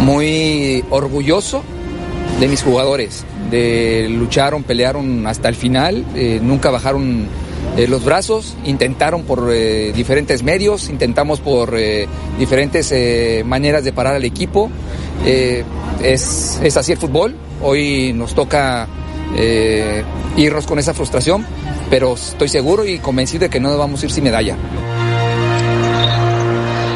muy 0.00 0.84
orgulloso 0.90 1.62
de 2.40 2.48
mis 2.48 2.62
jugadores, 2.62 3.24
de 3.50 4.08
lucharon, 4.10 4.62
pelearon 4.62 5.26
hasta 5.26 5.48
el 5.48 5.54
final, 5.54 6.04
eh, 6.14 6.40
nunca 6.42 6.70
bajaron 6.70 7.26
los 7.88 8.04
brazos, 8.04 8.54
intentaron 8.64 9.22
por 9.22 9.50
diferentes 9.50 10.42
medios, 10.42 10.90
intentamos 10.90 11.40
por 11.40 11.74
diferentes 12.38 12.92
maneras 13.46 13.82
de 13.82 13.92
parar 13.92 14.16
al 14.16 14.24
equipo. 14.24 14.70
es, 15.24 16.60
es 16.62 16.76
así 16.76 16.92
el 16.92 16.98
fútbol, 16.98 17.34
hoy 17.62 18.12
nos 18.12 18.34
toca 18.34 18.88
eh, 19.36 20.04
irnos 20.36 20.66
con 20.66 20.78
esa 20.78 20.94
frustración, 20.94 21.46
pero 21.90 22.14
estoy 22.14 22.48
seguro 22.48 22.84
y 22.84 22.98
convencido 22.98 23.42
de 23.42 23.50
que 23.50 23.60
no 23.60 23.76
vamos 23.76 24.02
a 24.02 24.06
ir 24.06 24.12
sin 24.12 24.24
medalla. 24.24 24.56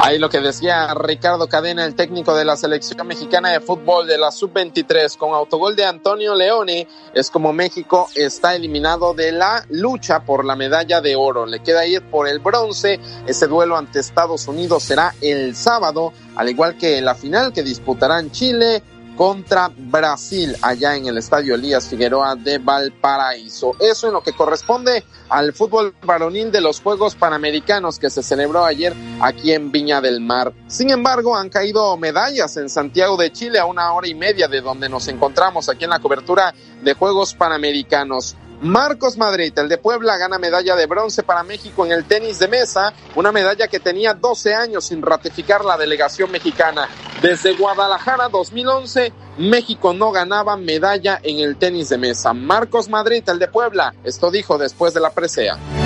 Ahí 0.07 0.21
lo 0.21 0.31
que 0.31 0.41
decía 0.41 0.95
Ricardo 0.95 1.49
Cadena, 1.49 1.85
el 1.85 1.97
técnico 1.97 2.37
de 2.37 2.45
la 2.45 2.57
selección 2.57 3.05
mexicana 3.09 3.51
de 3.51 3.59
fútbol 3.59 4.07
de 4.07 4.17
la 4.17 4.31
sub-23, 4.31 5.17
con 5.17 5.35
autogol 5.35 5.75
de 5.75 5.85
Antonio 5.85 6.37
Leone, 6.37 6.87
es 7.13 7.29
como 7.29 7.53
México 7.53 8.09
está 8.15 8.55
eliminado 8.55 9.15
de 9.15 9.33
la 9.33 9.67
lucha 9.69 10.21
por 10.21 10.45
la 10.45 10.55
medalla 10.55 11.01
de 11.01 11.17
oro. 11.17 11.45
Le 11.45 11.59
queda 11.59 11.87
ir 11.87 12.03
por 12.03 12.29
el 12.29 12.39
bronce. 12.39 13.01
Ese 13.27 13.49
duelo 13.49 13.77
ante 13.77 13.99
Estados 13.99 14.47
Unidos 14.47 14.85
será 14.85 15.13
el 15.21 15.57
sábado, 15.57 16.13
al 16.37 16.51
igual 16.51 16.79
que 16.79 17.01
la 17.01 17.17
final 17.17 17.53
que 17.53 17.65
disputarán 17.65 18.31
Chile, 18.31 18.85
contra 19.17 19.71
Brasil 19.77 20.55
allá 20.63 20.95
en 20.95 21.07
el 21.07 21.19
Estadio 21.19 21.55
Elías 21.55 21.89
Figueroa 21.89 22.37
de 22.37 22.59
Valparaíso. 22.59 23.73
Eso 23.81 24.07
en 24.09 24.13
lo 24.13 24.23
que 24.23 24.35
corresponde 24.35 25.05
al 25.29 25.53
fútbol 25.53 25.95
varonil 26.05 26.53
de 26.53 26.61
los 26.61 26.81
Juegos 26.81 27.17
Panamericanos 27.17 27.99
que 27.99 28.11
se 28.11 28.23
celebró 28.23 28.65
ayer 28.65 28.95
aquí 29.21 29.53
en 29.53 29.73
Viña 29.73 30.01
del 30.01 30.21
Mar. 30.21 30.53
Sin 30.69 30.91
embargo, 30.91 31.37
han 31.37 31.49
caído 31.49 31.97
medallas 31.97 32.57
en 32.59 32.69
Santiago 32.69 33.17
de 33.17 33.33
Chile 33.33 33.59
a 33.59 33.65
una 33.65 33.93
hora 33.93 34.07
y 34.07 34.15
media 34.15 34.49
de 34.49 34.61
donde 34.61 34.89
nos 34.89 35.09
encontramos 35.09 35.69
aquí 35.69 35.85
en 35.85 35.91
la 35.91 36.01
cobertura 36.01 36.55
de 36.83 36.95
Juegos 36.95 37.35
Panamericanos. 37.35 38.37
Marcos 38.61 39.19
Madrid, 39.19 39.53
el 39.57 39.69
de 39.69 39.79
Puebla, 39.79 40.17
gana 40.17 40.39
medalla 40.39 40.75
de 40.77 40.87
bronce 40.87 41.23
para 41.23 41.43
México 41.43 41.85
en 41.85 41.93
el 41.93 42.05
tenis 42.05 42.39
de 42.39 42.49
mesa, 42.49 42.95
una 43.15 43.31
medalla 43.31 43.69
que 43.69 43.81
tenía 43.81 44.15
12 44.15 44.55
años 44.55 44.87
sin 44.87 45.03
ratificar 45.03 45.65
la 45.65 45.77
delegación 45.77 46.31
mexicana. 46.31 46.89
Desde 47.21 47.55
Guadalajara 47.55 48.29
2011, 48.29 49.13
México 49.39 49.93
no 49.93 50.11
ganaba 50.11 50.57
medalla 50.57 51.21
en 51.23 51.41
el 51.41 51.57
tenis 51.57 51.91
de 51.91 51.99
mesa. 51.99 52.33
Marcos 52.33 52.89
Madrid, 52.89 53.23
el 53.29 53.39
de 53.39 53.49
Puebla, 53.49 53.95
esto 54.05 54.31
dijo 54.31 54.57
después 54.57 54.95
de 54.95 55.01
la 55.01 55.11
presea. 55.11 55.86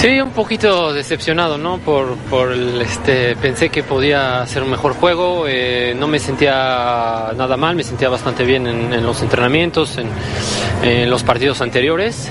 Sí, 0.00 0.20
un 0.20 0.30
poquito 0.30 0.92
decepcionado, 0.92 1.58
¿no? 1.58 1.78
Por, 1.78 2.14
por 2.30 2.52
este, 2.52 3.34
pensé 3.34 3.68
que 3.68 3.82
podía 3.82 4.40
hacer 4.40 4.62
un 4.62 4.70
mejor 4.70 4.94
juego, 4.94 5.46
eh, 5.48 5.92
no 5.98 6.06
me 6.06 6.20
sentía 6.20 7.32
nada 7.36 7.56
mal, 7.56 7.74
me 7.74 7.82
sentía 7.82 8.08
bastante 8.08 8.44
bien 8.44 8.68
en, 8.68 9.04
los 9.04 9.22
entrenamientos, 9.22 9.98
en, 9.98 11.10
los 11.10 11.24
partidos 11.24 11.60
anteriores. 11.62 12.30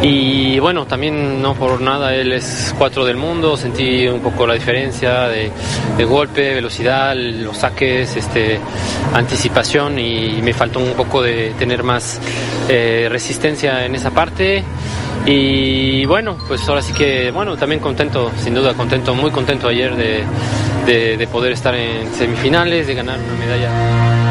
Y 0.00 0.60
bueno, 0.60 0.86
también 0.86 1.42
no 1.42 1.54
por 1.54 1.80
nada, 1.80 2.14
él 2.14 2.32
es 2.32 2.72
cuatro 2.78 3.04
del 3.04 3.16
mundo, 3.16 3.56
sentí 3.56 4.06
un 4.06 4.20
poco 4.20 4.46
la 4.46 4.54
diferencia 4.54 5.22
de, 5.26 5.50
golpe, 6.04 6.54
velocidad, 6.54 7.16
los 7.16 7.56
saques, 7.56 8.16
este, 8.16 8.60
anticipación 9.12 9.98
y 9.98 10.40
me 10.40 10.52
faltó 10.52 10.78
un 10.78 10.92
poco 10.92 11.20
de 11.20 11.52
tener 11.58 11.82
más 11.82 12.20
eh, 12.68 13.08
resistencia 13.10 13.84
en 13.84 13.96
esa 13.96 14.12
parte. 14.12 14.62
Y 15.26 16.04
bueno, 16.06 16.36
pues 16.46 16.68
ahora 16.68 16.80
sí 16.82 16.92
que, 16.92 17.32
bueno, 17.32 17.56
también 17.56 17.80
contento, 17.80 18.30
sin 18.38 18.54
duda 18.54 18.74
contento, 18.74 19.12
muy 19.12 19.32
contento 19.32 19.66
ayer 19.66 19.96
de, 19.96 20.24
de, 21.16 21.26
poder 21.26 21.52
estar 21.52 21.74
en 21.74 22.14
semifinales, 22.14 22.86
de 22.86 22.94
ganar 22.94 23.18
una 23.18 23.34
medalla. 23.34 24.25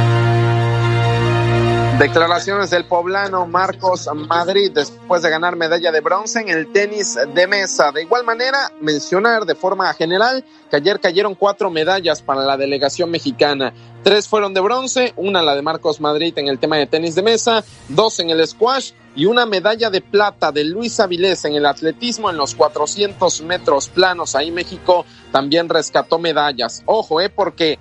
Declaraciones 1.99 2.71
del 2.71 2.83
poblano 2.83 3.47
Marcos 3.47 4.09
Madrid 4.13 4.69
después 4.73 5.21
de 5.21 5.29
ganar 5.29 5.55
medalla 5.55 5.93
de 5.93 6.01
bronce 6.01 6.41
en 6.41 6.49
el 6.49 6.69
tenis 6.73 7.17
de 7.33 7.47
mesa. 7.47 7.93
De 7.93 8.01
igual 8.01 8.25
manera, 8.25 8.69
mencionar 8.81 9.45
de 9.45 9.55
forma 9.55 9.93
general 9.93 10.43
que 10.69 10.75
ayer 10.75 10.99
cayeron 10.99 11.35
cuatro 11.35 11.69
medallas 11.69 12.21
para 12.21 12.41
la 12.41 12.57
delegación 12.57 13.09
mexicana. 13.11 13.73
Tres 14.03 14.27
fueron 14.27 14.53
de 14.53 14.59
bronce, 14.59 15.13
una 15.15 15.41
la 15.41 15.55
de 15.55 15.61
Marcos 15.61 16.01
Madrid 16.01 16.37
en 16.37 16.49
el 16.49 16.59
tema 16.59 16.75
de 16.75 16.85
tenis 16.85 17.15
de 17.15 17.23
mesa, 17.23 17.63
dos 17.87 18.19
en 18.19 18.29
el 18.29 18.45
squash 18.45 18.91
y 19.15 19.25
una 19.25 19.45
medalla 19.45 19.89
de 19.89 20.01
plata 20.01 20.51
de 20.51 20.65
Luis 20.65 20.99
Avilés 20.99 21.45
en 21.45 21.55
el 21.55 21.65
atletismo 21.65 22.29
en 22.29 22.35
los 22.35 22.55
400 22.55 23.41
metros 23.43 23.87
planos. 23.87 24.35
Ahí 24.35 24.51
México 24.51 25.05
también 25.31 25.69
rescató 25.69 26.19
medallas. 26.19 26.83
Ojo, 26.87 27.21
eh, 27.21 27.29
porque 27.29 27.79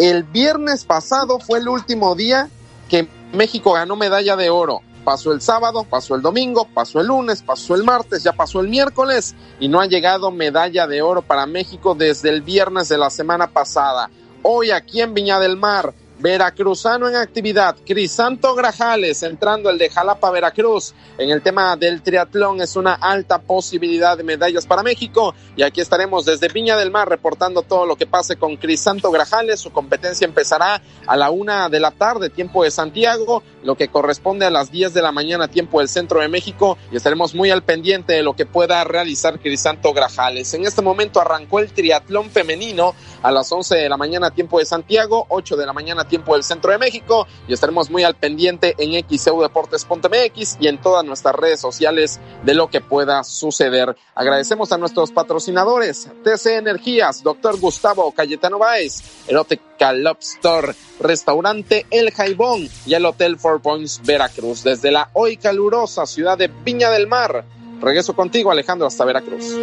el 0.00 0.24
viernes 0.24 0.84
pasado 0.84 1.38
fue 1.38 1.60
el 1.60 1.68
último 1.68 2.16
día 2.16 2.48
que 2.88 3.06
México 3.32 3.72
ganó 3.72 3.96
medalla 3.96 4.36
de 4.36 4.50
oro. 4.50 4.82
Pasó 5.04 5.32
el 5.32 5.40
sábado, 5.40 5.84
pasó 5.88 6.14
el 6.14 6.22
domingo, 6.22 6.68
pasó 6.72 7.00
el 7.00 7.06
lunes, 7.06 7.42
pasó 7.42 7.74
el 7.74 7.84
martes, 7.84 8.22
ya 8.22 8.32
pasó 8.32 8.60
el 8.60 8.68
miércoles 8.68 9.34
y 9.58 9.68
no 9.68 9.80
ha 9.80 9.86
llegado 9.86 10.30
medalla 10.30 10.86
de 10.86 11.02
oro 11.02 11.22
para 11.22 11.46
México 11.46 11.94
desde 11.94 12.28
el 12.30 12.42
viernes 12.42 12.88
de 12.88 12.98
la 12.98 13.08
semana 13.08 13.46
pasada. 13.48 14.10
Hoy 14.42 14.70
aquí 14.70 15.00
en 15.00 15.14
Viña 15.14 15.38
del 15.40 15.56
Mar, 15.56 15.94
Veracruzano 16.20 17.08
en 17.08 17.14
actividad, 17.14 17.76
Crisanto 17.86 18.56
Grajales 18.56 19.22
entrando 19.22 19.70
el 19.70 19.78
de 19.78 19.88
Jalapa, 19.88 20.32
Veracruz. 20.32 20.92
En 21.16 21.30
el 21.30 21.42
tema 21.42 21.76
del 21.76 22.02
triatlón 22.02 22.60
es 22.60 22.74
una 22.74 22.94
alta 22.94 23.38
posibilidad 23.38 24.16
de 24.16 24.24
medallas 24.24 24.66
para 24.66 24.82
México 24.82 25.32
y 25.56 25.62
aquí 25.62 25.80
estaremos 25.80 26.24
desde 26.24 26.48
Viña 26.48 26.76
del 26.76 26.90
Mar 26.90 27.08
reportando 27.08 27.62
todo 27.62 27.86
lo 27.86 27.94
que 27.94 28.08
pase 28.08 28.34
con 28.34 28.56
Crisanto 28.56 29.12
Grajales. 29.12 29.60
Su 29.60 29.70
competencia 29.70 30.24
empezará 30.24 30.82
a 31.06 31.16
la 31.16 31.30
una 31.30 31.68
de 31.68 31.78
la 31.78 31.92
tarde, 31.92 32.30
tiempo 32.30 32.64
de 32.64 32.72
Santiago, 32.72 33.44
lo 33.68 33.74
que 33.74 33.88
corresponde 33.88 34.46
a 34.46 34.50
las 34.50 34.72
10 34.72 34.94
de 34.94 35.02
la 35.02 35.12
mañana, 35.12 35.46
tiempo 35.46 35.80
del 35.80 35.90
centro 35.90 36.20
de 36.20 36.28
México 36.28 36.78
y 36.90 36.96
estaremos 36.96 37.34
muy 37.34 37.50
al 37.50 37.62
pendiente 37.62 38.14
de 38.14 38.22
lo 38.22 38.34
que 38.34 38.46
pueda 38.46 38.82
realizar 38.82 39.38
Crisanto 39.38 39.92
Grajales. 39.92 40.54
En 40.54 40.64
este 40.64 40.80
momento 40.80 41.20
arrancó 41.20 41.58
el 41.58 41.70
triatlón 41.70 42.30
femenino 42.30 42.94
a 43.22 43.30
las 43.30 43.52
11 43.52 43.76
de 43.76 43.90
la 43.90 43.98
mañana, 43.98 44.30
tiempo 44.30 44.58
de 44.58 44.64
Santiago, 44.64 45.26
8 45.28 45.54
de 45.58 45.66
la 45.66 45.74
mañana, 45.74 46.08
tiempo 46.08 46.32
del 46.32 46.44
centro 46.44 46.72
de 46.72 46.78
México 46.78 47.26
y 47.46 47.52
estaremos 47.52 47.90
muy 47.90 48.04
al 48.04 48.14
pendiente 48.14 48.74
en 48.78 49.06
xeudeportes.mx 49.06 50.56
y 50.60 50.68
en 50.68 50.80
todas 50.80 51.04
nuestras 51.04 51.34
redes 51.34 51.60
sociales 51.60 52.20
de 52.44 52.54
lo 52.54 52.70
que 52.70 52.80
pueda 52.80 53.22
suceder. 53.22 53.94
Agradecemos 54.14 54.72
a 54.72 54.78
nuestros 54.78 55.12
patrocinadores, 55.12 56.08
TC 56.24 56.56
Energías, 56.56 57.22
Doctor 57.22 57.60
Gustavo 57.60 58.12
Cayetano 58.12 58.58
Báez, 58.58 59.02
Erótica 59.28 59.92
Lobster, 59.92 60.74
Restaurante 61.00 61.84
El 61.90 62.12
Jaibón 62.12 62.66
y 62.86 62.94
el 62.94 63.04
Hotel 63.04 63.36
Points 63.60 64.00
Veracruz. 64.04 64.62
Desde 64.62 64.90
la 64.90 65.10
hoy 65.12 65.36
calurosa 65.36 66.06
ciudad 66.06 66.38
de 66.38 66.48
Viña 66.48 66.90
del 66.90 67.06
Mar. 67.06 67.44
Regreso 67.80 68.14
contigo, 68.14 68.50
Alejandro, 68.50 68.86
hasta 68.86 69.04
Veracruz. 69.04 69.54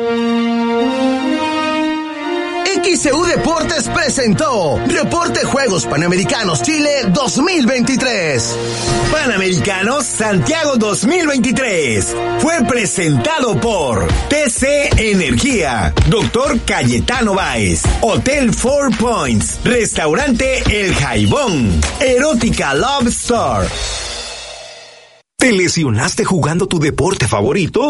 XCU 2.83 3.23
Deportes 3.25 3.87
presentó 3.87 4.77
Reporte 4.87 5.45
Juegos 5.45 5.85
Panamericanos 5.85 6.61
Chile 6.61 6.89
2023. 7.09 8.57
Panamericanos 9.11 10.05
Santiago 10.05 10.75
2023 10.75 12.15
fue 12.39 12.65
presentado 12.67 13.59
por 13.61 14.07
TC 14.27 14.89
Energía, 14.97 15.93
Doctor 16.09 16.59
Cayetano 16.61 17.33
Báez, 17.33 17.83
Hotel 18.01 18.53
Four 18.53 18.95
Points, 18.97 19.59
Restaurante 19.63 20.61
El 20.69 20.93
Jaibón, 20.95 21.81
Erótica 22.01 22.73
Love 22.73 23.07
Store. 23.07 23.67
¿Te 25.37 25.51
lesionaste 25.51 26.25
jugando 26.25 26.67
tu 26.67 26.79
deporte 26.79 27.27
favorito? 27.27 27.89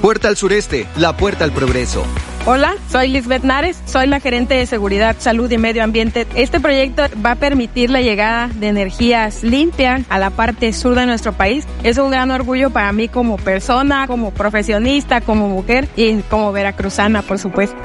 Puerta 0.00 0.28
al 0.28 0.36
sureste, 0.36 0.86
la 0.96 1.16
puerta 1.16 1.42
al 1.42 1.50
progreso. 1.50 2.06
Hola, 2.46 2.76
soy 2.88 3.08
Lisbeth 3.08 3.42
Nares, 3.42 3.82
soy 3.84 4.06
la 4.06 4.20
gerente 4.20 4.54
de 4.54 4.64
Seguridad, 4.64 5.16
Salud 5.18 5.50
y 5.50 5.58
Medio 5.58 5.82
Ambiente. 5.82 6.24
Este 6.36 6.60
proyecto 6.60 7.02
va 7.20 7.32
a 7.32 7.34
permitir 7.34 7.90
la 7.90 8.00
llegada 8.00 8.46
de 8.46 8.68
energías 8.68 9.42
limpias 9.42 10.02
a 10.08 10.20
la 10.20 10.30
parte 10.30 10.72
sur 10.72 10.94
de 10.94 11.04
nuestro 11.04 11.32
país. 11.32 11.66
Es 11.82 11.98
un 11.98 12.12
gran 12.12 12.30
orgullo 12.30 12.70
para 12.70 12.92
mí 12.92 13.08
como 13.08 13.38
persona, 13.38 14.06
como 14.06 14.32
profesionista, 14.32 15.20
como 15.20 15.48
mujer 15.48 15.88
y 15.96 16.18
como 16.30 16.52
veracruzana, 16.52 17.22
por 17.22 17.40
supuesto. 17.40 17.76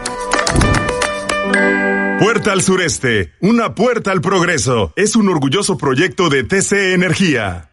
Puerta 2.19 2.51
al 2.51 2.61
sureste, 2.61 3.33
una 3.41 3.73
puerta 3.73 4.11
al 4.11 4.21
progreso. 4.21 4.93
Es 4.95 5.15
un 5.15 5.29
orgulloso 5.29 5.79
proyecto 5.79 6.29
de 6.29 6.43
TC 6.43 6.93
Energía. 6.93 7.72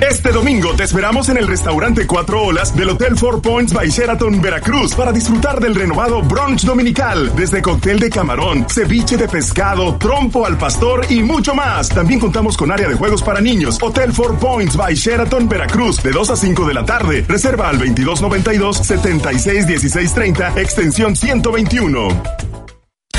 Este 0.00 0.30
domingo 0.30 0.74
te 0.74 0.84
esperamos 0.84 1.28
en 1.28 1.38
el 1.38 1.48
restaurante 1.48 2.06
Cuatro 2.06 2.42
Olas 2.42 2.76
del 2.76 2.90
Hotel 2.90 3.16
Four 3.16 3.42
Points 3.42 3.72
by 3.72 3.88
Sheraton, 3.88 4.40
Veracruz, 4.40 4.94
para 4.94 5.10
disfrutar 5.10 5.58
del 5.60 5.74
renovado 5.74 6.22
brunch 6.22 6.62
dominical, 6.64 7.34
desde 7.34 7.60
cóctel 7.60 7.98
de 7.98 8.08
camarón, 8.08 8.64
ceviche 8.68 9.16
de 9.16 9.26
pescado, 9.28 9.96
trompo 9.96 10.46
al 10.46 10.56
pastor 10.56 11.04
y 11.10 11.24
mucho 11.24 11.52
más. 11.54 11.88
También 11.88 12.20
contamos 12.20 12.56
con 12.56 12.70
área 12.70 12.88
de 12.88 12.94
juegos 12.94 13.20
para 13.22 13.40
niños. 13.40 13.78
Hotel 13.82 14.12
Four 14.12 14.38
Points 14.38 14.76
by 14.76 14.94
Sheraton, 14.94 15.48
Veracruz, 15.48 16.00
de 16.02 16.12
2 16.12 16.30
a 16.30 16.36
5 16.36 16.64
de 16.66 16.74
la 16.74 16.84
tarde. 16.84 17.24
Reserva 17.26 17.68
al 17.68 17.80
2292-761630, 17.80 20.58
extensión 20.58 21.16
121. 21.16 22.47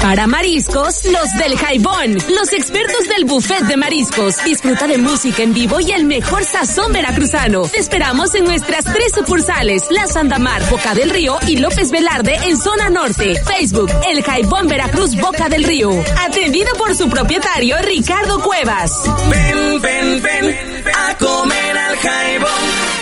Para 0.01 0.27
mariscos, 0.27 1.03
los 1.05 1.33
del 1.37 1.57
Jaibón, 1.57 2.13
los 2.13 2.53
expertos 2.53 3.07
del 3.09 3.25
buffet 3.25 3.63
de 3.65 3.75
mariscos. 3.75 4.43
Disfruta 4.45 4.87
de 4.87 4.97
música 4.97 5.43
en 5.43 5.53
vivo 5.53 5.79
y 5.81 5.91
el 5.91 6.05
mejor 6.05 6.45
sazón 6.45 6.93
veracruzano. 6.93 7.63
Te 7.63 7.79
esperamos 7.79 8.33
en 8.33 8.45
nuestras 8.45 8.85
tres 8.85 9.11
sucursales, 9.13 9.83
La 9.91 10.07
Sandamar, 10.07 10.67
Boca 10.69 10.95
del 10.95 11.09
Río 11.09 11.37
y 11.47 11.57
López 11.57 11.91
Velarde 11.91 12.35
en 12.43 12.57
zona 12.57 12.89
norte. 12.89 13.41
Facebook, 13.43 13.91
El 14.09 14.23
Jaibón 14.23 14.67
Veracruz 14.67 15.15
Boca 15.15 15.49
del 15.49 15.65
Río. 15.65 15.91
Atendido 16.25 16.73
por 16.77 16.95
su 16.95 17.09
propietario 17.09 17.77
Ricardo 17.79 18.39
Cuevas. 18.41 18.91
Ven, 19.29 19.81
ven, 19.81 20.21
ven 20.21 20.83
a 20.95 21.17
comer 21.17 21.77
al 21.77 21.97
Jaibón. 21.97 22.98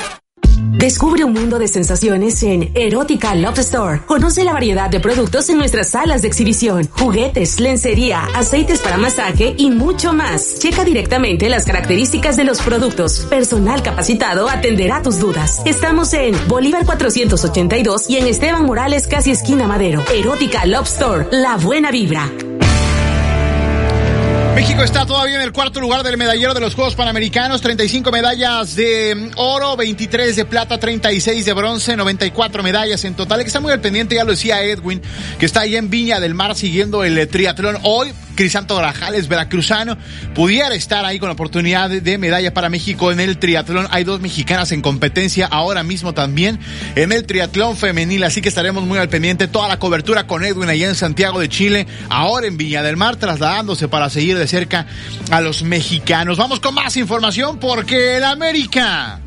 Descubre 0.78 1.24
un 1.24 1.34
mundo 1.34 1.58
de 1.58 1.68
sensaciones 1.68 2.44
en 2.44 2.70
Erótica 2.76 3.34
Love 3.34 3.58
Store. 3.60 4.02
Conoce 4.06 4.44
la 4.44 4.54
variedad 4.54 4.91
de 4.91 4.99
productos 4.99 5.49
en 5.49 5.58
nuestras 5.58 5.90
salas 5.90 6.22
de 6.22 6.28
exhibición, 6.28 6.88
juguetes, 6.91 7.60
lencería, 7.60 8.22
aceites 8.36 8.80
para 8.80 8.98
masaje 8.98 9.56
y 9.58 9.72
mucho 9.72 10.14
más. 10.14 10.60
Checa 10.60 10.86
directamente 10.86 11.49
las 11.49 11.66
características 11.66 12.38
de 12.38 12.44
los 12.44 12.62
productos. 12.62 13.22
Personal 13.28 13.82
capacitado 13.82 14.48
atenderá 14.48 15.02
tus 15.02 15.20
dudas. 15.20 15.64
Estamos 15.66 16.14
en 16.14 16.36
Bolívar 16.48 16.86
482 16.86 18.08
y 18.08 18.18
en 18.18 18.28
Esteban 18.28 18.64
Morales, 18.64 19.08
casi 19.08 19.32
esquina 19.32 19.68
Madero. 19.68 20.04
Erótica 20.14 20.64
Love 20.68 20.88
Store, 20.88 21.28
la 21.32 21.58
buena 21.58 21.90
vibra. 21.90 22.30
México 24.58 24.82
está 24.82 25.06
todavía 25.06 25.36
en 25.36 25.44
el 25.44 25.52
cuarto 25.52 25.80
lugar 25.80 26.02
del 26.02 26.18
medallero 26.18 26.56
de 26.56 26.60
los 26.60 26.74
Juegos 26.74 26.96
Panamericanos, 26.96 27.62
35 27.62 28.12
medallas 28.12 28.76
de 28.76 29.30
oro, 29.36 29.78
23 29.78 30.36
de 30.36 30.46
plata, 30.46 30.80
36 30.80 31.46
de 31.46 31.54
bronce, 31.54 31.96
94 31.96 32.64
medallas 32.64 33.06
en 33.06 33.14
total. 33.14 33.42
Que 33.42 33.46
está 33.46 33.60
muy 33.60 33.72
al 33.72 33.82
pendiente, 33.82 34.16
ya 34.16 34.24
lo 34.24 34.32
decía 34.32 34.64
Edwin, 34.64 35.00
que 35.38 35.46
está 35.46 35.60
ahí 35.60 35.76
en 35.76 35.92
Viña 35.92 36.20
del 36.20 36.34
Mar 36.34 36.56
siguiendo 36.56 37.04
el 37.04 37.28
triatlón. 37.28 37.78
Hoy, 37.84 38.12
Crisanto 38.38 38.77
Grajales, 38.77 39.27
veracruzano, 39.27 39.97
pudiera 40.34 40.73
estar 40.76 41.03
ahí 41.03 41.19
con 41.19 41.27
la 41.27 41.34
oportunidad 41.34 41.89
de, 41.89 42.18
medalla 42.18 42.53
para 42.53 42.69
México 42.69 43.11
en 43.11 43.19
el 43.19 43.38
triatlón. 43.38 43.88
Hay 43.91 44.05
dos 44.05 44.22
mexicanas 44.22 44.72
en 44.72 44.81
competencia 44.81 45.47
ahora 45.47 45.84
mismo 45.84 46.14
también 46.14 46.59
en 46.95 47.11
el 47.11 47.26
triatlón 47.26 47.76
femenil, 47.76 48.23
así 48.23 48.39
que 48.39 48.47
estaremos 48.47 48.85
muy 48.85 48.99
al 48.99 49.09
pendiente. 49.09 49.49
Toda 49.49 49.68
la 49.68 49.80
cobertura 49.80 50.27
con 50.27 50.45
Edwin 50.45 50.69
allá 50.69 50.88
en 50.88 50.95
Santiago 50.95 51.39
de 51.39 51.49
Chile, 51.49 51.88
ahora 52.09 52.47
en 52.47 52.55
Viña 52.55 52.81
del 52.84 52.95
Mar, 52.95 53.18
trasladándose 53.18 53.89
para 53.89 54.09
seguir 54.09 54.38
de 54.38 54.47
cerca 54.47 54.88
a 55.31 55.41
los 55.41 55.64
mexicanos. 55.64 56.38
Vamos 56.38 56.61
con 56.61 56.73
más 56.73 56.95
información 56.95 57.59
porque 57.59 58.18
el 58.18 58.23
América 58.23 59.19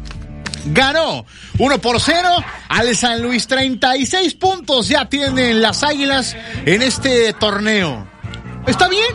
ganó 0.66 1.26
1 1.58 1.78
por 1.80 2.00
0 2.00 2.28
al 2.68 2.96
San 2.96 3.22
Luis. 3.22 3.46
36 3.46 4.34
puntos 4.34 4.88
ya 4.88 5.08
tienen 5.08 5.60
las 5.60 5.82
Águilas 5.82 6.36
en 6.64 6.82
este 6.82 7.32
torneo. 7.34 8.09
¿Está 8.66 8.88
bien? 8.88 9.14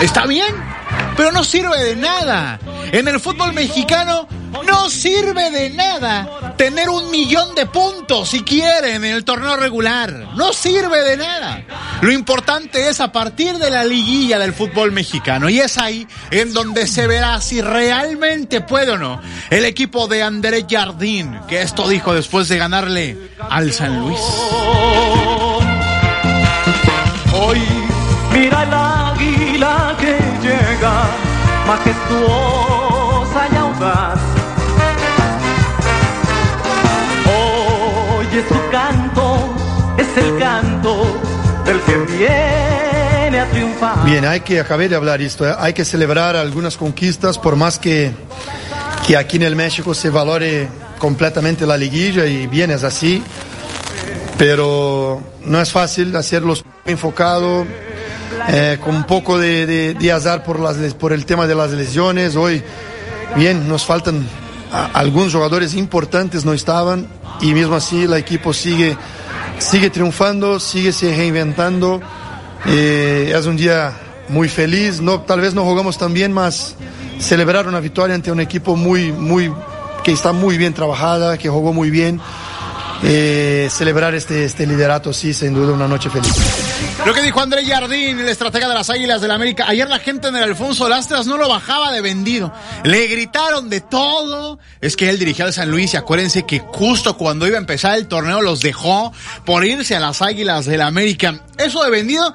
¿Está 0.00 0.26
bien? 0.26 0.54
Pero 1.16 1.32
no 1.32 1.44
sirve 1.44 1.82
de 1.82 1.96
nada. 1.96 2.58
En 2.92 3.08
el 3.08 3.20
fútbol 3.20 3.52
mexicano 3.52 4.26
no 4.66 4.90
sirve 4.90 5.50
de 5.50 5.70
nada 5.70 6.54
tener 6.56 6.88
un 6.88 7.10
millón 7.10 7.54
de 7.54 7.66
puntos 7.66 8.30
si 8.30 8.42
quieren 8.42 9.04
en 9.04 9.12
el 9.12 9.24
torneo 9.24 9.56
regular. 9.56 10.28
No 10.36 10.52
sirve 10.52 11.02
de 11.02 11.16
nada. 11.16 11.64
Lo 12.00 12.12
importante 12.12 12.88
es 12.88 13.00
a 13.00 13.12
partir 13.12 13.58
de 13.58 13.70
la 13.70 13.84
liguilla 13.84 14.38
del 14.38 14.52
fútbol 14.52 14.92
mexicano. 14.92 15.48
Y 15.48 15.60
es 15.60 15.78
ahí 15.78 16.06
en 16.30 16.52
donde 16.52 16.86
se 16.86 17.06
verá 17.06 17.40
si 17.40 17.60
realmente 17.60 18.60
puede 18.60 18.92
o 18.92 18.98
no 18.98 19.20
el 19.50 19.64
equipo 19.64 20.08
de 20.08 20.22
André 20.22 20.66
Jardín, 20.68 21.38
que 21.48 21.62
esto 21.62 21.88
dijo 21.88 22.14
después 22.14 22.48
de 22.48 22.58
ganarle 22.58 23.16
al 23.48 23.72
San 23.72 24.00
Luis. 24.00 24.20
Hoy 27.34 27.60
mira 28.32 28.62
el 28.62 28.72
águila 28.72 29.96
que 29.98 30.18
llega, 30.42 31.04
majestuosa 31.66 33.48
y 33.52 33.56
audaz. 33.56 34.20
Oye 38.18 38.44
su 38.48 38.70
canto, 38.70 39.54
es 39.98 40.16
el 40.16 40.38
canto 40.38 41.20
del 41.64 41.80
que 41.80 41.96
viene 42.16 43.40
a 43.40 43.50
triunfar. 43.50 44.04
Bien, 44.04 44.24
hay 44.24 44.40
que, 44.40 44.60
acabé 44.60 44.88
de 44.88 44.96
hablar 44.96 45.20
esto, 45.20 45.48
¿eh? 45.48 45.54
hay 45.58 45.72
que 45.72 45.84
celebrar 45.84 46.36
algunas 46.36 46.76
conquistas 46.76 47.38
por 47.38 47.56
más 47.56 47.78
que, 47.78 48.12
que 49.06 49.16
aquí 49.16 49.36
en 49.36 49.42
el 49.42 49.56
México 49.56 49.94
se 49.94 50.10
valore 50.10 50.68
completamente 50.98 51.66
la 51.66 51.76
liguilla 51.76 52.26
y 52.26 52.46
bien 52.46 52.70
así, 52.70 53.22
pero 54.38 55.20
no 55.44 55.60
es 55.60 55.72
fácil 55.72 56.14
hacerlo 56.16 56.54
enfocado, 56.84 57.66
eh, 58.48 58.78
con 58.82 58.94
un 58.96 59.04
poco 59.04 59.38
de, 59.38 59.94
de- 59.94 60.12
azar 60.12 60.42
por, 60.44 60.58
las, 60.60 60.76
el 61.12 61.26
tema 61.26 61.46
de 61.46 61.54
las 61.54 61.70
lesiones. 61.70 62.36
Hoy, 62.36 62.62
bien, 63.36 63.68
nos 63.68 63.84
faltan 63.84 64.26
algunos 64.94 65.32
jugadores 65.34 65.74
importantes, 65.74 66.44
no 66.44 66.52
estaban, 66.52 67.06
y 67.40 67.52
mismo 67.54 67.74
así 67.74 68.04
el 68.04 68.14
equipo 68.14 68.52
sigue, 68.52 68.96
sigue 69.58 69.90
triunfando, 69.90 70.58
sigue 70.58 70.92
se 70.92 71.14
reinventando. 71.14 72.00
Eh, 72.66 73.32
es 73.36 73.46
un 73.46 73.56
día 73.56 73.92
muy 74.28 74.48
feliz, 74.48 75.00
no, 75.00 75.20
tal 75.20 75.40
vez 75.40 75.52
no 75.54 75.64
jugamos 75.64 75.98
tan 75.98 76.14
bien, 76.14 76.32
mas 76.32 76.74
celebrar 77.18 77.66
una 77.68 77.80
victoria 77.80 78.14
ante 78.14 78.30
un 78.32 78.40
equipo 78.40 78.76
muy, 78.76 79.12
muy, 79.12 79.52
que 80.04 80.12
está 80.12 80.32
muy 80.32 80.56
bien 80.56 80.72
trabajada, 80.74 81.36
que 81.38 81.48
jugó 81.48 81.72
muy 81.72 81.90
bien. 81.90 82.20
Eh, 83.04 83.68
celebrar 83.70 84.14
este, 84.14 84.44
este 84.44 84.64
liderato, 84.64 85.12
sí, 85.12 85.34
sin 85.34 85.54
duda 85.54 85.72
una 85.72 85.88
noche 85.88 86.08
feliz. 86.08 86.32
Lo 87.04 87.14
que 87.14 87.22
dijo 87.22 87.40
André 87.40 87.66
Jardín, 87.66 88.20
el 88.20 88.28
estratega 88.28 88.68
de 88.68 88.74
las 88.74 88.88
Águilas 88.88 89.20
del 89.20 89.32
América. 89.32 89.64
Ayer 89.66 89.88
la 89.88 89.98
gente 89.98 90.28
en 90.28 90.36
el 90.36 90.44
Alfonso 90.44 90.88
Lastras 90.88 91.26
no 91.26 91.36
lo 91.36 91.48
bajaba 91.48 91.90
de 91.90 92.00
vendido. 92.00 92.52
Le 92.84 93.08
gritaron 93.08 93.68
de 93.68 93.80
todo. 93.80 94.60
Es 94.80 94.96
que 94.96 95.10
él 95.10 95.18
dirigió 95.18 95.44
al 95.44 95.52
San 95.52 95.70
Luis 95.70 95.94
y 95.94 95.96
acuérdense 95.96 96.44
que 96.46 96.60
justo 96.60 97.16
cuando 97.16 97.46
iba 97.48 97.56
a 97.56 97.60
empezar 97.60 97.98
el 97.98 98.06
torneo 98.06 98.40
los 98.40 98.60
dejó 98.60 99.12
por 99.44 99.64
irse 99.64 99.96
a 99.96 100.00
las 100.00 100.22
Águilas 100.22 100.64
del 100.64 100.80
América. 100.80 101.40
Eso 101.58 101.82
de 101.82 101.90
vendido 101.90 102.34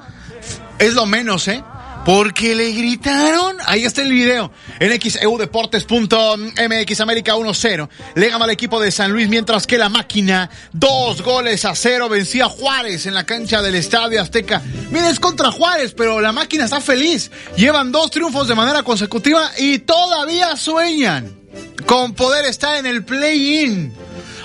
es 0.79 0.93
lo 0.93 1.05
menos, 1.05 1.47
¿eh? 1.47 1.63
Porque 2.07 2.55
le 2.55 2.71
gritaron. 2.71 3.57
Ahí 3.65 3.83
está 3.83 4.01
el 4.01 4.13
video. 4.13 4.49
En 4.79 4.97
xeudeportes.mx 4.97 7.01
América 7.01 7.35
1-0. 7.35 7.89
Le 8.15 8.29
gana 8.29 8.45
al 8.45 8.51
equipo 8.51 8.79
de 8.79 8.91
San 8.91 9.11
Luis, 9.11 9.27
mientras 9.27 9.67
que 9.67 9.77
la 9.77 9.89
máquina, 9.89 10.49
dos 10.71 11.21
goles 11.21 11.65
a 11.65 11.75
cero, 11.75 12.07
vencía 12.07 12.45
Juárez 12.45 13.07
en 13.07 13.13
la 13.13 13.25
cancha 13.25 13.61
del 13.61 13.75
Estadio 13.75 14.21
Azteca. 14.21 14.61
Miren, 14.89 15.09
es 15.09 15.19
contra 15.19 15.51
Juárez, 15.51 15.93
pero 15.97 16.21
la 16.21 16.31
máquina 16.31 16.63
está 16.63 16.79
feliz. 16.79 17.29
Llevan 17.57 17.91
dos 17.91 18.09
triunfos 18.09 18.47
de 18.47 18.55
manera 18.55 18.83
consecutiva 18.83 19.51
y 19.57 19.79
todavía 19.79 20.55
sueñan 20.55 21.37
con 21.85 22.13
poder 22.13 22.45
estar 22.45 22.77
en 22.77 22.85
el 22.85 23.03
play-in. 23.03 23.93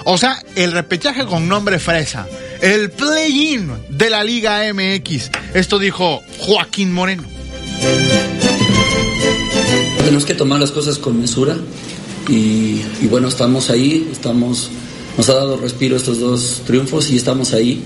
O 0.02 0.18
sea, 0.18 0.42
el 0.56 0.72
repechaje 0.72 1.26
con 1.26 1.46
nombre 1.46 1.78
fresa. 1.78 2.26
El 2.60 2.90
play-in 2.90 3.84
de 3.88 4.10
la 4.10 4.24
Liga 4.24 4.62
MX. 4.74 5.30
Esto 5.54 5.78
dijo 5.78 6.22
Joaquín 6.40 6.92
Moreno. 6.92 7.41
Tenemos 9.98 10.24
que 10.24 10.34
tomar 10.34 10.60
las 10.60 10.70
cosas 10.70 10.98
con 10.98 11.20
mesura 11.20 11.56
y, 12.28 12.80
bueno, 13.08 13.28
estamos 13.28 13.70
ahí, 13.70 14.08
estamos, 14.12 14.70
nos 15.16 15.28
ha 15.28 15.34
dado 15.34 15.56
respiro 15.56 15.96
estos 15.96 16.20
dos 16.20 16.62
triunfos 16.66 17.10
y 17.10 17.16
estamos 17.16 17.52
ahí 17.52 17.82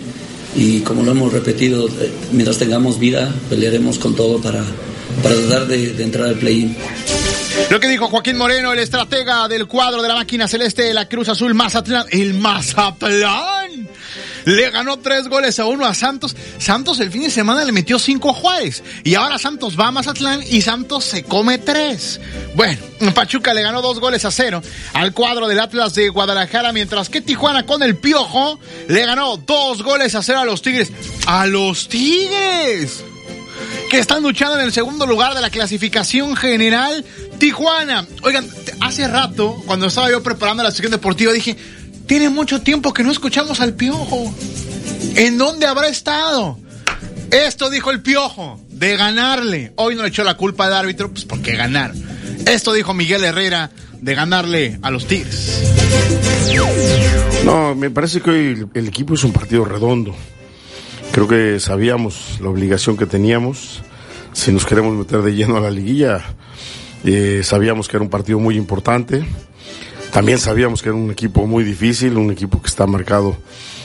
y 0.54 0.80
como 0.80 1.02
lo 1.02 1.10
hemos 1.10 1.32
repetido, 1.32 1.88
eh, 1.88 2.10
mientras 2.32 2.58
tengamos 2.58 2.98
vida 2.98 3.34
pelearemos 3.50 3.98
con 3.98 4.14
todo 4.14 4.40
para, 4.40 4.64
para 5.22 5.34
tratar 5.34 5.66
de, 5.66 5.92
de 5.92 6.02
entrar 6.02 6.28
al 6.28 6.36
play-in. 6.36 6.76
Lo 7.70 7.80
que 7.80 7.88
dijo 7.88 8.08
Joaquín 8.08 8.36
Moreno, 8.36 8.72
el 8.72 8.78
estratega 8.78 9.48
del 9.48 9.66
cuadro 9.66 10.02
de 10.02 10.08
la 10.08 10.14
máquina 10.14 10.46
celeste 10.48 10.82
de 10.82 10.94
la 10.94 11.08
Cruz 11.08 11.28
Azul 11.28 11.54
Mazatlán, 11.54 12.06
el 12.10 12.34
Mazatlán. 12.34 13.65
Le 14.46 14.70
ganó 14.70 14.96
tres 14.98 15.28
goles 15.28 15.58
a 15.58 15.66
uno 15.66 15.86
a 15.86 15.92
Santos. 15.92 16.36
Santos 16.58 17.00
el 17.00 17.10
fin 17.10 17.22
de 17.22 17.30
semana 17.30 17.64
le 17.64 17.72
metió 17.72 17.98
cinco 17.98 18.30
a 18.30 18.32
Juárez. 18.32 18.84
Y 19.02 19.16
ahora 19.16 19.38
Santos 19.38 19.78
va 19.78 19.88
a 19.88 19.90
Mazatlán 19.90 20.40
y 20.48 20.62
Santos 20.62 21.04
se 21.04 21.24
come 21.24 21.58
tres. 21.58 22.20
Bueno, 22.54 22.80
Pachuca 23.12 23.52
le 23.52 23.62
ganó 23.62 23.82
dos 23.82 23.98
goles 23.98 24.24
a 24.24 24.30
cero 24.30 24.62
al 24.94 25.12
cuadro 25.12 25.48
del 25.48 25.58
Atlas 25.58 25.94
de 25.94 26.10
Guadalajara, 26.10 26.72
mientras 26.72 27.08
que 27.08 27.20
Tijuana 27.20 27.66
con 27.66 27.82
el 27.82 27.96
Piojo 27.96 28.60
le 28.86 29.04
ganó 29.04 29.36
dos 29.36 29.82
goles 29.82 30.14
a 30.14 30.22
cero 30.22 30.38
a 30.38 30.44
los 30.44 30.62
Tigres. 30.62 30.92
¡A 31.26 31.46
los 31.46 31.88
Tigres! 31.88 33.02
que 33.90 33.98
están 33.98 34.22
luchando 34.22 34.58
en 34.58 34.66
el 34.66 34.72
segundo 34.72 35.06
lugar 35.06 35.34
de 35.34 35.40
la 35.40 35.50
clasificación 35.50 36.36
general. 36.36 37.04
Tijuana. 37.38 38.06
Oigan, 38.22 38.48
hace 38.80 39.06
rato, 39.08 39.62
cuando 39.66 39.86
estaba 39.86 40.10
yo 40.10 40.22
preparando 40.22 40.62
la 40.62 40.70
sección 40.70 40.92
deportiva, 40.92 41.32
dije, 41.32 41.56
tiene 42.06 42.28
mucho 42.28 42.62
tiempo 42.62 42.92
que 42.92 43.02
no 43.02 43.10
escuchamos 43.10 43.60
al 43.60 43.74
Piojo. 43.74 44.32
¿En 45.16 45.38
dónde 45.38 45.66
habrá 45.66 45.88
estado? 45.88 46.58
Esto 47.30 47.70
dijo 47.70 47.90
el 47.90 48.02
Piojo, 48.02 48.60
de 48.68 48.96
ganarle. 48.96 49.72
Hoy 49.76 49.94
no 49.94 50.02
le 50.02 50.08
echó 50.08 50.22
la 50.24 50.36
culpa 50.36 50.66
al 50.66 50.74
árbitro, 50.74 51.10
pues 51.10 51.24
porque 51.24 51.56
ganar. 51.56 51.92
Esto 52.46 52.72
dijo 52.72 52.94
Miguel 52.94 53.24
Herrera, 53.24 53.70
de 54.00 54.14
ganarle 54.14 54.78
a 54.82 54.90
los 54.90 55.06
Tigres. 55.06 55.62
No, 57.44 57.74
me 57.74 57.90
parece 57.90 58.20
que 58.20 58.30
hoy 58.30 58.68
el 58.74 58.88
equipo 58.88 59.14
es 59.14 59.24
un 59.24 59.32
partido 59.32 59.64
redondo. 59.64 60.14
Creo 61.12 61.26
que 61.26 61.58
sabíamos 61.60 62.38
la 62.40 62.48
obligación 62.48 62.96
que 62.96 63.06
teníamos. 63.06 63.82
Si 64.32 64.52
nos 64.52 64.66
queremos 64.66 64.94
meter 64.94 65.22
de 65.22 65.34
lleno 65.34 65.56
a 65.56 65.60
la 65.60 65.70
liguilla, 65.70 66.22
eh, 67.04 67.40
sabíamos 67.42 67.88
que 67.88 67.96
era 67.96 68.04
un 68.04 68.10
partido 68.10 68.38
muy 68.38 68.56
importante. 68.56 69.24
También 70.16 70.38
sabíamos 70.38 70.80
que 70.80 70.88
era 70.88 70.96
un 70.96 71.10
equipo 71.10 71.46
muy 71.46 71.62
difícil, 71.62 72.16
un 72.16 72.30
equipo 72.30 72.62
que 72.62 72.68
está 72.68 72.86
marcado 72.86 73.36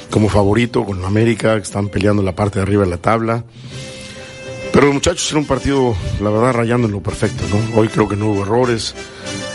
como 0.09 0.29
favorito 0.29 0.85
con 0.85 1.03
América, 1.03 1.57
que 1.57 1.63
están 1.63 1.89
peleando 1.89 2.23
la 2.23 2.33
parte 2.33 2.57
de 2.57 2.63
arriba 2.63 2.85
de 2.85 2.89
la 2.89 2.95
tabla. 2.95 3.43
Pero 4.71 4.85
los 4.85 4.93
muchachos 4.93 5.29
era 5.29 5.39
un 5.39 5.45
partido, 5.45 5.93
la 6.21 6.29
verdad, 6.29 6.53
rayando 6.53 6.87
en 6.87 6.93
lo 6.93 7.03
perfecto. 7.03 7.43
Hoy 7.75 7.89
creo 7.89 8.07
que 8.07 8.15
no 8.15 8.27
hubo 8.27 8.43
errores, 8.43 8.95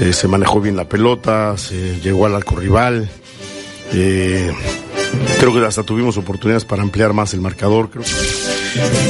eh, 0.01 0.13
se 0.13 0.29
manejó 0.29 0.61
bien 0.61 0.77
la 0.77 0.87
pelota, 0.87 1.57
se 1.57 1.99
llegó 2.01 2.27
al 2.27 2.35
arco 2.35 2.57
rival. 2.57 3.09
Eh, 3.95 4.53
creo 5.41 5.55
que 5.55 5.65
hasta 5.65 5.83
tuvimos 5.83 6.19
oportunidades 6.19 6.67
para 6.67 6.83
ampliar 6.83 7.15
más 7.15 7.33
el 7.33 7.41
marcador, 7.41 7.89
creo. 7.89 8.05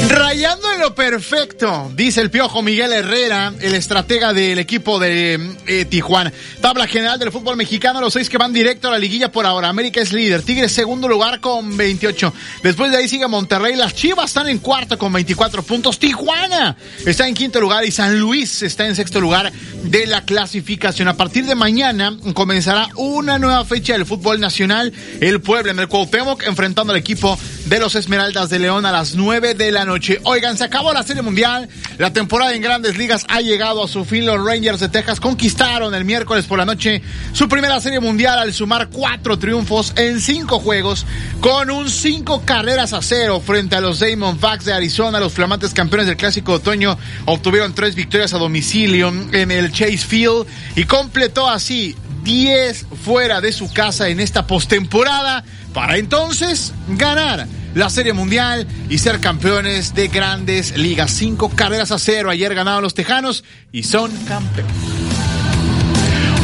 Rayando 0.08 0.65
perfecto, 0.94 1.90
dice 1.94 2.20
el 2.20 2.30
piojo 2.30 2.62
Miguel 2.62 2.92
Herrera, 2.92 3.52
el 3.60 3.74
estratega 3.74 4.32
del 4.32 4.58
equipo 4.58 4.98
de 4.98 5.56
eh, 5.66 5.84
Tijuana. 5.84 6.32
Tabla 6.60 6.86
general 6.86 7.18
del 7.18 7.32
fútbol 7.32 7.56
mexicano, 7.56 8.00
los 8.00 8.12
seis 8.12 8.28
que 8.28 8.38
van 8.38 8.52
directo 8.52 8.88
a 8.88 8.92
la 8.92 8.98
liguilla 8.98 9.32
por 9.32 9.46
ahora. 9.46 9.68
América 9.68 10.00
es 10.00 10.12
líder, 10.12 10.42
Tigres 10.42 10.72
segundo 10.72 11.08
lugar 11.08 11.40
con 11.40 11.76
28. 11.76 12.32
Después 12.62 12.90
de 12.90 12.98
ahí 12.98 13.08
sigue 13.08 13.26
Monterrey, 13.26 13.74
las 13.74 13.94
Chivas 13.94 14.26
están 14.26 14.48
en 14.48 14.58
cuarto 14.58 14.98
con 14.98 15.12
24 15.12 15.62
puntos. 15.62 15.98
Tijuana 15.98 16.76
está 17.04 17.26
en 17.26 17.34
quinto 17.34 17.60
lugar 17.60 17.84
y 17.84 17.90
San 17.90 18.18
Luis 18.18 18.62
está 18.62 18.86
en 18.86 18.94
sexto 18.94 19.20
lugar 19.20 19.52
de 19.84 20.06
la 20.06 20.24
clasificación. 20.24 21.08
A 21.08 21.16
partir 21.16 21.46
de 21.46 21.54
mañana 21.54 22.16
comenzará 22.34 22.88
una 22.96 23.38
nueva 23.38 23.64
fecha 23.64 23.94
del 23.94 24.06
fútbol 24.06 24.40
nacional. 24.40 24.92
El 25.20 25.40
Puebla 25.40 25.72
en 25.72 25.78
el 25.78 25.88
Cuauhtémoc 25.88 26.42
enfrentando 26.44 26.92
al 26.92 26.98
equipo 26.98 27.38
de 27.66 27.80
los 27.80 27.94
Esmeraldas 27.94 28.50
de 28.50 28.58
León 28.58 28.86
a 28.86 28.92
las 28.92 29.14
9 29.14 29.54
de 29.54 29.72
la 29.72 29.84
noche. 29.84 30.20
Oigan, 30.22 30.56
se 30.56 30.64
acabó 30.76 30.92
la 30.92 31.02
Serie 31.02 31.22
Mundial. 31.22 31.70
La 31.96 32.12
temporada 32.12 32.52
en 32.52 32.60
Grandes 32.60 32.98
Ligas 32.98 33.24
ha 33.28 33.40
llegado 33.40 33.82
a 33.82 33.88
su 33.88 34.04
fin. 34.04 34.26
Los 34.26 34.44
Rangers 34.44 34.78
de 34.78 34.90
Texas 34.90 35.20
conquistaron 35.20 35.94
el 35.94 36.04
miércoles 36.04 36.44
por 36.44 36.58
la 36.58 36.66
noche 36.66 37.00
su 37.32 37.48
primera 37.48 37.80
Serie 37.80 37.98
Mundial 37.98 38.38
al 38.38 38.52
sumar 38.52 38.90
cuatro 38.90 39.38
triunfos 39.38 39.94
en 39.96 40.20
cinco 40.20 40.58
juegos 40.58 41.06
con 41.40 41.70
un 41.70 41.88
cinco 41.88 42.42
carreras 42.44 42.92
a 42.92 43.00
cero 43.00 43.40
frente 43.40 43.74
a 43.74 43.80
los 43.80 44.00
Diamondbacks 44.00 44.66
de 44.66 44.74
Arizona. 44.74 45.18
Los 45.18 45.32
flamantes 45.32 45.72
campeones 45.72 46.08
del 46.08 46.18
Clásico 46.18 46.52
de 46.52 46.58
Otoño 46.58 46.98
obtuvieron 47.24 47.74
tres 47.74 47.94
victorias 47.94 48.34
a 48.34 48.38
domicilio 48.38 49.08
en 49.32 49.50
el 49.50 49.72
Chase 49.72 49.96
Field 49.96 50.46
y 50.76 50.84
completó 50.84 51.48
así 51.48 51.96
10 52.22 52.86
fuera 53.02 53.40
de 53.40 53.52
su 53.52 53.72
casa 53.72 54.10
en 54.10 54.20
esta 54.20 54.46
postemporada 54.46 55.42
para 55.76 55.98
entonces 55.98 56.72
ganar 56.88 57.46
la 57.74 57.90
Serie 57.90 58.14
Mundial 58.14 58.66
y 58.88 58.96
ser 58.96 59.20
campeones 59.20 59.94
de 59.94 60.08
grandes 60.08 60.74
ligas. 60.74 61.10
Cinco 61.10 61.50
carreras 61.50 61.92
a 61.92 61.98
cero. 61.98 62.30
Ayer 62.30 62.54
ganaron 62.54 62.82
los 62.82 62.94
Tejanos 62.94 63.44
y 63.72 63.82
son 63.82 64.10
campeones. 64.24 64.72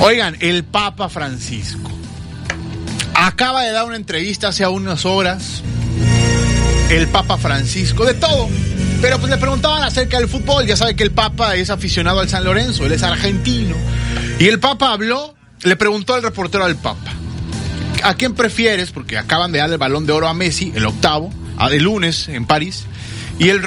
Oigan, 0.01 0.37
el 0.41 0.65
Papa 0.65 1.09
Francisco 1.09 1.91
acaba 3.15 3.63
de 3.63 3.73
dar 3.73 3.87
una 3.87 3.97
entrevista 3.97 4.49
hace 4.49 4.67
unas 4.67 5.07
horas. 5.07 5.63
El 6.91 7.09
Papa 7.09 7.39
Francisco, 7.39 8.05
de 8.05 8.13
todo. 8.13 8.51
Pero 9.01 9.19
pues 9.19 9.31
le 9.31 9.39
preguntaban 9.39 9.83
acerca 9.83 10.19
del 10.19 10.29
fútbol. 10.29 10.67
Ya 10.67 10.77
sabe 10.77 10.95
que 10.95 11.05
el 11.05 11.11
Papa 11.11 11.55
es 11.55 11.71
aficionado 11.71 12.21
al 12.21 12.29
San 12.29 12.45
Lorenzo, 12.45 12.85
él 12.85 12.93
es 12.93 13.03
argentino. 13.03 13.77
Y 14.39 14.49
el 14.49 14.61
Papa 14.61 14.93
habló, 14.93 15.35
le 15.63 15.77
preguntó 15.77 16.13
al 16.13 16.23
reportero 16.23 16.65
al 16.65 16.77
Papa. 16.77 17.15
¿A 18.03 18.15
quién 18.15 18.35
prefieres? 18.35 18.91
Porque 18.91 19.19
acaban 19.19 19.53
de 19.53 19.59
darle 19.59 19.75
el 19.75 19.79
balón 19.79 20.07
de 20.07 20.13
oro 20.13 20.29
a 20.29 20.35
Messi, 20.35 20.73
el 20.75 20.87
octavo, 20.87 21.33
el 21.71 21.83
lunes 21.83 22.29
en 22.29 22.47
París. 22.47 22.85
Y 23.39 23.49
el, 23.49 23.63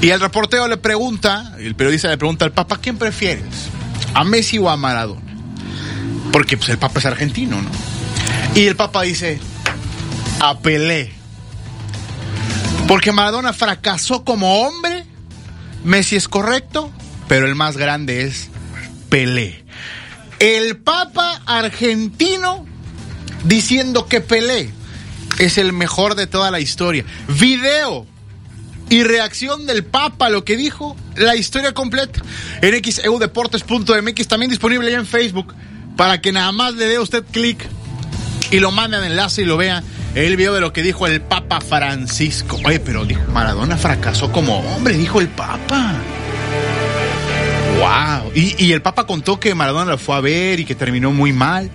y 0.00 0.10
el 0.10 0.20
reportero 0.20 0.68
le 0.68 0.76
pregunta, 0.76 1.54
el 1.58 1.74
periodista 1.74 2.08
le 2.08 2.18
pregunta 2.18 2.44
al 2.44 2.52
Papa, 2.52 2.76
¿a 2.76 2.80
quién 2.80 2.98
prefieres? 2.98 3.44
¿A 4.14 4.24
Messi 4.24 4.58
o 4.58 4.70
a 4.70 4.76
Maradona? 4.76 5.20
Porque 6.32 6.56
pues 6.56 6.68
el 6.68 6.78
Papa 6.78 7.00
es 7.00 7.06
argentino, 7.06 7.60
¿no? 7.60 7.70
Y 8.54 8.66
el 8.66 8.76
Papa 8.76 9.02
dice, 9.02 9.40
a 10.40 10.58
Pelé. 10.58 11.12
Porque 12.86 13.12
Maradona 13.12 13.52
fracasó 13.52 14.24
como 14.24 14.62
hombre, 14.62 15.04
Messi 15.84 16.16
es 16.16 16.28
correcto, 16.28 16.90
pero 17.26 17.46
el 17.46 17.54
más 17.54 17.76
grande 17.76 18.22
es 18.22 18.50
Pelé. 19.08 19.64
El 20.38 20.76
Papa 20.76 21.42
argentino 21.44 22.66
diciendo 23.44 24.06
que 24.06 24.20
Pelé 24.20 24.72
es 25.38 25.58
el 25.58 25.72
mejor 25.72 26.14
de 26.14 26.26
toda 26.26 26.50
la 26.50 26.60
historia. 26.60 27.04
Video 27.28 28.06
y 28.90 29.02
reacción 29.02 29.66
del 29.66 29.84
Papa, 29.84 30.28
lo 30.30 30.44
que 30.44 30.56
dijo, 30.56 30.96
la 31.16 31.36
historia 31.36 31.72
completa 31.72 32.22
en 32.62 32.82
xeudeportes.mx, 32.82 34.28
también 34.28 34.50
disponible 34.50 34.92
en 34.92 35.06
Facebook, 35.06 35.54
para 35.96 36.20
que 36.20 36.32
nada 36.32 36.52
más 36.52 36.74
le 36.74 36.86
dé 36.86 36.98
usted 36.98 37.24
clic 37.30 37.66
y 38.50 38.60
lo 38.60 38.70
mande 38.70 39.04
enlace 39.04 39.42
y 39.42 39.44
lo 39.44 39.56
vea 39.56 39.82
el 40.14 40.36
video 40.36 40.54
de 40.54 40.60
lo 40.60 40.72
que 40.72 40.82
dijo 40.82 41.06
el 41.06 41.20
Papa 41.20 41.60
Francisco. 41.60 42.58
Oye, 42.64 42.80
pero 42.80 43.04
dijo, 43.04 43.20
Maradona 43.32 43.76
fracasó 43.76 44.32
como 44.32 44.58
hombre, 44.60 44.96
dijo 44.96 45.20
el 45.20 45.28
Papa. 45.28 45.94
¡Wow! 47.78 48.32
Y, 48.34 48.64
y 48.64 48.72
el 48.72 48.82
Papa 48.82 49.06
contó 49.06 49.38
que 49.38 49.54
Maradona 49.54 49.92
lo 49.92 49.98
fue 49.98 50.16
a 50.16 50.20
ver 50.20 50.60
y 50.60 50.64
que 50.64 50.74
terminó 50.74 51.12
muy 51.12 51.32
mal. 51.32 51.70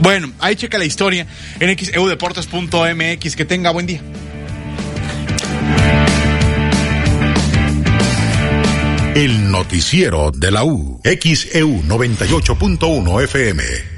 Bueno, 0.00 0.32
ahí 0.38 0.56
checa 0.56 0.78
la 0.78 0.84
historia 0.84 1.26
en 1.60 1.76
xeudeportes.mx. 1.76 3.36
Que 3.36 3.44
tenga 3.44 3.70
buen 3.70 3.86
día. 3.86 4.00
El 9.14 9.50
noticiero 9.50 10.30
de 10.30 10.50
la 10.52 10.62
U. 10.62 11.00
XEU 11.02 11.82
98.1 11.82 13.24
FM. 13.24 13.97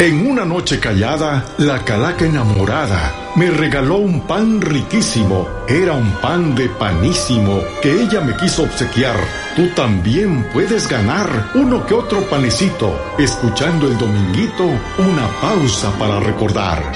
En 0.00 0.30
una 0.30 0.44
noche 0.44 0.78
callada, 0.78 1.44
la 1.58 1.84
calaca 1.84 2.24
enamorada 2.24 3.32
me 3.34 3.50
regaló 3.50 3.96
un 3.96 4.20
pan 4.28 4.60
riquísimo. 4.60 5.48
Era 5.66 5.94
un 5.94 6.12
pan 6.22 6.54
de 6.54 6.68
panísimo 6.68 7.60
que 7.82 8.02
ella 8.02 8.20
me 8.20 8.36
quiso 8.36 8.62
obsequiar. 8.62 9.16
Tú 9.56 9.66
también 9.74 10.46
puedes 10.52 10.88
ganar 10.88 11.50
uno 11.56 11.84
que 11.84 11.94
otro 11.94 12.20
panecito, 12.30 12.96
escuchando 13.18 13.88
el 13.88 13.98
dominguito, 13.98 14.66
una 14.98 15.26
pausa 15.40 15.90
para 15.98 16.20
recordar. 16.20 16.92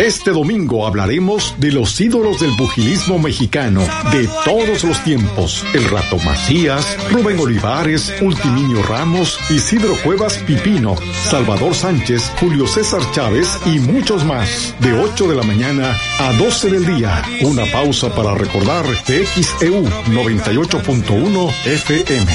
Este 0.00 0.30
domingo 0.30 0.86
hablaremos 0.86 1.54
de 1.58 1.72
los 1.72 2.00
ídolos 2.00 2.40
del 2.40 2.56
pugilismo 2.56 3.18
mexicano 3.18 3.82
de 4.10 4.26
todos 4.46 4.82
los 4.82 5.04
tiempos. 5.04 5.62
El 5.74 5.90
Rato 5.90 6.16
Macías, 6.24 6.96
Rubén 7.10 7.38
Olivares, 7.38 8.10
Ultiminio 8.22 8.82
Ramos, 8.82 9.38
Isidro 9.50 9.94
Cuevas 10.02 10.38
Pipino, 10.38 10.96
Salvador 11.12 11.74
Sánchez, 11.74 12.32
Julio 12.40 12.66
César 12.66 13.02
Chávez 13.12 13.58
y 13.66 13.78
muchos 13.78 14.24
más. 14.24 14.74
De 14.80 14.94
8 14.94 15.28
de 15.28 15.36
la 15.36 15.42
mañana 15.42 15.94
a 16.18 16.32
12 16.32 16.70
del 16.70 16.96
día. 16.96 17.22
Una 17.42 17.66
pausa 17.66 18.08
para 18.14 18.34
recordar 18.34 18.86
TXEU 19.04 19.84
98.1 19.84 21.52
FM. 21.66 22.32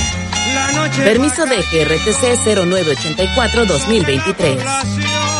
Permiso 1.04 1.48
de 1.48 1.58
GRTC 1.58 2.46
0984-2023. 2.46 5.35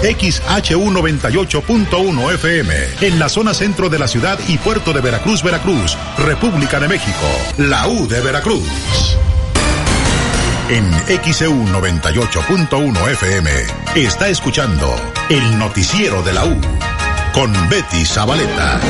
XHU 0.00 0.90
98.1 0.90 2.32
FM, 2.32 2.74
en 3.02 3.18
la 3.18 3.28
zona 3.28 3.52
centro 3.52 3.90
de 3.90 3.98
la 3.98 4.08
ciudad 4.08 4.38
y 4.48 4.56
puerto 4.56 4.94
de 4.94 5.02
Veracruz, 5.02 5.42
Veracruz, 5.42 5.98
República 6.16 6.80
de 6.80 6.88
México, 6.88 7.26
la 7.58 7.86
U 7.88 8.08
de 8.08 8.22
Veracruz. 8.22 9.18
En 10.70 10.90
XEU 11.30 11.52
98.1 11.66 13.10
FM 13.10 13.50
está 13.96 14.30
escuchando 14.30 14.90
el 15.28 15.58
noticiero 15.58 16.22
de 16.22 16.32
la 16.32 16.46
U 16.46 16.58
con 17.34 17.52
Betty 17.68 18.06
Zabaleta. 18.06 18.80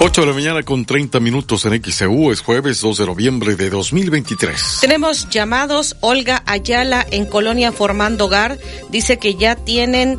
8 0.00 0.20
de 0.20 0.26
la 0.28 0.32
mañana 0.32 0.62
con 0.62 0.84
30 0.84 1.18
minutos 1.18 1.64
en 1.64 1.82
XEU, 1.82 2.30
es 2.30 2.40
jueves 2.40 2.80
2 2.80 2.98
de 2.98 3.06
noviembre 3.06 3.56
de 3.56 3.68
2023. 3.68 4.78
Tenemos 4.80 5.28
llamados. 5.28 5.96
Olga 6.00 6.44
Ayala 6.46 7.04
en 7.10 7.26
Colonia 7.26 7.72
Formando 7.72 8.26
Hogar 8.26 8.58
dice 8.90 9.18
que 9.18 9.34
ya 9.34 9.56
tienen 9.56 10.16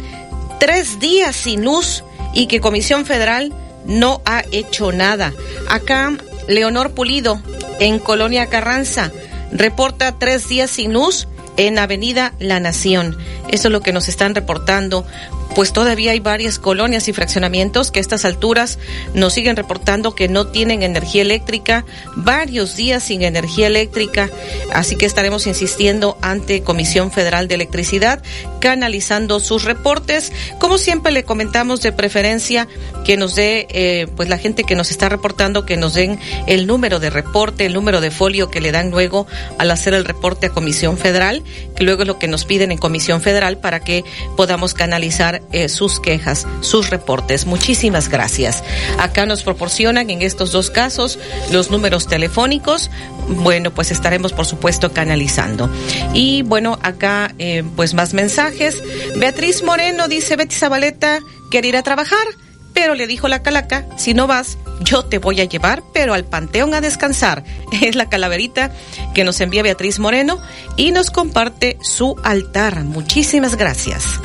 tres 0.59 0.99
días 0.99 1.33
sin 1.33 1.63
luz 1.63 2.03
y 2.33 2.47
que 2.47 2.59
Comisión 2.59 3.05
Federal 3.05 3.53
no 3.85 4.21
ha 4.25 4.43
hecho 4.51 4.91
nada. 4.91 5.33
Acá, 5.69 6.11
Leonor 6.49 6.91
Pulido 6.91 7.41
en 7.79 7.99
Colonia 7.99 8.47
Carranza 8.47 9.13
reporta 9.53 10.19
tres 10.19 10.49
días 10.49 10.69
sin 10.69 10.91
luz 10.91 11.29
en 11.55 11.79
Avenida 11.79 12.33
La 12.39 12.59
Nación. 12.59 13.17
Eso 13.47 13.69
es 13.69 13.71
lo 13.71 13.79
que 13.79 13.93
nos 13.93 14.09
están 14.09 14.35
reportando 14.35 15.05
pues 15.55 15.73
todavía 15.73 16.11
hay 16.11 16.19
varias 16.19 16.59
colonias 16.59 17.07
y 17.07 17.13
fraccionamientos 17.13 17.91
que 17.91 17.99
a 17.99 18.01
estas 18.01 18.25
alturas 18.25 18.79
nos 19.13 19.33
siguen 19.33 19.55
reportando 19.55 20.15
que 20.15 20.27
no 20.27 20.47
tienen 20.47 20.83
energía 20.83 21.21
eléctrica, 21.21 21.85
varios 22.15 22.75
días 22.75 23.03
sin 23.03 23.23
energía 23.23 23.67
eléctrica, 23.67 24.29
así 24.73 24.95
que 24.95 25.05
estaremos 25.05 25.47
insistiendo 25.47 26.17
ante 26.21 26.61
Comisión 26.61 27.11
Federal 27.11 27.47
de 27.47 27.55
Electricidad, 27.55 28.21
canalizando 28.59 29.39
sus 29.39 29.63
reportes. 29.63 30.31
Como 30.59 30.77
siempre 30.77 31.11
le 31.11 31.23
comentamos 31.23 31.81
de 31.81 31.91
preferencia 31.91 32.67
que 33.05 33.17
nos 33.17 33.35
dé, 33.35 33.67
eh, 33.69 34.07
pues 34.15 34.29
la 34.29 34.37
gente 34.37 34.63
que 34.63 34.75
nos 34.75 34.91
está 34.91 35.09
reportando, 35.09 35.65
que 35.65 35.77
nos 35.77 35.93
den 35.93 36.19
el 36.47 36.67
número 36.67 36.99
de 36.99 37.09
reporte, 37.09 37.65
el 37.65 37.73
número 37.73 38.01
de 38.01 38.11
folio 38.11 38.49
que 38.49 38.61
le 38.61 38.71
dan 38.71 38.91
luego 38.91 39.27
al 39.57 39.71
hacer 39.71 39.93
el 39.93 40.05
reporte 40.05 40.47
a 40.47 40.49
Comisión 40.49 40.97
Federal, 40.97 41.43
que 41.75 41.83
luego 41.83 42.03
es 42.03 42.07
lo 42.07 42.19
que 42.19 42.27
nos 42.27 42.45
piden 42.45 42.71
en 42.71 42.77
Comisión 42.77 43.21
Federal 43.21 43.57
para 43.57 43.79
que 43.79 44.03
podamos 44.35 44.73
canalizar 44.73 45.38
eh, 45.51 45.69
sus 45.69 45.99
quejas, 45.99 46.47
sus 46.61 46.89
reportes. 46.89 47.45
Muchísimas 47.45 48.09
gracias. 48.09 48.63
Acá 48.97 49.25
nos 49.25 49.43
proporcionan 49.43 50.09
en 50.09 50.21
estos 50.21 50.51
dos 50.51 50.69
casos 50.69 51.19
los 51.51 51.71
números 51.71 52.07
telefónicos. 52.07 52.89
Bueno, 53.27 53.71
pues 53.71 53.91
estaremos 53.91 54.33
por 54.33 54.45
supuesto 54.45 54.91
canalizando. 54.91 55.69
Y 56.13 56.43
bueno, 56.43 56.79
acá 56.81 57.33
eh, 57.39 57.63
pues 57.75 57.93
más 57.93 58.13
mensajes. 58.13 58.81
Beatriz 59.15 59.63
Moreno 59.63 60.07
dice, 60.07 60.35
Betty 60.35 60.55
Zabaleta, 60.55 61.19
quiere 61.49 61.69
ir 61.69 61.77
a 61.77 61.83
trabajar, 61.83 62.27
pero 62.73 62.95
le 62.95 63.07
dijo 63.07 63.27
la 63.27 63.41
calaca, 63.41 63.85
si 63.97 64.13
no 64.13 64.27
vas, 64.27 64.57
yo 64.81 65.05
te 65.05 65.17
voy 65.17 65.41
a 65.41 65.45
llevar, 65.45 65.83
pero 65.93 66.13
al 66.13 66.25
panteón 66.25 66.73
a 66.73 66.81
descansar. 66.81 67.43
Es 67.81 67.95
la 67.95 68.09
calaverita 68.09 68.71
que 69.13 69.23
nos 69.23 69.41
envía 69.41 69.63
Beatriz 69.63 69.99
Moreno 69.99 70.39
y 70.77 70.91
nos 70.91 71.11
comparte 71.11 71.77
su 71.81 72.15
altar. 72.23 72.83
Muchísimas 72.83 73.55
gracias. 73.55 74.19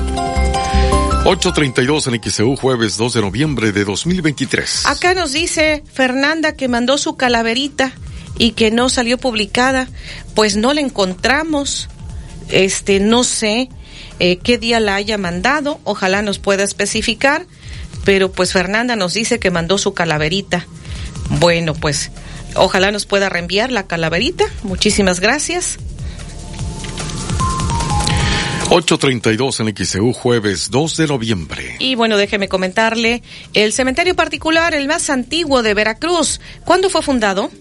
8.32 1.25 2.13
en 2.13 2.23
XEU, 2.23 2.55
jueves 2.55 2.99
2 2.99 3.15
de 3.15 3.21
noviembre 3.23 3.73
de 3.73 3.87
2023. 3.87 4.85
Acá 4.85 5.15
nos 5.15 5.33
dice 5.33 5.83
Fernanda 5.91 6.53
que 6.53 6.69
mandó 6.69 6.99
su 6.99 7.17
calaverita 7.17 7.93
y 8.37 8.51
que 8.51 8.71
no 8.71 8.91
salió 8.91 9.17
publicada. 9.17 9.89
Pues 10.35 10.57
no 10.57 10.75
la 10.75 10.83
encontramos. 10.83 11.89
Este, 12.51 13.01
no 13.01 13.25
sé 13.25 13.71
eh, 14.19 14.37
qué 14.37 14.59
día 14.59 14.81
la 14.81 14.97
haya 14.97 15.17
mandado. 15.17 15.81
Ojalá 15.85 16.21
nos 16.21 16.39
pueda 16.39 16.63
especificar. 16.63 17.47
pero 18.05 18.31
pues 18.31 18.53
Fernanda 18.53 18.95
nos 18.95 19.15
dice 19.15 19.39
que 19.39 19.51
mandó 19.51 19.79
su 19.79 19.95
calaverita. 19.95 20.67
Bueno, 21.41 21.73
pues 21.73 22.11
ojalá 22.55 22.93
nos 22.93 23.07
pueda 23.07 23.31
reenviar 23.31 23.73
la 23.73 23.87
calaverita. 23.87 24.45
Muchísimas 24.63 25.21
gracias. 25.21 25.79
8.32 28.75 29.61
en 29.61 29.87
XEU, 29.87 30.13
jueves 30.13 30.69
2 30.69 30.97
de 30.97 31.07
noviembre. 31.07 31.77
Y 31.79 31.95
bueno, 31.95 32.17
déjeme 32.17 32.49
comentarle, 32.49 33.23
el 33.53 33.73
cementerio 33.73 34.17
particular, 34.17 34.75
el 34.75 34.89
más 34.89 35.11
antiguo 35.11 35.63
de 35.63 35.75
Veracruz, 35.75 36.41
¿cuándo 36.65 36.91
fue 36.91 37.01
fundado? 37.01 37.53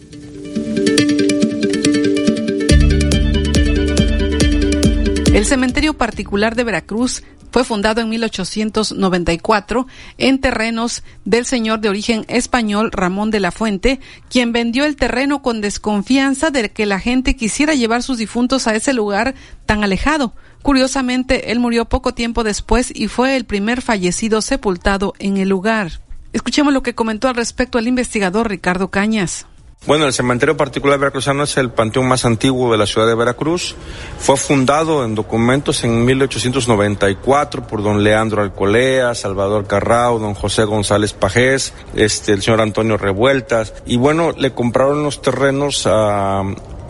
El 5.43 5.45
cementerio 5.45 5.95
particular 5.95 6.55
de 6.55 6.63
Veracruz 6.63 7.23
fue 7.49 7.63
fundado 7.63 8.01
en 8.01 8.09
1894 8.09 9.87
en 10.19 10.39
terrenos 10.39 11.03
del 11.25 11.47
señor 11.47 11.79
de 11.79 11.89
origen 11.89 12.23
español 12.27 12.91
Ramón 12.91 13.31
de 13.31 13.39
la 13.39 13.51
Fuente, 13.51 13.99
quien 14.29 14.51
vendió 14.51 14.85
el 14.85 14.95
terreno 14.95 15.41
con 15.41 15.59
desconfianza 15.59 16.51
de 16.51 16.69
que 16.71 16.85
la 16.85 16.99
gente 16.99 17.35
quisiera 17.35 17.73
llevar 17.73 18.03
sus 18.03 18.19
difuntos 18.19 18.67
a 18.67 18.75
ese 18.75 18.93
lugar 18.93 19.33
tan 19.65 19.83
alejado. 19.83 20.33
Curiosamente, 20.61 21.51
él 21.51 21.59
murió 21.59 21.85
poco 21.85 22.13
tiempo 22.13 22.43
después 22.43 22.91
y 22.95 23.07
fue 23.07 23.35
el 23.35 23.45
primer 23.45 23.81
fallecido 23.81 24.39
sepultado 24.41 25.15
en 25.17 25.37
el 25.37 25.49
lugar. 25.49 25.93
Escuchemos 26.31 26.75
lo 26.75 26.83
que 26.83 26.93
comentó 26.93 27.27
al 27.27 27.35
respecto 27.35 27.79
el 27.79 27.87
investigador 27.87 28.49
Ricardo 28.49 28.91
Cañas. 28.91 29.47
Bueno, 29.85 30.05
el 30.05 30.13
cementerio 30.13 30.55
particular 30.55 30.97
veracruzano 30.97 31.43
es 31.43 31.57
el 31.57 31.69
panteón 31.69 32.07
más 32.07 32.23
antiguo 32.23 32.71
de 32.71 32.77
la 32.77 32.85
ciudad 32.85 33.05
de 33.05 33.15
Veracruz. 33.15 33.75
Fue 34.17 34.37
fundado 34.37 35.03
en 35.03 35.13
documentos 35.13 35.83
en 35.83 36.05
1894 36.05 37.67
por 37.67 37.83
don 37.83 38.01
Leandro 38.01 38.41
Alcolea, 38.41 39.13
Salvador 39.13 39.67
Carrao, 39.67 40.19
don 40.19 40.35
José 40.35 40.63
González 40.63 41.11
Pajés, 41.11 41.73
este, 41.95 42.31
el 42.31 42.41
señor 42.41 42.61
Antonio 42.61 42.95
Revueltas. 42.95 43.73
Y 43.85 43.97
bueno, 43.97 44.31
le 44.31 44.53
compraron 44.53 45.03
los 45.03 45.21
terrenos 45.21 45.85
a, 45.85 46.43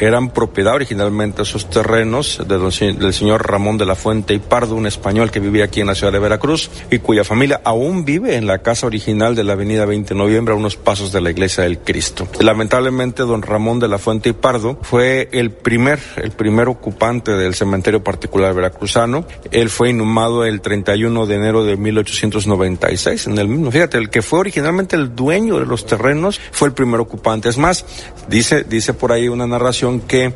eran 0.03 0.29
propiedad 0.29 0.75
originalmente 0.75 1.41
esos 1.41 1.69
terrenos 1.69 2.41
de 2.47 2.57
don, 2.57 2.71
del 2.99 3.13
señor 3.13 3.49
Ramón 3.49 3.77
de 3.77 3.85
la 3.85 3.95
Fuente 3.95 4.33
y 4.33 4.39
Pardo, 4.39 4.75
un 4.75 4.87
español 4.87 5.31
que 5.31 5.39
vivía 5.39 5.65
aquí 5.65 5.81
en 5.81 5.87
la 5.87 5.95
ciudad 5.95 6.13
de 6.13 6.19
Veracruz 6.19 6.69
y 6.91 6.99
cuya 6.99 7.23
familia 7.23 7.61
aún 7.63 8.05
vive 8.05 8.35
en 8.35 8.47
la 8.47 8.59
casa 8.59 8.87
original 8.87 9.35
de 9.35 9.43
la 9.43 9.53
avenida 9.53 9.85
20 9.85 10.13
de 10.13 10.17
noviembre 10.17 10.53
a 10.53 10.57
unos 10.57 10.75
pasos 10.75 11.11
de 11.11 11.21
la 11.21 11.31
iglesia 11.31 11.63
del 11.63 11.79
Cristo. 11.79 12.27
Lamentablemente 12.39 13.23
don 13.23 13.41
Ramón 13.41 13.79
de 13.79 13.87
la 13.87 13.97
Fuente 13.97 14.29
y 14.29 14.33
Pardo 14.33 14.77
fue 14.81 15.29
el 15.31 15.51
primer, 15.51 15.99
el 16.17 16.31
primer 16.31 16.67
ocupante 16.67 17.31
del 17.31 17.53
cementerio 17.53 18.03
particular 18.03 18.53
veracruzano. 18.53 19.25
Él 19.51 19.69
fue 19.69 19.89
inhumado 19.89 20.45
el 20.45 20.61
31 20.61 21.25
de 21.25 21.35
enero 21.35 21.63
de 21.63 21.77
1896 21.77 23.27
en 23.27 23.37
el 23.37 23.47
mismo. 23.47 23.71
Fíjate, 23.71 23.97
el 23.97 24.09
que 24.09 24.21
fue 24.21 24.39
originalmente 24.39 24.95
el 24.95 25.15
dueño 25.15 25.59
de 25.59 25.65
los 25.65 25.85
terrenos 25.85 26.39
fue 26.51 26.67
el 26.67 26.73
primer 26.73 26.99
ocupante. 26.99 27.49
Es 27.49 27.57
más, 27.57 27.85
dice, 28.27 28.63
dice 28.63 28.93
por 28.93 29.11
ahí 29.11 29.27
una 29.27 29.47
narración 29.47 29.92
que, 30.01 30.33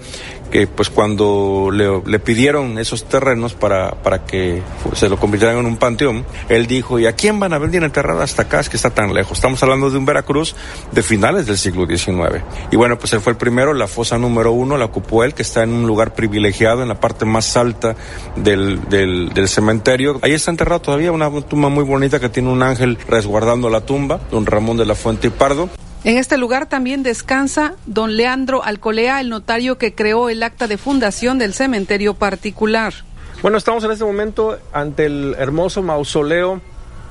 pues 0.75 0.89
cuando 0.89 1.69
le, 1.71 2.19
pidieron 2.19 2.77
esos 2.79 3.05
terrenos 3.05 3.53
para, 3.53 3.91
para 3.91 4.25
que 4.25 4.61
se 4.93 5.09
lo 5.09 5.17
convirtieran 5.17 5.57
en 5.57 5.65
un 5.65 5.77
panteón, 5.77 6.25
él 6.49 6.67
dijo, 6.67 6.99
¿y 6.99 7.05
a 7.05 7.13
quién 7.13 7.39
van 7.39 7.53
a 7.53 7.57
venir 7.57 7.83
enterrado 7.83 8.21
hasta 8.21 8.43
acá? 8.43 8.59
Es 8.59 8.69
que 8.69 8.77
está 8.77 8.89
tan 8.89 9.13
lejos. 9.13 9.37
Estamos 9.37 9.61
hablando 9.63 9.89
de 9.89 9.97
un 9.97 10.05
Veracruz 10.05 10.55
de 10.91 11.03
finales 11.03 11.45
del 11.45 11.57
siglo 11.57 11.85
XIX. 11.85 12.43
Y 12.71 12.75
bueno, 12.75 12.97
pues 12.97 13.13
él 13.13 13.19
fue 13.19 13.33
el 13.33 13.37
primero, 13.37 13.73
la 13.73 13.87
fosa 13.87 14.17
número 14.17 14.51
uno 14.51 14.77
la 14.77 14.85
ocupó 14.85 15.23
él, 15.23 15.33
que 15.33 15.41
está 15.41 15.63
en 15.63 15.73
un 15.73 15.85
lugar 15.85 16.13
privilegiado, 16.13 16.81
en 16.81 16.87
la 16.87 16.99
parte 16.99 17.25
más 17.25 17.55
alta 17.57 17.95
del, 18.35 18.89
del, 18.89 19.29
del 19.33 19.47
cementerio. 19.47 20.19
Ahí 20.21 20.33
está 20.33 20.51
enterrado 20.51 20.81
todavía 20.81 21.11
una 21.11 21.29
tumba 21.41 21.69
muy 21.69 21.83
bonita 21.83 22.19
que 22.19 22.29
tiene 22.29 22.49
un 22.49 22.63
ángel 22.63 22.97
resguardando 23.07 23.69
la 23.69 23.81
tumba, 23.81 24.19
don 24.31 24.45
Ramón 24.45 24.77
de 24.77 24.85
la 24.85 24.95
Fuente 24.95 25.27
y 25.27 25.29
Pardo. 25.29 25.69
En 26.03 26.17
este 26.17 26.37
lugar 26.37 26.67
también 26.67 27.03
descansa 27.03 27.73
don 27.85 28.15
Leandro 28.15 28.63
Alcolea, 28.63 29.19
el 29.19 29.29
notario 29.29 29.77
que 29.77 29.93
creó 29.93 30.29
el 30.29 30.43
acta 30.43 30.67
de 30.67 30.77
fundación 30.77 31.37
del 31.37 31.53
cementerio 31.53 32.13
particular. 32.13 32.93
Bueno, 33.41 33.57
estamos 33.57 33.83
en 33.83 33.91
este 33.91 34.05
momento 34.05 34.57
ante 34.73 35.05
el 35.05 35.35
hermoso 35.37 35.81
mausoleo 35.81 36.61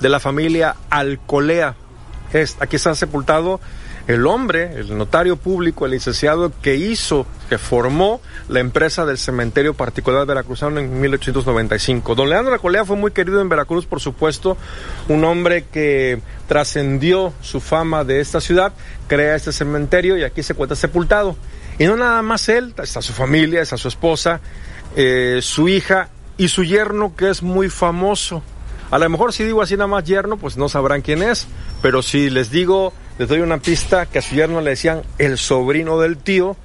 de 0.00 0.08
la 0.08 0.20
familia 0.20 0.76
Alcolea. 0.90 1.74
Aquí 2.60 2.76
está 2.76 2.94
sepultado 2.94 3.60
el 4.06 4.26
hombre, 4.26 4.78
el 4.78 4.96
notario 4.96 5.36
público, 5.36 5.84
el 5.84 5.92
licenciado 5.92 6.52
que 6.62 6.76
hizo, 6.76 7.26
que 7.48 7.58
formó 7.58 8.20
la 8.48 8.60
empresa 8.60 9.04
del 9.04 9.18
cementerio 9.18 9.74
particular 9.74 10.26
veracruzano 10.26 10.78
en 10.78 11.00
1895. 11.00 12.14
Don 12.14 12.30
Leandro 12.30 12.54
Alcolea 12.54 12.84
fue 12.84 12.96
muy 12.96 13.10
querido 13.10 13.40
en 13.40 13.48
Veracruz, 13.48 13.86
por 13.86 14.00
supuesto, 14.00 14.56
un 15.08 15.24
hombre 15.24 15.64
que 15.72 16.20
trascendió 16.46 17.32
su 17.40 17.60
fama 17.60 18.04
de 18.04 18.20
esta 18.20 18.40
ciudad, 18.40 18.72
crea 19.08 19.34
este 19.34 19.52
cementerio 19.52 20.16
y 20.16 20.22
aquí 20.22 20.42
se 20.42 20.54
cuenta 20.54 20.76
sepultado. 20.76 21.36
Y 21.78 21.86
no 21.86 21.96
nada 21.96 22.22
más 22.22 22.48
él, 22.48 22.74
está 22.80 23.02
su 23.02 23.12
familia, 23.12 23.60
está 23.60 23.76
su 23.76 23.88
esposa, 23.88 24.40
eh, 24.94 25.40
su 25.42 25.68
hija 25.68 26.10
y 26.36 26.48
su 26.48 26.62
yerno 26.62 27.14
que 27.16 27.28
es 27.28 27.42
muy 27.42 27.68
famoso. 27.68 28.42
A 28.90 28.98
lo 28.98 29.08
mejor 29.10 29.32
si 29.32 29.42
digo 29.42 29.62
así 29.62 29.74
nada 29.74 29.88
más 29.88 30.04
yerno, 30.04 30.36
pues 30.36 30.56
no 30.56 30.68
sabrán 30.68 31.02
quién 31.02 31.22
es, 31.22 31.48
pero 31.82 32.02
si 32.02 32.30
les 32.30 32.50
digo, 32.50 32.92
les 33.18 33.28
doy 33.28 33.40
una 33.40 33.58
pista 33.58 34.06
que 34.06 34.18
a 34.18 34.22
su 34.22 34.34
yerno 34.34 34.60
le 34.60 34.70
decían 34.70 35.02
el 35.18 35.38
sobrino 35.38 35.98
del 35.98 36.18
tío, 36.18 36.56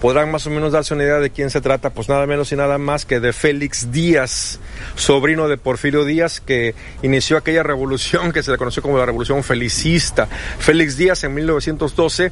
podrán 0.00 0.30
más 0.30 0.46
o 0.46 0.50
menos 0.50 0.72
darse 0.72 0.94
una 0.94 1.04
idea 1.04 1.18
de 1.18 1.30
quién 1.30 1.50
se 1.50 1.60
trata, 1.60 1.90
pues 1.90 2.08
nada 2.08 2.26
menos 2.26 2.52
y 2.52 2.56
nada 2.56 2.78
más 2.78 3.04
que 3.04 3.18
de 3.18 3.32
Félix 3.32 3.90
Díaz, 3.92 4.60
sobrino 4.94 5.48
de 5.48 5.56
Porfirio 5.56 6.04
Díaz, 6.04 6.40
que 6.40 6.74
inició 7.02 7.36
aquella 7.36 7.62
revolución 7.62 8.32
que 8.32 8.42
se 8.42 8.50
le 8.50 8.58
conoció 8.58 8.82
como 8.82 8.98
la 8.98 9.06
Revolución 9.06 9.42
Felicista. 9.42 10.28
Félix 10.58 10.96
Díaz 10.96 11.24
en 11.24 11.34
1912 11.34 12.30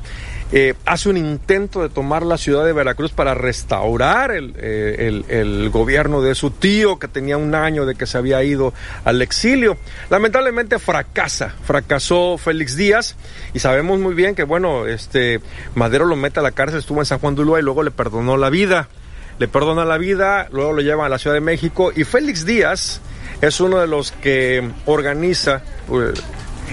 eh, 0.56 0.74
hace 0.86 1.08
un 1.08 1.16
intento 1.16 1.82
de 1.82 1.88
tomar 1.88 2.22
la 2.22 2.38
ciudad 2.38 2.64
de 2.64 2.72
Veracruz 2.72 3.10
para 3.10 3.34
restaurar 3.34 4.30
el, 4.30 4.54
eh, 4.56 5.24
el, 5.26 5.68
gobierno 5.70 6.22
de 6.22 6.36
su 6.36 6.52
tío, 6.52 7.00
que 7.00 7.08
tenía 7.08 7.36
un 7.36 7.56
año 7.56 7.86
de 7.86 7.96
que 7.96 8.06
se 8.06 8.18
había 8.18 8.40
ido 8.44 8.72
al 9.04 9.20
exilio. 9.20 9.76
Lamentablemente 10.10 10.78
fracasa, 10.78 11.56
fracasó 11.64 12.38
Félix 12.38 12.76
Díaz, 12.76 13.16
y 13.52 13.58
sabemos 13.58 13.98
muy 13.98 14.14
bien 14.14 14.36
que, 14.36 14.44
bueno, 14.44 14.86
este 14.86 15.40
Madero 15.74 16.04
lo 16.04 16.14
mete 16.14 16.38
a 16.38 16.44
la 16.44 16.52
cárcel, 16.52 16.78
estuvo 16.78 17.00
en 17.00 17.06
San 17.06 17.18
Juan 17.18 17.34
de 17.34 17.42
Ulúa 17.42 17.58
y 17.58 17.62
luego 17.62 17.82
le 17.82 17.90
perdonó 17.90 18.36
la 18.36 18.48
vida. 18.48 18.88
Le 19.40 19.48
perdona 19.48 19.84
la 19.84 19.98
vida, 19.98 20.46
luego 20.52 20.72
lo 20.72 20.82
llevan 20.82 21.06
a 21.06 21.08
la 21.08 21.18
Ciudad 21.18 21.34
de 21.34 21.40
México, 21.40 21.90
y 21.96 22.04
Félix 22.04 22.46
Díaz 22.46 23.00
es 23.40 23.60
uno 23.60 23.80
de 23.80 23.88
los 23.88 24.12
que 24.12 24.70
organiza. 24.86 25.62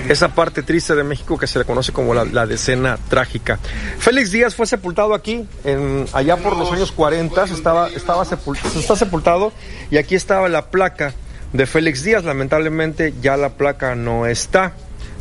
Esa 0.10 0.30
parte 0.30 0.64
triste 0.64 0.96
de 0.96 1.04
México 1.04 1.38
que 1.38 1.48
se 1.48 1.60
le 1.60 1.66
conoce 1.66 1.92
como 1.92 2.14
la, 2.14 2.46
decena 2.46 2.98
trágica. 3.10 3.60
Félix 4.00 4.32
Díaz 4.32 4.56
fue 4.56 4.66
sepultado 4.66 5.14
aquí, 5.14 5.46
en, 5.64 6.06
allá 6.14 6.38
por 6.38 6.58
los 6.58 6.72
años 6.72 6.92
40, 6.92 7.44
estaba, 7.46 7.90
estaba 7.90 8.26
sepultado, 8.26 8.80
está 8.80 8.96
sepultado 8.96 9.54
y 9.90 9.98
aquí 9.98 10.16
estaba 10.16 10.50
la 10.50 10.68
placa 10.70 11.14
de 11.54 11.66
Félix 11.66 12.04
Díaz, 12.04 12.24
lamentablemente 12.24 13.14
ya 13.22 13.38
la 13.38 13.50
placa 13.50 13.96
no 13.96 14.26
está. 14.26 14.74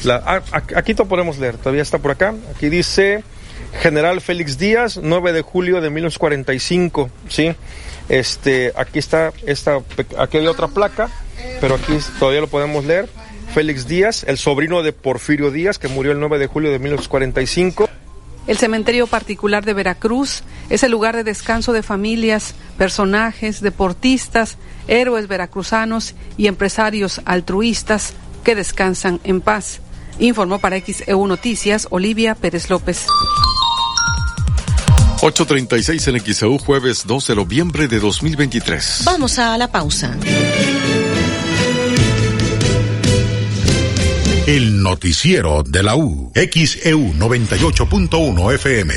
La, 0.05 0.43
aquí 0.77 0.95
lo 0.95 1.07
podemos 1.07 1.39
leer, 1.39 1.57
todavía 1.57 1.83
está 1.83 1.99
por 1.99 2.13
acá, 2.13 2.35
aquí 2.55 2.69
dice 2.69 3.23
General 3.83 4.21
Félix 4.21 4.59
Díaz, 4.59 4.99
9 5.03 5.33
de 5.33 5.43
julio 5.43 5.81
de 5.81 5.91
1945, 5.91 7.11
¿sí? 7.29 7.55
Este, 8.09 8.73
aquí 8.77 8.99
está, 8.99 9.33
esta, 9.47 9.81
aquí 10.19 10.39
hay 10.39 10.47
otra 10.47 10.69
placa, 10.69 11.09
pero 11.61 11.77
aquí 11.77 11.97
todavía 12.19 12.41
lo 12.41 12.49
podemos 12.49 12.85
leer. 12.85 13.09
Félix 13.53 13.87
Díaz, 13.87 14.25
el 14.27 14.39
sobrino 14.39 14.83
de 14.83 14.93
Porfirio 14.93 15.51
Díaz, 15.51 15.79
que 15.79 15.89
murió 15.89 16.13
el 16.13 16.21
9 16.21 16.39
de 16.39 16.47
julio 16.47 16.71
de 16.71 16.79
1945. 16.79 17.89
El 18.47 18.59
cementerio 18.59 19.07
particular 19.07 19.65
de 19.65 19.75
Veracruz 19.75 20.43
es 20.71 20.83
el 20.83 20.91
lugar 20.91 21.17
de 21.17 21.25
descanso 21.25 21.73
de 21.73 21.83
familias, 21.83 22.55
personajes, 22.79 23.61
deportistas, 23.61 24.57
héroes 24.89 25.29
veracruzanos 25.29 26.15
y 26.37 26.47
empresarios 26.47 27.21
altruistas 27.25 28.13
que 28.45 28.55
descansan 28.55 29.21
en 29.25 29.41
paz. 29.41 29.81
Informó 30.19 30.59
para 30.59 30.81
XEU 30.81 31.27
Noticias 31.27 31.87
Olivia 31.91 32.35
Pérez 32.35 32.71
López. 32.71 33.07
8.36 35.21 36.09
en 36.09 36.35
XEU, 36.35 36.59
jueves 36.59 37.05
2 37.07 37.27
de 37.27 37.37
noviembre 37.37 37.89
de 37.89 38.01
2023. 38.01 39.03
Vamos 39.05 39.39
a 39.39 39.59
la 39.59 39.71
pausa. 39.71 40.17
El 44.51 44.83
noticiero 44.83 45.63
de 45.63 45.81
la 45.81 45.95
U. 45.95 46.33
XEU 46.35 47.13
98.1 47.13 48.55
FM. 48.55 48.95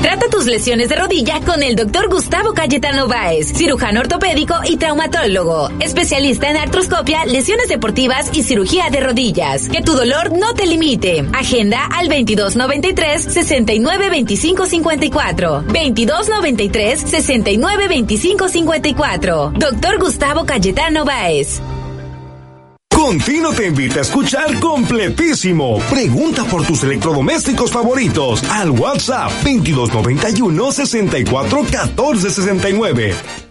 Trata 0.00 0.28
tus 0.30 0.46
lesiones 0.46 0.88
de 0.88 0.94
rodilla 0.94 1.40
con 1.40 1.60
el 1.64 1.74
doctor 1.74 2.08
Gustavo 2.08 2.54
Cayetano 2.54 3.08
Báez, 3.08 3.52
cirujano 3.52 3.98
ortopédico 3.98 4.54
y 4.64 4.76
traumatólogo, 4.76 5.70
especialista 5.80 6.50
en 6.50 6.56
artroscopia, 6.56 7.24
lesiones 7.24 7.66
deportivas 7.66 8.30
y 8.32 8.44
cirugía 8.44 8.90
de 8.90 9.00
rodillas. 9.00 9.68
Que 9.68 9.82
tu 9.82 9.94
dolor 9.94 10.30
no 10.30 10.54
te 10.54 10.64
limite. 10.64 11.24
Agenda 11.32 11.86
al 11.86 12.08
2293 12.08 13.24
69 13.24 14.08
25 14.08 14.66
54. 14.66 15.62
2293 15.62 17.00
69 17.00 17.88
25 17.88 18.48
54. 18.48 19.52
Doctor 19.56 19.98
Gustavo 19.98 20.46
Cayetano 20.46 21.04
Báez. 21.04 21.60
Contino 23.02 23.52
te 23.52 23.66
invita 23.66 23.98
a 23.98 24.02
escuchar 24.02 24.60
completísimo. 24.60 25.80
Pregunta 25.90 26.44
por 26.44 26.64
tus 26.64 26.84
electrodomésticos 26.84 27.72
favoritos 27.72 28.44
al 28.48 28.70
WhatsApp 28.70 29.32
2291 29.42 30.70
64 30.70 31.66
14 31.68 32.30
69. 32.30 33.41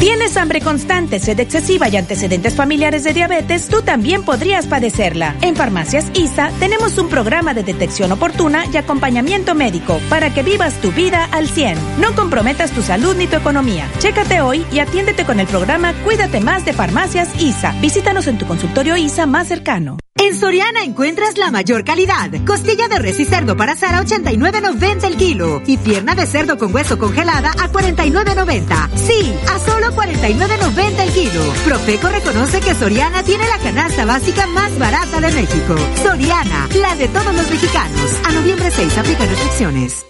¿Tienes 0.00 0.38
hambre 0.38 0.62
constante, 0.62 1.20
sed 1.20 1.38
excesiva 1.40 1.86
y 1.90 1.98
antecedentes 1.98 2.56
familiares 2.56 3.04
de 3.04 3.12
diabetes? 3.12 3.68
Tú 3.68 3.82
también 3.82 4.24
podrías 4.24 4.66
padecerla. 4.66 5.36
En 5.42 5.54
Farmacias 5.54 6.10
ISA 6.14 6.50
tenemos 6.58 6.96
un 6.96 7.10
programa 7.10 7.52
de 7.52 7.64
detección 7.64 8.10
oportuna 8.10 8.64
y 8.72 8.78
acompañamiento 8.78 9.54
médico 9.54 10.00
para 10.08 10.32
que 10.32 10.42
vivas 10.42 10.80
tu 10.80 10.90
vida 10.90 11.28
al 11.32 11.50
100. 11.50 12.00
No 12.00 12.14
comprometas 12.14 12.70
tu 12.70 12.80
salud 12.80 13.14
ni 13.14 13.26
tu 13.26 13.36
economía. 13.36 13.86
Chécate 13.98 14.40
hoy 14.40 14.64
y 14.72 14.78
atiéndete 14.78 15.26
con 15.26 15.38
el 15.38 15.46
programa 15.46 15.92
Cuídate 16.02 16.40
más 16.40 16.64
de 16.64 16.72
Farmacias 16.72 17.38
ISA. 17.38 17.74
Visítanos 17.82 18.26
en 18.26 18.38
tu 18.38 18.46
consultorio 18.46 18.96
ISA 18.96 19.26
más 19.26 19.48
cercano. 19.48 19.98
En 20.22 20.36
Soriana 20.36 20.84
encuentras 20.84 21.38
la 21.38 21.50
mayor 21.50 21.82
calidad. 21.82 22.30
Costilla 22.46 22.88
de 22.88 22.98
res 22.98 23.18
y 23.18 23.24
cerdo 23.24 23.56
para 23.56 23.72
asar 23.72 23.94
a 23.94 24.04
89.90 24.04 25.04
el 25.04 25.16
kilo. 25.16 25.62
Y 25.64 25.78
pierna 25.78 26.14
de 26.14 26.26
cerdo 26.26 26.58
con 26.58 26.74
hueso 26.74 26.98
congelada 26.98 27.52
a 27.52 27.72
49.90. 27.72 28.96
Sí, 28.96 29.34
a 29.48 29.58
solo 29.58 29.86
49.90 29.92 31.00
el 31.00 31.12
kilo. 31.12 31.42
Profeco 31.64 32.08
reconoce 32.10 32.60
que 32.60 32.74
Soriana 32.74 33.22
tiene 33.22 33.48
la 33.48 33.58
canasta 33.60 34.04
básica 34.04 34.46
más 34.48 34.78
barata 34.78 35.22
de 35.22 35.32
México. 35.32 35.74
Soriana, 36.02 36.68
la 36.78 36.94
de 36.96 37.08
todos 37.08 37.34
los 37.34 37.50
mexicanos. 37.50 38.20
A 38.24 38.32
noviembre 38.32 38.70
6 38.70 38.98
aplica 38.98 39.24
restricciones. 39.24 40.09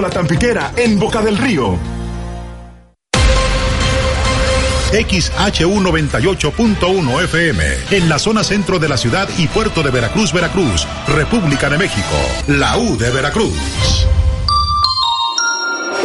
La 0.00 0.10
Tampiquera, 0.10 0.72
en 0.76 0.98
Boca 0.98 1.20
del 1.20 1.36
Río. 1.36 1.78
XHU 4.92 5.80
98.1 5.80 7.24
FM, 7.24 7.64
en 7.90 8.08
la 8.08 8.18
zona 8.18 8.44
centro 8.44 8.78
de 8.78 8.88
la 8.88 8.96
ciudad 8.96 9.28
y 9.38 9.46
puerto 9.48 9.82
de 9.82 9.90
Veracruz, 9.90 10.32
Veracruz, 10.32 10.86
República 11.08 11.70
de 11.70 11.78
México, 11.78 12.16
la 12.46 12.76
U 12.78 12.96
de 12.96 13.10
Veracruz. 13.10 13.54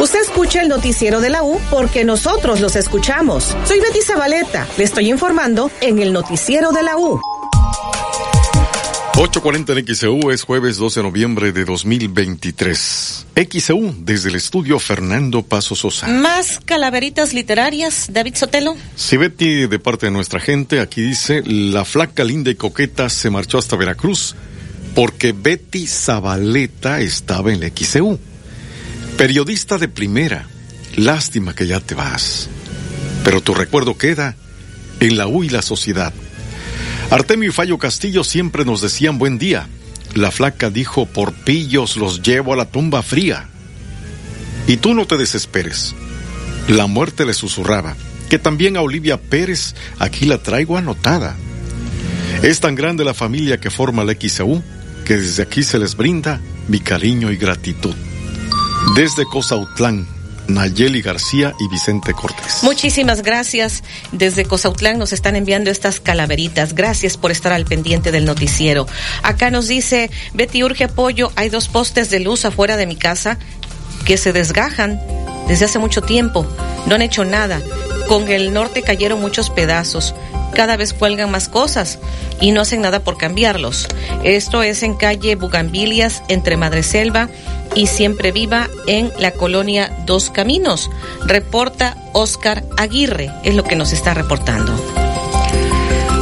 Usted 0.00 0.20
escucha 0.20 0.62
el 0.62 0.68
noticiero 0.68 1.20
de 1.20 1.30
la 1.30 1.42
U 1.42 1.60
porque 1.70 2.04
nosotros 2.04 2.60
los 2.60 2.76
escuchamos. 2.76 3.56
Soy 3.64 3.80
Betty 3.80 4.00
Zabaleta, 4.00 4.66
le 4.76 4.84
estoy 4.84 5.10
informando 5.10 5.70
en 5.80 5.98
el 5.98 6.12
noticiero 6.12 6.72
de 6.72 6.82
la 6.82 6.96
U. 6.96 7.20
8.40 9.18 9.76
en 9.76 9.96
XEU 9.96 10.30
es 10.30 10.44
jueves 10.44 10.76
12 10.76 11.00
de 11.00 11.04
noviembre 11.04 11.50
de 11.50 11.64
2023. 11.64 13.26
XEU 13.50 13.92
desde 13.98 14.28
el 14.28 14.36
estudio 14.36 14.78
Fernando 14.78 15.42
Paso 15.42 15.74
Sosa. 15.74 16.06
Más 16.06 16.60
calaveritas 16.64 17.34
literarias, 17.34 18.06
David 18.12 18.36
Sotelo. 18.36 18.76
Si 18.94 19.16
Betty, 19.16 19.66
de 19.66 19.78
parte 19.80 20.06
de 20.06 20.12
nuestra 20.12 20.38
gente, 20.38 20.78
aquí 20.78 21.00
dice, 21.00 21.42
la 21.44 21.84
flaca 21.84 22.22
linda 22.22 22.52
y 22.52 22.54
coqueta 22.54 23.08
se 23.08 23.28
marchó 23.28 23.58
hasta 23.58 23.74
Veracruz 23.74 24.36
porque 24.94 25.32
Betty 25.32 25.88
Zabaleta 25.88 27.00
estaba 27.00 27.52
en 27.52 27.58
la 27.58 27.70
XEU. 27.70 28.20
Periodista 29.16 29.78
de 29.78 29.88
primera, 29.88 30.46
lástima 30.94 31.56
que 31.56 31.66
ya 31.66 31.80
te 31.80 31.96
vas. 31.96 32.48
Pero 33.24 33.40
tu 33.40 33.52
recuerdo 33.52 33.98
queda 33.98 34.36
en 35.00 35.18
la 35.18 35.26
U 35.26 35.42
y 35.42 35.48
la 35.48 35.62
sociedad. 35.62 36.12
Artemio 37.10 37.48
y 37.48 37.52
Fallo 37.52 37.78
Castillo 37.78 38.22
siempre 38.22 38.64
nos 38.64 38.82
decían 38.82 39.18
buen 39.18 39.38
día. 39.38 39.66
La 40.14 40.30
flaca 40.30 40.68
dijo, 40.68 41.06
por 41.06 41.32
pillos 41.32 41.96
los 41.96 42.22
llevo 42.22 42.52
a 42.52 42.56
la 42.56 42.66
tumba 42.66 43.02
fría. 43.02 43.48
Y 44.66 44.76
tú 44.76 44.94
no 44.94 45.06
te 45.06 45.16
desesperes. 45.16 45.94
La 46.68 46.86
muerte 46.86 47.24
le 47.24 47.32
susurraba, 47.32 47.96
que 48.28 48.38
también 48.38 48.76
a 48.76 48.82
Olivia 48.82 49.18
Pérez 49.18 49.74
aquí 49.98 50.26
la 50.26 50.42
traigo 50.42 50.76
anotada. 50.76 51.34
Es 52.42 52.60
tan 52.60 52.74
grande 52.74 53.04
la 53.04 53.14
familia 53.14 53.58
que 53.58 53.70
forma 53.70 54.04
la 54.04 54.14
XAU 54.14 54.62
que 55.06 55.16
desde 55.16 55.42
aquí 55.42 55.62
se 55.62 55.78
les 55.78 55.96
brinda 55.96 56.42
mi 56.68 56.80
cariño 56.80 57.32
y 57.32 57.38
gratitud. 57.38 57.94
Desde 58.94 59.24
Cosautlán, 59.24 60.06
Nayeli 60.48 61.02
García 61.02 61.54
y 61.60 61.68
Vicente 61.68 62.12
Cortés. 62.14 62.62
Muchísimas 62.62 63.22
gracias. 63.22 63.84
Desde 64.12 64.44
Cosautlán 64.44 64.98
nos 64.98 65.12
están 65.12 65.36
enviando 65.36 65.70
estas 65.70 66.00
calaveritas. 66.00 66.74
Gracias 66.74 67.16
por 67.16 67.30
estar 67.30 67.52
al 67.52 67.64
pendiente 67.64 68.10
del 68.10 68.24
noticiero. 68.24 68.86
Acá 69.22 69.50
nos 69.50 69.68
dice 69.68 70.10
Betty 70.34 70.64
Urge 70.64 70.84
Apoyo, 70.84 71.30
hay 71.36 71.50
dos 71.50 71.68
postes 71.68 72.10
de 72.10 72.20
luz 72.20 72.44
afuera 72.44 72.76
de 72.76 72.86
mi 72.86 72.96
casa 72.96 73.38
que 74.04 74.16
se 74.16 74.32
desgajan 74.32 75.00
desde 75.46 75.66
hace 75.66 75.78
mucho 75.78 76.02
tiempo. 76.02 76.46
No 76.86 76.94
han 76.94 77.02
hecho 77.02 77.24
nada. 77.24 77.60
Con 78.08 78.28
el 78.28 78.54
norte 78.54 78.82
cayeron 78.82 79.20
muchos 79.20 79.50
pedazos. 79.50 80.14
Cada 80.54 80.76
vez 80.76 80.94
cuelgan 80.94 81.30
más 81.30 81.48
cosas 81.48 81.98
y 82.40 82.52
no 82.52 82.62
hacen 82.62 82.80
nada 82.80 83.00
por 83.00 83.18
cambiarlos. 83.18 83.86
Esto 84.24 84.62
es 84.62 84.82
en 84.82 84.94
calle 84.94 85.36
Bugambilias, 85.36 86.22
entre 86.28 86.56
Madreselva 86.56 87.28
y 87.74 87.86
Siempre 87.86 88.32
Viva 88.32 88.68
en 88.86 89.12
la 89.18 89.32
colonia 89.32 89.96
Dos 90.06 90.30
Caminos. 90.30 90.90
Reporta 91.24 91.96
Oscar 92.12 92.64
Aguirre, 92.76 93.30
es 93.44 93.54
lo 93.54 93.64
que 93.64 93.76
nos 93.76 93.92
está 93.92 94.14
reportando. 94.14 94.72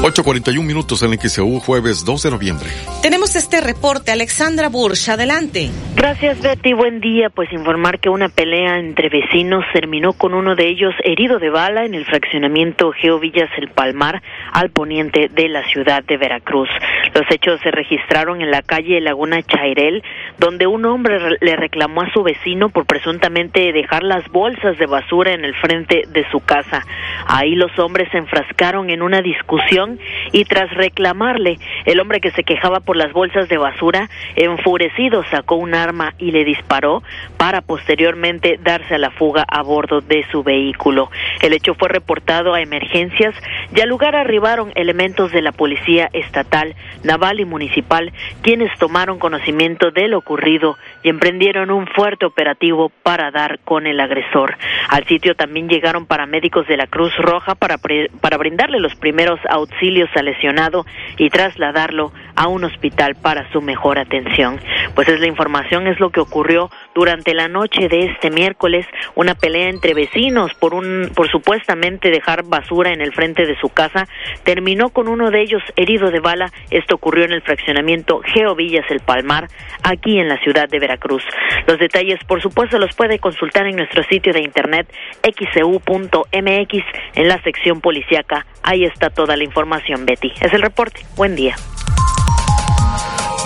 8.41 0.07 0.63
minutos 0.63 1.03
en 1.03 1.19
XEU, 1.19 1.59
jueves 1.59 2.05
2 2.05 2.23
de 2.23 2.31
noviembre. 2.31 2.69
Tenemos 3.03 3.35
este 3.35 3.61
reporte. 3.61 4.13
Alexandra 4.13 4.69
Bursch, 4.69 5.09
adelante. 5.09 5.69
Gracias, 5.97 6.41
Betty. 6.41 6.75
Buen 6.75 7.01
día. 7.01 7.29
Pues 7.29 7.53
informar 7.53 7.99
que 7.99 8.09
una 8.09 8.29
pelea 8.29 8.79
entre 8.79 9.09
vecinos 9.09 9.65
terminó 9.73 10.13
con 10.13 10.33
uno 10.33 10.55
de 10.55 10.69
ellos 10.69 10.95
herido 11.03 11.41
de 11.41 11.51
bala 11.51 11.85
en 11.85 11.95
el 11.95 12.05
fraccionamiento 12.05 12.93
Geo 12.93 13.19
Villas 13.19 13.51
El 13.59 13.69
Palmar, 13.71 14.23
al 14.53 14.71
poniente 14.71 15.29
de 15.29 15.49
la 15.49 15.67
ciudad 15.71 16.05
de 16.05 16.17
Veracruz. 16.17 16.69
Los 17.13 17.25
hechos 17.29 17.61
se 17.63 17.73
registraron 17.73 18.43
en 18.43 18.53
la 18.53 18.63
calle 18.63 19.01
Laguna 19.01 19.43
Chairel, 19.43 20.05
donde 20.39 20.69
un 20.69 20.85
hombre 20.85 21.19
le 21.41 21.57
reclamó 21.57 22.03
a 22.03 22.13
su 22.13 22.23
vecino 22.23 22.69
por 22.69 22.87
presuntamente 22.87 23.73
dejar 23.73 24.05
las 24.05 24.29
bolsas 24.31 24.79
de 24.79 24.87
basura 24.87 25.33
en 25.33 25.45
el 25.45 25.55
frente 25.57 26.05
de 26.09 26.31
su 26.31 26.39
casa. 26.39 26.85
Ahí 27.27 27.57
los 27.57 27.77
hombres 27.81 28.09
se 28.13 28.19
enfrascaron 28.19 28.91
en 28.91 29.03
una 29.03 29.21
discusión 29.21 29.96
y 30.33 30.45
tras 30.45 30.71
reclamarle, 30.73 31.59
el 31.85 32.01
hombre 32.01 32.21
que 32.21 32.31
se 32.33 32.45
quejaba 32.45 32.81
por 32.81 32.97
las 32.97 33.13
bolsas 33.13 33.49
de 33.49 33.59
basura, 33.59 34.09
enfurecido 34.35 35.25
sacó 35.31 35.57
un 35.57 35.75
arma 35.75 36.15
y 36.19 36.31
le 36.31 36.45
disparó 36.45 37.03
para 37.37 37.61
posteriormente 37.61 38.59
darse 38.63 38.95
a 38.95 38.99
la 38.99 39.11
fuga 39.11 39.45
a 39.49 39.63
bordo 39.63 40.01
de 40.01 40.25
su 40.31 40.43
vehículo. 40.43 41.11
El 41.43 41.53
hecho 41.53 41.75
fue 41.75 41.89
reportado 41.89 42.55
a 42.55 42.61
emergencias 42.61 43.35
y 43.75 43.81
al 43.81 43.89
lugar 43.89 44.17
arribaron 44.17 44.73
elementos 44.75 45.33
de 45.33 45.43
la 45.43 45.53
policía 45.53 46.09
estatal, 46.13 46.75
naval 47.05 47.41
y 47.41 47.45
municipal, 47.45 48.13
quienes 48.43 48.77
tomaron 48.79 49.19
conocimiento 49.19 49.91
de 49.91 50.09
lo 50.09 50.19
ocurrido 50.19 50.77
y 51.03 51.09
emprendieron 51.09 51.71
un 51.71 51.87
fuerte 51.87 52.27
operativo 52.27 52.91
para 53.03 53.31
dar 53.31 53.59
con 53.61 53.87
el 53.87 54.01
agresor. 54.01 54.57
Al 54.89 55.07
sitio 55.07 55.35
también 55.35 55.69
llegaron 55.69 56.07
paramédicos 56.07 56.67
de 56.67 56.77
la 56.77 56.87
Cruz 56.87 57.17
Roja 57.19 57.55
para, 57.55 57.79
para 57.79 58.37
brindarle 58.37 58.81
los 58.81 58.95
primeros 58.97 59.39
auxilios 59.49 59.76
al 60.15 60.25
lesionado 60.25 60.87
y 61.17 61.31
trasladarlo 61.31 62.13
a 62.35 62.49
un 62.49 62.65
hospital 62.65 63.15
para 63.15 63.51
su 63.53 63.61
mejor 63.61 63.99
atención. 63.99 64.61
Pues 64.95 65.09
es 65.09 65.21
la 65.21 65.27
información, 65.27 65.87
es 65.87 66.01
lo 66.01 66.11
que 66.11 66.21
ocurrió 66.21 66.71
durante 66.95 67.35
la 67.35 67.49
noche 67.49 67.89
de 67.89 68.07
este 68.07 68.31
miércoles, 68.31 68.87
una 69.15 69.35
pelea 69.35 69.69
entre 69.69 69.95
vecinos 69.95 70.53
por 70.55 70.75
un 70.75 71.11
por 71.15 71.31
supuestamente 71.31 72.11
dejar 72.11 72.43
basura 72.45 72.93
en 72.93 73.01
el 73.01 73.13
frente 73.13 73.47
de 73.47 73.59
su 73.59 73.69
casa 73.69 74.07
terminó 74.45 74.91
con 74.91 75.09
uno 75.09 75.31
de 75.31 75.43
ellos 75.43 75.63
herido 75.77 76.11
de 76.11 76.21
bala. 76.21 76.53
Esto 76.71 76.95
ocurrió 76.95 77.25
en 77.25 77.33
el 77.33 77.43
fraccionamiento 77.43 78.21
Geo 78.25 78.55
Villas 78.55 78.85
El 78.91 79.01
Palmar, 79.01 79.49
aquí 79.83 80.19
en 80.19 80.29
la 80.29 80.39
ciudad 80.39 80.69
de 80.69 80.79
Veracruz. 80.79 81.23
Los 81.67 81.79
detalles, 81.79 82.19
por 82.27 82.41
supuesto, 82.41 82.79
los 82.79 82.95
puede 82.95 83.19
consultar 83.19 83.67
en 83.67 83.77
nuestro 83.77 84.03
sitio 84.05 84.33
de 84.33 84.41
internet 84.41 84.87
xcu.mx 85.23 86.85
en 87.15 87.29
la 87.29 87.43
sección 87.43 87.81
policiaca. 87.81 88.47
Ahí 88.63 88.85
está 88.85 89.11
toda 89.11 89.37
la 89.37 89.45
información, 89.45 89.66
Betty. 90.05 90.33
Es 90.41 90.53
el 90.53 90.63
reporte. 90.63 91.05
Buen 91.17 91.35
día. 91.37 91.57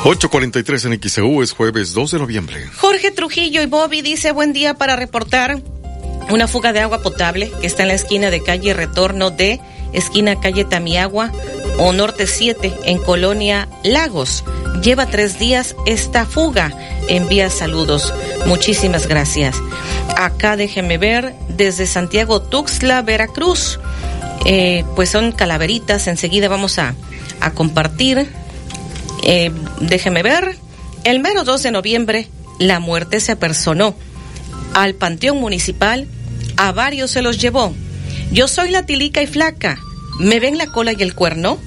8.43 0.04 0.86
en 0.86 1.02
XEU 1.02 1.42
es 1.42 1.52
jueves 1.52 1.92
2 1.92 2.12
de 2.12 2.18
noviembre. 2.18 2.66
Jorge 2.76 3.10
Trujillo 3.10 3.60
y 3.60 3.66
Bobby 3.66 4.00
dice 4.00 4.32
buen 4.32 4.52
día 4.54 4.74
para 4.74 4.96
reportar 4.96 5.60
una 6.30 6.48
fuga 6.48 6.72
de 6.72 6.80
agua 6.80 7.02
potable 7.02 7.50
que 7.60 7.66
está 7.66 7.82
en 7.82 7.88
la 7.88 7.94
esquina 7.94 8.30
de 8.30 8.42
calle 8.42 8.72
Retorno 8.72 9.30
de 9.30 9.60
esquina 9.92 10.40
calle 10.40 10.64
Tamiagua 10.64 11.32
o 11.78 11.92
Norte 11.92 12.26
7 12.26 12.72
en 12.84 12.98
Colonia 12.98 13.68
Lagos. 13.82 14.44
Lleva 14.82 15.06
tres 15.06 15.38
días 15.38 15.76
esta 15.86 16.24
fuga. 16.24 16.72
Envía 17.08 17.50
saludos. 17.50 18.14
Muchísimas 18.46 19.06
gracias. 19.06 19.60
Acá 20.16 20.56
déjeme 20.56 20.96
ver 20.96 21.34
desde 21.48 21.86
Santiago 21.86 22.40
Tuxtla, 22.40 23.02
Veracruz. 23.02 23.78
Eh, 24.44 24.84
pues 24.96 25.10
son 25.10 25.32
calaveritas. 25.32 26.06
Enseguida 26.06 26.48
vamos 26.48 26.78
a, 26.78 26.94
a 27.40 27.52
compartir. 27.52 28.28
Eh, 29.22 29.50
déjeme 29.80 30.22
ver, 30.22 30.56
el 31.04 31.20
mero 31.20 31.44
2 31.44 31.62
de 31.62 31.70
noviembre 31.70 32.28
la 32.58 32.80
muerte 32.80 33.20
se 33.20 33.32
apersonó. 33.32 33.94
Al 34.74 34.94
Panteón 34.94 35.40
Municipal, 35.40 36.06
a 36.56 36.72
varios 36.72 37.10
se 37.10 37.22
los 37.22 37.38
llevó. 37.38 37.74
Yo 38.32 38.46
soy 38.48 38.70
la 38.70 38.86
tilica 38.86 39.22
y 39.22 39.26
flaca, 39.26 39.78
me 40.20 40.38
ven 40.38 40.58
la 40.58 40.66
cola 40.66 40.92
y 40.92 41.02
el 41.02 41.14
cuerno, 41.14 41.58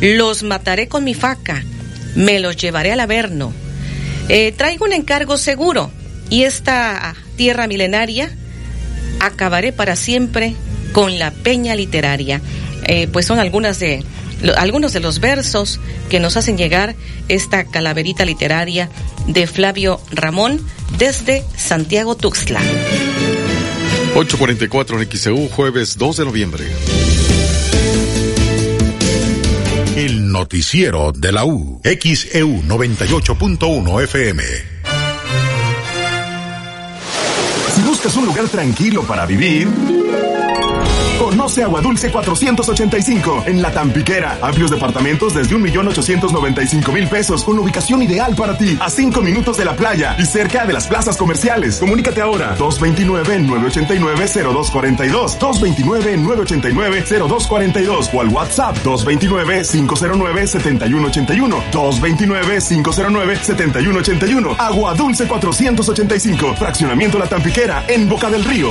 los 0.00 0.42
mataré 0.42 0.88
con 0.88 1.04
mi 1.04 1.14
faca, 1.14 1.64
me 2.14 2.40
los 2.40 2.56
llevaré 2.56 2.92
al 2.92 3.00
averno. 3.00 3.52
Eh, 4.28 4.52
traigo 4.52 4.84
un 4.84 4.92
encargo 4.92 5.38
seguro. 5.38 5.90
Y 6.28 6.44
esta 6.44 7.14
tierra 7.36 7.66
milenaria 7.66 8.30
acabaré 9.20 9.72
para 9.72 9.96
siempre 9.96 10.56
con 10.92 11.18
la 11.18 11.30
peña 11.30 11.74
literaria. 11.74 12.40
Eh, 12.84 13.08
pues 13.12 13.26
son 13.26 13.38
algunas 13.38 13.78
de 13.78 14.04
algunos 14.56 14.92
de 14.92 15.00
los 15.00 15.20
versos 15.20 15.78
que 16.08 16.18
nos 16.18 16.36
hacen 16.36 16.58
llegar 16.58 16.96
esta 17.28 17.64
calaverita 17.64 18.24
literaria 18.24 18.90
de 19.26 19.46
Flavio 19.46 20.00
Ramón 20.10 20.60
desde 20.98 21.44
Santiago 21.56 22.16
Tuxtla. 22.16 22.60
844 24.14 25.00
en 25.00 25.10
XEU, 25.10 25.48
jueves 25.48 25.96
2 25.96 26.16
de 26.16 26.24
noviembre. 26.24 26.64
El 29.96 30.32
noticiero 30.32 31.12
de 31.12 31.32
la 31.32 31.44
U, 31.44 31.80
XEU 31.84 32.62
98.1 32.62 34.02
FM. 34.04 34.42
Si 37.74 37.82
buscas 37.82 38.16
un 38.16 38.26
lugar 38.26 38.48
tranquilo 38.48 39.02
para 39.04 39.24
vivir, 39.24 39.68
Conoce 41.52 41.64
Agua 41.64 41.82
Dulce 41.82 42.10
485 42.10 43.42
en 43.44 43.60
La 43.60 43.70
Tampiquera. 43.70 44.38
Amplios 44.40 44.70
departamentos 44.70 45.34
desde 45.34 45.54
1.895.000 45.54 47.10
pesos 47.10 47.44
con 47.44 47.58
ubicación 47.58 48.00
ideal 48.00 48.34
para 48.34 48.56
ti. 48.56 48.78
A 48.80 48.88
5 48.88 49.20
minutos 49.20 49.58
de 49.58 49.66
la 49.66 49.76
playa 49.76 50.16
y 50.18 50.24
cerca 50.24 50.64
de 50.64 50.72
las 50.72 50.86
plazas 50.86 51.18
comerciales. 51.18 51.78
Comunícate 51.78 52.22
ahora. 52.22 52.56
229-989-0242. 52.56 55.38
229-989-0242 55.38 58.08
o 58.14 58.20
al 58.22 58.28
WhatsApp 58.28 58.74
229-509-7181. 58.82 61.70
229-509-7181. 61.70 64.56
Agua 64.58 64.94
Dulce 64.94 65.26
485. 65.26 66.54
Fraccionamiento 66.54 67.18
La 67.18 67.26
Tampiquera 67.26 67.84
en 67.88 68.08
Boca 68.08 68.30
del 68.30 68.42
Río. 68.42 68.70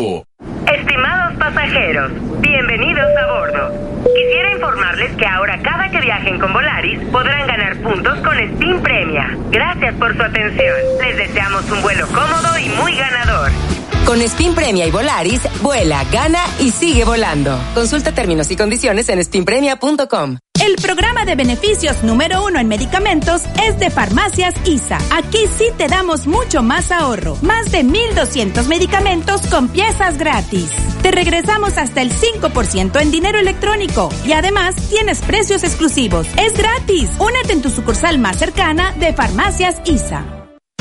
Estimados 0.01 1.37
pasajeros, 1.37 2.11
bienvenidos 2.39 3.05
a 3.17 3.27
bordo. 3.27 4.03
Quisiera 4.03 4.51
informarles 4.51 5.15
que 5.15 5.27
ahora 5.27 5.61
cada 5.61 5.91
que 5.91 6.01
viajen 6.01 6.39
con 6.39 6.51
Volaris 6.51 6.99
podrán 7.11 7.45
ganar 7.45 7.77
puntos 7.83 8.17
con 8.21 8.35
Steam 8.35 8.81
Premia. 8.81 9.37
Gracias 9.51 9.93
por 9.95 10.15
su 10.17 10.23
atención. 10.23 10.75
Les 11.01 11.17
deseamos 11.17 11.69
un 11.69 11.83
vuelo 11.83 12.07
cómodo 12.07 12.57
y 12.57 12.69
muy 12.69 12.95
ganador. 12.95 13.51
Con 14.03 14.19
Spin 14.23 14.55
Premia 14.55 14.87
y 14.87 14.91
Volaris, 14.91 15.41
vuela, 15.61 16.03
gana 16.11 16.43
y 16.59 16.71
sigue 16.71 17.05
volando. 17.05 17.55
Consulta 17.75 18.11
términos 18.11 18.49
y 18.49 18.55
condiciones 18.55 19.07
en 19.09 19.19
spinpremia.com. 19.19 20.37
El 20.61 20.75
programa 20.75 21.25
de 21.25 21.35
beneficios 21.35 22.03
número 22.03 22.45
uno 22.45 22.59
en 22.59 22.67
medicamentos 22.67 23.41
es 23.67 23.79
de 23.79 23.89
Farmacias 23.89 24.53
ISA. 24.63 24.99
Aquí 25.09 25.39
sí 25.57 25.65
te 25.75 25.87
damos 25.87 26.27
mucho 26.27 26.61
más 26.61 26.91
ahorro. 26.91 27.35
Más 27.41 27.71
de 27.71 27.83
1.200 27.83 28.67
medicamentos 28.67 29.41
con 29.47 29.69
piezas 29.69 30.19
gratis. 30.19 30.69
Te 31.01 31.09
regresamos 31.09 31.79
hasta 31.79 32.03
el 32.03 32.11
5% 32.11 33.01
en 33.01 33.09
dinero 33.09 33.39
electrónico 33.39 34.09
y 34.23 34.33
además 34.33 34.75
tienes 34.87 35.21
precios 35.21 35.63
exclusivos. 35.63 36.27
Es 36.37 36.55
gratis. 36.55 37.09
Únete 37.17 37.53
en 37.53 37.63
tu 37.63 37.71
sucursal 37.71 38.19
más 38.19 38.37
cercana 38.37 38.93
de 38.99 39.13
Farmacias 39.13 39.81
ISA. 39.85 40.40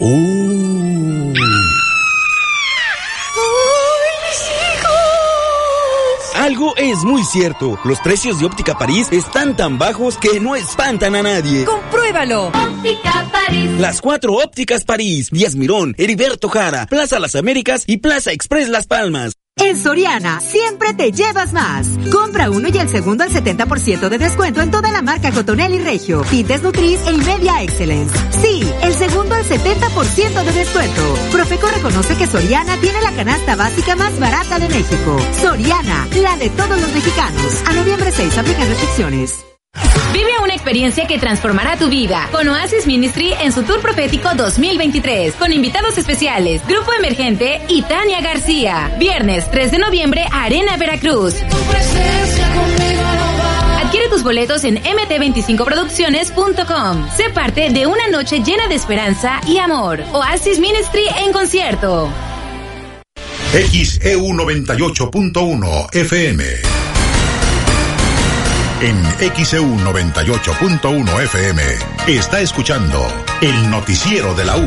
Uh. 0.00 1.32
Algo 6.36 6.74
es 6.78 7.04
muy 7.04 7.22
cierto. 7.22 7.78
Los 7.84 8.00
precios 8.00 8.38
de 8.40 8.46
Óptica 8.46 8.78
París 8.78 9.08
están 9.12 9.56
tan 9.56 9.78
bajos 9.78 10.16
que 10.16 10.40
no 10.40 10.56
espantan 10.56 11.14
a 11.14 11.22
nadie. 11.22 11.66
¡Compruébalo! 11.66 12.46
Óptica 12.46 13.28
París. 13.30 13.78
Las 13.78 14.00
cuatro 14.00 14.32
ópticas 14.32 14.84
París. 14.84 15.30
Díaz 15.30 15.54
Mirón, 15.54 15.94
Heriberto 15.98 16.48
Jara, 16.48 16.86
Plaza 16.86 17.18
Las 17.20 17.36
Américas 17.36 17.84
y 17.86 17.98
Plaza 17.98 18.32
Express 18.32 18.70
Las 18.70 18.86
Palmas. 18.86 19.39
En 19.62 19.76
Soriana, 19.76 20.40
siempre 20.40 20.94
te 20.94 21.12
llevas 21.12 21.52
más. 21.52 21.86
Compra 22.10 22.50
uno 22.50 22.68
y 22.72 22.78
el 22.78 22.88
segundo 22.88 23.24
al 23.24 23.30
70% 23.30 24.08
de 24.08 24.18
descuento 24.18 24.62
en 24.62 24.70
toda 24.70 24.90
la 24.90 25.02
marca 25.02 25.30
Cotonel 25.32 25.74
y 25.74 25.78
Regio, 25.78 26.22
Tintes 26.22 26.62
Nutris 26.62 26.98
e 27.06 27.12
Media 27.18 27.62
Excellence. 27.62 28.16
Sí, 28.42 28.68
el 28.82 28.94
segundo 28.94 29.34
al 29.34 29.44
70% 29.44 30.44
de 30.44 30.52
descuento. 30.52 31.14
Profeco 31.30 31.68
reconoce 31.68 32.16
que 32.16 32.26
Soriana 32.26 32.76
tiene 32.78 33.02
la 33.02 33.12
canasta 33.12 33.54
básica 33.54 33.96
más 33.96 34.18
barata 34.18 34.58
de 34.58 34.68
México. 34.68 35.18
Soriana, 35.40 36.08
la 36.22 36.36
de 36.38 36.48
todos 36.50 36.80
los 36.80 36.92
mexicanos. 36.92 37.62
A 37.66 37.74
noviembre 37.74 38.10
6, 38.12 38.38
aplican 38.38 38.66
restricciones. 38.66 39.49
Vive 40.12 40.30
una 40.42 40.54
experiencia 40.54 41.06
que 41.06 41.18
transformará 41.18 41.76
tu 41.76 41.88
vida 41.88 42.28
con 42.32 42.48
Oasis 42.48 42.84
Ministry 42.86 43.32
en 43.40 43.52
su 43.52 43.62
Tour 43.62 43.80
Profético 43.80 44.34
2023 44.34 45.34
con 45.34 45.52
invitados 45.52 45.96
especiales, 45.98 46.66
Grupo 46.66 46.92
Emergente 46.92 47.60
y 47.68 47.82
Tania 47.82 48.20
García. 48.20 48.92
Viernes 48.98 49.48
3 49.50 49.70
de 49.70 49.78
noviembre, 49.78 50.24
Arena 50.32 50.76
Veracruz. 50.76 51.36
Adquiere 53.84 54.08
tus 54.08 54.24
boletos 54.24 54.64
en 54.64 54.82
mt25producciones.com. 54.82 57.08
Sé 57.16 57.30
parte 57.30 57.70
de 57.70 57.86
una 57.86 58.08
noche 58.08 58.40
llena 58.40 58.66
de 58.68 58.74
esperanza 58.74 59.40
y 59.46 59.58
amor. 59.58 60.02
Oasis 60.12 60.58
Ministry 60.58 61.04
en 61.24 61.32
concierto. 61.32 62.10
XEU 63.52 64.32
98.1 64.32 65.94
FM. 65.94 66.44
En 68.82 68.96
XEU 69.44 69.62
98.1 69.62 71.22
FM 71.24 71.62
está 72.08 72.40
escuchando 72.40 72.98
el 73.42 73.70
noticiero 73.70 74.34
de 74.34 74.46
la 74.46 74.56
U 74.56 74.66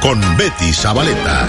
con 0.00 0.18
Betty 0.38 0.72
Zabaleta. 0.72 1.46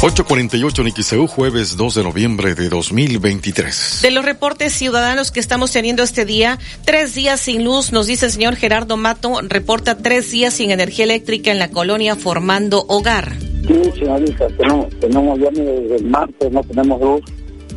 848 0.00 0.82
en 0.82 1.02
XEU, 1.02 1.26
jueves 1.26 1.76
2 1.76 1.94
de 1.96 2.04
noviembre 2.04 2.54
de 2.54 2.68
2023. 2.68 3.98
De 4.02 4.12
los 4.12 4.24
reportes 4.24 4.72
ciudadanos 4.72 5.32
que 5.32 5.40
estamos 5.40 5.72
teniendo 5.72 6.04
este 6.04 6.24
día, 6.24 6.60
tres 6.84 7.16
días 7.16 7.40
sin 7.40 7.64
luz, 7.64 7.90
nos 7.90 8.06
dice 8.06 8.26
el 8.26 8.32
señor 8.32 8.54
Gerardo 8.54 8.96
Mato, 8.96 9.40
reporta 9.42 9.98
tres 9.98 10.30
días 10.30 10.54
sin 10.54 10.70
energía 10.70 11.06
eléctrica 11.06 11.50
en 11.50 11.58
la 11.58 11.70
colonia 11.70 12.14
formando 12.14 12.84
hogar. 12.86 13.32
Sí, 13.66 13.82
señorita, 13.98 14.46
tenemos, 14.56 15.00
tenemos 15.00 15.40
ya 15.40 15.50
desde 15.50 15.96
el 15.96 16.04
martes, 16.04 16.52
no 16.52 16.62
tenemos 16.62 17.00
luz. 17.00 17.22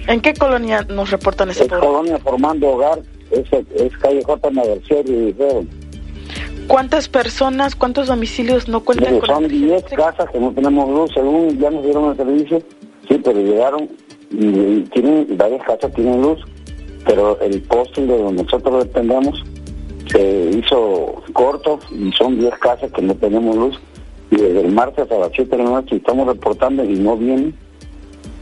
¿En 0.08 0.22
qué 0.22 0.34
colonia 0.34 0.86
nos 0.90 1.12
reportan 1.12 1.50
ese 1.50 1.64
Es 1.64 1.70
colonia 1.70 2.18
formando 2.20 2.70
hogar, 2.70 3.00
es, 3.32 3.46
es 3.76 3.98
calle 3.98 4.24
J. 4.24 4.52
Naversier 4.52 5.08
y 5.08 5.16
Rivero. 5.26 5.66
¿Cuántas 6.68 7.10
personas, 7.10 7.76
cuántos 7.76 8.08
domicilios 8.08 8.68
no 8.68 8.82
cuentan 8.82 9.16
Mire, 9.16 9.28
con 9.28 9.42
son 9.42 9.48
10 9.48 9.84
casas 9.84 10.30
que 10.32 10.40
no 10.40 10.52
tenemos 10.52 10.90
luz, 10.90 11.12
según 11.14 11.60
ya 11.60 11.70
nos 11.70 11.84
dieron 11.84 12.12
el 12.12 12.18
servicio, 12.18 12.62
sí, 13.08 13.20
pero 13.24 13.40
llegaron 13.40 13.90
y, 14.30 14.46
y 14.46 14.90
tienen, 14.94 15.28
varias 15.38 15.64
casas 15.66 15.92
tienen 15.94 16.22
luz, 16.22 16.40
pero 17.06 17.40
el 17.42 17.62
poste 17.64 18.06
de 18.06 18.18
donde 18.18 18.44
nosotros 18.44 18.86
dependemos 18.86 19.44
se 20.12 20.52
hizo 20.58 21.22
corto 21.34 21.80
y 21.92 22.12
son 22.14 22.40
10 22.40 22.54
casas 22.60 22.92
que 22.92 23.02
no 23.02 23.16
tenemos 23.16 23.56
luz 23.56 23.80
y 24.30 24.38
desde 24.38 24.62
el 24.62 24.72
martes 24.72 25.12
a 25.12 25.18
las 25.18 25.32
7 25.34 25.58
de 25.58 25.64
la 25.64 25.70
noche 25.70 25.98
estamos 25.98 26.28
reportando 26.28 26.84
y 26.84 26.94
no 26.96 27.18
vienen, 27.18 27.54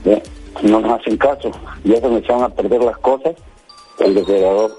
¿eh? 0.05 0.21
No 0.61 0.79
nos 0.79 0.99
hacen 0.99 1.17
caso, 1.17 1.51
ya 1.83 1.99
se 1.99 2.07
me 2.07 2.19
echaron 2.19 2.43
a 2.43 2.49
perder 2.49 2.83
las 2.83 2.97
cosas, 2.99 3.35
el 3.99 4.15
desvelador. 4.15 4.77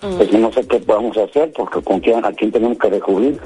Pues 0.00 0.32
no 0.32 0.52
sé 0.52 0.66
qué 0.66 0.80
podemos 0.80 1.16
hacer 1.16 1.52
porque 1.52 1.80
con 1.80 2.00
quién, 2.00 2.24
a 2.24 2.32
quién 2.32 2.50
tenemos 2.50 2.76
que 2.78 2.90
recurrir. 2.90 3.40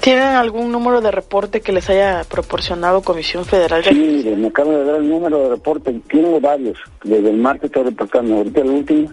¿Tienen 0.00 0.28
algún 0.28 0.72
número 0.72 1.02
de 1.02 1.10
reporte 1.10 1.60
que 1.60 1.72
les 1.72 1.90
haya 1.90 2.24
proporcionado 2.24 3.02
Comisión 3.02 3.44
Federal 3.44 3.82
de 3.82 3.90
Sí, 3.90 3.94
mire, 3.96 4.36
me 4.36 4.48
acaban 4.48 4.72
de 4.72 4.84
dar 4.84 4.96
el 4.96 5.08
número 5.08 5.42
de 5.42 5.48
reporte, 5.50 6.00
tiene 6.08 6.38
varios, 6.40 6.78
desde 7.04 7.30
el 7.30 7.36
martes 7.36 7.64
estoy 7.64 7.84
reportando, 7.84 8.36
ahorita 8.36 8.60
el 8.60 8.70
último 8.70 9.12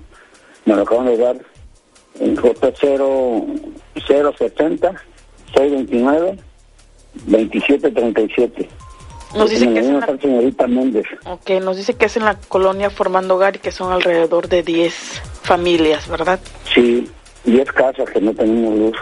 me 0.65 0.75
lo 0.75 0.82
acaban 0.83 1.07
de 1.07 1.17
dar 1.17 1.38
en 2.19 2.38
J0 2.38 3.45
070 4.07 4.95
629 5.53 6.38
2737. 7.25 8.69
Nos 9.35 9.49
dice 9.49 9.72
que 9.73 9.80
es 9.80 9.85
una- 9.88 10.05
tal 10.05 10.19
señorita 10.22 10.67
Méndez. 10.67 11.05
Ok, 11.25 11.49
nos 11.61 11.77
dice 11.77 11.93
que 11.95 12.05
es 12.05 12.15
en 12.17 12.25
la 12.25 12.35
colonia 12.47 12.89
Formando 12.89 13.35
Hogar 13.35 13.57
y 13.57 13.59
que 13.59 13.72
son 13.72 13.91
alrededor 13.91 14.47
de 14.47 14.64
10 14.64 14.93
familias, 15.43 16.07
¿verdad? 16.07 16.39
Sí, 16.73 17.09
10 17.43 17.72
casas 17.72 18.09
que 18.09 18.22
no 18.22 18.33
tenemos 18.33 18.77
luz. 18.77 18.97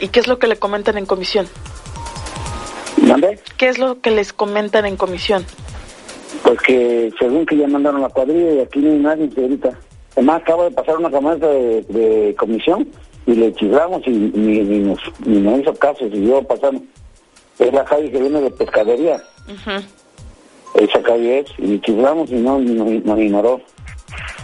¿Y 0.00 0.08
qué 0.08 0.20
es 0.20 0.28
lo 0.28 0.38
que 0.38 0.46
le 0.48 0.56
comentan 0.56 0.98
en 0.98 1.06
comisión? 1.06 1.46
¿Mande? 3.00 3.38
¿Qué 3.56 3.68
es 3.68 3.78
lo 3.78 4.00
que 4.00 4.10
les 4.10 4.32
comentan 4.32 4.84
en 4.86 4.96
comisión? 4.96 5.44
Pues 6.42 6.60
que 6.60 7.10
según 7.18 7.46
que 7.46 7.56
ya 7.56 7.66
mandaron 7.66 8.00
la 8.02 8.08
cuadrilla 8.08 8.52
y 8.54 8.60
aquí 8.60 8.78
no 8.80 8.92
hay 8.92 8.98
nadie, 8.98 9.30
señorita. 9.34 9.70
Además, 10.12 10.42
acabo 10.42 10.64
de 10.64 10.70
pasar 10.72 10.98
una 10.98 11.10
camioneta 11.10 11.48
de, 11.48 11.82
de 11.88 12.34
comisión 12.38 12.86
y 13.26 13.32
le 13.34 13.52
chiflamos 13.54 14.02
y 14.06 14.10
ni, 14.10 14.60
ni 14.60 14.78
nos, 14.80 14.98
ni 15.24 15.40
nos 15.40 15.60
hizo 15.60 15.74
caso, 15.74 16.00
siguió 16.10 16.42
pasando. 16.42 16.82
Es 17.58 17.72
la 17.72 17.84
calle 17.84 18.10
que 18.10 18.20
viene 18.20 18.40
de 18.40 18.50
pescadería. 18.50 19.22
Esa 20.74 21.02
calle 21.02 21.40
es, 21.40 21.46
y 21.58 21.80
chiflamos 21.80 22.30
y 22.30 22.34
no, 22.34 22.58
nos, 22.58 23.04
nos 23.04 23.18
ignoró. 23.18 23.60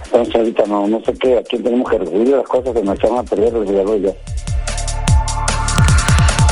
Entonces, 0.06 0.34
ahorita 0.34 0.66
no, 0.66 0.86
no 0.86 1.00
sé 1.04 1.12
qué, 1.14 1.38
a 1.38 1.42
quién 1.42 1.62
tenemos 1.62 1.90
que 1.90 1.98
recibir 1.98 2.28
las 2.28 2.46
cosas 2.48 2.74
que 2.74 2.82
nos 2.82 2.98
echaron 2.98 3.18
a 3.18 3.22
perder 3.22 3.52
regulador 3.52 4.00
ya. 4.00 4.12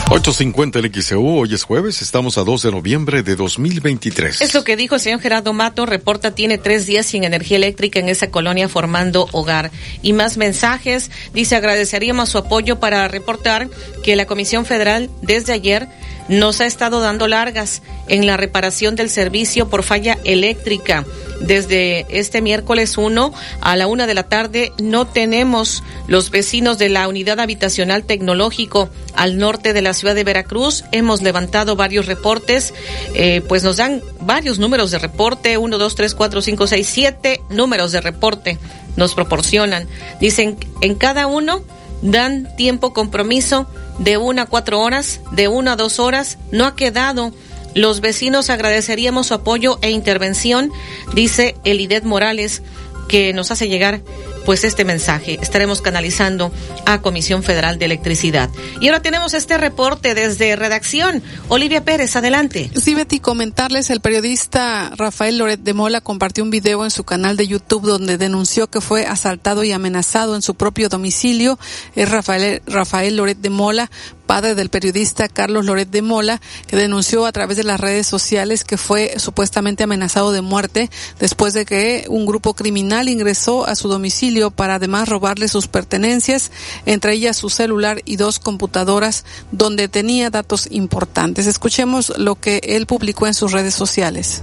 850 0.09 0.79
el 0.79 1.03
XEU, 1.03 1.41
hoy 1.41 1.53
es 1.53 1.65
jueves, 1.65 2.01
estamos 2.01 2.39
a 2.39 2.45
2 2.45 2.63
de 2.63 2.71
noviembre 2.71 3.23
de 3.25 3.35
2023. 3.35 4.41
Es 4.41 4.55
lo 4.55 4.63
que 4.63 4.77
dijo 4.77 4.95
el 4.95 5.01
señor 5.01 5.21
Gerardo 5.21 5.53
Mato, 5.53 5.85
reporta 5.85 6.33
tiene 6.33 6.59
tres 6.59 6.87
días 6.87 7.07
sin 7.07 7.25
energía 7.25 7.57
eléctrica 7.57 7.99
en 7.99 8.09
esa 8.09 8.31
colonia 8.31 8.69
formando 8.69 9.29
hogar. 9.33 9.73
Y 10.03 10.13
más 10.13 10.37
mensajes, 10.37 11.11
dice 11.35 11.57
agradeceríamos 11.57 12.29
su 12.29 12.39
apoyo 12.39 12.79
para 12.79 13.09
reportar 13.09 13.69
que 14.05 14.15
la 14.15 14.27
Comisión 14.27 14.65
Federal 14.65 15.11
desde 15.23 15.53
ayer 15.53 15.89
nos 16.29 16.61
ha 16.61 16.67
estado 16.67 17.01
dando 17.01 17.29
largas 17.29 17.83
en 18.09 18.27
la 18.27 18.37
reparación 18.37 18.97
del 18.97 19.11
servicio 19.11 19.69
por 19.69 19.83
falla 19.83 20.19
eléctrica. 20.25 21.05
Desde 21.41 22.07
este 22.09 22.41
miércoles 22.41 22.97
1 22.97 23.33
a 23.61 23.77
la 23.77 23.87
una 23.87 24.07
de 24.07 24.15
la 24.15 24.23
tarde 24.23 24.73
no 24.79 25.07
tenemos 25.07 25.83
los 26.07 26.31
vecinos 26.31 26.79
de 26.79 26.89
la 26.89 27.09
unidad 27.09 27.41
habitacional 27.41 28.05
tecnológico 28.05 28.89
al 29.15 29.37
norte 29.37 29.73
de 29.73 29.83
la 29.83 29.93
ciudad 29.93 30.15
de 30.15 30.25
Veracruz. 30.25 30.85
Hemos 30.93 31.23
levantado 31.23 31.77
varios 31.77 32.07
reportes, 32.07 32.73
eh, 33.15 33.43
pues 33.47 33.63
nos 33.65 33.77
dan 33.77 34.03
varios 34.21 34.59
números 34.59 34.91
de 34.91 34.99
reporte, 34.99 35.59
uno, 35.59 35.77
dos, 35.79 35.95
tres, 35.95 36.15
cuatro, 36.15 36.41
cinco, 36.41 36.67
seis, 36.67 36.87
siete 36.87 37.43
números 37.51 37.93
de 37.93 38.01
reporte 38.01 38.59
nos 38.97 39.15
proporcionan. 39.15 39.87
Dicen, 40.21 40.57
en 40.81 40.95
cada 40.95 41.27
uno 41.27 41.63
dan 42.03 42.55
tiempo 42.57 42.93
compromiso 42.93 43.67
de 43.99 44.17
una 44.17 44.43
a 44.43 44.47
cuatro 44.47 44.81
horas, 44.81 45.21
de 45.33 45.49
una 45.49 45.73
a 45.73 45.77
dos 45.77 45.99
horas. 45.99 46.39
No 46.51 46.67
ha 46.67 46.75
quedado. 46.77 47.33
Los 47.75 48.01
vecinos 48.01 48.49
agradeceríamos 48.49 49.27
su 49.27 49.35
apoyo 49.35 49.79
e 49.83 49.91
intervención, 49.91 50.73
dice 51.15 51.57
Elidet 51.65 52.05
Morales, 52.05 52.63
que 53.09 53.33
nos 53.33 53.51
hace 53.51 53.69
llegar 53.69 54.01
pues 54.47 54.63
este 54.63 54.85
mensaje. 54.85 55.39
Estaremos 55.43 55.83
canalizando 55.83 56.53
a 56.87 57.03
Comisión 57.03 57.43
Federal 57.43 57.79
de 57.79 57.87
Electricidad. 57.87 58.49
Y 58.81 58.87
ahora 58.87 59.03
tenemos 59.03 59.35
este 59.35 59.59
reporte 59.59 60.15
desde 60.15 60.55
redacción. 60.55 61.21
Olivia 61.49 61.85
Pérez, 61.85 62.15
adelante. 62.15 62.71
Sí, 62.81 62.95
Betty, 62.95 63.19
comentarles, 63.19 63.91
el 63.91 64.01
periodista 64.01 64.93
Rafael 64.97 65.39
Loret 65.39 65.61
de 65.61 65.75
Mola 65.75 66.01
compartió 66.01 66.45
un 66.45 66.51
video 66.51 66.85
en 66.85 66.93
su 66.93 67.03
canal 67.03 67.37
de 67.37 67.49
YouTube 67.49 67.87
donde 67.87 68.19
denunció 68.19 68.69
que 68.69 68.81
fue 68.81 69.05
asaltado 69.05 69.65
y 69.65 69.73
amenazado 69.73 70.37
en 70.37 70.43
su 70.43 70.55
propio 70.55 70.89
domicilio. 70.89 71.59
Es 71.97 72.09
Rafael, 72.09 72.63
Rafael 72.67 73.17
Loret 73.17 73.39
de 73.39 73.51
Mola, 73.51 73.91
padre 74.27 74.55
del 74.55 74.69
periodista 74.69 75.29
Carlos 75.29 75.65
Loret 75.65 75.91
de 75.91 76.03
Mola, 76.03 76.41
que 76.69 76.77
denunció 76.77 77.27
a 77.27 77.33
través 77.33 77.57
de 77.57 77.65
las 77.65 77.81
redes 77.81 78.07
sociales 78.07 78.63
que 78.63 78.77
fue 78.77 79.15
supuestamente 79.19 79.83
amenazado 79.83 80.31
de 80.31 80.41
muerte 80.41 80.89
después 81.19 81.53
de 81.53 81.65
que 81.65 82.05
un 82.09 82.27
grupo 82.27 82.55
criminal 82.55 83.09
ingresó 83.09 83.67
a 83.67 83.75
su 83.75 83.89
domicilio 83.89 84.36
para 84.51 84.77
además 84.77 85.09
robarle 85.09 85.49
sus 85.49 85.67
pertenencias, 85.67 86.51
entre 86.85 87.15
ellas 87.15 87.37
su 87.37 87.51
celular 87.51 88.01
y 88.05 88.17
dos 88.17 88.39
computadoras 88.39 89.25
donde 89.53 89.89
tenía 89.89 90.31
datos 90.31 90.69
importantes. 90.71 91.47
Escuchemos 91.47 92.13
lo 92.19 92.35
que 92.37 92.61
él 92.63 92.87
publicó 92.87 93.27
en 93.27 93.35
sus 93.35 93.53
redes 93.53 93.75
sociales. 93.75 94.43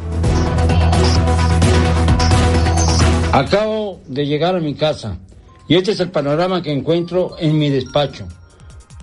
Acabo 3.32 4.00
de 4.08 4.26
llegar 4.26 4.56
a 4.56 4.60
mi 4.60 4.76
casa 4.76 5.18
y 5.68 5.76
este 5.76 5.92
es 5.92 6.00
el 6.00 6.12
panorama 6.12 6.62
que 6.62 6.72
encuentro 6.72 7.36
en 7.40 7.58
mi 7.58 7.70
despacho. 7.70 8.28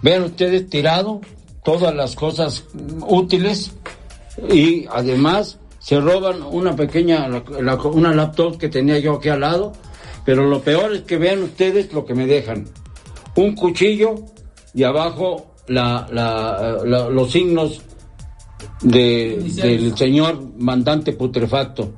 Vean 0.02 0.24
ustedes 0.24 0.68
tirado 0.68 1.20
todas 1.64 1.94
las 1.94 2.14
cosas 2.14 2.64
útiles 3.06 3.72
y 4.48 4.86
además 4.92 5.58
se 5.80 5.98
roban 5.98 6.42
una 6.42 6.76
pequeña, 6.76 7.26
una 7.92 8.14
laptop 8.14 8.58
que 8.58 8.68
tenía 8.68 8.98
yo 8.98 9.14
aquí 9.14 9.30
al 9.30 9.40
lado, 9.40 9.72
pero 10.24 10.46
lo 10.46 10.60
peor 10.60 10.92
es 10.94 11.02
que 11.02 11.16
vean 11.18 11.42
ustedes 11.42 11.92
lo 11.92 12.04
que 12.04 12.14
me 12.14 12.26
dejan. 12.26 12.66
Un 13.36 13.54
cuchillo 13.54 14.14
y 14.74 14.82
abajo 14.82 15.54
la- 15.68 16.06
la- 16.12 16.78
la- 16.84 17.08
los 17.08 17.30
signos 17.30 17.80
de, 18.82 19.36
del 19.62 19.96
señor 19.96 20.40
mandante 20.58 21.12
putrefacto. 21.12 21.92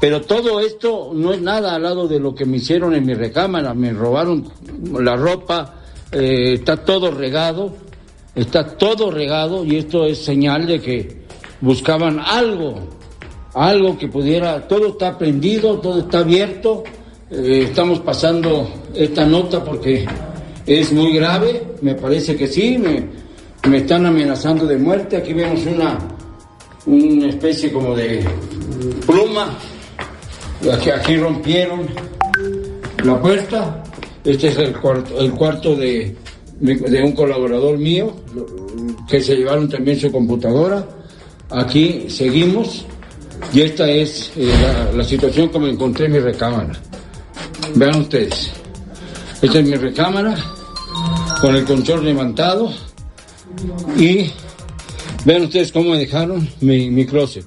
Pero 0.00 0.22
todo 0.22 0.60
esto 0.60 1.10
no 1.14 1.32
es 1.32 1.42
nada 1.42 1.74
al 1.74 1.82
lado 1.82 2.08
de 2.08 2.18
lo 2.20 2.34
que 2.34 2.46
me 2.46 2.56
hicieron 2.56 2.94
en 2.94 3.04
mi 3.04 3.12
recámara. 3.14 3.74
Me 3.74 3.92
robaron 3.92 4.46
la 4.98 5.14
ropa, 5.16 5.74
eh, 6.12 6.54
está 6.54 6.78
todo 6.84 7.10
regado, 7.10 7.74
está 8.34 8.76
todo 8.78 9.10
regado 9.10 9.64
y 9.64 9.76
esto 9.76 10.06
es 10.06 10.18
señal 10.24 10.66
de 10.66 10.80
que 10.80 11.20
buscaban 11.60 12.18
algo, 12.18 12.76
algo 13.52 13.98
que 13.98 14.08
pudiera, 14.08 14.66
todo 14.66 14.88
está 14.88 15.18
prendido, 15.18 15.78
todo 15.80 16.00
está 16.00 16.20
abierto. 16.20 16.82
Eh, 17.32 17.66
estamos 17.68 18.00
pasando 18.00 18.68
esta 18.92 19.24
nota 19.24 19.62
porque 19.62 20.04
es 20.66 20.92
muy 20.92 21.14
grave, 21.14 21.62
me 21.80 21.94
parece 21.94 22.34
que 22.34 22.48
sí, 22.48 22.76
me, 22.76 23.06
me 23.68 23.78
están 23.78 24.04
amenazando 24.04 24.66
de 24.66 24.76
muerte. 24.76 25.16
Aquí 25.16 25.32
vemos 25.32 25.64
una, 25.64 25.96
una 26.86 27.28
especie 27.28 27.72
como 27.72 27.94
de 27.94 28.24
pluma. 29.06 29.56
Aquí, 30.72 30.90
aquí 30.90 31.16
rompieron 31.16 31.86
la 33.04 33.20
puerta. 33.20 33.84
Este 34.24 34.48
es 34.48 34.58
el 34.58 34.76
cuarto, 34.76 35.20
el 35.20 35.30
cuarto 35.30 35.76
de, 35.76 36.16
de 36.58 37.02
un 37.02 37.12
colaborador 37.12 37.78
mío, 37.78 38.12
que 39.08 39.20
se 39.20 39.36
llevaron 39.36 39.68
también 39.68 40.00
su 40.00 40.10
computadora. 40.10 40.84
Aquí 41.48 42.06
seguimos 42.08 42.84
y 43.52 43.62
esta 43.62 43.88
es 43.88 44.32
eh, 44.36 44.52
la, 44.62 44.92
la, 44.92 45.04
situación 45.04 45.48
como 45.48 45.68
encontré 45.68 46.06
en 46.06 46.12
mi 46.12 46.18
recámara. 46.18 46.72
Vean 47.74 48.00
ustedes. 48.00 48.50
Esta 49.42 49.58
es 49.58 49.66
mi 49.66 49.76
recámara 49.76 50.36
con 51.40 51.54
el 51.56 51.64
control 51.64 52.04
levantado 52.04 52.70
y 53.96 54.30
vean 55.24 55.42
ustedes 55.42 55.72
cómo 55.72 55.90
me 55.90 55.98
dejaron 55.98 56.48
mi, 56.60 56.90
mi 56.90 57.06
closet. 57.06 57.46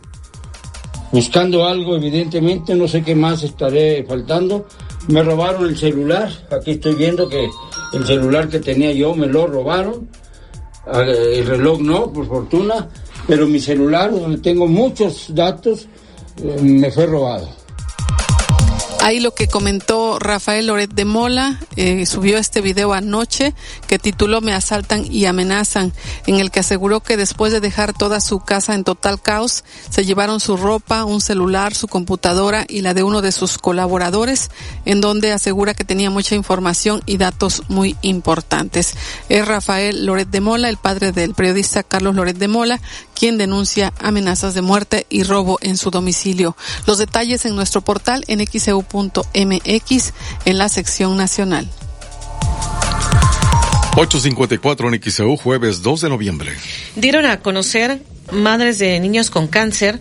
Buscando 1.11 1.67
algo, 1.67 1.95
evidentemente, 1.95 2.73
no 2.73 2.87
sé 2.87 3.03
qué 3.03 3.13
más 3.13 3.43
estaré 3.43 4.03
faltando. 4.03 4.65
Me 5.09 5.21
robaron 5.21 5.67
el 5.67 5.77
celular. 5.77 6.31
Aquí 6.49 6.71
estoy 6.71 6.95
viendo 6.95 7.29
que 7.29 7.47
el 7.93 8.05
celular 8.05 8.49
que 8.49 8.59
tenía 8.59 8.91
yo 8.93 9.13
me 9.13 9.27
lo 9.27 9.45
robaron. 9.45 10.09
El 10.91 11.45
reloj 11.45 11.79
no, 11.81 12.11
por 12.11 12.27
fortuna. 12.27 12.89
Pero 13.27 13.47
mi 13.47 13.59
celular, 13.59 14.11
donde 14.11 14.39
tengo 14.39 14.67
muchos 14.67 15.27
datos, 15.29 15.87
eh, 16.41 16.57
me 16.61 16.89
fue 16.89 17.05
robado. 17.05 17.47
Ahí 19.03 19.19
lo 19.19 19.35
que 19.35 19.49
comentó 19.49 20.17
Rafael 20.17 20.67
Loret 20.67 20.93
de 20.93 21.03
Mola, 21.03 21.59
eh, 21.75 22.05
subió 22.05 22.37
este 22.37 22.61
video 22.61 22.93
anoche 22.93 23.53
que 23.85 23.99
tituló 23.99 24.39
Me 24.39 24.53
asaltan 24.53 25.05
y 25.11 25.25
amenazan, 25.25 25.91
en 26.25 26.39
el 26.39 26.51
que 26.51 26.61
aseguró 26.61 27.01
que 27.01 27.17
después 27.17 27.51
de 27.51 27.59
dejar 27.59 27.91
toda 27.91 28.21
su 28.21 28.39
casa 28.39 28.75
en 28.75 28.85
total 28.85 29.21
caos, 29.21 29.65
se 29.89 30.05
llevaron 30.05 30.39
su 30.39 30.55
ropa, 30.55 31.03
un 31.03 31.19
celular, 31.19 31.75
su 31.75 31.89
computadora 31.89 32.65
y 32.69 32.79
la 32.79 32.93
de 32.93 33.03
uno 33.03 33.21
de 33.21 33.33
sus 33.33 33.57
colaboradores, 33.57 34.49
en 34.85 35.01
donde 35.01 35.33
asegura 35.33 35.73
que 35.73 35.83
tenía 35.83 36.09
mucha 36.09 36.35
información 36.35 37.01
y 37.05 37.17
datos 37.17 37.63
muy 37.67 37.97
importantes. 38.03 38.95
Es 39.27 39.45
Rafael 39.45 40.05
Loret 40.05 40.29
de 40.29 40.39
Mola, 40.39 40.69
el 40.69 40.77
padre 40.77 41.11
del 41.11 41.33
periodista 41.33 41.83
Carlos 41.83 42.15
Loret 42.15 42.37
de 42.37 42.47
Mola, 42.47 42.79
quien 43.13 43.37
denuncia 43.37 43.91
amenazas 43.99 44.53
de 44.53 44.61
muerte 44.61 45.07
y 45.09 45.23
robo 45.23 45.57
en 45.61 45.75
su 45.75 45.91
domicilio. 45.91 46.55
Los 46.85 46.99
detalles 46.99 47.45
en 47.45 47.57
nuestro 47.57 47.81
portal 47.81 48.23
en 48.27 48.39
xeu 48.47 48.81
MX 48.93 50.13
en 50.45 50.57
la 50.57 50.69
sección 50.69 51.17
nacional. 51.17 51.67
854 53.95 54.91
en 54.91 55.01
XEU, 55.01 55.37
jueves 55.37 55.83
2 55.83 56.01
de 56.01 56.09
noviembre. 56.09 56.51
Dieron 56.95 57.25
a 57.25 57.41
conocer 57.41 58.01
madres 58.31 58.79
de 58.79 58.99
niños 58.99 59.29
con 59.29 59.47
cáncer, 59.47 59.99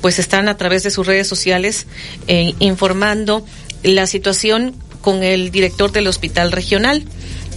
pues 0.00 0.18
están 0.18 0.48
a 0.48 0.56
través 0.56 0.82
de 0.84 0.90
sus 0.90 1.06
redes 1.06 1.28
sociales 1.28 1.86
eh, 2.28 2.54
informando 2.60 3.44
la 3.82 4.06
situación 4.06 4.74
con 5.02 5.22
el 5.22 5.50
director 5.50 5.92
del 5.92 6.06
hospital 6.06 6.50
regional. 6.50 7.04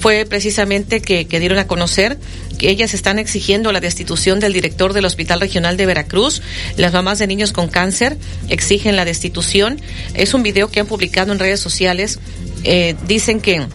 Fue 0.01 0.25
precisamente 0.25 1.01
que, 1.01 1.27
que 1.27 1.39
dieron 1.39 1.59
a 1.59 1.67
conocer 1.67 2.19
ellas 2.61 2.93
están 2.93 3.19
exigiendo 3.19 3.71
la 3.71 3.79
destitución 3.79 4.39
del 4.39 4.53
director 4.53 4.93
del 4.93 5.05
Hospital 5.05 5.39
Regional 5.39 5.77
de 5.77 5.85
Veracruz. 5.85 6.41
Las 6.75 6.93
mamás 6.93 7.19
de 7.19 7.27
niños 7.27 7.51
con 7.51 7.67
cáncer 7.67 8.17
exigen 8.49 8.95
la 8.95 9.05
destitución. 9.05 9.79
Es 10.13 10.33
un 10.33 10.43
video 10.43 10.69
que 10.69 10.79
han 10.79 10.87
publicado 10.87 11.31
en 11.31 11.39
redes 11.39 11.59
sociales. 11.59 12.19
Eh, 12.63 12.95
dicen 13.07 13.39
que 13.39 13.67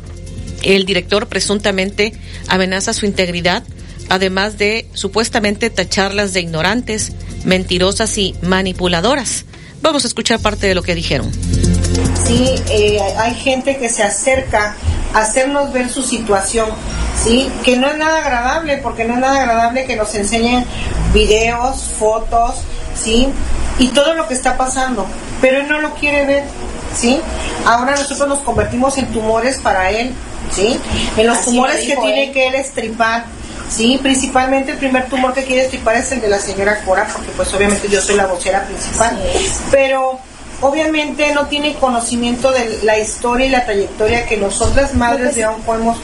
el 0.62 0.84
director 0.86 1.28
presuntamente 1.28 2.12
amenaza 2.48 2.92
su 2.92 3.06
integridad, 3.06 3.62
además 4.08 4.58
de 4.58 4.86
supuestamente 4.94 5.70
tacharlas 5.70 6.32
de 6.32 6.40
ignorantes, 6.40 7.12
mentirosas 7.44 8.16
y 8.18 8.34
manipuladoras. 8.42 9.44
Vamos 9.82 10.04
a 10.04 10.08
escuchar 10.08 10.40
parte 10.40 10.66
de 10.66 10.74
lo 10.74 10.82
que 10.82 10.94
dijeron. 10.94 11.30
Sí, 12.26 12.48
eh, 12.70 12.98
hay 13.18 13.34
gente 13.34 13.76
que 13.76 13.88
se 13.88 14.02
acerca 14.02 14.76
hacernos 15.14 15.72
ver 15.72 15.88
su 15.88 16.02
situación, 16.02 16.68
sí, 17.22 17.50
que 17.62 17.76
no 17.76 17.88
es 17.88 17.96
nada 17.96 18.18
agradable, 18.18 18.78
porque 18.78 19.04
no 19.04 19.14
es 19.14 19.20
nada 19.20 19.40
agradable 19.40 19.86
que 19.86 19.96
nos 19.96 20.14
enseñen 20.14 20.64
videos, 21.12 21.82
fotos, 21.98 22.56
sí, 23.00 23.28
y 23.78 23.88
todo 23.88 24.14
lo 24.14 24.28
que 24.28 24.34
está 24.34 24.56
pasando, 24.56 25.06
pero 25.40 25.58
él 25.58 25.68
no 25.68 25.80
lo 25.80 25.94
quiere 25.94 26.26
ver, 26.26 26.44
sí. 26.94 27.20
Ahora 27.64 27.92
nosotros 27.92 28.28
nos 28.28 28.40
convertimos 28.40 28.98
en 28.98 29.06
tumores 29.12 29.58
para 29.58 29.90
él, 29.90 30.12
sí, 30.52 30.78
en 31.16 31.26
los 31.26 31.38
Así 31.38 31.50
tumores 31.50 31.86
que 31.86 31.96
tiene 31.96 32.32
que 32.32 32.48
él 32.48 32.54
estripar. 32.56 33.24
Sí, 33.70 33.98
principalmente 34.00 34.72
el 34.72 34.76
primer 34.76 35.08
tumor 35.08 35.32
que 35.32 35.42
quiere 35.42 35.64
estripar 35.64 35.96
es 35.96 36.12
el 36.12 36.20
de 36.20 36.28
la 36.28 36.38
señora 36.38 36.80
Cora, 36.84 37.08
porque 37.10 37.30
pues 37.34 37.52
obviamente 37.54 37.88
yo 37.88 38.00
soy 38.00 38.14
la 38.14 38.26
vocera 38.26 38.62
principal. 38.64 39.18
Pero 39.70 40.20
obviamente 40.64 41.32
no 41.34 41.46
tiene 41.46 41.74
conocimiento 41.74 42.50
de 42.50 42.80
la 42.84 42.98
historia 42.98 43.46
y 43.46 43.50
la 43.50 43.64
trayectoria 43.64 44.24
que 44.26 44.38
nosotras 44.38 44.94
madres 44.94 45.34
de 45.34 45.46
Onco 45.46 45.74
hemos 45.74 45.98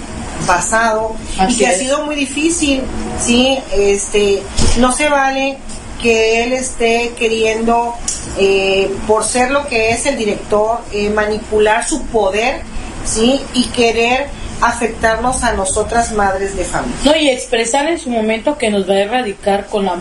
pasado 0.47 1.17
y 1.49 1.57
que 1.57 1.67
ha 1.67 1.73
sido 1.73 2.05
muy 2.05 2.15
difícil, 2.15 2.83
sí, 3.19 3.59
este, 3.73 4.43
no 4.79 4.93
se 4.93 5.09
vale 5.09 5.57
que 6.03 6.45
él 6.45 6.53
esté 6.53 7.13
queriendo, 7.19 7.95
eh, 8.39 8.91
por 9.07 9.25
ser 9.25 9.51
lo 9.51 9.67
que 9.67 9.91
es 9.91 10.07
el 10.07 10.17
director, 10.17 10.81
eh, 10.93 11.11
manipular 11.11 11.87
su 11.87 12.03
poder, 12.07 12.61
sí, 13.05 13.41
y 13.55 13.65
querer 13.69 14.29
afectarnos 14.61 15.43
a 15.43 15.53
nosotras 15.53 16.13
madres 16.13 16.55
de 16.55 16.65
familia. 16.65 16.97
No, 17.05 17.17
y 17.17 17.31
expresar 17.31 17.89
en 17.89 17.99
su 17.99 18.11
momento 18.11 18.59
que 18.59 18.71
nos 18.71 18.89
va 18.89 18.95
a 18.95 19.01
erradicar 19.01 19.67
con 19.69 19.87
la 19.87 19.97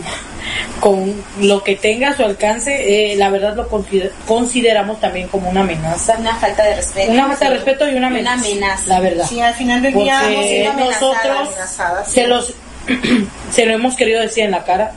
con 0.80 1.14
lo 1.42 1.64
que 1.64 1.76
tenga 1.76 2.10
a 2.10 2.16
su 2.16 2.24
alcance, 2.24 3.12
eh, 3.12 3.16
la 3.16 3.30
verdad 3.30 3.56
lo 3.56 3.68
consider- 3.70 4.12
consideramos 4.28 5.00
también 5.00 5.28
como 5.28 5.50
una 5.50 5.62
amenaza. 5.62 6.16
Una 6.20 6.36
falta 6.36 6.64
de 6.64 6.76
respeto. 6.76 7.12
Una 7.12 7.28
falta 7.28 7.50
de 7.50 7.56
respeto 7.56 7.88
y 7.88 7.96
una 7.96 8.08
Una 8.08 8.34
amenaza. 8.34 8.88
La 8.88 9.00
verdad. 9.00 9.26
Sí, 9.28 9.40
al 9.42 9.54
final 9.54 9.82
del 9.82 9.94
día 9.94 10.74
nosotros 10.78 11.50
sí. 12.06 12.14
se 12.14 12.28
los 12.28 12.54
se 13.52 13.66
lo 13.66 13.74
hemos 13.74 13.96
querido 13.96 14.22
decir 14.22 14.46
en 14.46 14.52
la 14.52 14.64
cara, 14.64 14.94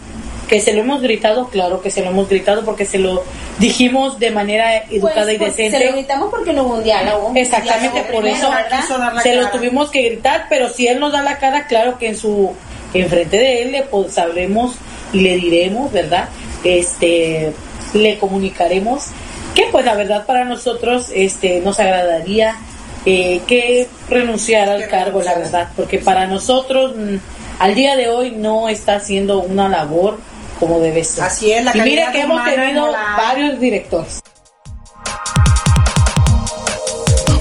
que 0.49 0.61
se 0.61 0.73
lo 0.73 0.81
hemos 0.81 1.03
gritado, 1.03 1.49
claro 1.49 1.81
que 1.83 1.91
se 1.91 2.03
lo 2.03 2.11
hemos 2.11 2.29
gritado 2.29 2.65
porque 2.65 2.85
se 2.85 2.99
lo 2.99 3.25
dijimos 3.59 4.19
de 4.19 4.31
manera 4.31 4.77
educada 4.91 5.23
Pues, 5.25 5.35
y 5.35 5.39
pues, 5.39 5.57
decente. 5.57 5.79
Se 5.79 5.85
lo 5.87 5.93
gritamos 5.93 6.31
porque 6.31 6.53
no 6.53 6.65
hubo 6.65 6.75
un 6.75 6.85
diálogo. 6.85 7.33
Exactamente, 7.35 7.95
Diálogo 7.95 8.13
por 8.13 8.23
primero, 8.23 8.51
eso 8.79 8.99
se 9.23 9.35
lo 9.35 9.49
tuvimos 9.51 9.91
que 9.91 10.03
gritar, 10.03 10.47
pero 10.49 10.69
si 10.69 10.87
él 10.89 11.01
nos 11.01 11.13
da 11.13 11.23
la 11.23 11.39
cara, 11.39 11.67
claro 11.67 11.99
que 11.99 12.09
en 12.09 12.17
su 12.17 12.55
enfrente 12.95 13.39
de 13.39 13.63
él 13.63 13.73
le 13.73 13.83
pues, 13.83 14.13
sabremos 14.13 14.75
y 15.13 15.21
le 15.21 15.37
diremos, 15.37 15.93
¿verdad? 15.93 16.29
Este 16.65 17.53
le 17.95 18.19
comunicaremos 18.19 19.09
que 19.55 19.67
pues 19.71 19.85
la 19.85 19.95
verdad 19.95 20.25
para 20.27 20.45
nosotros 20.45 21.11
este 21.15 21.61
nos 21.61 21.79
agradaría 21.79 22.57
eh, 23.05 23.43
que 23.47 23.89
renunciara 24.09 24.75
al 24.75 24.89
cargo, 24.89 25.23
la 25.23 25.35
verdad, 25.35 25.69
porque 25.77 25.99
para 25.99 26.27
nosotros 26.27 26.95
mm, 26.97 27.17
al 27.59 27.75
día 27.75 27.97
de 27.97 28.09
hoy 28.09 28.31
no 28.31 28.69
está 28.69 28.97
haciendo 28.97 29.41
una 29.41 29.69
labor 29.69 30.19
como 30.59 30.79
debe 30.79 31.03
ser. 31.03 31.25
Así 31.25 31.53
es, 31.53 31.65
la 31.65 31.77
y 31.77 31.81
mire 31.81 32.07
que 32.13 32.21
hemos 32.21 32.45
tenido 32.45 32.93
varios 33.17 33.59
directores. 33.59 34.23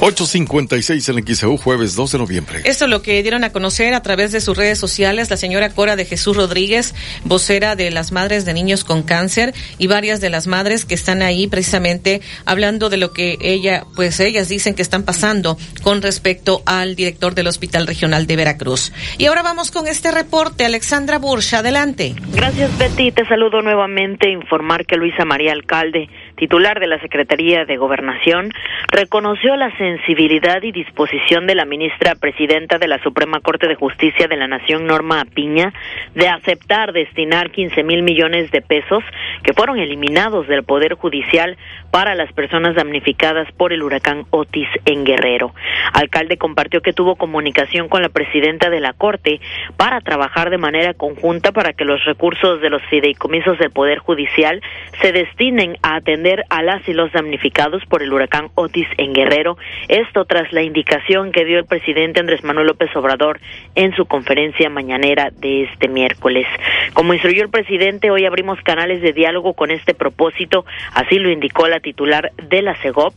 856 0.04 1.10
en 1.10 1.28
XEU, 1.28 1.58
jueves 1.58 1.96
2 1.96 2.14
de 2.14 2.18
noviembre. 2.18 2.62
Esto 2.66 2.86
es 2.86 2.92
lo 2.92 3.04
que 3.04 3.22
dieron 3.22 3.44
a 3.44 3.52
conocer 3.52 3.94
a 3.94 4.02
través 4.02 4.32
de 4.32 4.42
sus 4.42 4.58
redes 4.58 4.80
sociales 4.80 5.30
la 5.30 5.38
señora 5.38 5.70
Cora 5.70 5.96
de 5.96 6.06
Jesús 6.06 6.36
Rodríguez, 6.36 6.96
vocera 7.24 7.76
de 7.76 7.92
las 7.92 8.12
madres 8.12 8.44
de 8.44 8.56
niños 8.56 8.84
con 8.84 9.04
cáncer 9.04 9.54
y 9.78 9.86
varias 9.86 10.20
de 10.20 10.32
las 10.32 10.48
madres 10.48 10.86
que 10.86 10.96
están 10.96 11.22
ahí 11.22 11.46
precisamente 11.46 12.22
hablando 12.46 12.90
de 12.90 12.98
lo 12.98 13.14
que 13.14 13.38
ella, 13.42 13.84
pues 13.96 14.20
ellas 14.20 14.50
dicen 14.50 14.74
que 14.74 14.82
están 14.82 15.04
pasando 15.04 15.56
con 15.84 16.02
respecto 16.02 16.64
al 16.66 16.96
director 16.96 17.36
del 17.36 17.46
Hospital 17.46 17.86
Regional 17.86 18.26
de 18.26 18.36
Veracruz. 18.38 18.92
Y 19.20 19.28
ahora 19.28 19.44
vamos 19.44 19.70
con 19.70 19.88
este 19.88 20.10
reporte. 20.10 20.66
Alexandra 20.66 21.20
Bursch, 21.20 21.54
adelante. 21.54 22.16
Gracias 22.34 22.76
Betty, 22.80 23.12
te 23.12 23.24
saludo 23.28 23.62
nuevamente. 23.62 24.32
Informar 24.32 24.88
que 24.88 24.96
Luisa 24.96 25.26
María 25.26 25.52
Alcalde, 25.52 26.10
titular 26.42 26.80
de 26.80 26.88
la 26.88 27.00
Secretaría 27.00 27.66
de 27.66 27.78
Gobernación, 27.78 28.50
reconoció 28.92 29.56
la 29.56 29.70
sensibilidad 29.78 30.64
y 30.64 30.72
disposición 30.72 31.46
de 31.46 31.54
la 31.54 31.66
ministra 31.66 32.16
presidenta 32.16 32.80
de 32.80 32.88
la 32.88 32.98
Suprema 33.04 33.42
Corte 33.42 33.68
de 33.68 33.76
Justicia 33.76 34.28
de 34.28 34.38
la 34.38 34.48
Nación, 34.48 34.88
Norma 34.88 35.24
Piña, 35.36 35.72
de 36.16 36.28
aceptar 36.28 36.94
destinar 36.94 37.52
15 37.52 37.84
mil 37.84 38.02
millones 38.02 38.50
de 38.50 38.64
pesos 38.64 39.04
que 39.44 39.54
fueron 39.54 39.78
eliminados 39.78 40.48
del 40.48 40.64
Poder 40.64 40.96
Judicial 40.96 41.58
para 41.92 42.16
las 42.16 42.32
personas 42.32 42.76
damnificadas 42.76 43.52
por 43.52 43.74
el 43.74 43.84
huracán 43.84 44.26
Otis 44.30 44.70
en 44.86 45.04
Guerrero. 45.04 45.54
Alcalde 45.94 46.38
compartió 46.38 46.82
que 46.82 46.94
tuvo 46.94 47.16
comunicación 47.16 47.90
con 47.90 48.02
la 48.02 48.10
presidenta 48.10 48.70
de 48.70 48.80
la 48.80 48.94
Corte 48.94 49.42
para 49.78 50.00
trabajar 50.02 50.50
de 50.50 50.58
manera 50.58 50.94
conjunta 50.94 51.52
para 51.52 51.74
que 51.74 51.86
los 51.86 52.04
recursos 52.06 52.62
de 52.62 52.70
los 52.70 52.82
fideicomisos 52.84 53.60
del 53.60 53.72
Poder 53.72 54.00
Judicial 54.00 54.62
se 55.02 55.12
destinen 55.12 55.78
a 55.84 55.96
atender 55.96 56.46
a 56.50 56.64
las 56.64 56.88
y 56.88 56.94
los 56.94 57.12
damnificados 57.12 57.84
por 57.86 58.02
el 58.02 58.14
huracán 58.14 58.48
Otis 58.56 58.88
en 58.98 59.14
Guerrero. 59.14 59.58
Esto 59.90 60.26
tras 60.26 60.52
la 60.54 60.62
indicación 60.62 61.32
que 61.32 61.46
dio 61.46 61.60
el 61.60 61.66
presidente 61.66 62.22
Andrés 62.22 62.44
Manuel 62.44 62.68
López 62.68 62.96
Obrador 62.96 63.40
en 63.76 63.94
su 63.96 64.06
conferencia 64.06 64.70
mañanera 64.70 65.30
de 65.32 65.64
este 65.64 65.90
miércoles. 65.90 66.48
Como 66.94 67.14
instruyó 67.14 67.44
el 67.44 67.50
presidente, 67.50 68.12
hoy 68.12 68.26
abrimos 68.26 68.62
canales 68.62 69.02
de 69.02 69.12
diálogo 69.12 69.54
con 69.54 69.72
este 69.72 69.94
propósito, 69.94 70.66
así 70.94 71.20
lo 71.20 71.30
indicó 71.30 71.68
la 71.68 71.81
titular 71.82 72.32
de 72.38 72.62
la 72.62 72.76
CEGOP 72.76 73.14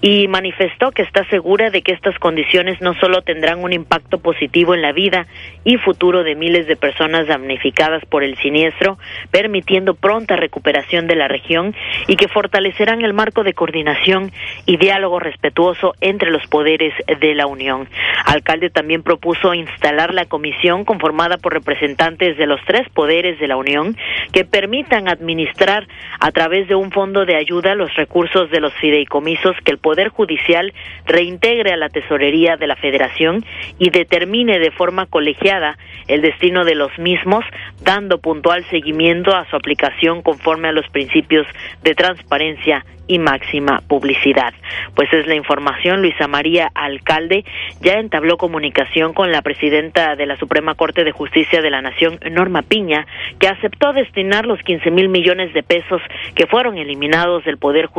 y 0.00 0.28
manifestó 0.28 0.90
que 0.90 1.02
está 1.02 1.24
segura 1.28 1.70
de 1.70 1.82
que 1.82 1.92
estas 1.92 2.18
condiciones 2.18 2.80
no 2.80 2.94
solo 2.94 3.22
tendrán 3.22 3.62
un 3.62 3.72
impacto 3.72 4.18
positivo 4.18 4.74
en 4.74 4.82
la 4.82 4.92
vida 4.92 5.26
y 5.64 5.76
futuro 5.76 6.24
de 6.24 6.34
miles 6.34 6.66
de 6.66 6.76
personas 6.76 7.26
damnificadas 7.26 8.04
por 8.06 8.24
el 8.24 8.36
siniestro, 8.38 8.98
permitiendo 9.30 9.94
pronta 9.94 10.36
recuperación 10.36 11.06
de 11.06 11.16
la 11.16 11.28
región 11.28 11.74
y 12.06 12.16
que 12.16 12.28
fortalecerán 12.28 13.02
el 13.02 13.14
marco 13.14 13.44
de 13.44 13.54
coordinación 13.54 14.32
y 14.66 14.76
diálogo 14.76 15.20
respetuoso 15.20 15.94
entre 16.00 16.30
los 16.30 16.46
poderes 16.48 16.92
de 17.20 17.34
la 17.34 17.46
Unión. 17.46 17.88
Alcalde 18.26 18.70
también 18.70 19.02
propuso 19.02 19.54
instalar 19.54 20.12
la 20.12 20.26
comisión 20.26 20.84
conformada 20.84 21.38
por 21.38 21.52
representantes 21.52 22.36
de 22.36 22.46
los 22.46 22.60
tres 22.66 22.88
poderes 22.90 23.38
de 23.38 23.48
la 23.48 23.56
Unión 23.56 23.96
que 24.32 24.44
permitan 24.44 25.08
administrar 25.08 25.86
a 26.20 26.30
través 26.32 26.68
de 26.68 26.74
un 26.74 26.90
fondo 26.90 27.24
de 27.24 27.36
ayuda 27.36 27.74
los 27.74 27.94
recursos 27.94 28.07
de 28.50 28.60
los 28.60 28.74
fideicomisos 28.74 29.54
que 29.64 29.70
el 29.70 29.78
Poder 29.78 30.08
Judicial 30.08 30.72
reintegre 31.06 31.72
a 31.72 31.76
la 31.76 31.88
tesorería 31.88 32.56
de 32.56 32.66
la 32.66 32.74
Federación 32.74 33.44
y 33.78 33.90
determine 33.90 34.58
de 34.58 34.72
forma 34.72 35.06
colegiada 35.06 35.78
el 36.08 36.22
destino 36.22 36.64
de 36.64 36.74
los 36.74 36.90
mismos, 36.98 37.44
dando 37.82 38.18
puntual 38.18 38.64
seguimiento 38.70 39.36
a 39.36 39.48
su 39.48 39.56
aplicación 39.56 40.22
conforme 40.22 40.68
a 40.68 40.72
los 40.72 40.88
principios 40.88 41.46
de 41.82 41.94
transparencia 41.94 42.84
y 43.06 43.18
máxima 43.18 43.82
publicidad. 43.88 44.52
Pues 44.94 45.10
es 45.12 45.26
la 45.26 45.34
información. 45.34 46.02
Luisa 46.02 46.28
María 46.28 46.70
Alcalde 46.74 47.44
ya 47.80 47.94
entabló 47.94 48.36
comunicación 48.36 49.14
con 49.14 49.32
la 49.32 49.40
presidenta 49.40 50.14
de 50.14 50.26
la 50.26 50.36
Suprema 50.36 50.74
Corte 50.74 51.04
de 51.04 51.12
Justicia 51.12 51.62
de 51.62 51.70
la 51.70 51.80
Nación, 51.80 52.20
Norma 52.30 52.62
Piña, 52.62 53.06
que 53.38 53.48
aceptó 53.48 53.94
destinar 53.94 54.44
los 54.44 54.60
15 54.62 54.90
mil 54.90 55.08
millones 55.08 55.54
de 55.54 55.62
pesos 55.62 56.02
que 56.34 56.46
fueron 56.46 56.76
eliminados 56.76 57.44
del 57.44 57.56
Poder 57.56 57.86
Judicial 57.86 57.97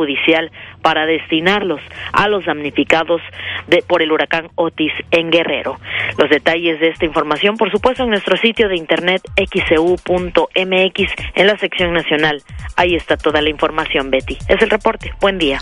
para 0.82 1.06
destinarlos 1.06 1.80
a 2.12 2.28
los 2.28 2.44
damnificados 2.44 3.20
de, 3.68 3.82
por 3.86 4.02
el 4.02 4.12
huracán 4.12 4.48
Otis 4.54 4.92
en 5.10 5.30
Guerrero. 5.30 5.78
Los 6.18 6.30
detalles 6.30 6.80
de 6.80 6.88
esta 6.88 7.04
información, 7.04 7.56
por 7.56 7.70
supuesto, 7.70 8.04
en 8.04 8.10
nuestro 8.10 8.36
sitio 8.36 8.68
de 8.68 8.76
internet 8.76 9.22
xcu.mx 9.36 11.12
en 11.34 11.46
la 11.46 11.56
sección 11.58 11.92
nacional. 11.92 12.42
Ahí 12.76 12.94
está 12.94 13.16
toda 13.16 13.40
la 13.40 13.50
información, 13.50 14.10
Betty. 14.10 14.36
Es 14.48 14.62
el 14.62 14.70
reporte. 14.70 15.12
Buen 15.20 15.38
día. 15.38 15.58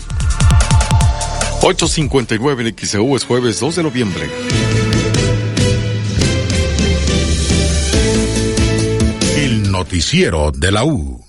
8.59 1.61 2.67
en 2.67 2.77
XEU 2.77 3.15
es 3.17 3.25
jueves 3.25 3.59
2 3.59 3.75
de 3.75 3.83
noviembre. 3.83 4.29
El 9.35 9.69
noticiero 9.71 10.51
de 10.51 10.71
la 10.71 10.85
U. 10.85 11.28